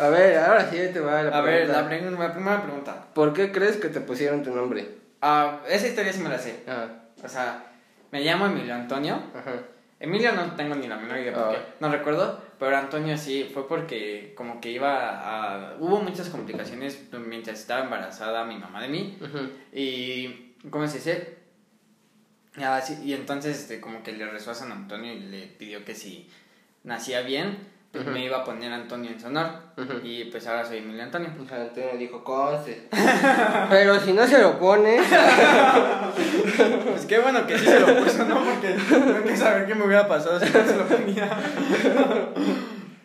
A 0.00 0.08
ver, 0.08 0.38
ahora 0.38 0.70
sí 0.70 0.76
te 0.92 1.00
va 1.00 1.22
la 1.22 1.36
A 1.38 1.40
ver, 1.40 1.66
pregunta. 1.66 1.82
la, 1.82 1.88
pre- 1.88 2.10
la 2.10 2.32
primera 2.32 2.62
pregunta. 2.62 3.04
¿Por 3.14 3.32
qué 3.32 3.50
crees 3.52 3.76
que 3.76 3.88
te 3.88 4.00
pusieron 4.00 4.42
tu 4.42 4.54
nombre? 4.54 4.88
Ah, 5.20 5.60
esa 5.68 5.86
historia 5.88 6.12
sí 6.12 6.20
me 6.20 6.28
la 6.28 6.38
sé. 6.38 6.62
Ah, 6.68 6.86
O 7.22 7.28
sea, 7.28 7.64
me 8.12 8.20
llamo 8.20 8.46
Emilio 8.46 8.74
Antonio. 8.74 9.20
ajá. 9.34 9.52
Emilio 10.00 10.30
no 10.32 10.54
tengo 10.54 10.76
ni 10.76 10.86
la 10.86 10.96
menor 10.96 11.18
idea 11.18 11.34
por 11.34 11.42
Ah. 11.42 11.50
qué, 11.50 11.58
no 11.80 11.90
recuerdo, 11.90 12.40
pero 12.60 12.76
Antonio 12.76 13.18
sí, 13.18 13.50
fue 13.52 13.66
porque 13.66 14.32
como 14.36 14.60
que 14.60 14.70
iba 14.70 15.72
a... 15.72 15.76
Hubo 15.80 16.00
muchas 16.00 16.28
complicaciones 16.28 17.00
mientras 17.26 17.58
estaba 17.58 17.82
embarazada 17.82 18.44
mi 18.44 18.56
mamá 18.56 18.80
de 18.82 18.88
mí 18.88 19.18
Ujú. 19.20 19.50
y... 19.72 20.54
¿Cómo 20.70 20.86
se 20.86 20.98
dice? 20.98 21.38
Ah, 22.56 22.80
sí, 22.80 22.98
y 23.04 23.12
entonces 23.12 23.58
este, 23.58 23.80
como 23.80 24.02
que 24.02 24.12
le 24.12 24.26
rezó 24.28 24.50
a 24.50 24.54
San 24.54 24.72
Antonio 24.72 25.12
y 25.12 25.20
le 25.20 25.46
pidió 25.46 25.84
que 25.84 25.94
si 25.94 26.28
nacía 26.84 27.20
bien, 27.22 27.58
pues 27.92 28.06
me 28.06 28.24
iba 28.24 28.38
a 28.38 28.44
poner 28.44 28.72
Antonio 28.72 29.10
en 29.10 29.20
su 29.20 29.26
honor. 29.28 29.50
Y 30.02 30.24
pues 30.26 30.46
ahora 30.46 30.64
soy 30.64 30.78
Emilio 30.78 31.02
Antonio. 31.02 31.30
O 31.42 31.48
sea, 31.48 31.62
Antonio 31.62 31.90
dijo, 31.98 32.22
conste. 32.22 32.88
Pero 33.70 33.98
si 34.00 34.12
no 34.12 34.26
se 34.26 34.38
lo 34.40 34.58
pone... 34.58 34.98
Pues 36.90 37.06
qué 37.06 37.18
bueno 37.18 37.46
que 37.46 37.58
sí 37.58 37.64
se 37.64 37.80
lo 37.80 37.86
puso, 38.04 38.24
¿no? 38.24 38.42
Porque 38.44 38.76
tengo 38.88 39.22
que 39.24 39.36
saber 39.36 39.66
qué 39.66 39.74
me 39.74 39.84
hubiera 39.86 40.06
pasado 40.08 40.38
si 40.40 40.46
no 40.52 40.64
se 40.66 40.76
lo 40.76 40.84
ponía. 40.86 41.28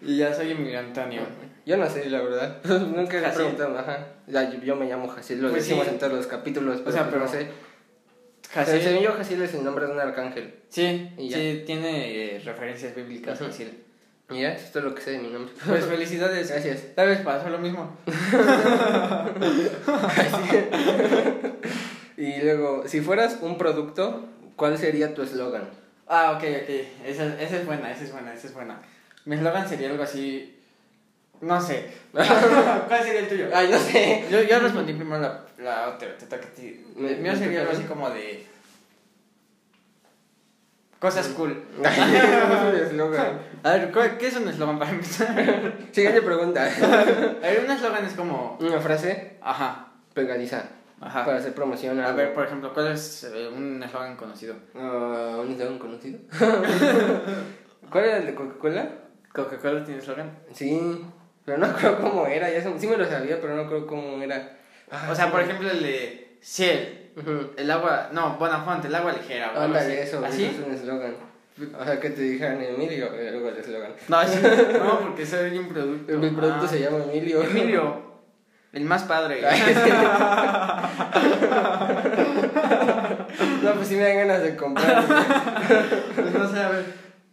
y 0.01 0.17
ya 0.17 0.33
soy 0.33 0.51
Emilio 0.51 0.79
Antonio. 0.79 1.21
Yo 1.65 1.77
no 1.77 1.89
sé, 1.89 2.09
la 2.09 2.21
verdad. 2.21 2.57
Nunca 2.65 3.19
le 3.21 3.29
preguntado, 3.29 3.77
ajá. 3.79 4.05
Ya, 4.27 4.49
yo, 4.51 4.59
yo 4.59 4.75
me 4.75 4.85
llamo 4.85 5.07
Jaciel, 5.07 5.41
lo 5.41 5.49
Pues 5.49 5.63
decimos 5.63 5.85
sí. 5.85 5.91
en 5.93 5.99
todos 5.99 6.13
los 6.13 6.27
capítulos, 6.27 6.79
pero, 6.79 6.89
O 6.89 6.91
sea, 6.93 7.03
pues 7.03 7.13
pero- 7.13 7.25
no 7.25 7.31
sé. 7.31 7.47
Jaciel. 8.53 8.81
Según 8.81 9.03
yo, 9.03 9.13
Jaciel 9.13 9.41
es 9.43 9.53
el 9.53 9.63
nombre 9.63 9.85
de 9.87 9.93
un 9.93 9.99
arcángel. 9.99 10.55
Sí, 10.69 11.09
Y 11.17 11.29
ya. 11.29 11.37
sí, 11.37 11.63
tiene 11.65 12.35
eh, 12.35 12.41
referencias 12.43 12.93
bíblicas, 12.95 13.39
Ujú. 13.39 13.49
Ya, 14.29 14.53
esto 14.53 14.79
es 14.79 14.85
lo 14.85 14.95
que 14.95 15.01
sé 15.01 15.11
de 15.11 15.19
mi 15.19 15.29
nombre. 15.29 15.53
Pues 15.67 15.85
felicidades. 15.85 16.49
Gracias. 16.49 16.95
Tal 16.95 17.09
vez 17.09 17.19
pasó 17.19 17.49
lo 17.49 17.59
mismo. 17.59 17.95
Y 22.15 22.41
luego, 22.41 22.83
si 22.87 23.01
fueras 23.01 23.39
un 23.41 23.57
producto, 23.57 24.23
¿cuál 24.55 24.77
sería 24.77 25.15
tu 25.15 25.23
eslogan? 25.23 25.63
Ah, 26.07 26.33
ok, 26.33 26.43
ok. 26.63 26.69
Esa, 27.05 27.41
esa 27.41 27.57
es 27.57 27.65
buena, 27.65 27.91
esa 27.91 28.03
es 28.03 28.11
buena, 28.11 28.33
esa 28.33 28.47
es 28.47 28.53
buena. 28.53 28.79
Mi 29.25 29.35
eslogan 29.35 29.67
sería 29.67 29.89
algo 29.89 30.03
así. 30.03 30.59
No 31.41 31.59
sé. 31.59 31.89
¿Cuál 32.11 33.03
sería 33.03 33.21
el 33.21 33.27
tuyo? 33.27 33.47
Ay, 33.53 33.67
no 33.69 33.79
sé. 33.79 34.25
Yo, 34.29 34.41
yo 34.43 34.59
respondí 34.59 34.93
primero 34.93 35.21
la, 35.21 35.43
la 35.57 35.89
otra, 35.89 36.15
te 36.17 36.27
toca 36.27 36.47
a 36.47 36.51
ti. 36.51 36.85
El 36.97 37.17
mío 37.17 37.35
sería 37.35 37.61
algo 37.61 37.73
así 37.73 37.83
como 37.83 38.09
de. 38.09 38.45
Cosas 41.03 41.27
cool. 41.35 41.61
A 43.63 43.71
ver, 43.73 43.91
¿cuál- 43.91 44.17
¿qué 44.17 44.27
es 44.27 44.37
un 44.37 44.47
eslogan 44.47 44.79
para 44.79 44.91
empezar? 44.91 45.73
Siguiente 45.91 46.21
pregunta. 46.21 46.63
A 47.43 47.45
ver, 47.45 47.65
un 47.65 47.71
eslogan 47.71 48.05
es 48.05 48.13
como. 48.13 48.57
Una 48.61 48.79
frase 48.79 49.35
Ajá, 49.41 49.91
pegadiza 50.13 50.63
ajá. 51.01 51.25
para 51.25 51.39
hacer 51.39 51.53
promoción 51.53 51.99
A 51.99 52.05
algo. 52.05 52.17
ver, 52.19 52.33
por 52.33 52.45
ejemplo, 52.45 52.73
¿cuál 52.73 52.93
es 52.93 53.25
eh, 53.25 53.49
un 53.53 53.83
eslogan 53.83 54.15
conocido? 54.15 54.55
Ah, 54.75 55.39
¿Un 55.41 55.51
eslogan 55.51 55.77
conocido? 55.77 56.19
¿Cuál 57.89 58.05
era 58.05 58.17
el 58.19 58.25
de 58.27 58.35
Coca-Cola? 58.35 58.89
¿Coca-Cola 59.33 59.83
tiene 59.83 59.99
eslogan? 59.99 60.31
Sí. 60.53 61.05
Pero 61.43 61.57
no 61.57 61.73
creo 61.75 61.99
cómo 61.99 62.27
era, 62.27 62.49
ya 62.49 62.61
sí 62.79 62.87
me 62.87 62.95
lo 62.95 63.05
sabía, 63.05 63.41
pero 63.41 63.57
no 63.57 63.67
creo 63.67 63.85
cómo 63.85 64.23
era. 64.23 64.57
O 65.11 65.15
sea, 65.15 65.29
por 65.29 65.41
ejemplo, 65.41 65.69
el 65.69 65.83
de 65.83 66.37
Ciel, 66.41 67.02
El 67.57 67.69
agua, 67.71 68.09
no, 68.11 68.37
Bonafonte, 68.37 68.87
el 68.87 68.95
agua 68.95 69.13
ligera. 69.13 69.49
algo 69.49 69.61
Ándale, 69.61 70.01
así. 70.01 70.09
eso, 70.09 70.25
es 70.25 70.59
un 70.65 70.73
eslogan. 70.73 71.15
O 71.79 71.85
sea, 71.85 71.99
que 71.99 72.09
te 72.09 72.21
dijeran 72.23 72.59
Emilio, 72.61 73.09
luego 73.11 73.49
el 73.49 73.57
eslogan. 73.57 73.91
No, 74.07 74.17
así, 74.17 74.39
no, 74.41 74.99
porque 75.01 75.25
soy 75.25 75.55
un 75.57 75.67
producto. 75.69 76.11
Mi 76.17 76.29
producto 76.31 76.65
Ah. 76.65 76.67
se 76.67 76.79
llama 76.79 76.97
Emilio. 77.11 77.43
Emilio, 77.43 78.01
el 78.73 78.83
más 78.85 79.03
padre. 79.03 79.41
No, 83.63 83.73
pues 83.75 83.87
sí 83.87 83.95
me 83.95 84.03
dan 84.03 84.17
ganas 84.27 84.43
de 84.43 84.55
comprar. 84.55 85.03
Pues 86.15 86.33
no 86.33 86.51
sé, 86.51 86.59
a 86.59 86.69
ver. 86.69 86.85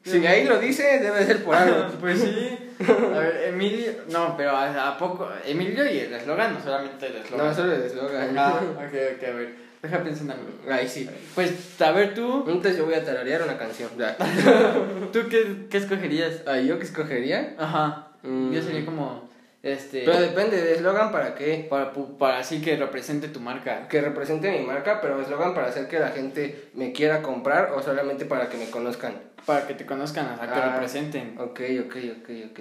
Si 0.04 0.24
ahí 0.26 0.46
lo 0.46 0.58
dice, 0.58 0.98
debe 1.00 1.24
ser 1.26 1.42
por 1.44 1.54
algo. 1.54 1.86
Pues 2.00 2.20
sí. 2.20 2.58
A 2.88 3.18
ver, 3.18 3.44
Emilio. 3.48 3.92
No, 4.10 4.36
pero 4.36 4.50
a, 4.56 4.88
a 4.88 4.96
poco. 4.98 5.28
Emilio 5.44 5.84
y 5.90 5.98
el 5.98 6.12
eslogan, 6.14 6.54
no 6.54 6.60
solamente 6.60 7.06
el 7.08 7.16
eslogan. 7.16 7.46
No, 7.48 7.54
solo 7.54 7.74
el 7.74 7.82
eslogan. 7.82 8.38
Ah, 8.38 8.54
ok, 8.76 8.94
ok, 9.16 9.22
a 9.28 9.32
ver. 9.32 9.54
Deja 9.82 10.02
pensar 10.02 10.24
en 10.26 10.30
algo. 10.32 10.44
Ay, 10.70 10.86
sí. 10.88 11.08
Pues, 11.34 11.80
a 11.80 11.90
ver, 11.92 12.14
tú. 12.14 12.44
Entonces 12.46 12.76
yo 12.76 12.84
voy 12.84 12.94
a 12.94 13.04
tararear 13.04 13.42
una 13.42 13.56
canción. 13.56 13.90
Ya. 13.98 14.16
¿Tú 15.12 15.20
qué, 15.30 15.66
qué 15.70 15.78
escogerías? 15.78 16.42
Ay, 16.46 16.66
¿yo 16.66 16.78
qué 16.78 16.84
escogería? 16.84 17.54
Ajá. 17.58 18.08
Mm. 18.22 18.52
Yo 18.52 18.62
sería 18.62 18.84
como. 18.84 19.28
Este. 19.62 20.04
Pero 20.06 20.20
depende, 20.20 20.56
¿de 20.60 20.74
eslogan 20.74 21.12
para 21.12 21.34
qué? 21.34 21.66
Para, 21.68 21.92
pu- 21.92 22.16
para 22.16 22.38
así 22.38 22.62
que 22.62 22.76
represente 22.76 23.28
tu 23.28 23.40
marca. 23.40 23.88
Que 23.88 24.00
represente 24.00 24.50
mi 24.50 24.64
marca, 24.66 25.00
pero 25.02 25.20
eslogan 25.20 25.54
para 25.54 25.66
hacer 25.68 25.86
que 25.88 25.98
la 25.98 26.08
gente 26.08 26.70
me 26.74 26.92
quiera 26.92 27.20
comprar 27.22 27.72
o 27.72 27.82
solamente 27.82 28.24
para 28.24 28.48
que 28.48 28.56
me 28.56 28.70
conozcan. 28.70 29.14
Para 29.44 29.66
que 29.66 29.74
te 29.74 29.84
conozcan, 29.86 30.26
o 30.32 30.36
sea, 30.38 30.46
que 30.46 30.58
Ah. 30.60 30.72
representen. 30.72 31.36
Ok, 31.38 31.60
ok, 31.86 31.96
ok, 32.20 32.30
ok. 32.50 32.60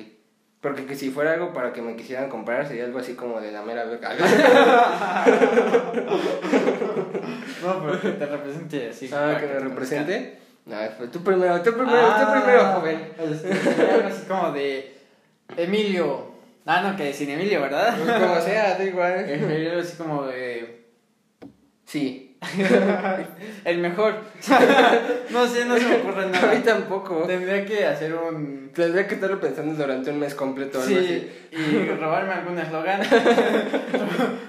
Porque 0.62 0.86
que 0.86 0.95
si 0.95 1.10
fuera 1.10 1.34
algo 1.34 1.53
para 1.53 1.72
que 1.72 1.82
me 1.82 1.95
quisieran 1.95 2.30
comprar 2.30 2.68
sería 2.68 2.84
algo 2.86 2.99
así 2.99 3.14
como 3.14 3.39
de 3.39 3.51
la 3.51 3.62
mera 3.62 3.86
beca. 3.86 4.12
No, 7.64 7.82
pero 7.84 8.01
que 8.01 8.10
te 8.12 8.26
represente 8.26 8.89
así. 8.89 9.07
ah, 9.07 9.10
para 9.34 9.39
que 9.39 9.47
me 9.47 9.53
te 9.53 9.60
represente. 9.60 10.39
No, 10.66 10.78
pues 10.97 11.12
tú 11.12 11.24
primero, 11.24 11.62
tú 11.62 11.74
primero, 11.74 11.97
tú 11.99 12.05
Ah, 12.07 12.32
primero, 12.34 12.66
joven. 12.74 13.12
este, 13.20 13.91
algo 13.91 14.07
así 14.07 14.26
como 14.28 14.51
de. 14.51 14.93
Emilio. 15.57 16.30
Ah, 16.66 16.82
no, 16.82 16.95
que 16.95 17.12
sin 17.14 17.30
Emilio, 17.32 17.62
¿verdad? 17.62 17.97
Como 17.97 18.39
sea, 18.41 18.78
da 18.78 18.84
igual. 18.84 19.26
Algo 19.30 19.80
así 19.82 19.97
como 19.97 20.26
de. 20.28 20.86
Sí. 21.86 22.29
El 23.66 23.78
mejor. 23.80 24.16
no 25.32 25.48
sé, 25.48 25.66
no 25.66 25.78
se 25.78 25.88
me 25.88 25.96
ocurre 25.98 26.24
A 26.24 26.28
mí 26.28 26.32
nada. 26.32 26.64
tampoco. 26.64 27.24
Tendría 27.28 27.66
que 27.66 27.86
hacer 27.86 28.14
un. 28.16 28.72
Tendría 28.74 29.08
que 29.08 29.16
estarlo 29.16 29.40
pensando 29.42 29.74
durante 29.76 30.10
un 30.12 30.20
mes 30.20 30.36
completo 30.36 30.80
o 30.80 30.82
algo 30.82 30.98
así. 31.00 31.30
Sí, 31.52 31.58
y 31.58 31.86
robarme 32.00 32.34
algún 32.34 32.58
eslogan. 32.60 33.02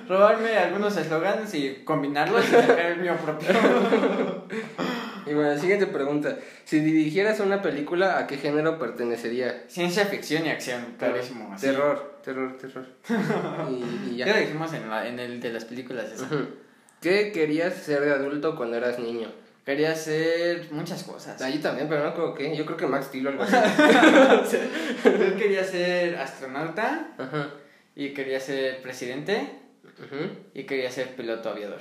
robarme 0.09 0.57
algunos 0.57 0.97
eslogans 0.97 1.53
y 1.55 1.83
combinarlos 1.85 2.45
y 2.49 2.53
sacar 2.53 2.79
el 2.87 2.99
mío 3.01 3.15
propio. 3.17 3.49
Y 5.27 5.35
bueno, 5.35 5.57
siguiente 5.59 5.87
pregunta. 5.87 6.37
Si 6.65 6.81
dirigieras 6.81 7.41
una 7.41 7.61
película, 7.63 8.19
¿a 8.19 8.27
qué 8.27 8.37
género 8.37 8.79
pertenecería? 8.79 9.65
Ciencia 9.69 10.07
ficción 10.07 10.47
y 10.47 10.51
acción, 10.51 10.95
clarísimo. 10.99 11.55
Terror, 11.61 12.19
terror, 12.25 12.57
terror. 12.59 12.87
y, 13.71 14.11
y 14.13 14.17
Ya 14.17 14.27
ya. 14.27 14.35
lo 14.35 14.41
dijimos 14.41 14.73
en, 14.73 14.89
la- 14.89 15.07
en 15.09 15.19
el 15.19 15.41
de 15.41 15.53
las 15.53 15.65
películas. 15.65 16.07
¿Qué 17.01 17.33
querías 17.33 17.75
ser 17.75 18.01
de 18.03 18.13
adulto 18.13 18.57
cuando 18.57 18.77
eras 18.77 18.99
niño? 18.99 19.29
Quería 19.65 19.93
hacer 19.93 20.69
muchas 20.73 21.03
cosas. 21.05 21.41
Ah, 21.41 21.49
yo 21.49 21.61
también, 21.61 21.89
pero 21.89 22.03
no 22.05 22.13
creo 22.15 22.35
que. 22.35 22.57
Yo 22.57 22.65
creo 22.67 22.77
que 22.77 22.87
Max 22.87 23.07
Steel 23.07 23.27
o 23.27 23.31
algo 23.31 23.43
así. 23.45 23.57
Yo 25.05 25.37
quería 25.37 25.63
ser 25.65 26.17
astronauta 26.17 27.09
Ajá. 27.19 27.51
y 27.95 28.11
quería 28.15 28.41
ser 28.41 28.83
presidente 28.83 29.49
Ujú. 29.85 30.31
y 30.55 30.65
quería 30.65 30.91
ser 30.91 31.15
piloto 31.15 31.51
aviador. 31.51 31.81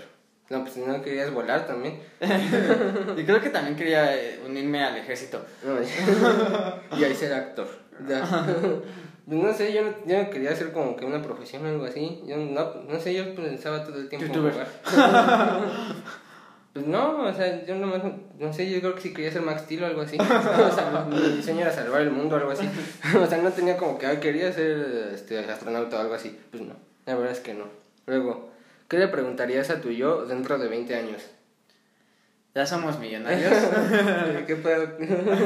No, 0.50 0.64
pues 0.64 0.78
no 0.78 1.02
querías 1.02 1.32
volar 1.34 1.66
también. 1.68 2.00
Y 3.18 3.24
creo 3.24 3.42
que 3.42 3.50
también 3.50 3.76
quería 3.76 4.16
eh, 4.16 4.40
unirme 4.46 4.84
al 4.84 4.98
ejército. 4.98 5.44
Y 6.98 7.04
ahí 7.04 7.16
ser 7.16 7.34
actor. 7.34 7.68
Pues 9.30 9.44
no 9.44 9.54
sé, 9.54 9.72
yo 9.72 9.84
no, 9.84 9.92
yo 10.08 10.24
no 10.24 10.30
quería 10.32 10.50
hacer 10.50 10.72
como 10.72 10.96
que 10.96 11.06
una 11.06 11.22
profesión 11.22 11.64
o 11.64 11.70
algo 11.70 11.86
así. 11.86 12.20
Yo 12.26 12.36
no, 12.36 12.74
no 12.90 13.00
sé, 13.00 13.14
yo 13.14 13.36
pensaba 13.36 13.84
todo 13.84 14.00
el 14.00 14.10
tiempo 14.10 14.34
en 14.34 14.52
jugar. 14.52 14.68
Pues 16.72 16.86
no, 16.86 17.24
o 17.24 17.34
sea, 17.34 17.66
yo 17.66 17.76
nomás, 17.76 18.02
no 18.38 18.54
sé, 18.54 18.70
yo 18.70 18.80
creo 18.80 18.94
que 18.94 19.02
sí 19.02 19.12
quería 19.12 19.32
ser 19.32 19.42
Max 19.42 19.64
Steel 19.64 19.84
o 19.84 19.88
algo 19.88 20.02
así. 20.02 20.18
O 20.20 20.72
sea, 20.72 21.08
mi 21.10 21.38
diseño 21.38 21.62
era 21.62 21.72
salvar 21.72 22.02
el 22.02 22.12
mundo 22.12 22.36
o 22.36 22.40
algo 22.40 22.52
así. 22.52 22.70
O 23.20 23.26
sea, 23.26 23.40
no 23.40 23.52
tenía 23.52 23.76
como 23.76 23.98
que, 23.98 24.06
ay, 24.06 24.18
quería 24.18 24.54
ser 24.54 25.12
este, 25.14 25.40
astronauta 25.40 25.98
o 25.98 26.02
algo 26.02 26.14
así. 26.14 26.40
Pues 26.52 26.64
no, 26.64 26.76
la 27.06 27.16
verdad 27.16 27.32
es 27.32 27.40
que 27.40 27.56
no. 27.56 27.66
Luego, 28.06 28.52
¿qué 28.88 29.00
le 29.00 29.08
preguntarías 29.08 29.72
a 29.72 29.82
tu 29.82 29.90
yo 29.90 30.26
dentro 30.26 30.60
de 30.60 30.68
20 30.68 30.96
años? 30.96 31.24
Ya 32.56 32.66
somos 32.66 32.98
millonarios. 33.00 33.54
¿Qué 34.48 34.56
pedo? 34.56 34.98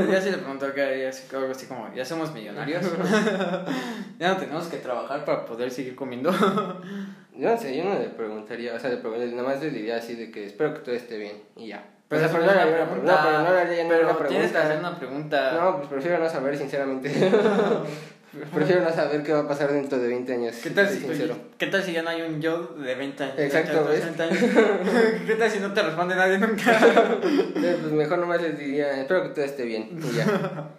ya 0.09 0.21
se 0.21 0.31
le 0.31 0.37
preguntó 0.37 0.65
así- 0.67 1.35
algo 1.35 1.51
así 1.51 1.65
como, 1.65 1.93
ya 1.93 2.05
somos 2.05 2.33
millonarios. 2.33 2.81
ya 4.19 4.29
no 4.29 4.37
tenemos 4.37 4.67
que 4.67 4.77
trabajar 4.77 5.25
para 5.25 5.45
poder 5.45 5.69
seguir 5.69 5.95
comiendo. 5.95 6.31
Yo 7.35 7.49
no 7.49 7.57
sé, 7.57 7.75
yo 7.75 7.83
no 7.83 7.97
le 7.97 8.09
preguntaría, 8.09 8.75
o 8.75 8.79
sea, 8.79 8.91
le 8.91 8.97
preguntaría, 8.97 9.35
nada 9.35 9.47
más 9.49 9.59
le 9.59 9.71
diría 9.71 9.95
así 9.97 10.13
de 10.13 10.29
que 10.29 10.45
espero 10.45 10.71
que 10.75 10.81
todo 10.81 10.93
esté 10.93 11.17
bien 11.17 11.41
y 11.55 11.69
ya. 11.69 11.83
Pero, 12.07 12.21
o 12.23 12.29
sea, 12.29 12.31
pero 12.37 12.45
no 12.45 12.51
una 12.51 12.61
una 12.61 12.75
pregunta. 12.75 12.91
pregunta. 12.91 13.11
No, 13.15 13.23
pero 13.27 13.41
no 13.41 13.53
le 13.55 13.59
haría 13.61 13.87
Pero 13.87 14.07
ninguna 14.07 14.27
tienes 14.27 14.51
que 14.51 14.57
hacer 14.59 14.67
pregunta. 14.77 14.89
una 14.89 14.99
pregunta. 14.99 15.51
No, 15.59 15.77
pues 15.77 15.87
prefiero 15.89 16.19
no 16.19 16.29
saber, 16.29 16.55
sinceramente. 16.57 17.09
prefiero 18.53 18.81
no 18.81 18.91
saber 18.91 19.23
qué 19.23 19.31
va 19.33 19.39
a 19.41 19.47
pasar 19.47 19.71
dentro 19.71 19.99
de 19.99 20.07
20 20.07 20.33
años. 20.33 20.55
¿Qué 20.61 20.69
tal, 20.71 20.89
si, 20.89 20.99
sincero. 20.99 21.35
¿Qué 21.57 21.67
tal 21.67 21.83
si 21.83 21.91
ya 21.93 22.01
no 22.01 22.09
hay 22.09 22.21
un 22.21 22.41
yo 22.41 22.75
de 22.77 22.95
20 22.95 23.23
años? 23.23 23.39
Exacto, 23.39 23.83
de 23.83 23.89
¿ves? 23.91 24.01
30 24.01 24.23
años? 24.23 24.37
¿Qué 25.27 25.35
tal 25.35 25.51
si 25.51 25.59
no 25.59 25.73
te 25.73 25.81
responde 25.81 26.15
nadie 26.15 26.37
nunca? 26.39 26.71
Eh, 27.55 27.77
Pues 27.81 27.93
mejor 27.93 28.19
nomás 28.19 28.41
les 28.41 28.57
diría, 28.57 28.99
espero 28.99 29.23
que 29.23 29.29
todo 29.29 29.45
esté 29.45 29.63
bien 29.63 29.89
y 29.97 30.15
ya. 30.17 30.69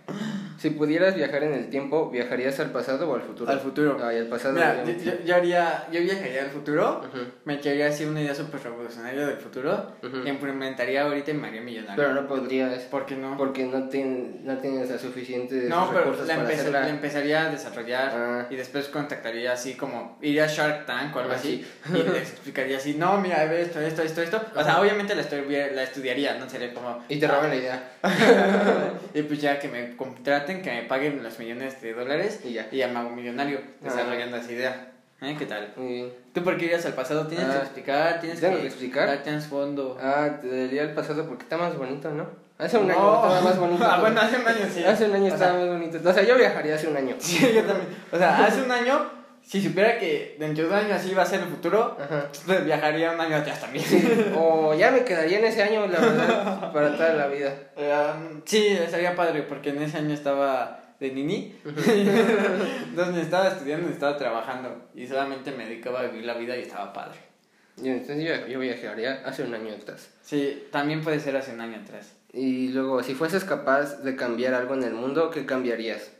Si 0.64 0.70
pudieras 0.70 1.14
viajar 1.14 1.42
en 1.44 1.52
el 1.52 1.68
tiempo, 1.68 2.08
¿viajarías 2.10 2.58
al 2.58 2.70
pasado 2.70 3.10
o 3.10 3.14
al 3.14 3.20
futuro? 3.20 3.52
Al 3.52 3.60
futuro. 3.60 3.98
Ay, 4.02 4.16
al 4.16 4.28
pasado. 4.28 4.54
Mira, 4.54 4.82
yo, 4.82 5.12
yo- 5.22 5.34
haría, 5.36 5.86
yo 5.92 6.00
viajaría 6.00 6.40
al 6.44 6.48
futuro, 6.48 7.02
Ujú, 7.06 7.18
me 7.44 7.56
echaría 7.56 7.88
así 7.88 8.06
una 8.06 8.22
idea 8.22 8.34
súper 8.34 8.62
revolucionaria 8.62 9.26
del 9.26 9.36
futuro, 9.36 9.92
Ujú. 10.02 10.22
y 10.24 10.28
implementaría 10.30 11.02
ahorita 11.02 11.32
y 11.32 11.34
me 11.34 11.48
haría 11.48 11.60
millonario. 11.60 11.96
Pero 11.96 12.14
no 12.14 12.26
podrías, 12.26 12.78
¿Por 12.84 13.04
qué 13.04 13.14
no? 13.14 13.36
porque 13.36 13.66
no, 13.66 13.90
tien- 13.90 14.40
no 14.40 14.56
tienes 14.56 14.88
las 14.88 15.02
suficientes 15.02 15.68
No, 15.68 15.86
pero 15.88 16.00
recursos 16.00 16.26
la, 16.28 16.36
para 16.36 16.48
hacerla. 16.48 16.80
la 16.80 16.88
empezaría 16.88 17.42
a 17.42 17.50
desarrollar 17.50 18.12
Ah. 18.14 18.46
y 18.48 18.56
después 18.56 18.88
contactaría 18.88 19.52
así 19.52 19.74
como, 19.74 20.16
iría 20.22 20.44
a 20.44 20.46
Shark 20.46 20.86
Tank 20.86 21.14
o 21.14 21.18
algo 21.18 21.32
Ah, 21.32 21.36
así 21.36 21.62
y 21.90 21.92
les 21.92 22.30
explicaría 22.30 22.78
así, 22.78 22.94
no, 22.94 23.20
mira, 23.20 23.44
ve 23.44 23.60
esto, 23.60 23.80
esto, 23.82 24.00
esto, 24.00 24.22
esto. 24.22 24.40
O 24.56 24.64
sea, 24.64 24.80
obviamente 24.80 25.14
la, 25.14 25.20
estudia- 25.20 25.70
la 25.72 25.82
estudiaría, 25.82 26.38
no 26.38 26.48
sería 26.48 26.72
como... 26.72 27.04
Y 27.10 27.20
te 27.20 27.28
roban 27.28 27.50
la 27.50 27.56
idea. 27.56 27.90
y 29.14 29.20
pues 29.22 29.42
ya 29.42 29.58
que 29.58 29.68
me 29.68 29.94
contraten, 29.96 30.53
que 30.62 30.70
me 30.70 30.82
paguen 30.82 31.22
los 31.22 31.38
millones 31.38 31.80
de 31.82 31.92
dólares 31.94 32.40
Y 32.44 32.52
ya. 32.54 32.68
y 32.70 32.78
ya 32.78 32.88
me 32.88 32.98
hago 32.98 33.10
millonario 33.10 33.60
Ah. 33.62 33.84
desarrollando 33.84 34.36
esa 34.36 34.52
idea. 34.52 34.90
¿Eh? 35.22 35.36
¿Qué 35.38 35.46
tal? 35.46 35.72
Muy 35.76 35.88
bien. 35.92 36.12
¿Tú 36.34 36.42
por 36.42 36.56
qué 36.58 36.66
irías 36.66 36.84
al 36.86 36.92
pasado? 36.94 37.26
Tienes 37.26 37.46
Ah. 37.48 37.52
que 37.52 37.58
explicar, 37.58 38.20
tienes 38.20 38.40
¿Tengo 38.40 38.56
que, 38.56 38.62
que 38.62 38.66
explicar? 38.68 39.06
dar 39.08 39.22
trasfondo. 39.22 39.96
Ah, 40.00 40.28
te 40.40 40.48
diría 40.48 40.82
el 40.82 40.90
pasado 40.92 41.26
porque 41.26 41.44
está 41.44 41.56
más 41.56 41.76
bonito, 41.78 42.10
¿no? 42.10 42.26
Hace 42.58 42.78
un 42.78 42.88
No. 42.88 42.94
año 42.94 43.14
estaba 43.16 43.40
más 43.40 43.58
bonito. 43.58 43.84
Ah, 43.88 44.00
bueno, 44.00 44.20
hace 44.20 44.36
un 44.36 44.46
año 44.46 44.66
sí. 44.72 44.84
Hace 44.84 45.06
un 45.06 45.14
año 45.14 45.24
O 45.24 45.28
sea, 45.28 45.36
estaba 45.48 45.58
más 45.58 45.68
bonito. 45.68 46.08
O 46.08 46.12
sea, 46.12 46.22
yo 46.22 46.36
viajaría 46.36 46.74
hace 46.74 46.88
un 46.88 46.96
año. 46.96 47.14
Sí, 47.18 47.38
yo 47.54 47.62
también. 47.64 47.88
O 48.12 48.18
sea, 48.18 48.44
hace 48.44 48.62
un 48.62 48.70
año, 48.70 49.10
si 49.46 49.62
supiera 49.62 49.98
que 49.98 50.36
dentro 50.38 50.64
de 50.64 50.70
un 50.70 50.76
año 50.76 50.94
así 50.94 51.12
va 51.12 51.22
a 51.22 51.26
ser 51.26 51.40
el 51.40 51.48
futuro, 51.48 51.96
Ajá. 52.00 52.28
pues 52.46 52.64
viajaría 52.64 53.12
un 53.12 53.20
año 53.20 53.36
atrás 53.36 53.60
también. 53.60 53.84
O 54.36 54.74
ya 54.74 54.90
me 54.90 55.04
quedaría 55.04 55.38
en 55.38 55.44
ese 55.44 55.62
año, 55.62 55.86
la 55.86 56.00
verdad, 56.00 56.72
para 56.72 56.96
toda 56.96 57.12
la 57.12 57.26
vida. 57.26 57.54
Um, 57.76 58.40
sí, 58.44 58.68
estaría 58.68 59.14
padre 59.14 59.42
porque 59.42 59.70
en 59.70 59.82
ese 59.82 59.98
año 59.98 60.14
estaba 60.14 60.94
de 60.98 61.10
nini. 61.10 61.54
Entonces 61.64 63.14
ni 63.14 63.20
estaba 63.20 63.48
estudiando 63.48 63.86
ni 63.86 63.92
estaba 63.92 64.16
trabajando. 64.16 64.88
Y 64.94 65.06
solamente 65.06 65.52
me 65.52 65.66
dedicaba 65.66 66.00
a 66.00 66.04
vivir 66.04 66.24
la 66.24 66.34
vida 66.34 66.56
y 66.56 66.62
estaba 66.62 66.92
padre. 66.92 67.18
Entonces 67.76 68.24
yo, 68.24 68.46
yo 68.46 68.60
viajaría 68.60 69.22
hace 69.26 69.42
un 69.42 69.54
año 69.54 69.74
atrás. 69.74 70.08
Sí, 70.22 70.68
también 70.70 71.02
puede 71.02 71.20
ser 71.20 71.36
hace 71.36 71.52
un 71.52 71.60
año 71.60 71.80
atrás. 71.82 72.12
Y 72.32 72.68
luego, 72.68 73.02
si 73.02 73.14
fueses 73.14 73.44
capaz 73.44 74.02
de 74.02 74.16
cambiar 74.16 74.54
algo 74.54 74.74
en 74.74 74.84
el 74.84 74.94
mundo, 74.94 75.30
¿qué 75.30 75.44
cambiarías? 75.44 76.10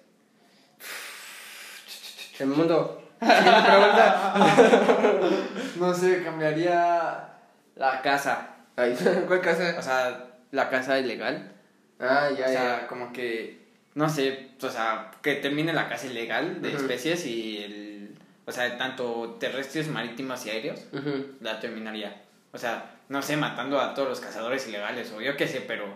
El 2.39 2.49
mundo. 2.49 3.01
Pregunta. 3.25 4.35
No 5.77 5.93
sé, 5.93 6.23
cambiaría 6.23 7.29
la 7.77 8.01
casa. 8.01 8.49
Ay, 8.77 8.97
¿Cuál 9.27 9.41
casa? 9.41 9.75
O 9.79 9.83
sea, 9.83 10.27
la 10.53 10.71
casa 10.71 10.99
ilegal. 10.99 11.51
Ah, 11.99 12.29
ya, 12.37 12.45
o 12.47 12.49
sea, 12.49 12.81
ya. 12.81 12.87
como 12.87 13.13
que, 13.13 13.59
no 13.95 14.09
sé, 14.09 14.51
o 14.63 14.69
sea, 14.69 15.11
que 15.23 15.35
termine 15.37 15.73
la 15.73 15.89
caza 15.89 16.07
ilegal 16.07 16.63
de 16.63 16.73
especies 16.75 17.27
y 17.27 17.59
el, 17.65 18.15
o 18.47 18.53
sea, 18.53 18.79
tanto 18.79 19.37
terrestres, 19.41 19.89
marítimos 19.89 20.47
y 20.47 20.51
aéreos, 20.51 20.81
la 21.41 21.59
terminaría. 21.61 22.23
O 22.53 22.59
sea, 22.59 22.93
no 23.09 23.21
sé, 23.21 23.37
matando 23.37 23.81
a 23.81 23.95
todos 23.95 24.09
los 24.09 24.21
cazadores 24.21 24.69
ilegales 24.69 25.13
o 25.13 25.21
yo 25.21 25.37
qué 25.37 25.49
sé, 25.49 25.61
pero 25.61 25.87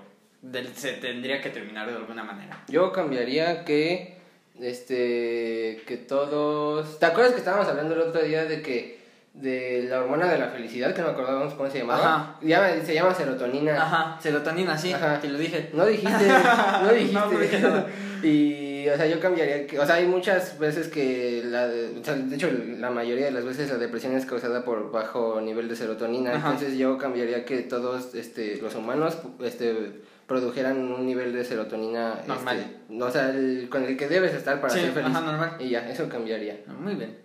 del- 0.43 0.75
se 0.75 0.93
tendría 0.95 1.41
que 1.41 1.51
terminar 1.51 1.89
de 1.89 1.97
alguna 1.97 2.25
manera. 2.25 2.63
Yo 2.69 2.91
cambiaría 2.93 3.65
que 3.65 4.18
este, 4.61 5.83
que 5.87 5.97
todos... 5.97 6.99
¿Te 6.99 7.07
acuerdas 7.07 7.33
que 7.33 7.39
estábamos 7.39 7.67
hablando 7.69 7.95
el 7.95 8.01
otro 8.03 8.23
día 8.23 8.45
de 8.45 8.63
que 8.63 8.99
de 9.35 9.87
la 9.89 10.01
hormona 10.01 10.31
de 10.31 10.39
la 10.39 10.49
felicidad, 10.49 10.95
que 10.95 11.03
no 11.03 11.09
acordábamos 11.09 11.55
cómo 11.55 11.71
se 11.71 11.79
llamaba? 11.79 12.37
Ajá. 12.41 12.85
Se 12.85 12.95
llama 12.95 13.15
serotonina. 13.15 13.77
Ajá, 13.81 14.19
serotonina, 14.21 14.77
sí, 14.77 14.93
Ajá. 14.93 15.21
te 15.21 15.29
lo 15.29 15.39
dije. 15.39 15.71
No 15.73 15.87
dijiste, 15.87 16.29
no 16.83 16.93
dijiste. 16.93 17.15
No, 17.15 17.31
no 17.31 17.39
dije 17.39 17.61
nada. 17.61 17.87
Y, 18.23 18.89
o 18.89 18.97
sea, 18.97 19.07
yo 19.07 19.21
cambiaría, 19.21 19.67
que, 19.67 19.79
o 19.79 19.87
sea, 19.87 19.97
hay 19.97 20.07
muchas 20.07 20.59
veces 20.59 20.89
que, 20.89 21.43
la, 21.45 21.69
o 22.01 22.05
sea, 22.05 22.15
de 22.15 22.35
hecho, 22.35 22.51
la 22.79 22.91
mayoría 22.91 23.27
de 23.27 23.31
las 23.31 23.45
veces 23.45 23.71
la 23.71 23.79
depresión 23.79 24.17
es 24.17 24.27
causada 24.27 24.65
por 24.65 24.91
bajo 24.91 25.41
nivel 25.41 25.69
de 25.69 25.77
serotonina, 25.77 26.35
Ajá. 26.35 26.51
entonces 26.53 26.77
yo 26.77 26.99
cambiaría 26.99 27.45
que 27.45 27.59
todos, 27.59 28.15
este, 28.15 28.57
los 28.57 28.75
humanos, 28.75 29.19
este, 29.45 30.01
produjeran 30.29 30.77
un 30.93 31.05
nivel 31.07 31.33
de 31.33 31.43
serotonina, 31.45 32.23
Normal. 32.29 32.59
este, 32.59 32.77
no, 32.91 33.07
o 33.07 33.11
sea, 33.11 33.31
el- 33.31 33.69
con 33.71 33.83
el 33.85 33.97
que 33.97 34.07
debes 34.09 34.35
estar 34.35 34.61
para 34.61 34.73
Sí, 34.75 34.81
ser 34.81 34.93
feliz. 34.93 35.09
ajá, 35.09 35.21
normal. 35.23 35.57
Y 35.59 35.71
ya, 35.71 35.89
eso 35.91 36.09
cambiaría. 36.09 36.61
Muy 36.79 36.95
bien. 36.95 37.17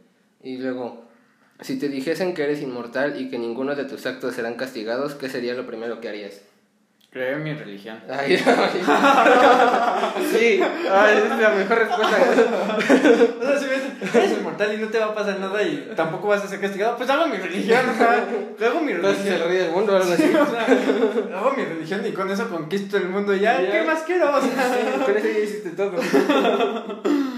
Y 0.41 0.57
luego, 0.57 1.03
si 1.59 1.77
te 1.77 1.89
dijesen 1.89 2.33
que 2.33 2.43
eres 2.43 2.61
inmortal 2.61 3.19
y 3.21 3.29
que 3.29 3.37
ninguno 3.37 3.75
de 3.75 3.83
tus 3.85 4.05
actos 4.05 4.33
serán 4.35 4.55
castigados, 4.55 5.15
¿qué 5.15 5.29
sería 5.29 5.53
lo 5.53 5.67
primero 5.67 5.99
que 6.01 6.09
harías? 6.09 6.41
Creer 7.13 7.33
en 7.35 7.43
mi 7.43 7.53
religión. 7.53 7.99
Ay, 8.09 8.35
sí, 10.31 10.59
ay, 10.91 11.23
es 11.23 11.29
la 11.39 11.49
mejor 11.49 11.77
respuesta. 11.77 12.17
O 13.39 13.45
sea, 13.45 13.59
si 13.59 13.65
me 13.65 13.73
dicen, 13.75 13.97
eres 14.15 14.31
inmortal 14.39 14.73
y 14.73 14.77
no 14.77 14.87
te 14.87 14.97
va 14.99 15.05
a 15.05 15.13
pasar 15.15 15.39
nada 15.39 15.61
y 15.61 15.91
tampoco 15.95 16.29
vas 16.29 16.43
a 16.43 16.47
ser 16.47 16.59
castigado, 16.59 16.97
pues 16.97 17.07
hago 17.09 17.27
mi 17.27 17.37
religión, 17.37 17.81
o 17.93 17.95
sea, 17.97 18.25
hago 18.67 18.81
mi 18.81 18.93
Entonces 18.93 19.25
el 19.27 19.39
religión. 19.39 19.49
rey 19.49 19.57
del 19.59 19.71
mundo 19.71 19.93
o 19.93 19.95
algo 19.97 20.11
así. 20.13 20.23
O 20.23 20.45
sea, 20.45 21.37
hago 21.39 21.53
mi 21.55 21.63
religión 21.65 22.01
y 22.05 22.11
con 22.13 22.31
eso 22.31 22.49
conquisto 22.49 22.97
el 22.97 23.09
mundo 23.09 23.35
y 23.35 23.41
ya, 23.41 23.61
Ya. 23.61 23.71
¿qué 23.71 23.83
más 23.83 23.99
quiero? 24.01 24.35
O 24.35 24.41
sea, 24.41 25.05
Con 25.05 25.15
eso 25.17 25.27
ya 25.27 25.39
hiciste 25.39 25.69
todo. 25.71 25.91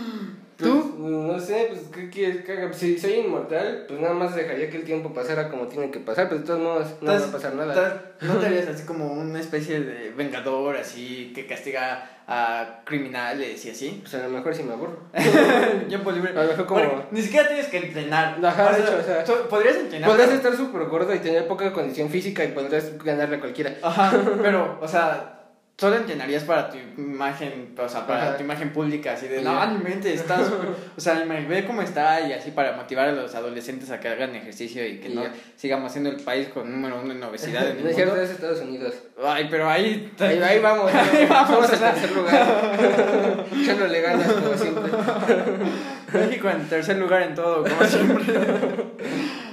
Pues, 1.06 1.14
no 1.18 1.40
sé, 1.40 1.68
pues, 1.69 1.82
¿qué 1.94 2.10
quieres 2.10 2.44
que 2.44 2.53
haga? 2.53 2.73
Si 2.73 2.98
soy 2.98 3.14
inmortal, 3.19 3.86
pues 3.88 3.99
nada 3.99 4.15
más 4.15 4.36
dejaría 4.36 4.72
que 4.72 4.77
el 4.77 4.86
tiempo 4.86 5.14
pasara 5.14 5.49
como 5.52 5.68
tiene 5.68 5.91
que 5.91 5.99
pasar, 5.99 6.27
pero 6.30 6.41
de 6.41 6.48
todos 6.48 6.60
modos 6.60 6.88
no 6.99 7.11
va 7.11 7.18
a 7.19 7.32
pasar 7.32 7.53
nada. 7.53 8.02
¿No 8.22 8.38
te 8.38 8.45
harías 8.48 8.68
así 8.69 8.86
como 8.88 9.14
una 9.14 9.40
especie 9.40 9.82
de 9.82 10.10
vengador, 10.18 10.76
así, 10.77 11.32
que 11.36 11.45
castiga 11.45 12.10
a 12.27 12.82
criminales 12.86 13.64
y 13.65 13.69
así? 13.69 13.99
Pues 14.02 14.15
a 14.15 14.23
lo 14.23 14.30
mejor 14.30 14.56
si 14.56 14.64
me 14.64 14.73
aburro. 14.73 14.98
Tiempo 15.88 16.11
libre. 16.11 16.32
A 16.32 16.41
lo 16.41 16.49
mejor 16.49 16.65
como- 16.65 17.06
ni 17.11 17.22
siquiera 17.22 17.48
tienes 17.49 17.68
que 17.68 17.77
entrenar. 17.77 18.44
Ajá, 18.44 18.72
O 18.72 18.76
de 18.76 18.82
hecho, 18.82 18.98
o 18.99 19.03
sea, 19.03 19.48
podrías 19.48 19.76
entrenar. 19.76 20.10
Podrías 20.10 20.32
estar 20.32 20.57
súper 20.57 20.86
gordo 20.86 21.14
y 21.14 21.19
tener 21.19 21.48
poca 21.48 21.72
condición 21.72 22.10
física 22.10 22.44
y 22.44 22.48
podrías 22.48 22.98
ganarle 23.03 23.36
a 23.36 23.40
cualquiera. 23.41 23.76
Ajá, 23.84 24.11
pero, 24.41 24.80
o 24.82 24.88
sea, 24.88 25.35
solo 25.78 25.98
entrenarías 25.98 26.44
para 26.44 26.70
tu 26.70 26.78
imagen, 26.98 27.76
o 27.78 27.90
sea, 27.90 28.08
para 28.08 28.30
Ajá. 28.30 28.38
tu 28.38 28.44
imagen 28.44 28.72
pública, 28.72 29.12
así 29.14 29.28
de, 29.28 29.42
no, 29.42 29.68
mi 29.68 29.84
mente 29.84 30.14
está 30.14 30.40
o 30.98 31.02
sea, 31.02 31.16
me 31.26 31.46
ve 31.46 31.66
cómo 31.66 31.82
está 31.82 32.22
y 32.22 32.32
así 32.32 32.52
para 32.52 32.78
motivar 32.78 33.10
a 33.10 33.12
los 33.12 33.36
adolescentes 33.36 33.92
a 33.92 34.00
que 34.00 34.08
hagan 34.08 34.34
ejercicio 34.36 34.88
y 34.88 35.00
que 35.00 35.10
no 35.10 35.24
sigamos 35.58 35.92
siendo 35.92 36.10
el 36.10 36.16
país 36.18 36.48
con 36.48 36.72
número 36.72 37.02
uno 37.02 37.12
en 37.14 37.22
obesidad 37.24 37.70
en 37.72 37.84
No 37.84 37.90
el 37.90 37.96
mundo. 38.08 38.22
es 38.22 38.30
Estados 38.30 38.62
Unidos. 38.62 38.94
Ay, 39.22 39.48
pero 39.52 39.70
ahí... 39.70 40.12
Ahí, 40.20 40.40
ahí 40.42 40.60
vamos, 40.60 40.90
Ahí 40.94 41.26
vamos, 41.30 41.50
Somos 41.50 41.72
o 41.72 41.76
sea. 41.76 41.92
tercer 41.94 42.12
lugar. 42.16 43.46
Chelo 43.66 43.88
le 43.88 44.02
ganas 44.02 44.32
como 44.32 44.58
siempre. 44.58 44.92
México 46.14 46.50
en 46.50 46.70
tercer 46.70 46.98
lugar 46.98 47.22
en 47.24 47.36
todo, 47.36 47.64
como 47.64 47.84
siempre. 47.84 48.24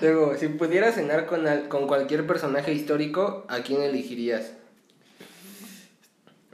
Luego, 0.00 0.34
si 0.36 0.48
pudieras 0.48 0.94
cenar 0.94 1.26
con, 1.26 1.46
al- 1.46 1.68
con 1.68 1.86
cualquier 1.86 2.26
personaje 2.26 2.72
histórico, 2.72 3.44
¿a 3.48 3.58
quién 3.60 3.82
elegirías? 3.82 4.52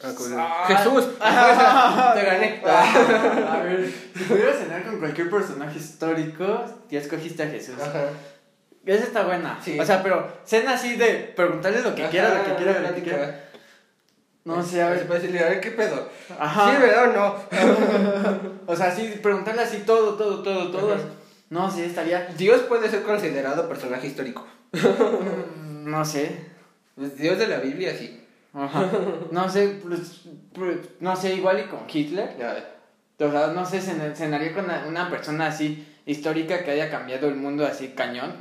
Ah, 0.02 0.14
Ah. 0.38 0.64
Jesús, 0.68 1.04
te 1.18 2.22
gané. 2.24 2.62
A 2.64 3.60
ver, 3.64 3.92
si 4.16 4.24
pudieras 4.24 4.56
cenar 4.58 4.84
con 4.84 4.98
cualquier 5.00 5.28
personaje 5.28 5.78
histórico, 5.78 6.64
ya 6.88 7.00
escogiste 7.00 7.42
a 7.42 7.48
Jesús. 7.48 7.74
Ajá. 7.80 8.04
Esa 8.86 9.04
está 9.04 9.24
buena. 9.24 9.58
Sí. 9.62 9.78
O 9.78 9.84
sea, 9.84 10.02
pero 10.02 10.26
cena 10.44 10.74
así 10.74 10.96
de 10.96 11.32
preguntarle 11.36 11.82
lo 11.82 11.94
que 11.94 12.02
Ajá, 12.02 12.10
quiera, 12.10 12.34
lo 12.38 12.44
que 12.44 12.54
quiera, 12.54 12.70
una 12.72 12.80
lo 12.80 12.86
que 12.94 13.00
plática. 13.02 13.16
quiera. 13.16 13.44
No 14.44 14.62
sé, 14.62 14.80
a 14.82 14.90
ver. 14.90 15.06
Para 15.06 15.20
decirle, 15.20 15.40
a 15.44 15.48
ver, 15.48 15.60
¿qué 15.60 15.72
pedo? 15.72 16.08
Ajá. 16.38 16.70
¿Sí, 16.70 16.80
verdad 16.80 17.10
o 17.10 17.12
no? 17.12 18.48
O 18.66 18.76
sea, 18.76 18.94
sí, 18.94 19.18
preguntarle 19.22 19.62
así 19.62 19.78
todo, 19.78 20.14
todo, 20.14 20.42
todo, 20.42 20.70
todo. 20.70 20.94
Ajá. 20.94 21.02
No 21.50 21.70
sé, 21.70 21.86
estaría. 21.86 22.26
Dios 22.36 22.60
puede 22.62 22.88
ser 22.88 23.02
considerado 23.02 23.68
personaje 23.68 24.06
histórico. 24.06 24.46
No 25.88 26.04
sé. 26.04 26.36
Pues 26.94 27.16
Dios 27.16 27.38
de 27.38 27.46
la 27.46 27.58
Biblia, 27.60 27.94
sí. 27.98 28.22
Ajá. 28.54 28.90
No 29.30 29.48
sé, 29.48 29.78
pues, 29.82 30.22
pues, 30.52 30.76
no 31.00 31.14
sé, 31.16 31.34
igual 31.34 31.60
y 31.60 31.64
con 31.64 31.80
Hitler. 31.92 32.30
O 33.20 33.30
sea, 33.30 33.48
no 33.48 33.64
sé, 33.66 33.80
cen- 33.80 34.14
cenaría 34.14 34.54
con 34.54 34.66
una, 34.86 35.10
persona 35.10 35.48
así 35.48 35.86
histórica 36.06 36.62
que 36.64 36.70
haya 36.70 36.90
cambiado 36.90 37.28
el 37.28 37.34
mundo 37.36 37.66
así 37.66 37.88
cañón. 37.88 38.34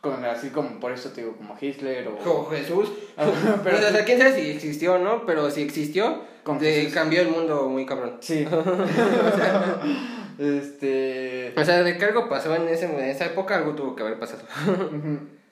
Con, 0.00 0.24
así 0.24 0.48
como, 0.48 0.80
por 0.80 0.92
eso 0.92 1.10
te 1.10 1.20
digo, 1.20 1.36
como 1.36 1.56
Hitler 1.60 2.08
o. 2.08 2.16
Como 2.16 2.46
Jesús. 2.46 2.90
Pero, 3.64 3.76
o 3.76 3.80
sea, 3.80 4.04
quién 4.04 4.18
sabe 4.18 4.34
si 4.34 4.50
existió 4.50 4.94
o 4.94 4.98
no, 4.98 5.26
pero 5.26 5.50
si 5.50 5.60
existió, 5.62 6.22
de- 6.58 6.90
cambió 6.92 7.20
el 7.20 7.28
mundo 7.28 7.68
muy 7.68 7.84
cabrón. 7.84 8.16
Sí. 8.20 8.46
este. 10.38 11.52
O 11.56 11.64
sea, 11.64 11.82
de 11.82 11.98
que 11.98 12.04
algo 12.04 12.28
pasó 12.28 12.54
en, 12.54 12.66
ese, 12.68 12.86
en 12.86 12.98
esa 13.10 13.26
época, 13.26 13.56
algo 13.56 13.74
tuvo 13.74 13.94
que 13.94 14.02
haber 14.02 14.18
pasado. 14.18 14.42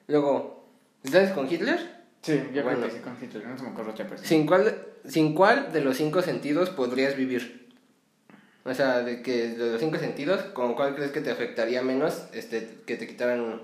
Luego, 0.06 0.64
¿estás 1.05 1.32
con 1.32 1.50
Hitler? 1.52 1.98
Sí, 2.28 2.42
yo 2.52 2.62
Bueno. 2.62 2.80
creo 2.80 2.92
que 2.92 3.26
sí 3.26 3.42
no 3.46 3.56
se 3.56 3.62
me 3.64 3.70
ocurre 3.70 3.90
otra 3.90 4.06
persona. 4.06 4.28
¿Sin 4.28 4.46
cuál, 4.46 4.78
¿Sin 5.06 5.34
cuál 5.34 5.72
de 5.72 5.80
los 5.80 5.96
cinco 5.96 6.20
sentidos 6.22 6.70
podrías 6.70 7.16
vivir? 7.16 7.68
O 8.64 8.74
sea, 8.74 9.00
de 9.00 9.22
que 9.22 9.48
de 9.48 9.72
los 9.72 9.80
cinco 9.80 9.96
sentidos, 9.98 10.42
¿con 10.52 10.74
cuál 10.74 10.94
crees 10.94 11.10
que 11.10 11.22
te 11.22 11.30
afectaría 11.30 11.80
menos 11.82 12.24
este, 12.34 12.80
que 12.86 12.96
te 12.96 13.06
quitaran 13.06 13.40
uno? 13.40 13.60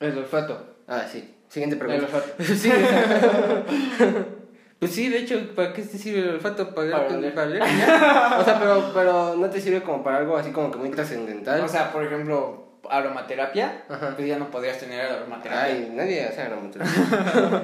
El 0.00 0.18
olfato. 0.18 0.74
Ah, 0.88 1.04
sí. 1.10 1.32
Siguiente 1.48 1.76
El 1.76 1.78
pregunta. 1.78 2.06
olfato. 2.16 2.42
sí. 2.42 2.70
pues 4.80 4.90
sí, 4.92 5.08
de 5.08 5.18
hecho, 5.18 5.54
¿para 5.54 5.72
qué 5.72 5.82
te 5.82 5.96
sirve 5.96 6.20
el 6.20 6.28
olfato? 6.30 6.74
¿Para, 6.74 6.90
Para 6.90 7.06
para, 7.06 7.18
oler. 7.18 7.38
oler? 7.38 7.62
Ya. 7.62 8.36
O 8.40 8.44
sea, 8.44 8.58
pero, 8.58 8.90
pero 8.92 9.36
no 9.36 9.48
te 9.48 9.60
sirve 9.60 9.82
como 9.82 10.02
para 10.02 10.18
algo 10.18 10.36
así 10.36 10.50
como 10.50 10.72
que 10.72 10.78
muy 10.78 10.90
trascendental. 10.90 11.60
O 11.60 11.68
sea, 11.68 11.92
por 11.92 12.04
ejemplo, 12.04 12.65
aromaterapia, 12.90 13.82
Ajá. 13.88 14.14
pues 14.16 14.26
ya 14.28 14.38
no 14.38 14.50
podrías 14.50 14.78
tener 14.78 15.00
aromaterapia. 15.00 15.64
Ay, 15.64 15.90
nadie 15.94 16.24
hace 16.24 16.42
aromaterapia. 16.42 16.94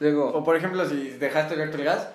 Luego, 0.00 0.28
O 0.30 0.44
por 0.44 0.56
ejemplo, 0.56 0.88
si 0.88 1.10
dejaste 1.10 1.54
abierto 1.54 1.76
el 1.78 1.84
gas, 1.84 2.08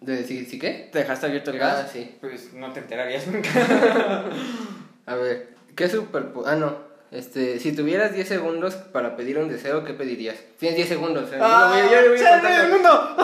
¿de, 0.00 0.24
sí, 0.24 0.44
¿sí 0.44 0.58
qué? 0.58 0.88
te 0.92 0.98
dejaste 1.00 1.26
abierto 1.26 1.50
el 1.50 1.56
Ah, 1.62 1.66
gas, 1.66 1.90
sí. 1.92 2.16
pues 2.20 2.52
no 2.54 2.72
te 2.72 2.80
enterarías 2.80 3.26
nunca. 3.26 3.48
A 5.06 5.14
ver, 5.16 5.48
¿qué 5.74 5.88
super... 5.88 6.26
Ah, 6.46 6.54
no. 6.56 6.92
Este, 7.10 7.58
si 7.58 7.72
tuvieras 7.76 8.14
10 8.14 8.26
segundos 8.26 8.74
para 8.74 9.16
pedir 9.16 9.36
un 9.38 9.48
deseo, 9.48 9.84
¿qué 9.84 9.92
pedirías? 9.92 10.36
Tienes 10.58 10.76
10 10.76 10.88
segundos. 10.88 11.30
eh, 11.32 11.38
¡Ah! 11.42 11.72
le 11.76 11.82
voy- 11.82 11.92
yo 11.92 12.00
le 12.00 12.08
voy 12.08 12.18
a 12.18 12.22
¡Salve 12.22 12.40
contar 12.40 12.62
del 12.62 12.70
con- 12.70 12.80
mundo! 12.80 13.16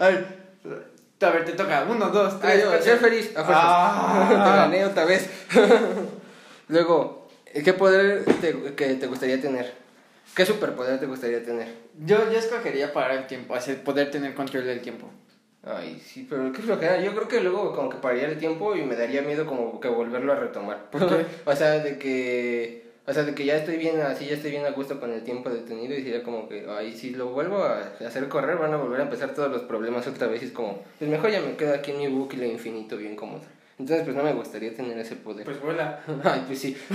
Ay, 0.00 0.26
a 1.20 1.30
ver, 1.30 1.44
te 1.44 1.52
toca. 1.52 1.86
Uno, 1.88 2.08
dos, 2.10 2.34
Ah, 2.34 2.38
tres. 2.42 2.62
yo, 2.62 2.68
cuatro. 2.68 2.84
ser 2.84 2.98
feliz, 2.98 3.30
a 3.36 3.44
fuerzas. 3.44 3.64
Ah. 3.66 4.26
te 4.28 4.34
gané 4.36 4.84
otra 4.84 5.04
vez. 5.04 5.28
Luego, 6.68 7.28
¿qué 7.64 7.72
poder 7.72 8.24
te, 8.40 8.74
que 8.74 8.94
te 8.94 9.06
gustaría 9.06 9.40
tener? 9.40 9.72
¿Qué 10.34 10.44
superpoder 10.46 11.00
te 11.00 11.06
gustaría 11.06 11.42
tener? 11.44 11.68
Yo, 11.98 12.30
yo 12.30 12.38
escogería 12.38 12.92
parar 12.92 13.12
el 13.18 13.26
tiempo, 13.26 13.54
hacer, 13.54 13.82
poder 13.82 14.10
tener 14.10 14.34
control 14.34 14.64
del 14.66 14.80
tiempo. 14.80 15.08
Ay, 15.64 16.00
sí, 16.04 16.26
pero 16.28 16.52
qué 16.52 16.62
flojera. 16.62 17.00
Yo 17.00 17.12
creo 17.14 17.26
que 17.28 17.40
luego 17.40 17.74
como 17.74 17.88
que 17.88 17.96
pararía 17.96 18.28
el 18.28 18.38
tiempo 18.38 18.76
y 18.76 18.82
me 18.84 18.94
daría 18.94 19.22
miedo 19.22 19.46
como 19.46 19.80
que 19.80 19.88
volverlo 19.88 20.32
a 20.32 20.36
retomar. 20.36 20.88
¿Por 20.90 21.08
qué? 21.08 21.26
o 21.44 21.56
sea, 21.56 21.70
de 21.80 21.98
que... 21.98 22.87
O 23.08 23.12
sea, 23.14 23.22
de 23.22 23.34
que 23.34 23.46
ya 23.46 23.56
estoy 23.56 23.78
bien 23.78 23.98
así, 24.02 24.26
ya 24.26 24.34
estoy 24.34 24.50
bien 24.50 24.66
a 24.66 24.70
gusto 24.70 25.00
con 25.00 25.10
el 25.12 25.22
tiempo 25.24 25.48
detenido 25.48 25.94
y 25.94 26.02
sería 26.02 26.22
como 26.22 26.46
que, 26.46 26.66
ay, 26.68 26.92
si 26.94 27.10
lo 27.10 27.28
vuelvo 27.28 27.62
a 27.64 27.80
hacer 28.06 28.28
correr 28.28 28.58
van 28.58 28.74
a 28.74 28.76
volver 28.76 29.00
a 29.00 29.04
empezar 29.04 29.30
todos 29.34 29.50
los 29.50 29.62
problemas 29.62 30.06
otra 30.06 30.26
vez 30.26 30.42
y 30.42 30.46
es 30.46 30.52
como, 30.52 30.82
pues 30.98 31.10
mejor 31.10 31.30
ya 31.30 31.40
me 31.40 31.56
quedo 31.56 31.74
aquí 31.74 31.92
en 31.92 31.98
mi 31.98 32.08
bucle 32.08 32.46
infinito 32.46 32.98
bien 32.98 33.16
cómodo. 33.16 33.40
Entonces, 33.78 34.04
pues 34.04 34.14
no 34.16 34.24
me 34.24 34.32
gustaría 34.34 34.74
tener 34.74 34.98
ese 34.98 35.14
poder. 35.16 35.44
Pues 35.44 35.60
vuela. 35.62 36.00
ay, 36.24 36.42
pues 36.46 36.58
sí. 36.60 36.76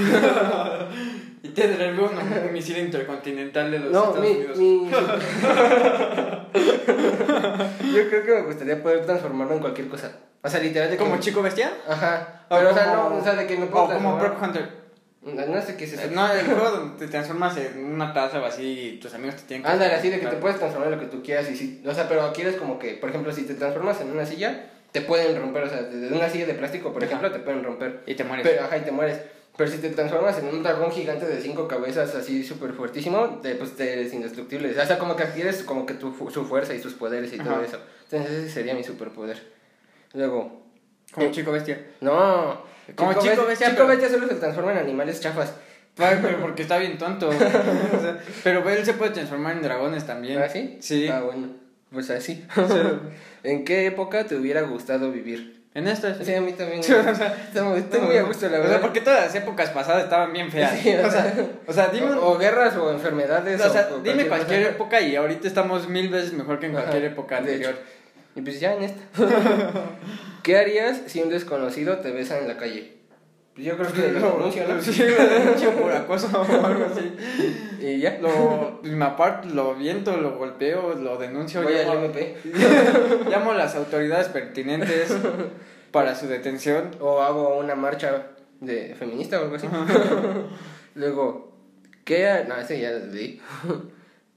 Y 1.41 1.49
tendré 1.49 1.91
un 1.93 2.53
misil 2.53 2.77
intercontinental 2.77 3.71
de 3.71 3.79
los 3.79 3.91
No, 3.91 4.03
Estados 4.09 4.19
mi, 4.21 4.27
Unidos. 4.35 4.57
mi... 4.57 4.91
Yo 7.93 8.09
creo 8.09 8.23
que 8.25 8.31
me 8.33 8.41
gustaría 8.41 8.81
poder 8.83 9.05
transformarme 9.05 9.55
en 9.55 9.59
cualquier 9.61 9.87
cosa. 9.87 10.11
O 10.43 10.49
sea, 10.49 10.59
literal 10.59 10.89
de 10.89 10.97
que... 10.97 11.03
¿Como 11.03 11.17
chico 11.19 11.41
bestia? 11.41 11.71
Ajá. 11.87 12.41
O 12.49 12.55
Pero, 12.57 12.69
o 12.69 12.73
sea, 12.73 12.95
como- 12.95 13.09
no, 13.09 13.15
o 13.17 13.23
sea, 13.23 13.35
de 13.35 13.47
que 13.47 13.57
me 13.57 13.65
puedo 13.67 13.85
O 13.85 13.93
como 13.93 14.15
Hunter. 14.41 14.82
No, 15.25 15.61
sé 15.61 15.75
qué 15.77 15.85
es 15.85 15.93
eso. 15.93 16.03
Eh, 16.03 16.11
No, 16.11 16.31
el 16.31 16.45
juego 16.45 16.69
donde 16.69 16.97
te 17.05 17.11
transformas 17.11 17.55
en 17.57 17.85
una 17.85 18.13
taza 18.13 18.41
o 18.41 18.45
así 18.45 18.95
y 18.95 18.99
tus 18.99 19.13
amigos 19.13 19.35
te 19.37 19.43
tienen 19.43 19.63
que... 19.63 19.69
Ándale, 19.69 19.93
así 19.95 20.09
de 20.09 20.19
que 20.19 20.27
te 20.27 20.35
puedes 20.35 20.57
transformar 20.57 20.91
en 20.91 20.99
lo 20.99 21.01
que 21.01 21.09
tú 21.09 21.23
quieras 21.23 21.49
y 21.49 21.55
sí. 21.55 21.81
O 21.85 21.93
sea, 21.93 22.09
pero 22.09 22.23
aquí 22.23 22.41
eres 22.41 22.55
como 22.57 22.77
que, 22.77 22.95
por 22.95 23.09
ejemplo, 23.09 23.31
si 23.31 23.43
te 23.43 23.53
transformas 23.53 24.01
en 24.01 24.11
una 24.11 24.25
silla, 24.25 24.69
te 24.91 25.01
pueden 25.01 25.39
romper. 25.39 25.63
O 25.63 25.69
sea, 25.69 25.83
de 25.83 26.07
una 26.15 26.29
silla 26.29 26.45
de 26.45 26.53
plástico, 26.55 26.91
por 26.91 27.03
ejemplo, 27.03 27.31
te 27.31 27.39
pueden 27.39 27.63
romper. 27.63 28.03
Y 28.05 28.15
te 28.15 28.23
mueres. 28.23 28.45
Pero, 28.47 28.63
ajá, 28.65 28.77
y 28.77 28.81
te 28.81 28.91
mueres. 28.91 29.21
Pero 29.55 29.69
si 29.69 29.77
te 29.77 29.89
transformas 29.91 30.37
en 30.39 30.47
un 30.47 30.63
dragón 30.63 30.91
gigante 30.91 31.27
de 31.27 31.39
cinco 31.39 31.67
cabezas 31.67 32.13
así 32.15 32.43
súper 32.43 32.73
fuertísimo, 32.73 33.39
te, 33.41 33.53
pues 33.55 33.75
te 33.75 33.93
eres 33.93 34.11
indestructible. 34.13 34.71
O 34.77 34.85
sea, 34.85 34.97
como 34.97 35.15
que 35.15 35.23
adquieres 35.23 35.63
como 35.63 35.85
que 35.85 35.93
tu, 35.93 36.13
su 36.31 36.43
fuerza 36.45 36.73
y 36.73 36.79
sus 36.81 36.93
poderes 36.95 37.31
y 37.33 37.37
todo 37.37 37.61
eso. 37.61 37.77
Entonces 38.09 38.31
ese 38.31 38.49
sería 38.49 38.73
mi 38.73 38.83
superpoder. 38.83 39.41
Luego, 40.13 40.63
Como 41.13 41.31
chico 41.31 41.51
bestia. 41.51 41.85
no. 42.01 42.72
Como 42.95 43.13
Chico 43.13 43.41
Be- 43.43 43.47
Bestia, 43.49 43.67
Chico 43.67 43.77
pero- 43.77 43.87
Bestia 43.87 44.09
solo 44.09 44.27
se 44.27 44.35
transforma 44.35 44.71
en 44.73 44.77
animales 44.79 45.19
chafas. 45.21 45.53
Ay, 45.97 46.19
pero 46.21 46.39
porque 46.41 46.63
está 46.63 46.77
bien 46.79 46.97
tonto. 46.97 47.29
O 47.29 47.33
sea, 48.01 48.17
pero 48.43 48.67
él 48.69 48.83
se 48.85 48.93
puede 48.93 49.11
transformar 49.11 49.55
en 49.55 49.61
dragones 49.61 50.05
también. 50.05 50.41
¿Ah, 50.41 50.49
sí? 50.49 50.77
Sí. 50.81 51.07
Ah, 51.07 51.21
bueno. 51.21 51.47
Pues 51.91 52.09
así. 52.09 52.43
¿En 53.43 53.63
qué 53.65 53.85
época 53.85 54.25
te 54.25 54.35
hubiera 54.35 54.61
gustado 54.61 55.11
vivir? 55.11 55.61
En 55.75 55.87
estas. 55.87 56.17
Sí, 56.25 56.33
a 56.33 56.41
mí 56.41 56.53
también. 56.53 56.83
Sí, 56.83 56.91
o 56.93 57.15
sea, 57.15 57.47
Estoy 57.47 58.01
muy, 58.01 58.17
a 58.17 58.23
gusto, 58.23 58.47
la 58.47 58.57
O 58.57 58.61
sea, 58.61 58.67
verdad. 58.69 58.81
porque 58.81 59.01
todas 59.01 59.25
las 59.25 59.35
épocas 59.35 59.69
pasadas 59.69 60.03
estaban 60.03 60.31
bien 60.33 60.51
feas. 60.51 60.71
Sí, 60.79 60.93
o, 60.95 61.09
sea, 61.09 61.33
o 61.67 61.73
sea, 61.73 61.87
dime, 61.87 62.11
o, 62.11 62.31
o 62.31 62.37
guerras 62.37 62.75
o 62.75 62.91
enfermedades. 62.91 63.59
o 63.63 63.69
sea, 63.71 63.89
o 63.93 63.99
dime 63.99 64.27
cualquier 64.27 64.61
cosa. 64.63 64.71
época 64.75 65.01
y 65.01 65.15
ahorita 65.15 65.47
estamos 65.47 65.87
mil 65.89 66.09
veces 66.09 66.33
mejor 66.33 66.59
que 66.59 66.67
en 66.67 66.73
cualquier 66.73 67.03
Ajá, 67.05 67.11
época 67.13 67.37
anterior. 67.37 67.75
Y 68.35 68.41
pues 68.41 68.59
ya 68.59 68.73
en 68.73 68.83
esta. 68.83 68.99
¿Qué 70.43 70.57
harías 70.57 71.01
si 71.07 71.21
un 71.21 71.29
desconocido 71.29 71.97
te 71.99 72.11
besa 72.11 72.37
en 72.39 72.47
la 72.47 72.57
calle? 72.57 72.97
Pues 73.53 73.67
yo 73.67 73.77
creo 73.77 73.93
que 73.93 74.11
lo 74.19 74.31
denuncio, 74.31 74.67
¿no? 74.67 74.81
Sí, 74.81 75.03
lo 75.03 75.25
denuncio 75.27 75.71
por 75.71 75.91
acoso 75.91 76.27
o 76.35 76.65
algo 76.65 76.85
así. 76.91 77.15
Y 77.81 77.99
ya. 77.99 78.17
Lo, 78.19 78.79
pues, 78.81 78.91
me 78.93 79.05
aparto, 79.05 79.47
lo 79.49 79.75
viento, 79.75 80.17
lo 80.17 80.37
golpeo, 80.37 80.95
lo 80.95 81.17
denuncio. 81.17 81.61
Voy 81.61 81.73
al 81.75 81.85
llamo, 81.87 82.05
MP. 82.05 82.35
llamo 83.29 83.51
a 83.51 83.55
las 83.55 83.75
autoridades 83.75 84.27
pertinentes 84.29 85.15
para 85.91 86.15
su 86.15 86.27
detención. 86.27 86.89
O 86.99 87.21
hago 87.21 87.57
una 87.59 87.75
marcha 87.75 88.27
de 88.59 88.95
feminista 88.95 89.39
o 89.39 89.43
algo 89.43 89.55
así. 89.57 89.67
Luego, 90.95 91.55
¿qué? 92.05 92.27
ha- 92.29 92.43
No, 92.45 92.57
ese 92.57 92.79
ya 92.79 92.91
lo 92.91 93.05
leí. 93.07 93.39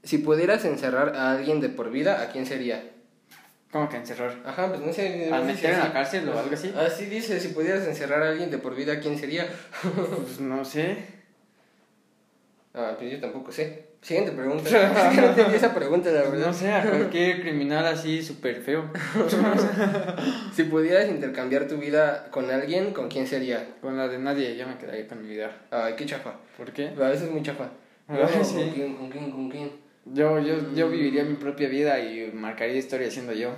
si 0.02 0.18
pudieras 0.18 0.64
encerrar 0.66 1.14
a 1.16 1.32
alguien 1.32 1.60
de 1.60 1.68
por 1.70 1.90
vida, 1.90 2.20
¿a 2.22 2.28
quién 2.28 2.44
sería? 2.46 2.92
¿Cómo 3.76 3.90
que 3.90 3.96
encerrar? 3.98 4.32
Ajá, 4.46 4.68
pues 4.68 4.80
no 4.80 4.90
sé. 4.90 5.28
¿Al 5.30 5.44
meter 5.44 5.74
en 5.74 5.80
la 5.80 5.92
cárcel 5.92 6.26
o 6.30 6.38
algo 6.38 6.54
así? 6.54 6.72
Así 6.74 7.04
dice, 7.04 7.38
si 7.38 7.48
pudieras 7.48 7.86
encerrar 7.86 8.22
a 8.22 8.30
alguien 8.30 8.50
de 8.50 8.56
por 8.56 8.74
vida, 8.74 8.98
¿quién 9.00 9.18
sería? 9.18 9.46
Pues 9.82 10.40
no 10.40 10.64
sé. 10.64 10.96
Ah, 12.72 12.94
pues 12.98 13.12
yo 13.12 13.20
tampoco 13.20 13.52
sé. 13.52 13.84
Siguiente 14.00 14.32
pregunta. 14.32 14.64
Es 14.70 15.14
que 15.14 15.20
no 15.20 15.26
entendí 15.28 15.56
esa 15.56 15.74
pregunta, 15.74 16.10
la 16.10 16.22
verdad. 16.22 16.46
No 16.46 16.52
sé, 16.54 16.72
a 16.72 16.88
cualquier 16.88 17.42
criminal 17.42 17.84
así 17.84 18.22
súper 18.22 18.62
feo. 18.62 18.90
Si 20.54 20.64
pudieras 20.64 21.10
intercambiar 21.10 21.68
tu 21.68 21.76
vida 21.76 22.28
con 22.30 22.50
alguien, 22.50 22.94
¿con 22.94 23.08
quién 23.08 23.26
sería? 23.26 23.74
Con 23.82 23.98
la 23.98 24.08
de 24.08 24.18
nadie, 24.18 24.56
yo 24.56 24.66
me 24.66 24.78
quedaría 24.78 25.06
con 25.06 25.20
mi 25.20 25.28
vida. 25.28 25.54
Ay, 25.70 25.92
qué 25.98 26.06
chafa. 26.06 26.32
¿Por 26.56 26.72
qué? 26.72 26.88
A 26.88 27.08
veces 27.08 27.24
es 27.24 27.30
muy 27.30 27.42
chafa. 27.42 27.68
Ay, 28.08 28.20
No, 28.22 28.42
sí. 28.42 28.54
¿Con 28.54 28.70
quién? 28.70 28.94
¿Con 28.96 29.10
quién? 29.10 29.30
¿Con 29.30 29.50
quién? 29.50 29.85
Yo, 30.12 30.38
yo, 30.38 30.54
yo 30.74 30.88
viviría 30.88 31.24
mi 31.24 31.34
propia 31.34 31.68
vida 31.68 31.98
y 32.00 32.30
marcaría 32.32 32.76
historia 32.76 33.10
siendo 33.10 33.32
yo. 33.32 33.50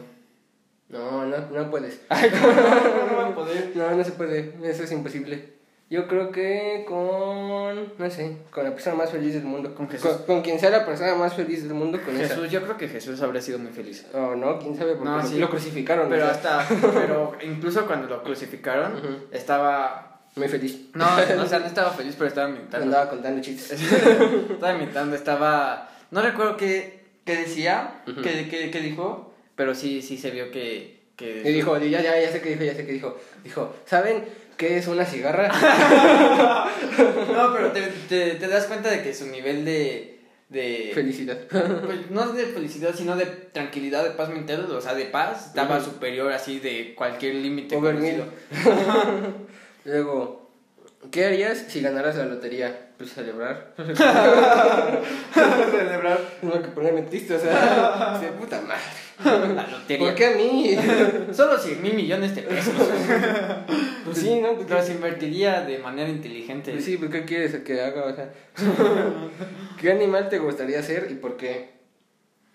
No, 0.89 1.27
no, 1.27 1.37
no 1.51 1.71
puedes. 1.71 2.01
Ay, 2.09 2.31
¿cómo 2.31 2.53
no, 2.53 3.11
no 3.13 3.21
a 3.21 3.35
poder? 3.35 3.73
No, 3.75 3.91
no 3.95 4.03
se 4.05 4.13
puede. 4.13 4.55
Eso 4.63 4.85
es 4.85 4.93
imposible. 4.93 5.59
Yo 5.91 6.07
creo 6.07 6.31
que 6.31 6.85
con. 6.87 7.93
No 7.99 8.11
sé, 8.11 8.37
con 8.51 8.65
la 8.65 8.73
persona 8.73 8.97
más 8.97 9.11
feliz 9.11 9.35
del 9.35 9.45
mundo. 9.45 9.75
Con 9.75 9.89
Jesús. 9.89 10.11
Con, 10.11 10.27
con 10.27 10.43
quien 10.43 10.59
sea 10.59 10.71
la 10.71 10.85
persona 10.85 11.15
más 11.15 11.35
feliz 11.35 11.63
del 11.65 11.73
mundo, 11.75 11.99
con 12.05 12.15
esa. 12.19 12.35
Jesús, 12.35 12.51
yo 12.51 12.63
creo 12.63 12.77
que 12.77 12.89
Jesús 12.89 13.21
habría 13.23 13.41
sido 13.41 13.59
muy 13.59 13.73
feliz. 13.73 14.07
Oh, 14.15 14.35
no, 14.35 14.59
quién 14.59 14.77
sabe, 14.77 14.95
porque 14.97 15.11
No, 15.11 15.27
sí. 15.27 15.39
lo 15.39 15.49
crucificaron. 15.49 16.09
Pero 16.11 16.27
o 16.27 16.35
sea, 16.35 16.61
hasta, 16.61 16.91
pero 16.93 17.33
incluso 17.43 17.87
cuando 17.87 18.07
lo 18.07 18.23
crucificaron, 18.23 18.97
Ujú. 18.97 19.09
estaba... 19.33 20.05
Muy 20.37 20.47
feliz. 20.49 20.91
No, 20.95 21.05
no, 21.37 21.43
o 21.43 21.47
sea, 21.47 21.59
no 21.59 21.67
estaba 21.67 21.91
feliz, 21.91 22.15
pero 22.17 22.29
estaba 22.29 22.49
meditando. 22.49 22.85
Andaba 22.85 23.11
contando 23.11 23.43
chistes. 23.43 23.81
Estaba 24.51 24.75
meditando, 24.75 25.17
estaba... 25.17 25.89
No 26.11 26.23
recuerdo 26.23 26.57
qué, 26.57 27.01
qué 27.25 27.37
decía, 27.37 28.03
Ujú. 28.07 28.23
qué, 28.23 28.49
qué, 28.49 28.71
qué 28.71 28.81
dijo, 28.81 29.33
pero 29.55 29.75
sí, 29.75 30.03
sí 30.03 30.17
se 30.19 30.31
vio 30.31 30.51
que... 30.51 31.01
que 31.17 31.43
Y 31.45 31.53
dijo, 31.53 31.77
ya, 31.79 32.01
ya, 32.01 32.21
ya 32.21 32.31
sé 32.33 32.41
qué 32.41 32.51
dijo, 32.51 32.65
ya 32.65 32.75
sé 32.75 32.87
qué 32.87 32.93
dijo. 32.93 33.19
Dijo, 33.45 33.75
¿saben 33.87 34.25
qué 34.57 34.79
es 34.79 34.87
una 34.89 35.05
cigarra? 35.05 35.51
No, 37.33 37.53
pero 37.53 37.71
te, 37.73 37.83
te, 38.09 38.35
te 38.35 38.49
das 38.49 38.67
cuenta 38.67 38.91
de 38.91 39.03
que 39.03 39.15
su 39.15 39.27
nivel 39.27 39.65
de... 39.65 40.19
de 40.49 40.91
Felicidad. 40.95 41.39
pues, 41.49 42.11
no 42.11 42.33
de 42.33 42.47
felicidad, 42.47 42.95
sino 42.97 43.15
de 43.17 43.27
tranquilidad, 43.27 44.03
de 44.05 44.11
paz 44.11 44.31
mental, 44.31 44.67
o 44.71 44.81
sea, 44.81 44.95
de 44.95 45.05
paz, 45.05 45.49
estaba 45.49 45.81
superior 45.81 46.33
así 46.33 46.59
de 46.59 46.95
cualquier 46.97 47.37
límite. 47.37 47.77
Luego, 49.85 50.48
¿qué 51.11 51.27
harías 51.27 51.67
si 51.69 51.81
ganaras 51.81 52.17
la 52.17 52.27
lotería? 52.27 52.91
Pues 52.97 53.13
celebrar. 53.13 53.75
Celebrar 55.35 56.19
No 56.43 56.61
que 56.63 56.69
ponerme 56.69 57.03
triste, 57.03 57.35
o 57.35 57.39
sea, 57.39 58.19
de 58.23 58.29
puta 58.29 58.61
madre. 58.63 59.55
la 59.55 59.67
lotería. 59.67 60.07
¿Por 60.07 60.15
qué 60.15 60.27
a 60.27 60.31
mí? 60.37 60.77
Solo 61.33 61.57
100 61.59 61.83
mil 61.83 61.95
millones 61.95 62.35
de 62.35 62.43
pesos. 62.43 62.75
Pues 64.05 64.19
sí, 64.19 64.41
¿no? 64.41 64.55
Los 64.55 64.91
invertiría 64.91 65.63
de 65.63 65.79
manera 65.79 66.09
inteligente. 66.09 66.73
pues 66.73 66.85
sí, 66.85 66.97
pues 66.97 67.11
¿qué 67.11 67.25
quieres 67.25 67.55
que 67.57 67.81
haga? 67.81 68.05
O 68.05 68.15
sea, 68.15 68.33
¿qué 69.81 69.93
animal 69.93 70.29
te 70.29 70.39
gustaría 70.39 70.83
ser 70.83 71.09
y 71.11 71.15
por 71.15 71.37
qué? 71.37 71.79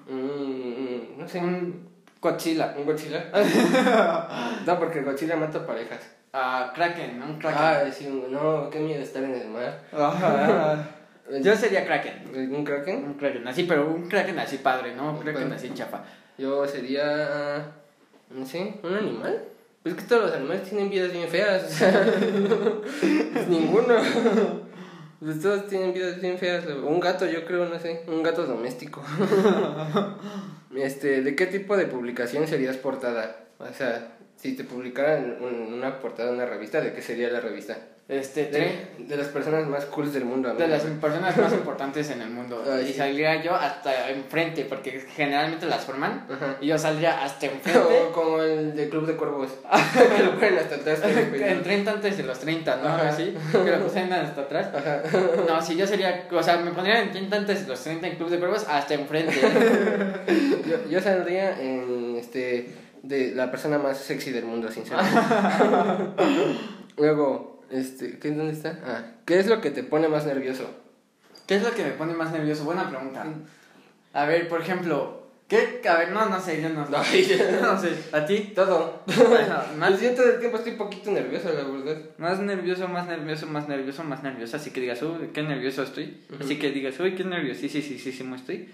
Mm, 0.10 1.18
no 1.18 1.28
sé, 1.28 1.40
Un 1.40 1.93
Godzilla. 2.24 2.74
un 2.78 2.86
Godzilla. 2.86 3.26
no, 4.66 4.80
porque 4.80 5.02
Godzilla 5.02 5.36
mata 5.36 5.68
parejas. 5.68 6.00
Ah, 6.32 6.72
Kraken, 6.74 7.22
un 7.22 7.38
Kraken. 7.38 7.62
Ah, 7.62 7.84
sí, 7.92 8.08
no, 8.08 8.70
qué 8.70 8.80
miedo 8.80 9.04
estar 9.04 9.24
en 9.24 9.36
el 9.36 9.50
mar. 9.50 9.82
Ajá. 9.92 10.90
Yo 11.42 11.56
sería 11.56 11.86
Kraken. 11.86 12.54
¿Un 12.54 12.64
Kraken? 12.64 13.04
Un 13.04 13.14
Kraken 13.16 13.48
así, 13.48 13.64
pero 13.64 13.88
un 13.88 14.08
Kraken 14.08 14.40
así 14.40 14.58
padre, 14.58 14.96
¿no? 14.96 15.12
Un 15.12 15.20
Kraken 15.20 15.52
así 15.52 15.72
chafa. 15.74 16.02
Yo 16.38 16.66
sería, 16.66 17.72
no 18.30 18.46
sé, 18.46 18.76
un 18.82 18.96
animal. 18.96 19.44
Pues 19.84 19.96
es 19.96 20.02
que 20.02 20.08
todos 20.08 20.24
los 20.24 20.34
animales 20.34 20.64
tienen 20.64 20.90
vidas 20.90 21.12
bien 21.12 21.28
feas. 21.28 21.64
o 21.64 21.70
sea, 21.70 21.92
pues 23.34 23.48
ninguno. 23.50 23.96
Pues 25.24 25.40
todos 25.40 25.68
tienen 25.68 25.94
vidas 25.94 26.20
bien 26.20 26.38
feas. 26.38 26.66
Un 26.66 27.00
gato, 27.00 27.26
yo 27.26 27.46
creo, 27.46 27.66
no 27.66 27.80
sé. 27.80 28.04
Un 28.08 28.24
gato 28.24 28.46
doméstico. 28.46 29.04
Este, 30.76 31.22
¿de 31.22 31.36
qué 31.36 31.46
tipo 31.46 31.78
de 31.78 31.86
publicación 31.86 32.48
serías 32.48 32.78
portada? 32.78 33.46
O 33.60 33.72
sea, 33.74 34.18
si 34.44 34.58
te 34.58 34.66
publicaran 34.66 35.38
un- 35.40 35.74
una 35.74 36.00
portada 36.02 36.30
de 36.30 36.36
una 36.36 36.46
revista, 36.46 36.82
¿de 36.82 36.92
qué 36.94 37.02
sería 37.02 37.30
la 37.30 37.40
revista? 37.40 37.78
Este, 38.10 38.48
De, 38.48 38.88
de 39.08 39.16
las 39.16 39.28
personas 39.28 39.66
más 39.70 39.86
cool 39.86 40.12
del 40.12 40.26
mundo. 40.26 40.54
de 40.54 40.66
amigo. 40.66 40.68
las 40.78 40.84
personas 41.00 41.38
más 41.38 41.54
importantes 41.54 42.10
en 42.10 42.22
el 42.22 42.30
mundo. 42.30 42.62
Ay, 42.70 42.84
y 42.84 42.88
sí. 42.88 42.94
saldría 42.96 43.42
yo 43.42 43.56
hasta 43.56 44.10
enfrente, 44.10 44.66
porque 44.66 45.06
generalmente 45.16 45.66
las 45.68 45.86
forman. 45.86 46.28
Ajá. 46.30 46.58
Y 46.60 46.68
yo 46.68 46.78
saldría 46.78 47.24
hasta 47.24 47.46
enfrente. 47.54 47.80
O 47.80 48.12
como 48.12 48.42
el 48.42 48.76
de 48.76 48.90
Club 48.90 49.08
de 49.08 49.14
Cuervos. 49.16 49.52
que 50.18 50.24
lo 50.26 50.34
ponen 50.36 50.58
hasta 50.58 50.76
atrás. 50.76 51.00
en 51.06 51.64
30 51.64 51.92
antes 51.92 52.18
de 52.18 52.24
los 52.24 52.38
30, 52.40 52.76
¿no? 52.76 52.90
Ajá. 52.90 53.08
Así, 53.08 53.34
que 53.54 53.72
lo 53.72 53.80
pusieran 53.86 54.12
hasta 54.12 54.42
atrás. 54.42 54.68
Ajá. 54.76 55.02
No, 55.48 55.62
si 55.62 55.78
yo 55.78 55.88
sería, 55.88 56.28
o 56.30 56.44
sea, 56.44 56.58
me 56.58 56.72
pondría 56.72 57.02
en 57.02 57.12
30 57.12 57.38
antes 57.38 57.62
de 57.62 57.68
los 57.70 57.82
30 57.82 58.06
en 58.08 58.16
Club 58.18 58.30
de 58.30 58.40
Cuervos 58.40 58.66
hasta 58.68 58.96
enfrente. 58.96 59.34
Yo, 60.70 60.90
yo 60.90 61.00
saldría 61.00 61.58
en 61.62 62.18
este 62.20 62.68
de 63.04 63.36
la 63.36 63.52
persona 63.52 63.78
más 63.78 63.98
sexy 64.00 64.32
del 64.32 64.46
mundo, 64.46 64.72
sinceramente. 64.72 65.22
Luego, 66.98 67.62
este, 67.70 68.18
¿qué 68.18 68.32
dónde 68.32 68.54
está? 68.54 68.80
Ah, 68.86 69.02
¿qué 69.26 69.40
es 69.40 69.48
lo 69.48 69.62
que 69.62 69.72
te 69.72 69.84
pone 69.84 70.08
más 70.08 70.26
nervioso? 70.26 70.68
¿Qué 71.46 71.56
es 71.56 71.64
lo 71.64 71.72
que 71.72 71.84
me 71.84 71.92
pone 71.92 72.14
más 72.14 72.32
nervioso? 72.32 72.64
Buena 72.64 72.90
pregunta. 72.90 73.26
A 74.14 74.26
ver, 74.26 74.48
por 74.48 74.62
ejemplo, 74.62 75.28
¿qué? 75.50 75.82
A 75.90 75.98
ver, 75.98 76.12
no, 76.12 76.28
no 76.28 76.40
sé, 76.40 76.62
yo 76.62 76.70
no 76.70 76.86
sé. 76.88 76.96
Ay. 76.96 77.60
no 77.62 77.78
sé, 77.78 77.90
¿a 78.14 78.26
ti? 78.26 78.54
Todo. 78.56 79.02
Bueno, 79.06 79.26
Pues 79.28 79.78
más, 79.78 80.02
yo 80.02 80.12
todo 80.12 80.30
el 80.32 80.40
tiempo 80.40 80.58
estoy 80.58 80.74
un 80.74 80.78
poquito 80.78 81.12
nervioso, 81.12 81.50
la 81.52 81.64
verdad. 81.64 82.02
más 82.18 82.40
nervioso, 82.40 82.88
más 82.88 83.08
nervioso, 83.08 83.48
más 83.48 83.68
nervioso, 83.68 84.04
más 84.06 84.24
nervioso. 84.24 84.56
Así 84.56 84.72
que 84.72 84.80
digas, 84.80 85.02
uy, 85.02 85.32
qué 85.34 85.44
nervioso 85.44 85.84
estoy. 85.84 86.22
Así 86.40 86.58
que 86.58 86.72
digas, 86.72 86.98
uy, 87.02 87.16
qué 87.16 87.26
nerviosísimo 87.26 88.36
estoy. 88.36 88.70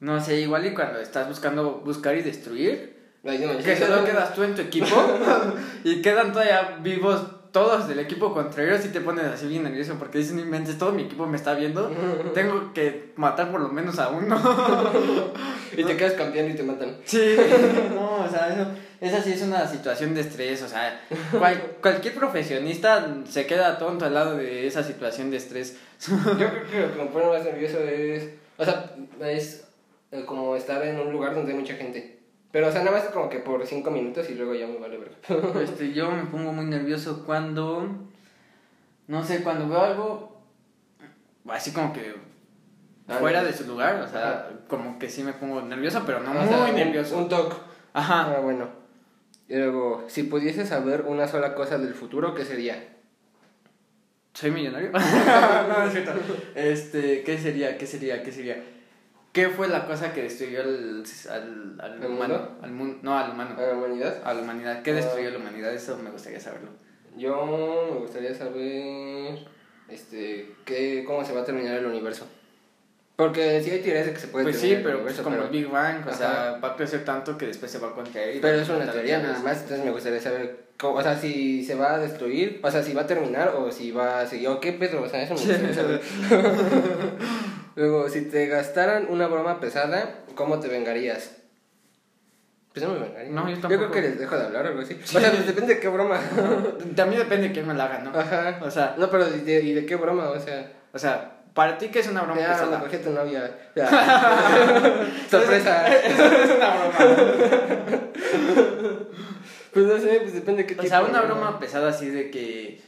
No 0.00 0.20
sé, 0.20 0.40
igual 0.40 0.64
y 0.66 0.74
cuando 0.74 0.98
estás 0.98 1.28
buscando 1.28 1.82
buscar 1.84 2.16
y 2.16 2.22
destruir, 2.22 2.98
no, 3.22 3.58
que 3.58 3.76
solo 3.76 4.04
quedas 4.04 4.34
tú 4.34 4.42
en 4.42 4.54
tu 4.54 4.62
equipo 4.62 4.86
y 5.84 6.00
quedan 6.00 6.32
todavía 6.32 6.78
vivos 6.82 7.22
todos 7.52 7.88
del 7.88 7.98
equipo 7.98 8.32
contrario, 8.32 8.78
si 8.78 8.88
te 8.90 9.00
pones 9.00 9.24
así 9.24 9.46
bien 9.48 9.64
nervioso 9.64 9.96
porque 9.98 10.18
dices, 10.18 10.34
no 10.34 10.40
inventes, 10.40 10.78
todo 10.78 10.92
mi 10.92 11.02
equipo 11.02 11.26
me 11.26 11.36
está 11.36 11.52
viendo, 11.54 11.90
tengo 12.34 12.72
que 12.72 13.12
matar 13.16 13.50
por 13.50 13.60
lo 13.60 13.68
menos 13.68 13.98
a 13.98 14.08
uno. 14.08 14.40
Y 15.76 15.84
te 15.84 15.96
quedas 15.96 16.14
campeando 16.14 16.52
y 16.52 16.56
te 16.56 16.64
matan. 16.64 16.96
Sí, 17.04 17.36
no, 17.94 18.24
o 18.24 18.28
sea, 18.28 18.48
eso, 18.52 18.66
esa 19.00 19.22
sí 19.22 19.32
es 19.34 19.42
una 19.42 19.64
situación 19.68 20.14
de 20.16 20.22
estrés, 20.22 20.62
o 20.62 20.68
sea, 20.68 21.00
cual- 21.38 21.76
cualquier 21.80 22.14
profesionista 22.14 23.06
se 23.28 23.46
queda 23.46 23.78
tonto 23.78 24.04
al 24.04 24.14
lado 24.14 24.36
de 24.36 24.66
esa 24.66 24.82
situación 24.82 25.30
de 25.30 25.36
estrés. 25.36 25.76
Yo 26.08 26.16
creo 26.34 26.64
que 26.68 26.80
lo 26.80 26.92
que 26.92 26.98
me 26.98 27.06
pone 27.06 27.26
más 27.26 27.44
nervioso 27.44 27.78
es. 27.78 28.30
O 28.58 28.64
sea, 28.64 28.90
es 29.24 29.64
como 30.26 30.56
estar 30.56 30.84
en 30.84 30.98
un 30.98 31.12
lugar 31.12 31.34
donde 31.34 31.52
hay 31.52 31.58
mucha 31.58 31.74
gente. 31.74 32.18
Pero, 32.52 32.66
o 32.68 32.72
sea, 32.72 32.82
nada 32.82 32.98
más 32.98 33.08
como 33.10 33.28
que 33.30 33.38
por 33.38 33.64
cinco 33.66 33.90
minutos 33.92 34.28
y 34.28 34.34
luego 34.34 34.54
ya 34.54 34.66
me 34.66 34.78
vale 34.78 34.98
ver. 34.98 35.12
Este, 35.62 35.92
yo 35.92 36.10
me 36.10 36.24
pongo 36.24 36.52
muy 36.52 36.64
nervioso 36.64 37.24
cuando, 37.24 37.86
no 39.06 39.24
sé, 39.24 39.42
cuando 39.42 39.68
veo 39.68 39.80
algo 39.82 40.42
así 41.48 41.72
como 41.72 41.92
que 41.92 42.14
Ah, 43.08 43.16
fuera 43.18 43.42
de 43.42 43.52
su 43.52 43.66
lugar, 43.66 43.96
o 44.02 44.08
sea, 44.08 44.30
Ajá. 44.30 44.48
como 44.68 44.96
que 44.98 45.08
sí 45.08 45.24
me 45.24 45.32
pongo 45.32 45.60
nervioso, 45.62 46.02
pero 46.06 46.20
no 46.20 46.30
O 46.30 46.46
sea, 46.46 46.58
muy 46.58 46.70
un- 46.70 46.76
nervioso. 46.76 47.18
Un 47.18 47.28
toque. 47.28 47.56
Ajá. 47.92 48.36
Ah, 48.36 48.40
bueno. 48.40 48.68
Y 49.48 49.56
luego, 49.56 50.04
si 50.06 50.22
pudieses 50.24 50.68
saber 50.68 51.02
una 51.08 51.26
sola 51.26 51.56
cosa 51.56 51.76
del 51.78 51.94
futuro, 51.94 52.34
¿qué 52.36 52.44
sería? 52.44 52.96
¿Soy 54.32 54.52
millonario? 54.52 54.92
no, 54.92 55.84
es 55.86 55.92
cierto. 55.92 56.12
Este, 56.54 57.24
¿qué 57.24 57.36
sería? 57.36 57.76
¿Qué 57.78 57.86
sería? 57.86 58.22
¿Qué 58.22 58.30
sería? 58.30 58.62
¿Qué 59.32 59.48
fue 59.48 59.68
la 59.68 59.86
cosa 59.86 60.12
que 60.12 60.22
destruyó 60.22 60.60
al, 60.62 61.04
al, 61.30 61.76
al 61.80 62.02
¿El 62.02 62.06
humano? 62.10 62.34
mundo? 62.34 62.58
Al 62.62 62.70
mun- 62.72 62.98
no, 63.02 63.16
al 63.18 63.30
humano. 63.30 63.54
¿A 63.56 63.62
la 63.62 63.72
humanidad? 63.74 64.20
A 64.24 64.34
la 64.34 64.42
humanidad. 64.42 64.82
¿Qué 64.82 64.90
Ah. 64.90 64.94
destruyó 64.94 65.30
la 65.30 65.38
humanidad? 65.38 65.72
Eso 65.72 65.96
me 66.02 66.10
gustaría 66.10 66.40
saberlo. 66.40 66.70
Yo 67.16 67.88
me 67.92 67.98
gustaría 68.00 68.34
saber 68.34 69.38
este 69.88 70.54
qué, 70.64 71.04
cómo 71.06 71.24
se 71.24 71.32
va 71.32 71.42
a 71.42 71.44
terminar 71.44 71.76
el 71.76 71.86
universo. 71.86 72.26
Porque 73.16 73.60
sí 73.62 73.70
hay 73.70 73.80
teorías 73.82 74.06
de 74.06 74.14
que 74.14 74.18
se 74.18 74.28
puede 74.28 74.44
Pues 74.46 74.58
sí, 74.58 74.72
el 74.72 74.82
pero 74.82 74.96
universo, 74.96 75.22
como 75.22 75.36
pero, 75.36 75.46
el 75.48 75.52
Big 75.52 75.68
Bang, 75.68 75.98
o 76.06 76.08
Ajá. 76.08 76.16
sea, 76.18 76.58
va 76.64 76.68
a 76.70 76.76
crecer 76.76 77.04
tanto 77.04 77.36
que 77.36 77.46
después 77.46 77.70
se 77.70 77.78
va 77.78 77.88
a 77.88 77.92
contraer. 77.94 78.40
pero 78.40 78.58
es 78.60 78.68
una 78.68 78.90
teoría 78.90 79.18
nada 79.18 79.38
más, 79.40 79.60
entonces 79.60 79.84
me 79.84 79.90
gustaría 79.90 80.20
saber, 80.20 80.68
cómo- 80.78 80.96
o 80.98 81.02
sea, 81.02 81.16
si 81.18 81.62
se 81.62 81.74
va 81.74 81.94
a 81.94 81.98
destruir, 81.98 82.60
o 82.62 82.70
sea, 82.70 82.82
si 82.82 82.94
va 82.94 83.02
a 83.02 83.06
terminar 83.06 83.48
o 83.56 83.70
si 83.70 83.90
va 83.92 84.20
a 84.20 84.26
seguir, 84.26 84.48
o 84.48 84.58
qué 84.58 84.72
pedo, 84.72 85.02
o 85.02 85.08
sea, 85.08 85.22
eso 85.22 85.34
me 85.34 85.40
gustaría 85.40 85.74
saber. 85.74 86.00
Luego, 87.80 88.10
si 88.10 88.20
te 88.26 88.46
gastaran 88.46 89.06
una 89.08 89.26
broma 89.26 89.58
pesada, 89.58 90.16
¿cómo 90.34 90.60
te 90.60 90.68
vengarías? 90.68 91.34
Pues 92.74 92.84
no 92.86 92.92
me 92.92 92.98
vengaría. 93.00 93.30
No, 93.30 93.48
yo 93.48 93.56
creo 93.56 93.70
tampoco. 93.70 93.90
que 93.92 94.02
les 94.02 94.18
dejo 94.18 94.36
de 94.36 94.44
hablar 94.44 94.66
o 94.66 94.68
algo 94.68 94.82
así. 94.82 95.00
O 95.02 95.06
sea, 95.06 95.30
pues 95.30 95.46
depende 95.46 95.76
de 95.76 95.80
qué 95.80 95.88
broma. 95.88 96.20
También 96.94 97.22
depende 97.22 97.48
de 97.48 97.54
quién 97.54 97.66
me 97.66 97.72
la 97.72 97.84
haga, 97.86 98.00
¿no? 98.00 98.10
Ajá. 98.10 98.60
O 98.60 98.70
sea, 98.70 98.96
No, 98.98 99.08
pero 99.10 99.26
¿y 99.34 99.40
de, 99.40 99.62
y 99.62 99.72
de 99.72 99.86
qué 99.86 99.96
broma? 99.96 100.28
O 100.28 100.38
sea... 100.38 100.70
o 100.92 100.98
sea, 100.98 101.38
para 101.54 101.78
ti, 101.78 101.88
¿qué 101.88 102.00
es 102.00 102.08
una 102.08 102.20
broma 102.20 102.38
Ya, 102.38 102.48
pesada? 102.48 102.80
cogí 102.80 102.96
a 102.96 103.00
tu 103.02 103.10
novia. 103.12 103.50
Ya. 103.74 103.88
Sorpresa. 105.30 105.88
Eso 106.04 106.24
es 106.26 106.50
una 106.50 106.76
broma. 106.76 108.02
Pues 109.72 109.86
no 109.86 109.98
sé, 109.98 110.18
pues 110.20 110.34
depende 110.34 110.64
de 110.64 110.76
qué 110.76 110.78
O 110.78 110.86
sea, 110.86 111.02
una 111.02 111.22
broma 111.22 111.58
pesada 111.58 111.88
así 111.88 112.10
de 112.10 112.30
que. 112.30 112.82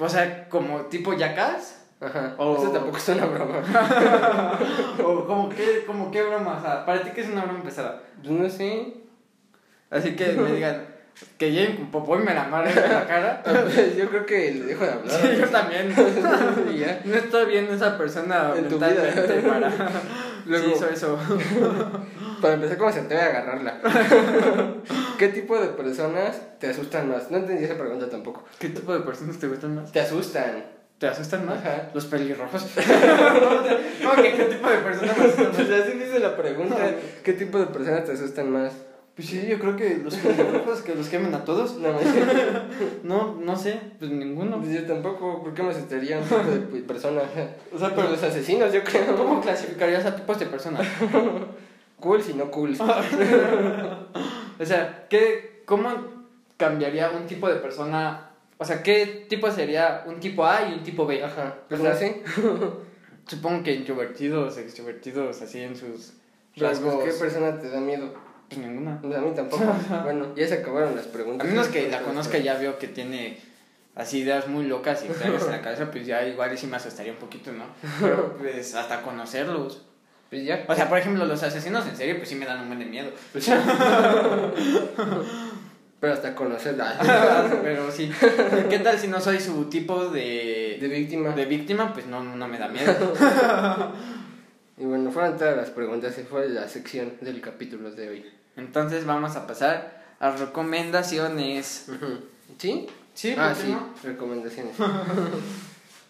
O 0.00 0.08
sea, 0.08 0.48
como 0.48 0.86
tipo 0.86 1.14
yacas. 1.14 1.76
Ajá. 2.00 2.34
O- 2.38 2.56
Eso 2.56 2.70
tampoco 2.70 2.96
es 2.96 3.08
una 3.10 3.26
broma. 3.26 3.62
o 5.04 5.24
como 5.26 5.48
que, 5.50 5.84
como 5.86 6.10
qué 6.10 6.22
broma. 6.22 6.56
O 6.58 6.62
sea, 6.62 6.86
para 6.86 7.02
ti, 7.02 7.10
¿qué 7.14 7.20
es 7.22 7.28
una 7.28 7.44
broma 7.44 7.62
pesada? 7.62 8.02
Pues 8.22 8.30
no 8.32 8.48
sé. 8.48 8.94
Así 9.90 10.16
que 10.16 10.28
me 10.32 10.52
digan 10.56 10.86
que 11.36 11.50
lleguen 11.52 11.76
con 11.76 11.90
popó 11.90 12.16
y 12.18 12.22
me 12.22 12.32
la 12.32 12.44
amarren 12.44 12.76
en 12.76 12.90
la 12.92 13.06
cara. 13.06 13.42
Pues 13.44 13.96
Yo 13.96 14.08
creo 14.08 14.24
que 14.24 14.52
le 14.54 14.64
dejo 14.64 14.84
de 14.84 14.92
hablar. 14.92 15.10
Sí, 15.20 15.28
yo 15.38 15.46
también. 15.48 15.94
Y 16.72 16.78
ya. 16.78 17.02
No 17.04 17.14
estoy 17.16 17.46
bien 17.46 17.66
esa 17.70 17.98
persona 17.98 18.52
En 18.56 18.68
tu 18.68 18.76
vida. 18.76 19.02
para. 19.46 19.70
Luego- 20.46 20.64
Sí, 20.68 20.72
hizo 20.74 20.88
eso. 20.88 21.18
Para 22.40 22.54
empezar, 22.54 22.78
¿cómo 22.78 22.90
se 22.90 23.02
te 23.02 23.14
va 23.14 23.20
a 23.22 23.26
agarrarla? 23.26 23.78
¿Qué 25.18 25.28
tipo 25.28 25.58
de 25.60 25.68
personas 25.68 26.40
te 26.58 26.70
asustan 26.70 27.10
más? 27.10 27.30
No 27.30 27.36
entendí 27.36 27.64
esa 27.64 27.76
pregunta 27.76 28.08
tampoco. 28.08 28.44
¿Qué 28.58 28.70
tipo 28.70 28.94
de 28.94 29.00
personas 29.00 29.36
te 29.38 29.48
gustan 29.48 29.74
más? 29.76 29.92
Te 29.92 30.00
asustan. 30.00 30.64
¿Te 31.00 31.08
asustan 31.08 31.46
más? 31.46 31.58
Ajá. 31.60 31.88
Los 31.94 32.04
pelirrojos. 32.04 32.62
¿Cómo 34.04 34.22
que 34.22 34.32
qué 34.34 34.44
tipo 34.44 34.68
de 34.68 34.76
personas 34.78 35.16
me 35.18 35.24
asustan 35.24 35.46
más? 35.46 35.56
Pues 35.56 35.70
así 35.70 35.92
dice 35.98 36.18
la 36.20 36.36
pregunta. 36.36 36.76
¿Qué 37.24 37.32
tipo 37.32 37.58
de 37.58 37.66
personas 37.66 38.04
te 38.04 38.12
asustan 38.12 38.50
más? 38.52 38.74
Pues 39.16 39.28
sí, 39.28 39.46
yo 39.48 39.58
creo 39.58 39.76
que 39.76 39.96
los 40.04 40.14
pelirrojos 40.14 40.82
que 40.82 40.94
los 40.94 41.08
quemen 41.08 41.34
a 41.34 41.42
todos. 41.44 41.78
No, 41.78 41.94
No, 43.02 43.34
no 43.42 43.56
sé, 43.56 43.80
pues 43.98 44.10
ninguno. 44.10 44.58
pues 44.60 44.72
yo 44.74 44.84
tampoco. 44.86 45.42
¿Por 45.42 45.54
qué 45.54 45.62
me 45.62 45.70
asustaría 45.70 46.18
un 46.18 46.22
tipo 46.24 46.36
de 46.76 46.82
persona? 46.82 47.22
O 47.74 47.78
sea, 47.78 47.88
Pero 47.88 47.96
pero 48.02 48.10
los 48.10 48.22
asesinos, 48.22 48.70
yo 48.70 48.84
creo. 48.84 49.16
¿cómo 49.16 49.40
clasificarías 49.40 50.04
a 50.04 50.14
tipos 50.14 50.38
de 50.38 50.46
personas? 50.46 50.86
Cool 51.98 52.22
si 52.22 52.32
no 52.34 52.50
cool. 52.50 52.76
O 54.60 54.64
sea, 54.64 55.06
¿qué, 55.08 55.62
¿cómo 55.66 55.90
cambiaría 56.56 57.10
un 57.10 57.26
tipo 57.26 57.48
de 57.48 57.56
persona? 57.56 58.29
O 58.62 58.64
sea, 58.66 58.82
¿qué 58.82 59.24
tipo 59.26 59.50
sería 59.50 60.04
un 60.06 60.20
tipo 60.20 60.44
A 60.44 60.68
y 60.68 60.74
un 60.74 60.82
tipo 60.82 61.06
B? 61.06 61.24
Ajá. 61.24 61.56
Pues 61.66 61.80
O 61.80 61.82
sea, 61.82 61.92
no 61.94 61.98
sé. 61.98 62.22
Supongo 63.26 63.62
que 63.62 63.72
introvertidos, 63.72 64.58
extrovertidos, 64.58 65.40
así 65.40 65.60
en 65.62 65.74
sus 65.74 66.12
Pero, 66.54 66.68
rasgos. 66.68 66.94
pues, 66.96 67.14
¿Qué 67.14 67.20
persona 67.20 67.58
te 67.58 67.70
da 67.70 67.80
miedo? 67.80 68.12
Pues 68.48 68.60
ninguna. 68.60 69.00
A 69.02 69.20
mí 69.20 69.32
tampoco. 69.34 69.64
bueno, 70.04 70.34
ya 70.36 70.46
se 70.46 70.54
acabaron 70.54 70.94
las 70.94 71.06
A 71.06 71.12
preguntas. 71.12 71.48
menos 71.48 71.68
que 71.68 71.88
la 71.88 72.02
conozca 72.02 72.36
ya 72.36 72.58
veo 72.58 72.78
que 72.78 72.88
tiene 72.88 73.38
así 73.94 74.18
ideas 74.18 74.46
muy 74.46 74.66
locas 74.66 75.04
y 75.04 75.06
extrañas 75.10 75.44
en 75.46 75.52
la 75.52 75.62
cabeza, 75.62 75.90
pues 75.90 76.04
ya 76.06 76.26
igual 76.26 76.58
sí 76.58 76.66
me 76.66 76.76
asustaría 76.76 77.12
un 77.12 77.18
poquito, 77.18 77.50
¿no? 77.52 77.64
Pero 78.00 78.36
pues 78.38 78.74
hasta 78.74 79.00
conocerlos. 79.00 79.86
Pues 80.28 80.44
ya. 80.44 80.64
O 80.68 80.74
sea, 80.74 80.88
por 80.88 80.98
ejemplo, 80.98 81.24
los 81.24 81.42
asesinos 81.42 81.86
en 81.86 81.96
serie, 81.96 82.14
pues 82.16 82.28
sí 82.28 82.34
me 82.34 82.44
dan 82.44 82.60
un 82.60 82.66
buen 82.66 82.78
de 82.78 82.84
miedo. 82.84 83.10
Pero 86.00 86.14
hasta 86.14 86.34
conocerla. 86.34 86.98
Pero 87.62 87.90
sí. 87.90 88.10
¿Qué 88.70 88.78
tal 88.78 88.98
si 88.98 89.06
no 89.08 89.20
soy 89.20 89.38
su 89.38 89.66
tipo 89.66 90.06
de, 90.08 90.78
De 90.80 90.88
víctima. 90.88 91.30
de 91.30 91.44
víctima? 91.44 91.92
Pues 91.92 92.06
no, 92.06 92.22
no 92.24 92.48
me 92.48 92.58
da 92.58 92.68
miedo. 92.68 93.12
Y 94.78 94.84
bueno, 94.86 95.10
fueron 95.10 95.36
todas 95.36 95.56
las 95.56 95.68
preguntas 95.70 96.16
y 96.18 96.22
fue 96.22 96.48
la 96.48 96.66
sección 96.68 97.12
del 97.20 97.40
capítulo 97.42 97.90
de 97.90 98.08
hoy. 98.08 98.26
Entonces 98.56 99.04
vamos 99.04 99.36
a 99.36 99.46
pasar 99.46 100.00
a 100.20 100.30
recomendaciones. 100.30 101.86
¿Sí? 102.58 102.86
Sí, 103.14 103.34
Ah, 103.36 103.48
¿por 103.52 103.56
qué 103.58 103.62
sí. 103.66 103.72
no? 103.72 103.94
Recomendaciones. 104.02 104.74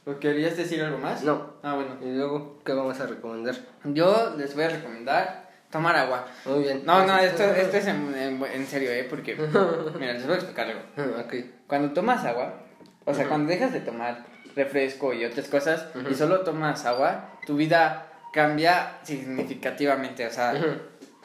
¿O 0.07 0.19
querías 0.19 0.57
decir 0.57 0.81
algo 0.83 0.99
más? 0.99 1.25
No. 1.25 1.55
Ah, 1.62 1.75
bueno. 1.75 1.97
Y 2.03 2.17
luego, 2.17 2.61
¿qué 2.65 2.73
vamos 2.73 2.99
a 3.01 3.07
recomendar? 3.07 3.57
Yo 3.85 4.35
les 4.39 4.55
voy 4.55 4.65
a 4.65 4.69
recomendar 4.69 5.50
tomar 5.71 5.97
agua. 5.97 6.27
Muy 6.45 6.63
bien. 6.65 6.83
No, 6.85 7.07
no, 7.07 7.19
esto, 7.19 7.45
esto 7.45 7.77
es 7.77 7.87
en, 7.87 8.15
en- 8.15 8.45
en 8.45 8.67
serio, 8.67 8.91
¿eh? 8.91 9.07
Porque, 9.09 9.35
mira, 9.99 10.13
les 10.15 10.25
voy 10.25 10.35
a 10.35 10.37
explicar 10.39 10.67
algo. 10.67 10.81
Ah, 10.97 11.23
ok. 11.25 11.35
Cuando 11.67 11.93
tomas 11.93 12.25
agua, 12.25 12.55
o 13.05 13.15
sea, 13.15 13.27
cuando 13.29 13.51
dejas 13.51 13.73
de 13.73 13.81
tomar 13.81 14.27
refresco 14.57 15.13
y 15.15 15.25
otras 15.25 15.47
cosas 15.49 15.87
Ujú. 15.95 16.11
y 16.11 16.15
solo 16.15 16.41
tomas 16.41 16.85
agua, 16.87 17.31
tu 17.47 17.57
vida 17.57 18.07
cambia 18.33 18.99
significativamente. 19.05 20.27
O 20.27 20.31
sea, 20.31 20.55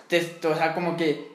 te- 0.07 0.39
o 0.47 0.55
sea, 0.55 0.73
como 0.73 0.95
que 0.97 1.27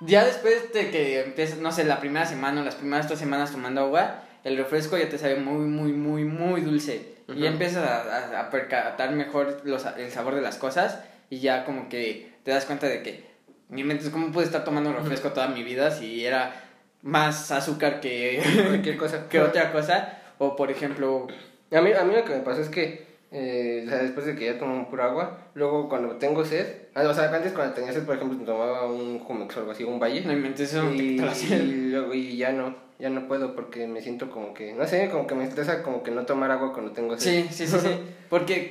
ya 0.00 0.24
después 0.24 0.72
de 0.72 0.90
que 0.90 1.22
empiezas, 1.22 1.58
no 1.58 1.70
sé, 1.72 1.84
la 1.84 2.00
primera 2.00 2.26
semana 2.26 2.60
o 2.62 2.64
las 2.64 2.74
primeras 2.74 3.08
dos 3.08 3.18
semanas 3.18 3.52
tomando 3.52 3.82
agua, 3.82 4.22
el 4.42 4.56
refresco 4.56 4.98
ya 4.98 5.08
te 5.08 5.18
sabe 5.18 5.36
muy, 5.36 5.66
muy, 5.66 5.92
muy, 5.92 6.24
muy 6.24 6.60
dulce. 6.62 7.14
Y 7.34 7.46
empiezas 7.46 7.84
a, 7.88 8.02
a- 8.02 8.40
a 8.40 8.50
percatar 8.50 9.12
mejor 9.12 9.62
los, 9.64 9.86
el 9.96 10.10
sabor 10.10 10.34
de 10.34 10.42
las 10.42 10.56
cosas 10.58 10.98
y 11.30 11.40
ya 11.40 11.64
como 11.64 11.88
que 11.88 12.33
te 12.44 12.50
das 12.52 12.64
cuenta 12.66 12.86
de 12.86 13.02
que 13.02 13.24
mi 13.68 13.82
mente 13.82 14.04
es 14.04 14.10
cómo 14.10 14.30
pude 14.30 14.44
estar 14.44 14.62
tomando 14.64 14.92
refresco 14.92 15.30
toda 15.32 15.48
mi 15.48 15.64
vida 15.64 15.90
si 15.90 16.24
era 16.24 16.62
más 17.02 17.50
azúcar 17.50 18.00
que, 18.00 18.40
Cualquier 18.68 18.96
cosa. 18.96 19.28
que 19.28 19.40
otra 19.40 19.72
cosa. 19.72 20.20
O 20.38 20.56
por 20.56 20.70
ejemplo, 20.70 21.26
A 21.70 21.80
mí, 21.80 21.92
a 21.92 22.04
mí 22.04 22.14
lo 22.14 22.24
que 22.24 22.34
me 22.34 22.40
pasó 22.40 22.60
es 22.60 22.68
que, 22.68 23.06
eh, 23.30 23.84
o 23.86 23.88
sea, 23.88 23.98
después 24.02 24.26
de 24.26 24.34
que 24.36 24.46
ya 24.46 24.58
tomo 24.58 24.88
pura 24.88 25.06
agua, 25.06 25.38
luego 25.54 25.88
cuando 25.88 26.16
tengo 26.16 26.44
sed, 26.44 26.66
ah, 26.94 27.02
o 27.08 27.14
sea, 27.14 27.32
antes 27.34 27.52
cuando 27.52 27.74
tenía 27.74 27.92
sed, 27.92 28.04
por 28.04 28.16
ejemplo, 28.16 28.38
tomaba 28.44 28.86
un 28.86 29.18
Jumex 29.18 29.56
o 29.56 29.60
algo 29.60 29.72
así, 29.72 29.84
un 29.84 29.98
Valle, 29.98 30.22
no 30.22 30.32
inventes 30.32 30.72
eso, 30.72 30.92
y, 30.92 31.20
y 31.52 31.88
luego 31.90 32.14
y 32.14 32.36
ya 32.36 32.52
no, 32.52 32.76
ya 32.98 33.10
no 33.10 33.26
puedo 33.26 33.54
porque 33.54 33.86
me 33.86 34.00
siento 34.00 34.30
como 34.30 34.54
que, 34.54 34.72
no 34.72 34.86
sé, 34.86 35.10
como 35.10 35.26
que 35.26 35.34
me 35.34 35.44
estresa 35.44 35.82
como 35.82 36.02
que 36.02 36.10
no 36.10 36.24
tomar 36.26 36.50
agua 36.50 36.72
cuando 36.72 36.92
tengo 36.92 37.18
sed. 37.18 37.46
Sí, 37.48 37.48
sí, 37.50 37.66
sí, 37.66 37.78
sí. 37.78 37.88
Porque 38.30 38.70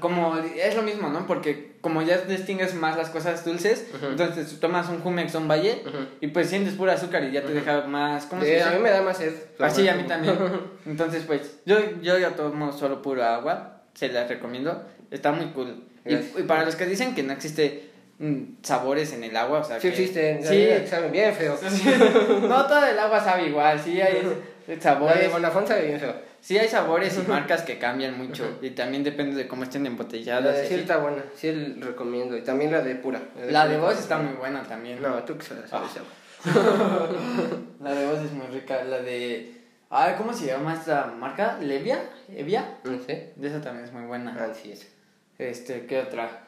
como 0.00 0.36
es 0.38 0.74
lo 0.74 0.82
mismo, 0.82 1.08
¿no? 1.08 1.26
Porque 1.26 1.76
como 1.80 2.02
ya 2.02 2.18
distingues 2.22 2.74
más 2.74 2.96
las 2.96 3.10
cosas 3.10 3.44
dulces, 3.44 3.86
entonces 4.02 4.58
tomas 4.58 4.88
un 4.88 5.00
Jumex 5.00 5.34
o 5.36 5.38
un 5.38 5.46
Valle 5.46 5.82
y 6.20 6.28
pues 6.28 6.48
sientes 6.48 6.74
pura 6.74 6.94
azúcar 6.94 7.22
y 7.22 7.30
ya 7.30 7.44
te 7.44 7.52
deja 7.52 7.82
más... 7.82 8.26
¿Cómo 8.26 8.42
se 8.42 8.60
a 8.60 8.72
mí 8.72 8.80
me 8.80 8.90
da 8.90 9.02
más 9.02 9.18
sed. 9.18 9.34
Así, 9.60 9.86
a 9.86 9.94
mí 9.94 10.04
también. 10.04 10.36
Entonces, 10.86 11.22
pues, 11.26 11.60
yo, 11.64 11.76
yo 12.00 12.18
ya 12.18 12.30
tomo 12.30 12.72
solo 12.72 13.02
pura 13.02 13.36
agua, 13.36 13.82
se 13.92 14.08
las 14.08 14.28
recomiendo, 14.28 14.84
está 15.12 15.30
muy 15.30 15.46
cool. 15.52 15.84
Y, 16.04 16.16
para 16.42 16.64
los 16.64 16.74
que 16.74 16.86
dicen 16.86 17.14
que 17.14 17.22
no 17.22 17.32
existe 17.32 17.90
sabores 18.62 19.12
en 19.12 19.24
el 19.24 19.36
agua, 19.36 19.60
o 19.60 19.64
sea, 19.64 19.80
Sí 19.80 19.88
que- 19.88 19.94
existen, 19.94 20.44
Sí, 20.44 20.86
saben 20.88 21.10
bien 21.12 21.32
feo. 21.34 21.58
no 22.48 22.66
todo 22.66 22.86
el 22.86 22.98
agua 22.98 23.20
sabe 23.22 23.48
igual, 23.48 23.78
sí 23.80 24.00
hay 24.00 24.22
La 24.68 24.74
de 24.74 24.80
sabores, 24.80 25.32
Bonafont 25.32 25.68
sabe 25.68 25.86
bien 25.88 26.00
feo. 26.00 26.14
sí 26.40 26.56
hay 26.58 26.68
sabores 26.68 27.18
y 27.18 27.22
marcas 27.30 27.62
que 27.62 27.78
cambian 27.78 28.16
mucho 28.16 28.58
y 28.62 28.70
también 28.70 29.02
depende 29.04 29.36
de 29.36 29.46
cómo 29.48 29.64
estén 29.64 29.82
La 29.84 29.88
embotelladas. 29.90 30.56
de 30.56 30.66
sí 30.68 30.74
está 30.74 30.96
buena, 30.98 31.22
sí 31.36 31.50
recomiendo. 31.80 32.36
Y 32.36 32.42
también 32.42 32.70
la 32.72 32.80
de 32.80 32.94
pura. 32.94 33.20
La 33.50 33.66
de 33.68 33.76
pura 33.76 33.88
voz 33.90 33.98
está 34.00 34.16
muy 34.18 34.34
buena 34.34 34.62
también. 34.62 35.02
No, 35.02 35.22
tú 35.24 35.36
que 35.36 35.44
sabes 35.44 35.64
Ah. 35.72 35.82
La 37.82 37.94
de 37.94 38.06
voz 38.06 38.20
es 38.20 38.32
muy 38.32 38.46
rica, 38.48 38.82
la 38.84 38.98
de 39.00 39.52
Ay, 39.90 40.14
¿cómo 40.18 40.32
se 40.32 40.46
llama 40.46 40.74
esta 40.74 41.06
marca? 41.06 41.58
¿Levia? 41.60 41.98
¿Evia? 42.28 42.78
No 42.84 42.98
sé. 43.02 43.32
De 43.36 43.48
esa 43.48 43.60
también 43.60 43.84
es 43.84 43.92
muy 43.92 44.04
buena. 44.04 44.36
Ah, 44.38 44.52
sí 44.54 44.72
es. 44.72 44.88
Este, 45.38 45.86
¿qué 45.86 46.00
otra? 46.00 46.43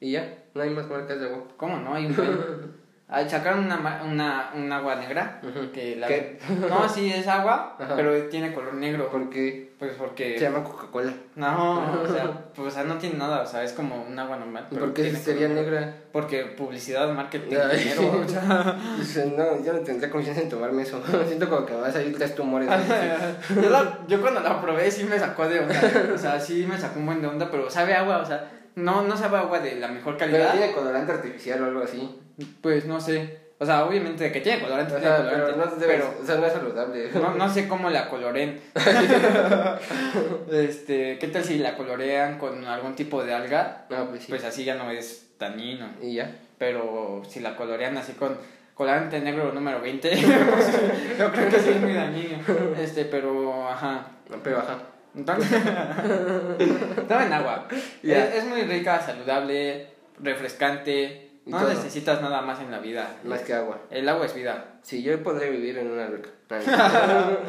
Y 0.00 0.12
ya, 0.12 0.34
no 0.54 0.62
hay 0.62 0.70
más 0.70 0.86
marcas 0.88 1.18
de 1.20 1.26
agua. 1.26 1.44
¿Cómo 1.56 1.78
no? 1.78 1.94
Hay 1.94 2.06
un 2.06 2.16
buen. 2.16 2.76
Ah, 3.08 3.22
Sacaron 3.28 3.66
una, 3.66 4.02
una, 4.04 4.50
un 4.56 4.72
agua 4.72 4.96
negra. 4.96 5.40
Que 5.72 5.94
la... 5.94 6.08
¿Qué? 6.08 6.40
No, 6.68 6.88
sí, 6.88 7.08
es 7.12 7.28
agua, 7.28 7.76
Ajá. 7.78 7.94
pero 7.94 8.24
tiene 8.24 8.52
color 8.52 8.74
negro. 8.74 9.08
Porque 9.12 9.74
Pues 9.78 9.92
porque... 9.92 10.36
se 10.36 10.46
llama 10.46 10.64
Coca-Cola. 10.64 11.12
No, 11.36 12.02
o 12.02 12.08
sea, 12.08 12.32
pues, 12.56 12.66
o 12.66 12.70
sea, 12.72 12.82
no 12.82 12.96
tiene 12.98 13.16
nada, 13.16 13.42
o 13.42 13.46
sea, 13.46 13.62
es 13.62 13.74
como 13.74 14.02
un 14.02 14.18
agua 14.18 14.38
normal. 14.38 14.66
pero 14.70 14.86
¿Por 14.86 14.94
qué 14.94 15.14
sería 15.14 15.46
color 15.46 15.62
negra? 15.62 15.94
Porque 16.10 16.46
publicidad, 16.46 17.08
marketing, 17.12 17.50
dinero, 17.50 18.22
o 18.24 18.28
sea... 18.28 18.76
Dice, 18.98 19.32
No, 19.38 19.64
yo 19.64 19.72
no 19.74 19.78
tendría 19.82 20.10
confianza 20.10 20.42
en 20.42 20.48
tomarme 20.48 20.82
eso. 20.82 21.00
Siento 21.28 21.48
como 21.48 21.64
que 21.64 21.74
me 21.74 21.82
va 21.82 21.86
a 21.86 21.92
salir 21.92 22.12
tres 22.18 22.34
tumores. 22.34 22.68
yo, 22.68 23.70
la- 23.70 23.98
yo 24.08 24.20
cuando 24.20 24.40
la 24.40 24.60
probé 24.60 24.90
sí 24.90 25.04
me 25.04 25.16
sacó 25.16 25.48
de 25.48 25.60
onda, 25.60 25.80
o 26.12 26.18
sea, 26.18 26.40
sí 26.40 26.66
me 26.68 26.76
sacó 26.76 26.98
un 26.98 27.06
buen 27.06 27.20
de 27.22 27.28
onda, 27.28 27.48
pero 27.52 27.70
sabe 27.70 27.94
agua, 27.94 28.18
o 28.18 28.24
sea, 28.26 28.50
no, 28.76 29.02
no 29.02 29.16
sabe 29.16 29.38
agua 29.38 29.58
de 29.58 29.74
la 29.76 29.88
mejor 29.88 30.16
Pero 30.16 30.30
calidad. 30.30 30.52
tiene 30.52 30.72
colorante 30.72 31.12
artificial 31.12 31.62
o 31.62 31.66
algo 31.66 31.82
así. 31.82 32.20
Pues 32.60 32.86
no 32.86 33.00
sé, 33.00 33.38
o 33.58 33.64
sea, 33.64 33.86
obviamente 33.86 34.30
que 34.30 34.40
tiene 34.42 34.62
colorante, 34.62 34.94
O 34.94 34.98
tiene 34.98 35.14
pero 35.30 35.56
no, 35.56 35.64
pero 35.78 36.14
o 36.22 36.26
sea, 36.26 36.36
no 36.36 36.46
es 36.46 36.52
saludable. 36.52 37.10
no, 37.14 37.34
no 37.34 37.52
sé 37.52 37.66
cómo 37.66 37.88
la 37.88 38.08
coloren. 38.10 38.60
este, 40.52 41.18
¿qué 41.18 41.28
tal 41.28 41.42
si 41.42 41.58
la 41.58 41.74
colorean 41.76 42.38
con 42.38 42.66
algún 42.66 42.94
tipo 42.94 43.24
de 43.24 43.32
alga? 43.32 43.86
No, 43.88 44.10
pues 44.10 44.24
sí. 44.24 44.26
Pues 44.28 44.44
así 44.44 44.64
ya 44.64 44.74
no 44.74 44.90
es 44.90 45.30
tanino. 45.38 45.88
y 46.02 46.14
ya. 46.14 46.36
Pero 46.58 47.22
si 47.28 47.40
la 47.40 47.56
colorean 47.56 47.96
así 47.96 48.12
con 48.12 48.36
colorante 48.74 49.20
negro 49.20 49.50
número 49.52 49.80
20, 49.80 50.16
yo 51.18 51.32
creo 51.32 51.48
que 51.48 51.58
sí 51.58 51.70
es 51.70 51.80
muy 51.80 51.94
dañino. 51.94 52.38
Este, 52.78 53.06
pero 53.06 53.68
ajá. 53.70 54.06
Pero 54.42 54.58
ajá. 54.58 54.78
Entonces, 55.16 55.50
tomen 57.08 57.32
agua. 57.32 57.66
Ya. 58.02 58.26
Es, 58.26 58.36
es 58.36 58.44
muy 58.44 58.62
rica, 58.62 59.00
saludable, 59.00 59.88
refrescante. 60.20 61.30
No 61.46 61.58
todo. 61.60 61.68
necesitas 61.68 62.20
nada 62.20 62.42
más 62.42 62.60
en 62.60 62.70
la 62.70 62.80
vida. 62.80 63.16
Más 63.24 63.40
que 63.40 63.54
agua. 63.54 63.80
El 63.90 64.08
agua 64.08 64.26
es 64.26 64.34
vida. 64.34 64.78
Sí, 64.82 65.02
yo 65.02 65.22
podría 65.22 65.48
vivir 65.48 65.78
en 65.78 65.90
una 65.90 66.06
alberca. 66.06 66.30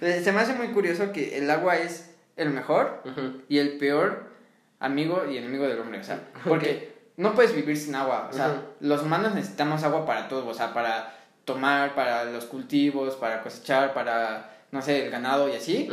Se 0.00 0.32
me 0.32 0.40
hace 0.40 0.54
muy 0.54 0.68
curioso 0.68 1.12
que 1.12 1.38
el 1.38 1.50
agua 1.50 1.76
es 1.76 2.14
el 2.36 2.50
mejor 2.50 3.02
y 3.48 3.58
el 3.58 3.78
peor 3.78 4.24
amigo 4.78 5.24
y 5.30 5.38
enemigo 5.38 5.66
del 5.66 5.78
hombre. 5.78 6.00
O 6.00 6.04
sea, 6.04 6.20
porque 6.44 6.94
no 7.16 7.34
puedes 7.34 7.54
vivir 7.54 7.76
sin 7.76 7.94
agua. 7.94 8.28
O 8.30 8.34
sea, 8.34 8.62
los 8.80 9.02
humanos 9.02 9.34
necesitamos 9.34 9.84
agua 9.84 10.04
para 10.04 10.28
todo. 10.28 10.48
O 10.48 10.54
sea, 10.54 10.74
para 10.74 11.14
tomar, 11.44 11.94
para 11.94 12.24
los 12.24 12.44
cultivos, 12.46 13.14
para 13.14 13.42
cosechar, 13.42 13.94
para, 13.94 14.50
no 14.72 14.82
sé, 14.82 15.06
el 15.06 15.10
ganado 15.10 15.48
y 15.48 15.52
así. 15.52 15.88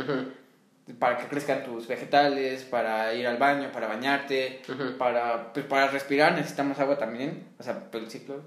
Para 0.98 1.16
que 1.16 1.28
crezcan 1.28 1.64
tus 1.64 1.88
vegetales, 1.88 2.62
para 2.64 3.14
ir 3.14 3.26
al 3.26 3.38
baño, 3.38 3.72
para 3.72 3.86
bañarte, 3.86 4.60
para, 4.98 5.52
pues, 5.52 5.64
para 5.64 5.88
respirar 5.88 6.34
necesitamos 6.34 6.78
agua 6.78 6.98
también. 6.98 7.48
O 7.58 7.62
sea, 7.62 7.90
por 7.90 8.02
el 8.02 8.10
ciclo 8.10 8.42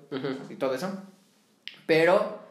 y 0.49 0.55
todo 0.55 0.75
eso. 0.75 0.91
Pero 1.87 2.47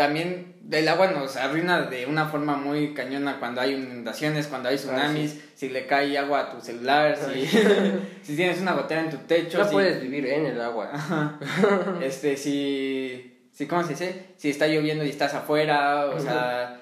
también 0.00 0.56
el 0.70 0.88
agua 0.88 1.10
nos 1.10 1.36
arruina 1.36 1.82
de 1.82 2.06
una 2.06 2.26
forma 2.26 2.56
muy 2.56 2.94
cañona 2.94 3.38
cuando 3.38 3.60
hay 3.60 3.74
inundaciones, 3.74 4.46
cuando 4.46 4.70
hay 4.70 4.76
tsunamis, 4.76 5.38
si 5.54 5.68
le 5.68 5.86
cae 5.86 6.16
agua 6.16 6.40
a 6.40 6.50
tu 6.50 6.60
celular, 6.60 7.18
si, 7.18 7.46
si 8.22 8.34
tienes 8.34 8.60
una 8.62 8.72
gotera 8.72 9.02
en 9.02 9.10
tu 9.10 9.18
techo, 9.18 9.58
No 9.58 9.64
si, 9.64 9.72
puedes 9.72 10.00
vivir 10.00 10.26
en 10.26 10.46
el 10.46 10.60
agua. 10.60 11.38
este, 12.02 12.36
si, 12.38 13.46
si, 13.52 13.66
¿cómo 13.66 13.82
se 13.82 13.90
dice? 13.90 14.26
Si 14.36 14.48
está 14.48 14.66
lloviendo 14.68 15.04
y 15.04 15.10
estás 15.10 15.34
afuera, 15.34 16.06
o 16.06 16.18
sea, 16.18 16.79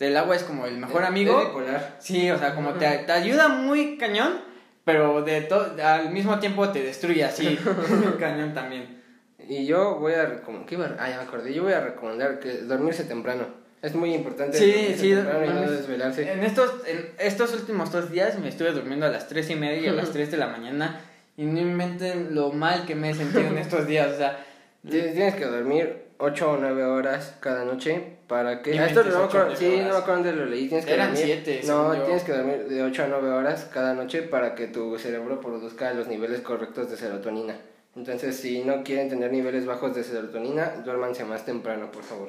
el 0.00 0.16
agua 0.16 0.34
es 0.36 0.42
como 0.44 0.66
el 0.66 0.76
mejor 0.78 1.02
Es 1.02 1.08
amigo. 1.08 1.38
bipolar. 1.44 1.96
Sí, 1.98 2.30
o 2.30 2.38
sea, 2.38 2.54
como 2.54 2.72
te, 2.74 2.86
te 2.88 3.12
ayuda 3.12 3.48
muy 3.48 3.96
cañón, 3.98 4.40
pero 4.84 5.22
de 5.22 5.42
to- 5.42 5.76
al 5.82 6.10
mismo 6.10 6.38
tiempo 6.38 6.68
te 6.70 6.82
destruye 6.82 7.24
así, 7.24 7.58
cañón 8.18 8.54
también. 8.54 9.00
Y 9.48 9.66
yo 9.66 9.96
voy 9.96 10.12
a 10.14 10.26
recomendar. 10.26 10.68
¿Qué 10.68 10.74
iba 10.76 10.86
a- 10.86 10.96
Ah, 10.98 11.08
ya 11.10 11.16
me 11.16 11.22
acordé. 11.24 11.52
Yo 11.52 11.62
voy 11.64 11.72
a 11.72 11.80
recomendar 11.80 12.38
que 12.40 12.58
dormirse 12.58 13.04
temprano. 13.04 13.46
Es 13.82 13.94
muy 13.94 14.14
importante 14.14 14.58
Sí, 14.58 14.94
sí, 14.98 15.14
temprano 15.14 15.44
y 15.44 15.48
no. 15.48 16.22
En 16.32 16.44
estos, 16.44 16.82
en 16.86 17.12
estos 17.18 17.54
últimos 17.54 17.90
dos 17.90 18.10
días 18.10 18.38
me 18.38 18.48
estuve 18.48 18.72
durmiendo 18.72 19.06
a 19.06 19.08
las 19.08 19.26
tres 19.28 19.48
y 19.48 19.54
media 19.56 19.80
y 19.80 19.86
a 19.88 19.92
las 19.92 20.10
3 20.12 20.30
de 20.30 20.36
la 20.36 20.48
mañana 20.48 21.00
y 21.36 21.44
no 21.46 21.58
inventen 21.60 22.34
lo 22.34 22.52
mal 22.52 22.84
que 22.84 22.94
me 22.94 23.08
he 23.10 23.14
sentido 23.14 23.40
en 23.48 23.56
estos 23.56 23.86
días, 23.86 24.12
o 24.12 24.16
sea, 24.18 24.44
Tienes 24.88 25.14
tienes 25.14 25.34
que 25.34 25.46
dormir 25.46 26.04
8 26.20 26.50
o 26.50 26.56
9 26.58 26.84
horas 26.84 27.36
cada 27.40 27.64
noche 27.64 28.18
para 28.28 28.62
que... 28.62 28.78
Ah, 28.78 28.86
esto 28.86 29.02
no 29.04 29.18
me 29.18 29.24
acuerdo, 29.24 29.56
sí, 29.56 29.78
no 29.78 29.90
me 29.90 29.96
acuerdo 29.96 30.14
dónde 30.22 30.32
lo 30.32 30.46
leí. 30.46 30.68
Tienes 30.68 30.84
que 30.86 30.94
Eran 30.94 31.14
dormir, 31.14 31.24
siete, 31.44 31.60
No, 31.66 31.82
según 31.90 31.96
yo. 31.96 32.02
tienes 32.04 32.24
que 32.24 32.32
dormir 32.32 32.64
de 32.68 32.82
8 32.82 33.02
a 33.04 33.06
9 33.08 33.30
horas 33.30 33.68
cada 33.72 33.94
noche 33.94 34.22
para 34.22 34.54
que 34.54 34.66
tu 34.66 34.98
cerebro 34.98 35.40
produzca 35.40 35.92
los 35.94 36.06
niveles 36.08 36.40
correctos 36.40 36.90
de 36.90 36.96
serotonina. 36.96 37.56
Entonces, 37.96 38.36
si 38.36 38.62
no 38.62 38.84
quieren 38.84 39.08
tener 39.08 39.32
niveles 39.32 39.66
bajos 39.66 39.94
de 39.94 40.04
serotonina, 40.04 40.82
duérmanse 40.84 41.24
más 41.24 41.44
temprano, 41.44 41.90
por 41.90 42.04
favor. 42.04 42.28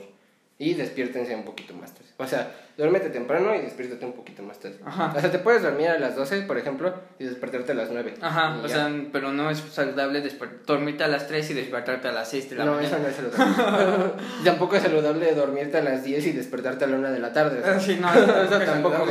Y 0.63 0.75
despiértense 0.75 1.33
un 1.35 1.43
poquito 1.43 1.73
más 1.73 1.91
tarde. 1.91 2.07
O 2.17 2.27
sea, 2.27 2.51
duérmete 2.77 3.09
temprano 3.09 3.55
y 3.55 3.61
despiértate 3.61 4.05
un 4.05 4.13
poquito 4.13 4.43
más 4.43 4.59
tarde. 4.59 4.77
Ajá. 4.85 5.11
O 5.17 5.19
sea, 5.19 5.31
te 5.31 5.39
puedes 5.39 5.63
dormir 5.63 5.87
a 5.87 5.97
las 5.97 6.15
12, 6.15 6.43
por 6.43 6.55
ejemplo, 6.59 6.93
y 7.17 7.23
despertarte 7.23 7.71
a 7.71 7.75
las 7.75 7.89
9. 7.89 8.13
ajá, 8.21 8.59
o 8.59 8.67
ya. 8.67 8.75
sea, 8.75 8.91
pero 9.11 9.31
no 9.31 9.49
es 9.49 9.57
saludable 9.57 10.21
dormirte 10.67 11.03
a 11.03 11.07
las 11.07 11.25
3 11.27 11.49
y 11.49 11.53
despertarte 11.55 12.09
a 12.09 12.11
las 12.11 12.29
6 12.29 12.51
de 12.51 12.55
la 12.57 12.65
no, 12.65 12.79
eso 12.79 12.91
mañana. 12.91 13.03
no 13.03 13.09
es 13.09 13.15
saludable. 13.15 14.11
tampoco 14.45 14.75
es 14.75 14.83
saludable 14.83 15.33
dormirte 15.33 15.77
a 15.77 15.81
las 15.81 16.03
10 16.03 16.27
y 16.27 16.31
despertarte 16.33 16.85
a 16.85 16.89
la 16.89 16.97
1 16.97 17.11
de 17.11 17.19
la 17.19 17.33
tarde. 17.33 17.59
o 17.59 17.63
sea, 17.63 17.79
Sí, 17.79 17.97
no, 17.99 18.13
eso 18.13 18.43
eso 18.43 18.59
es 18.61 18.65
tampoco. 18.67 19.07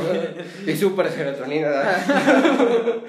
Y 0.66 0.76
súper 0.76 1.10
serotonina. 1.10 1.68
¿verdad? 1.68 1.96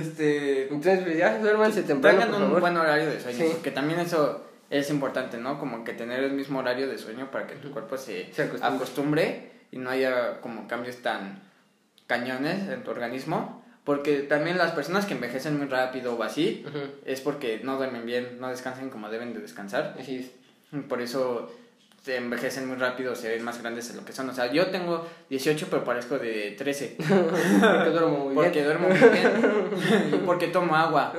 Este, 0.00 0.62
Entonces, 0.64 1.00
pues 1.02 1.18
ya, 1.18 1.38
duérmanse 1.38 1.82
temprano, 1.82 2.20
tengan 2.20 2.34
un 2.36 2.42
favor. 2.48 2.60
buen 2.60 2.76
horario 2.76 3.06
de 3.10 3.20
sueño, 3.20 3.38
Sí. 3.38 3.48
porque 3.52 3.72
también 3.72 3.98
eso 3.98 4.40
es 4.72 4.90
importante, 4.90 5.36
¿no? 5.38 5.58
Como 5.58 5.84
que 5.84 5.92
tener 5.92 6.24
el 6.24 6.32
mismo 6.32 6.58
horario 6.58 6.88
de 6.88 6.98
sueño 6.98 7.30
para 7.30 7.46
que 7.46 7.54
tu 7.56 7.70
cuerpo 7.70 7.96
se, 7.96 8.32
Se 8.32 8.42
acostumbre. 8.42 8.76
acostumbre 8.76 9.50
y 9.70 9.78
no 9.78 9.90
haya 9.90 10.40
como 10.40 10.66
cambios 10.66 10.96
tan 11.02 11.42
cañones 12.06 12.68
en 12.68 12.82
tu 12.82 12.90
organismo. 12.90 13.62
Porque 13.84 14.20
también 14.20 14.58
las 14.58 14.72
personas 14.72 15.06
que 15.06 15.14
envejecen 15.14 15.58
muy 15.58 15.66
rápido 15.66 16.14
o 16.14 16.22
así 16.22 16.64
Ujú. 16.68 16.78
es 17.04 17.20
porque 17.20 17.60
no 17.64 17.76
duermen 17.76 18.06
bien, 18.06 18.38
no 18.40 18.48
descansan 18.48 18.90
como 18.90 19.10
deben 19.10 19.34
de 19.34 19.40
descansar. 19.40 19.96
Así 19.98 20.16
es. 20.72 20.82
Por 20.88 21.00
eso 21.02 21.52
se 22.02 22.16
envejecen 22.16 22.66
muy 22.66 22.76
rápido, 22.76 23.14
se 23.14 23.28
ven 23.28 23.44
más 23.44 23.60
grandes 23.60 23.88
de 23.88 23.94
lo 23.94 24.04
que 24.04 24.12
son. 24.12 24.28
O 24.28 24.34
sea, 24.34 24.50
yo 24.50 24.66
tengo 24.68 25.06
18 25.30 25.68
pero 25.70 25.84
parezco 25.84 26.18
de 26.18 26.52
13. 26.58 26.96
Porque 26.98 27.90
duermo 27.90 28.18
muy 28.24 28.34
porque 28.34 28.50
bien. 28.50 28.64
duermo 28.64 28.88
muy 28.88 28.98
bien 28.98 30.10
y 30.12 30.16
porque 30.26 30.48
tomo 30.48 30.74
agua. 30.74 31.12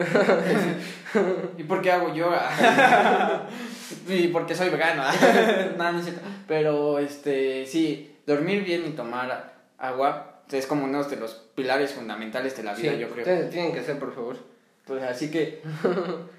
y 1.58 1.64
porque 1.64 1.92
hago 1.92 2.14
yoga. 2.14 3.48
y 4.10 4.28
porque 4.28 4.56
soy 4.56 4.70
vegano. 4.70 5.04
no, 5.78 5.92
no 5.92 6.00
es 6.00 6.06
cierto. 6.06 6.22
Pero 6.48 7.00
este, 7.00 7.66
sí, 7.66 8.18
dormir 8.28 8.64
bien 8.64 8.86
y 8.86 8.92
tomar 8.92 9.54
agua 9.78 10.34
es 10.52 10.68
como 10.68 10.86
uno 10.86 11.04
de 11.04 11.16
los 11.16 11.34
pilares 11.56 11.94
fundamentales 11.94 12.56
de 12.58 12.64
la 12.64 12.74
vida, 12.74 12.92
Sí, 12.92 13.00
yo 13.00 13.10
creo. 13.10 13.24
Tienen, 13.24 13.50
tienen 13.50 13.74
que 13.74 13.80
hacer, 13.80 13.98
por 13.98 14.14
favor. 14.14 14.38
Pues 14.86 15.02
así 15.04 15.32
que 15.32 15.62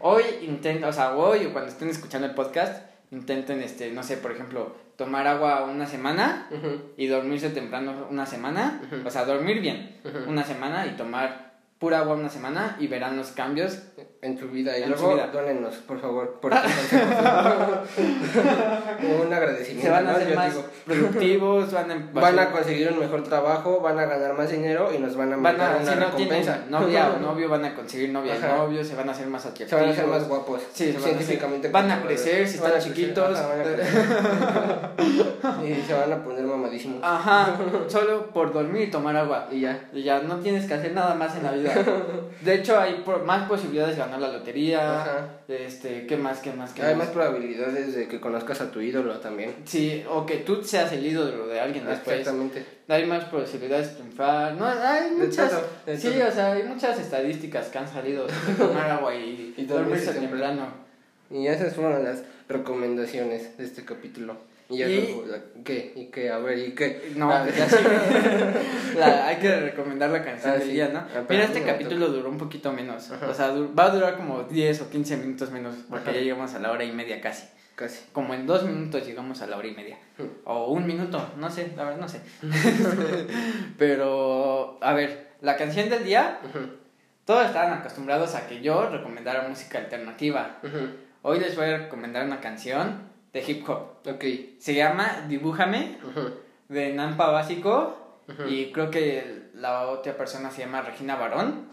hoy 0.01 0.23
intenten, 0.43 0.85
o 0.85 0.93
sea, 0.93 1.17
hoy 1.17 1.47
o 1.47 1.53
cuando 1.53 1.71
estén 1.71 1.89
escuchando 1.89 2.27
el 2.27 2.35
podcast, 2.35 2.94
intenten, 3.11 3.63
este, 3.63 3.91
no 3.93 4.03
sé, 4.03 4.17
por 4.17 4.33
ejemplo, 4.33 4.77
tomar 4.97 5.27
agua 5.27 5.65
una 5.65 5.87
semana 5.87 6.49
y 6.97 7.07
dormirse 7.07 7.51
temprano 7.51 8.07
una 8.11 8.27
semana, 8.27 8.81
o 9.05 9.11
sea, 9.11 9.25
dormir 9.25 9.61
bien 9.61 9.97
una 10.27 10.45
semana 10.45 10.87
y 10.87 10.97
tomar 10.97 11.55
pura 11.79 11.99
agua 11.99 12.15
una 12.15 12.31
semana 12.31 12.77
y 12.81 12.87
verán 12.87 13.17
los 13.17 13.33
cambios. 13.33 13.83
En 14.23 14.39
tu 14.39 14.47
vida. 14.49 14.79
Y 14.79 14.83
En 14.85 14.91
luego 14.91 15.11
su 15.11 15.15
vida. 15.15 15.27
dónennos, 15.33 15.75
por 15.87 16.01
favor, 16.01 16.39
por 16.41 16.53
un 16.53 16.59
agradecimiento. 19.33 19.83
Se 19.83 19.91
van 19.91 20.07
a 20.07 20.11
¿no? 20.13 20.17
hacer 20.17 20.29
Yo 20.31 20.35
más 20.37 20.55
digo, 20.55 20.65
productivos, 20.87 21.73
van 21.73 21.91
a, 21.91 22.09
van 22.13 22.39
a 22.39 22.51
conseguir 22.51 22.91
un 22.93 22.99
mejor 23.01 23.23
trabajo, 23.23 23.81
van 23.81 23.99
a 23.99 24.07
ganar 24.07 24.33
más 24.35 24.51
dinero 24.51 24.91
y 24.95 24.99
nos 24.99 25.17
van 25.17 25.29
a 25.33 25.37
van 25.37 25.43
mandar 25.43 25.75
a 25.75 25.77
una 25.77 25.93
si 25.93 25.99
no 25.99 26.05
recompensa. 26.07 26.59
novia 26.71 27.11
o 27.17 27.21
novio, 27.21 27.49
van 27.49 27.65
a 27.67 27.75
conseguir 27.75 28.11
novia 28.11 28.37
y 28.37 28.41
novio, 28.41 28.85
se 28.85 28.95
van 28.95 29.09
a 29.09 29.13
hacer 29.13 29.27
más 29.27 29.43
Se 29.43 29.49
atractivos. 29.49 29.81
van 29.81 29.91
a 29.91 29.93
hacer 29.93 30.07
más 30.07 30.29
guapos. 30.29 30.61
Sí, 30.73 30.87
se 30.87 30.93
van 30.95 31.03
científicamente. 31.03 31.69
van 31.69 31.91
a 31.91 32.03
crecer 32.03 32.49
si 32.49 32.59
Van 32.59 32.73
están 32.73 32.93
chiquitos. 32.95 33.39
ajá, 33.39 33.49
van 33.49 33.61
a 33.61 33.63
crecer. 33.63 33.87
y 35.69 35.83
se 35.83 35.95
van 35.95 36.13
a 36.13 36.25
poner 36.25 36.45
mamadísimos. 36.45 37.01
Ajá, 37.03 37.57
solo 37.89 38.27
por 38.29 38.53
dormir 38.53 38.89
y 38.89 38.91
tomar 38.91 39.17
agua. 39.17 39.49
Y 39.51 39.61
ya. 39.61 39.89
Y 39.93 40.03
ya 40.03 40.21
no 40.21 40.37
tienes 40.37 40.67
que 40.67 40.75
hacer 40.75 40.93
nada 40.93 41.15
más 41.15 41.37
en 41.37 41.43
la 41.45 41.53
vida. 41.53 41.73
De 42.41 42.55
hecho, 42.55 42.79
hay 42.81 43.03
pro- 43.05 43.21
más 43.25 43.49
posibilidades 43.49 43.94
ganar 43.97 44.21
la 44.21 44.33
lotería. 44.33 45.03
Ajá. 45.03 45.29
Este, 45.49 46.07
¿qué 46.07 46.17
más? 46.17 46.39
¿Qué 46.41 46.53
más? 46.53 46.73
¿Qué 46.73 46.83
Hay 46.83 46.95
más? 46.95 47.09
probabilidades 47.09 47.95
de 47.95 48.09
que 48.09 48.21
conozcas 48.21 48.61
a 48.61 48.71
tu 48.71 48.81
ídolo 48.81 49.19
también. 49.21 49.55
Sí, 49.65 50.05
o 50.09 50.25
que 50.27 50.37
tú 50.39 50.63
seas 50.63 50.93
el 50.93 51.05
ídolo 51.07 51.47
de 51.47 51.61
alguien 51.61 51.87
después. 51.87 52.19
Exactamente. 52.19 52.65
Hay 52.89 53.07
más 53.07 53.25
posibilidades 53.25 53.91
de 53.91 53.95
triunfar. 53.97 54.55
No, 54.55 54.67
hay 54.67 55.11
De 55.11 55.27
muchas. 55.27 55.51
todo, 55.51 55.63
de 55.87 55.97
sí, 55.99 56.11
todo. 56.11 56.29
o 56.29 56.33
sea, 56.33 56.53
hay 56.53 56.63
muchas 56.65 56.99
estadísticas 56.99 57.69
que 57.69 57.79
han 57.79 57.89
salido 57.89 58.27
de 58.27 58.33
tomar 58.59 58.91
agua 58.91 59.15
y, 59.15 59.55
Y 59.57 59.65
dormirse 59.65 60.07
dormirse 60.07 60.13
temprano. 60.15 60.67
Y 61.31 61.47
esas 61.47 61.75
fueron 61.75 62.05
las 62.05 62.23
recomendaciones 62.49 63.57
de 63.57 63.65
este 63.65 63.85
capítulo. 63.85 64.37
Y 64.71 64.79
ya 64.79 64.89
Y- 64.89 65.23
¿qué? 65.65 65.93
¿Y 65.95 66.07
qué? 66.07 66.31
A 66.31 66.39
ver, 66.39 66.59
¿y 66.59 66.73
qué? 66.75 67.13
No, 67.17 67.31
Ah, 67.31 67.47
ya 67.47 67.69
sí. 67.69 67.77
La- 68.97 69.27
hay 69.27 69.37
que 69.37 69.61
recomendar 69.61 70.11
la 70.11 70.25
canción 70.25 70.53
Ah, 70.53 70.57
del 70.57 70.69
sí. 70.69 70.73
día, 70.75 70.89
¿no? 70.89 71.01
Ah, 71.01 71.23
Mira, 71.29 71.45
este 71.45 71.63
capítulo 71.63 72.09
duró 72.09 72.31
un 72.31 72.39
poquito 72.39 72.73
menos. 72.73 73.11
Ajá. 73.11 73.29
O 73.29 73.35
sea, 73.35 73.51
va 73.51 73.85
a 73.87 73.91
durar 73.91 74.17
como 74.17 74.45
10 74.45 74.81
o 74.83 74.91
15 74.91 75.17
minutos 75.19 75.51
menos, 75.51 75.75
porque 75.91 76.11
Ajá. 76.11 76.19
ya 76.19 76.25
llegamos 76.25 76.55
a 76.55 76.59
la 76.61 76.71
hora 76.73 76.85
y 76.85 76.93
media 76.93 77.21
casi. 77.21 77.47
Casi. 77.75 78.05
Como 78.13 78.35
en 78.35 78.47
dos 78.47 78.63
minutos 78.65 79.05
llegamos 79.05 79.43
a 79.43 79.47
la 79.49 79.57
hora 79.59 79.67
y 79.69 79.75
media. 79.75 79.99
O 80.45 80.71
un 80.73 80.87
minuto, 80.87 81.21
no 81.39 81.51
sé, 81.51 81.73
la 81.77 81.85
verdad 81.85 82.01
no 82.01 82.09
sé. 82.09 82.21
Pero, 83.79 84.79
a 84.81 84.93
ver, 84.95 85.29
la 85.41 85.57
canción 85.57 85.89
del 85.91 86.05
día, 86.05 86.39
todos 87.25 87.47
estaban 87.47 87.73
acostumbrados 87.73 88.35
a 88.35 88.47
que 88.47 88.61
yo 88.61 88.89
recomendara 88.91 89.49
música 89.49 89.79
alternativa. 89.79 90.59
Hoy 91.23 91.41
les 91.41 91.57
voy 91.57 91.67
a 91.67 91.79
recomendar 91.79 92.25
una 92.25 92.41
canción 92.41 93.13
de 93.35 93.45
hip 93.47 93.69
hop. 93.69 93.99
Ok. 94.09 94.25
Se 94.59 94.75
llama 94.75 95.27
Dibújame, 95.29 95.99
de 96.69 96.95
Nampa 96.95 97.27
Básico. 97.27 98.01
Y 98.49 98.73
creo 98.73 98.91
que 98.91 99.51
la 99.53 99.89
otra 99.89 100.17
persona 100.17 100.51
se 100.51 100.63
llama 100.63 100.81
Regina 100.81 101.17
Barón. 101.17 101.69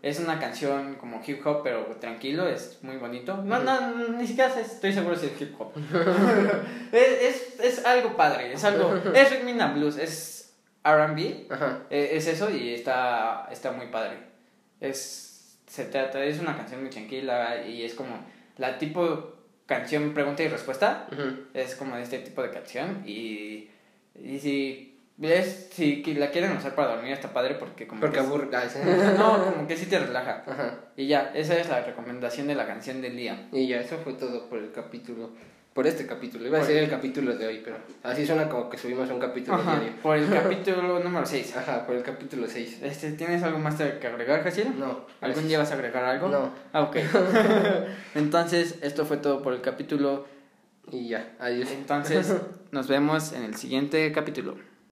Es 0.00 0.18
una 0.18 0.38
canción 0.38 0.94
como 0.94 1.20
hip 1.26 1.46
hop, 1.46 1.62
pero 1.62 1.84
tranquilo, 2.00 2.48
es 2.48 2.78
muy 2.80 2.96
bonito. 2.96 3.36
No, 3.36 3.58
no, 3.58 4.08
ni 4.16 4.26
siquiera 4.26 4.58
estoy 4.58 4.94
seguro 4.94 5.14
si 5.16 5.26
es 5.26 5.38
hip 5.38 5.54
hop. 5.60 5.72
es, 6.92 7.22
es, 7.22 7.60
es 7.60 7.84
algo 7.84 8.16
padre, 8.16 8.54
es 8.54 8.64
algo. 8.64 8.94
Es 9.12 9.30
and 9.32 9.74
blues, 9.74 9.98
es 9.98 10.54
RB. 10.82 11.18
Eh, 11.90 12.10
Es 12.16 12.26
eso 12.26 12.50
y 12.50 12.72
está, 12.72 13.48
está 13.50 13.72
muy 13.72 13.88
padre. 13.88 14.16
Es, 14.80 15.58
se 15.66 15.84
trata, 15.84 16.24
es 16.24 16.40
una 16.40 16.56
canción 16.56 16.80
muy 16.80 16.88
tranquila 16.90 17.62
y 17.66 17.82
es 17.84 17.92
como 17.94 18.24
la 18.56 18.78
tipo 18.78 19.39
canción 19.70 20.12
pregunta 20.12 20.42
y 20.42 20.48
respuesta. 20.48 21.06
Es 21.54 21.76
como 21.76 21.96
de 21.96 22.02
este 22.02 22.18
tipo 22.18 22.42
de 22.42 22.50
canción 22.50 23.04
y, 23.06 23.70
y 24.20 24.38
si, 24.40 24.98
es, 25.22 25.68
si 25.72 26.02
que 26.02 26.14
la 26.14 26.30
quieren 26.32 26.56
usar 26.56 26.74
para 26.74 26.96
dormir 26.96 27.12
está 27.12 27.32
padre 27.32 27.54
porque 27.54 27.86
como 27.86 28.00
Porque 28.00 28.18
que 28.18 28.26
aburre. 28.26 28.48
No, 29.16 29.44
como 29.44 29.68
que 29.68 29.76
sí 29.76 29.86
te 29.86 30.00
relaja. 30.00 30.42
Ajá. 30.44 30.74
Y 30.96 31.06
ya, 31.06 31.30
esa 31.34 31.56
es 31.56 31.68
la 31.68 31.82
recomendación 31.82 32.48
de 32.48 32.56
la 32.56 32.66
canción 32.66 33.00
del 33.00 33.16
día. 33.16 33.48
Y 33.52 33.68
ya, 33.68 33.80
eso 33.80 33.96
fue 33.98 34.14
todo 34.14 34.48
por 34.48 34.58
el 34.58 34.72
capítulo. 34.72 35.30
Por 35.80 35.86
este 35.86 36.04
capítulo. 36.06 36.46
Iba 36.46 36.60
a 36.60 36.62
ser 36.62 36.76
el 36.76 36.90
capítulo 36.90 37.34
de 37.34 37.46
hoy, 37.46 37.62
pero 37.64 37.78
así 38.02 38.26
suena 38.26 38.50
como 38.50 38.68
que 38.68 38.76
subimos 38.76 39.08
un 39.08 39.18
capítulo 39.18 39.56
Ajá, 39.56 39.76
diario. 39.80 39.92
por 40.02 40.14
el 40.14 40.28
capítulo 40.42 41.00
número 41.00 41.24
6. 41.24 41.56
Ajá, 41.56 41.86
por 41.86 41.96
el 41.96 42.02
capítulo 42.02 42.46
6. 42.46 42.80
Este, 42.82 43.12
¿Tienes 43.12 43.42
algo 43.42 43.58
más 43.58 43.76
que 43.76 44.06
agregar, 44.06 44.44
Jaciel? 44.44 44.78
No. 44.78 45.06
¿Algún 45.22 45.48
día 45.48 45.58
vas 45.58 45.70
a 45.70 45.74
agregar 45.76 46.04
algo? 46.04 46.28
No. 46.28 46.50
Ah, 46.74 46.82
ok. 46.82 46.96
Entonces, 48.14 48.76
esto 48.82 49.06
fue 49.06 49.16
todo 49.16 49.40
por 49.40 49.54
el 49.54 49.62
capítulo. 49.62 50.26
Y 50.92 51.08
ya, 51.08 51.32
adiós. 51.38 51.70
Entonces, 51.70 52.30
nos 52.72 52.86
vemos 52.86 53.32
en 53.32 53.44
el 53.44 53.54
siguiente 53.54 54.12
capítulo. 54.12 54.56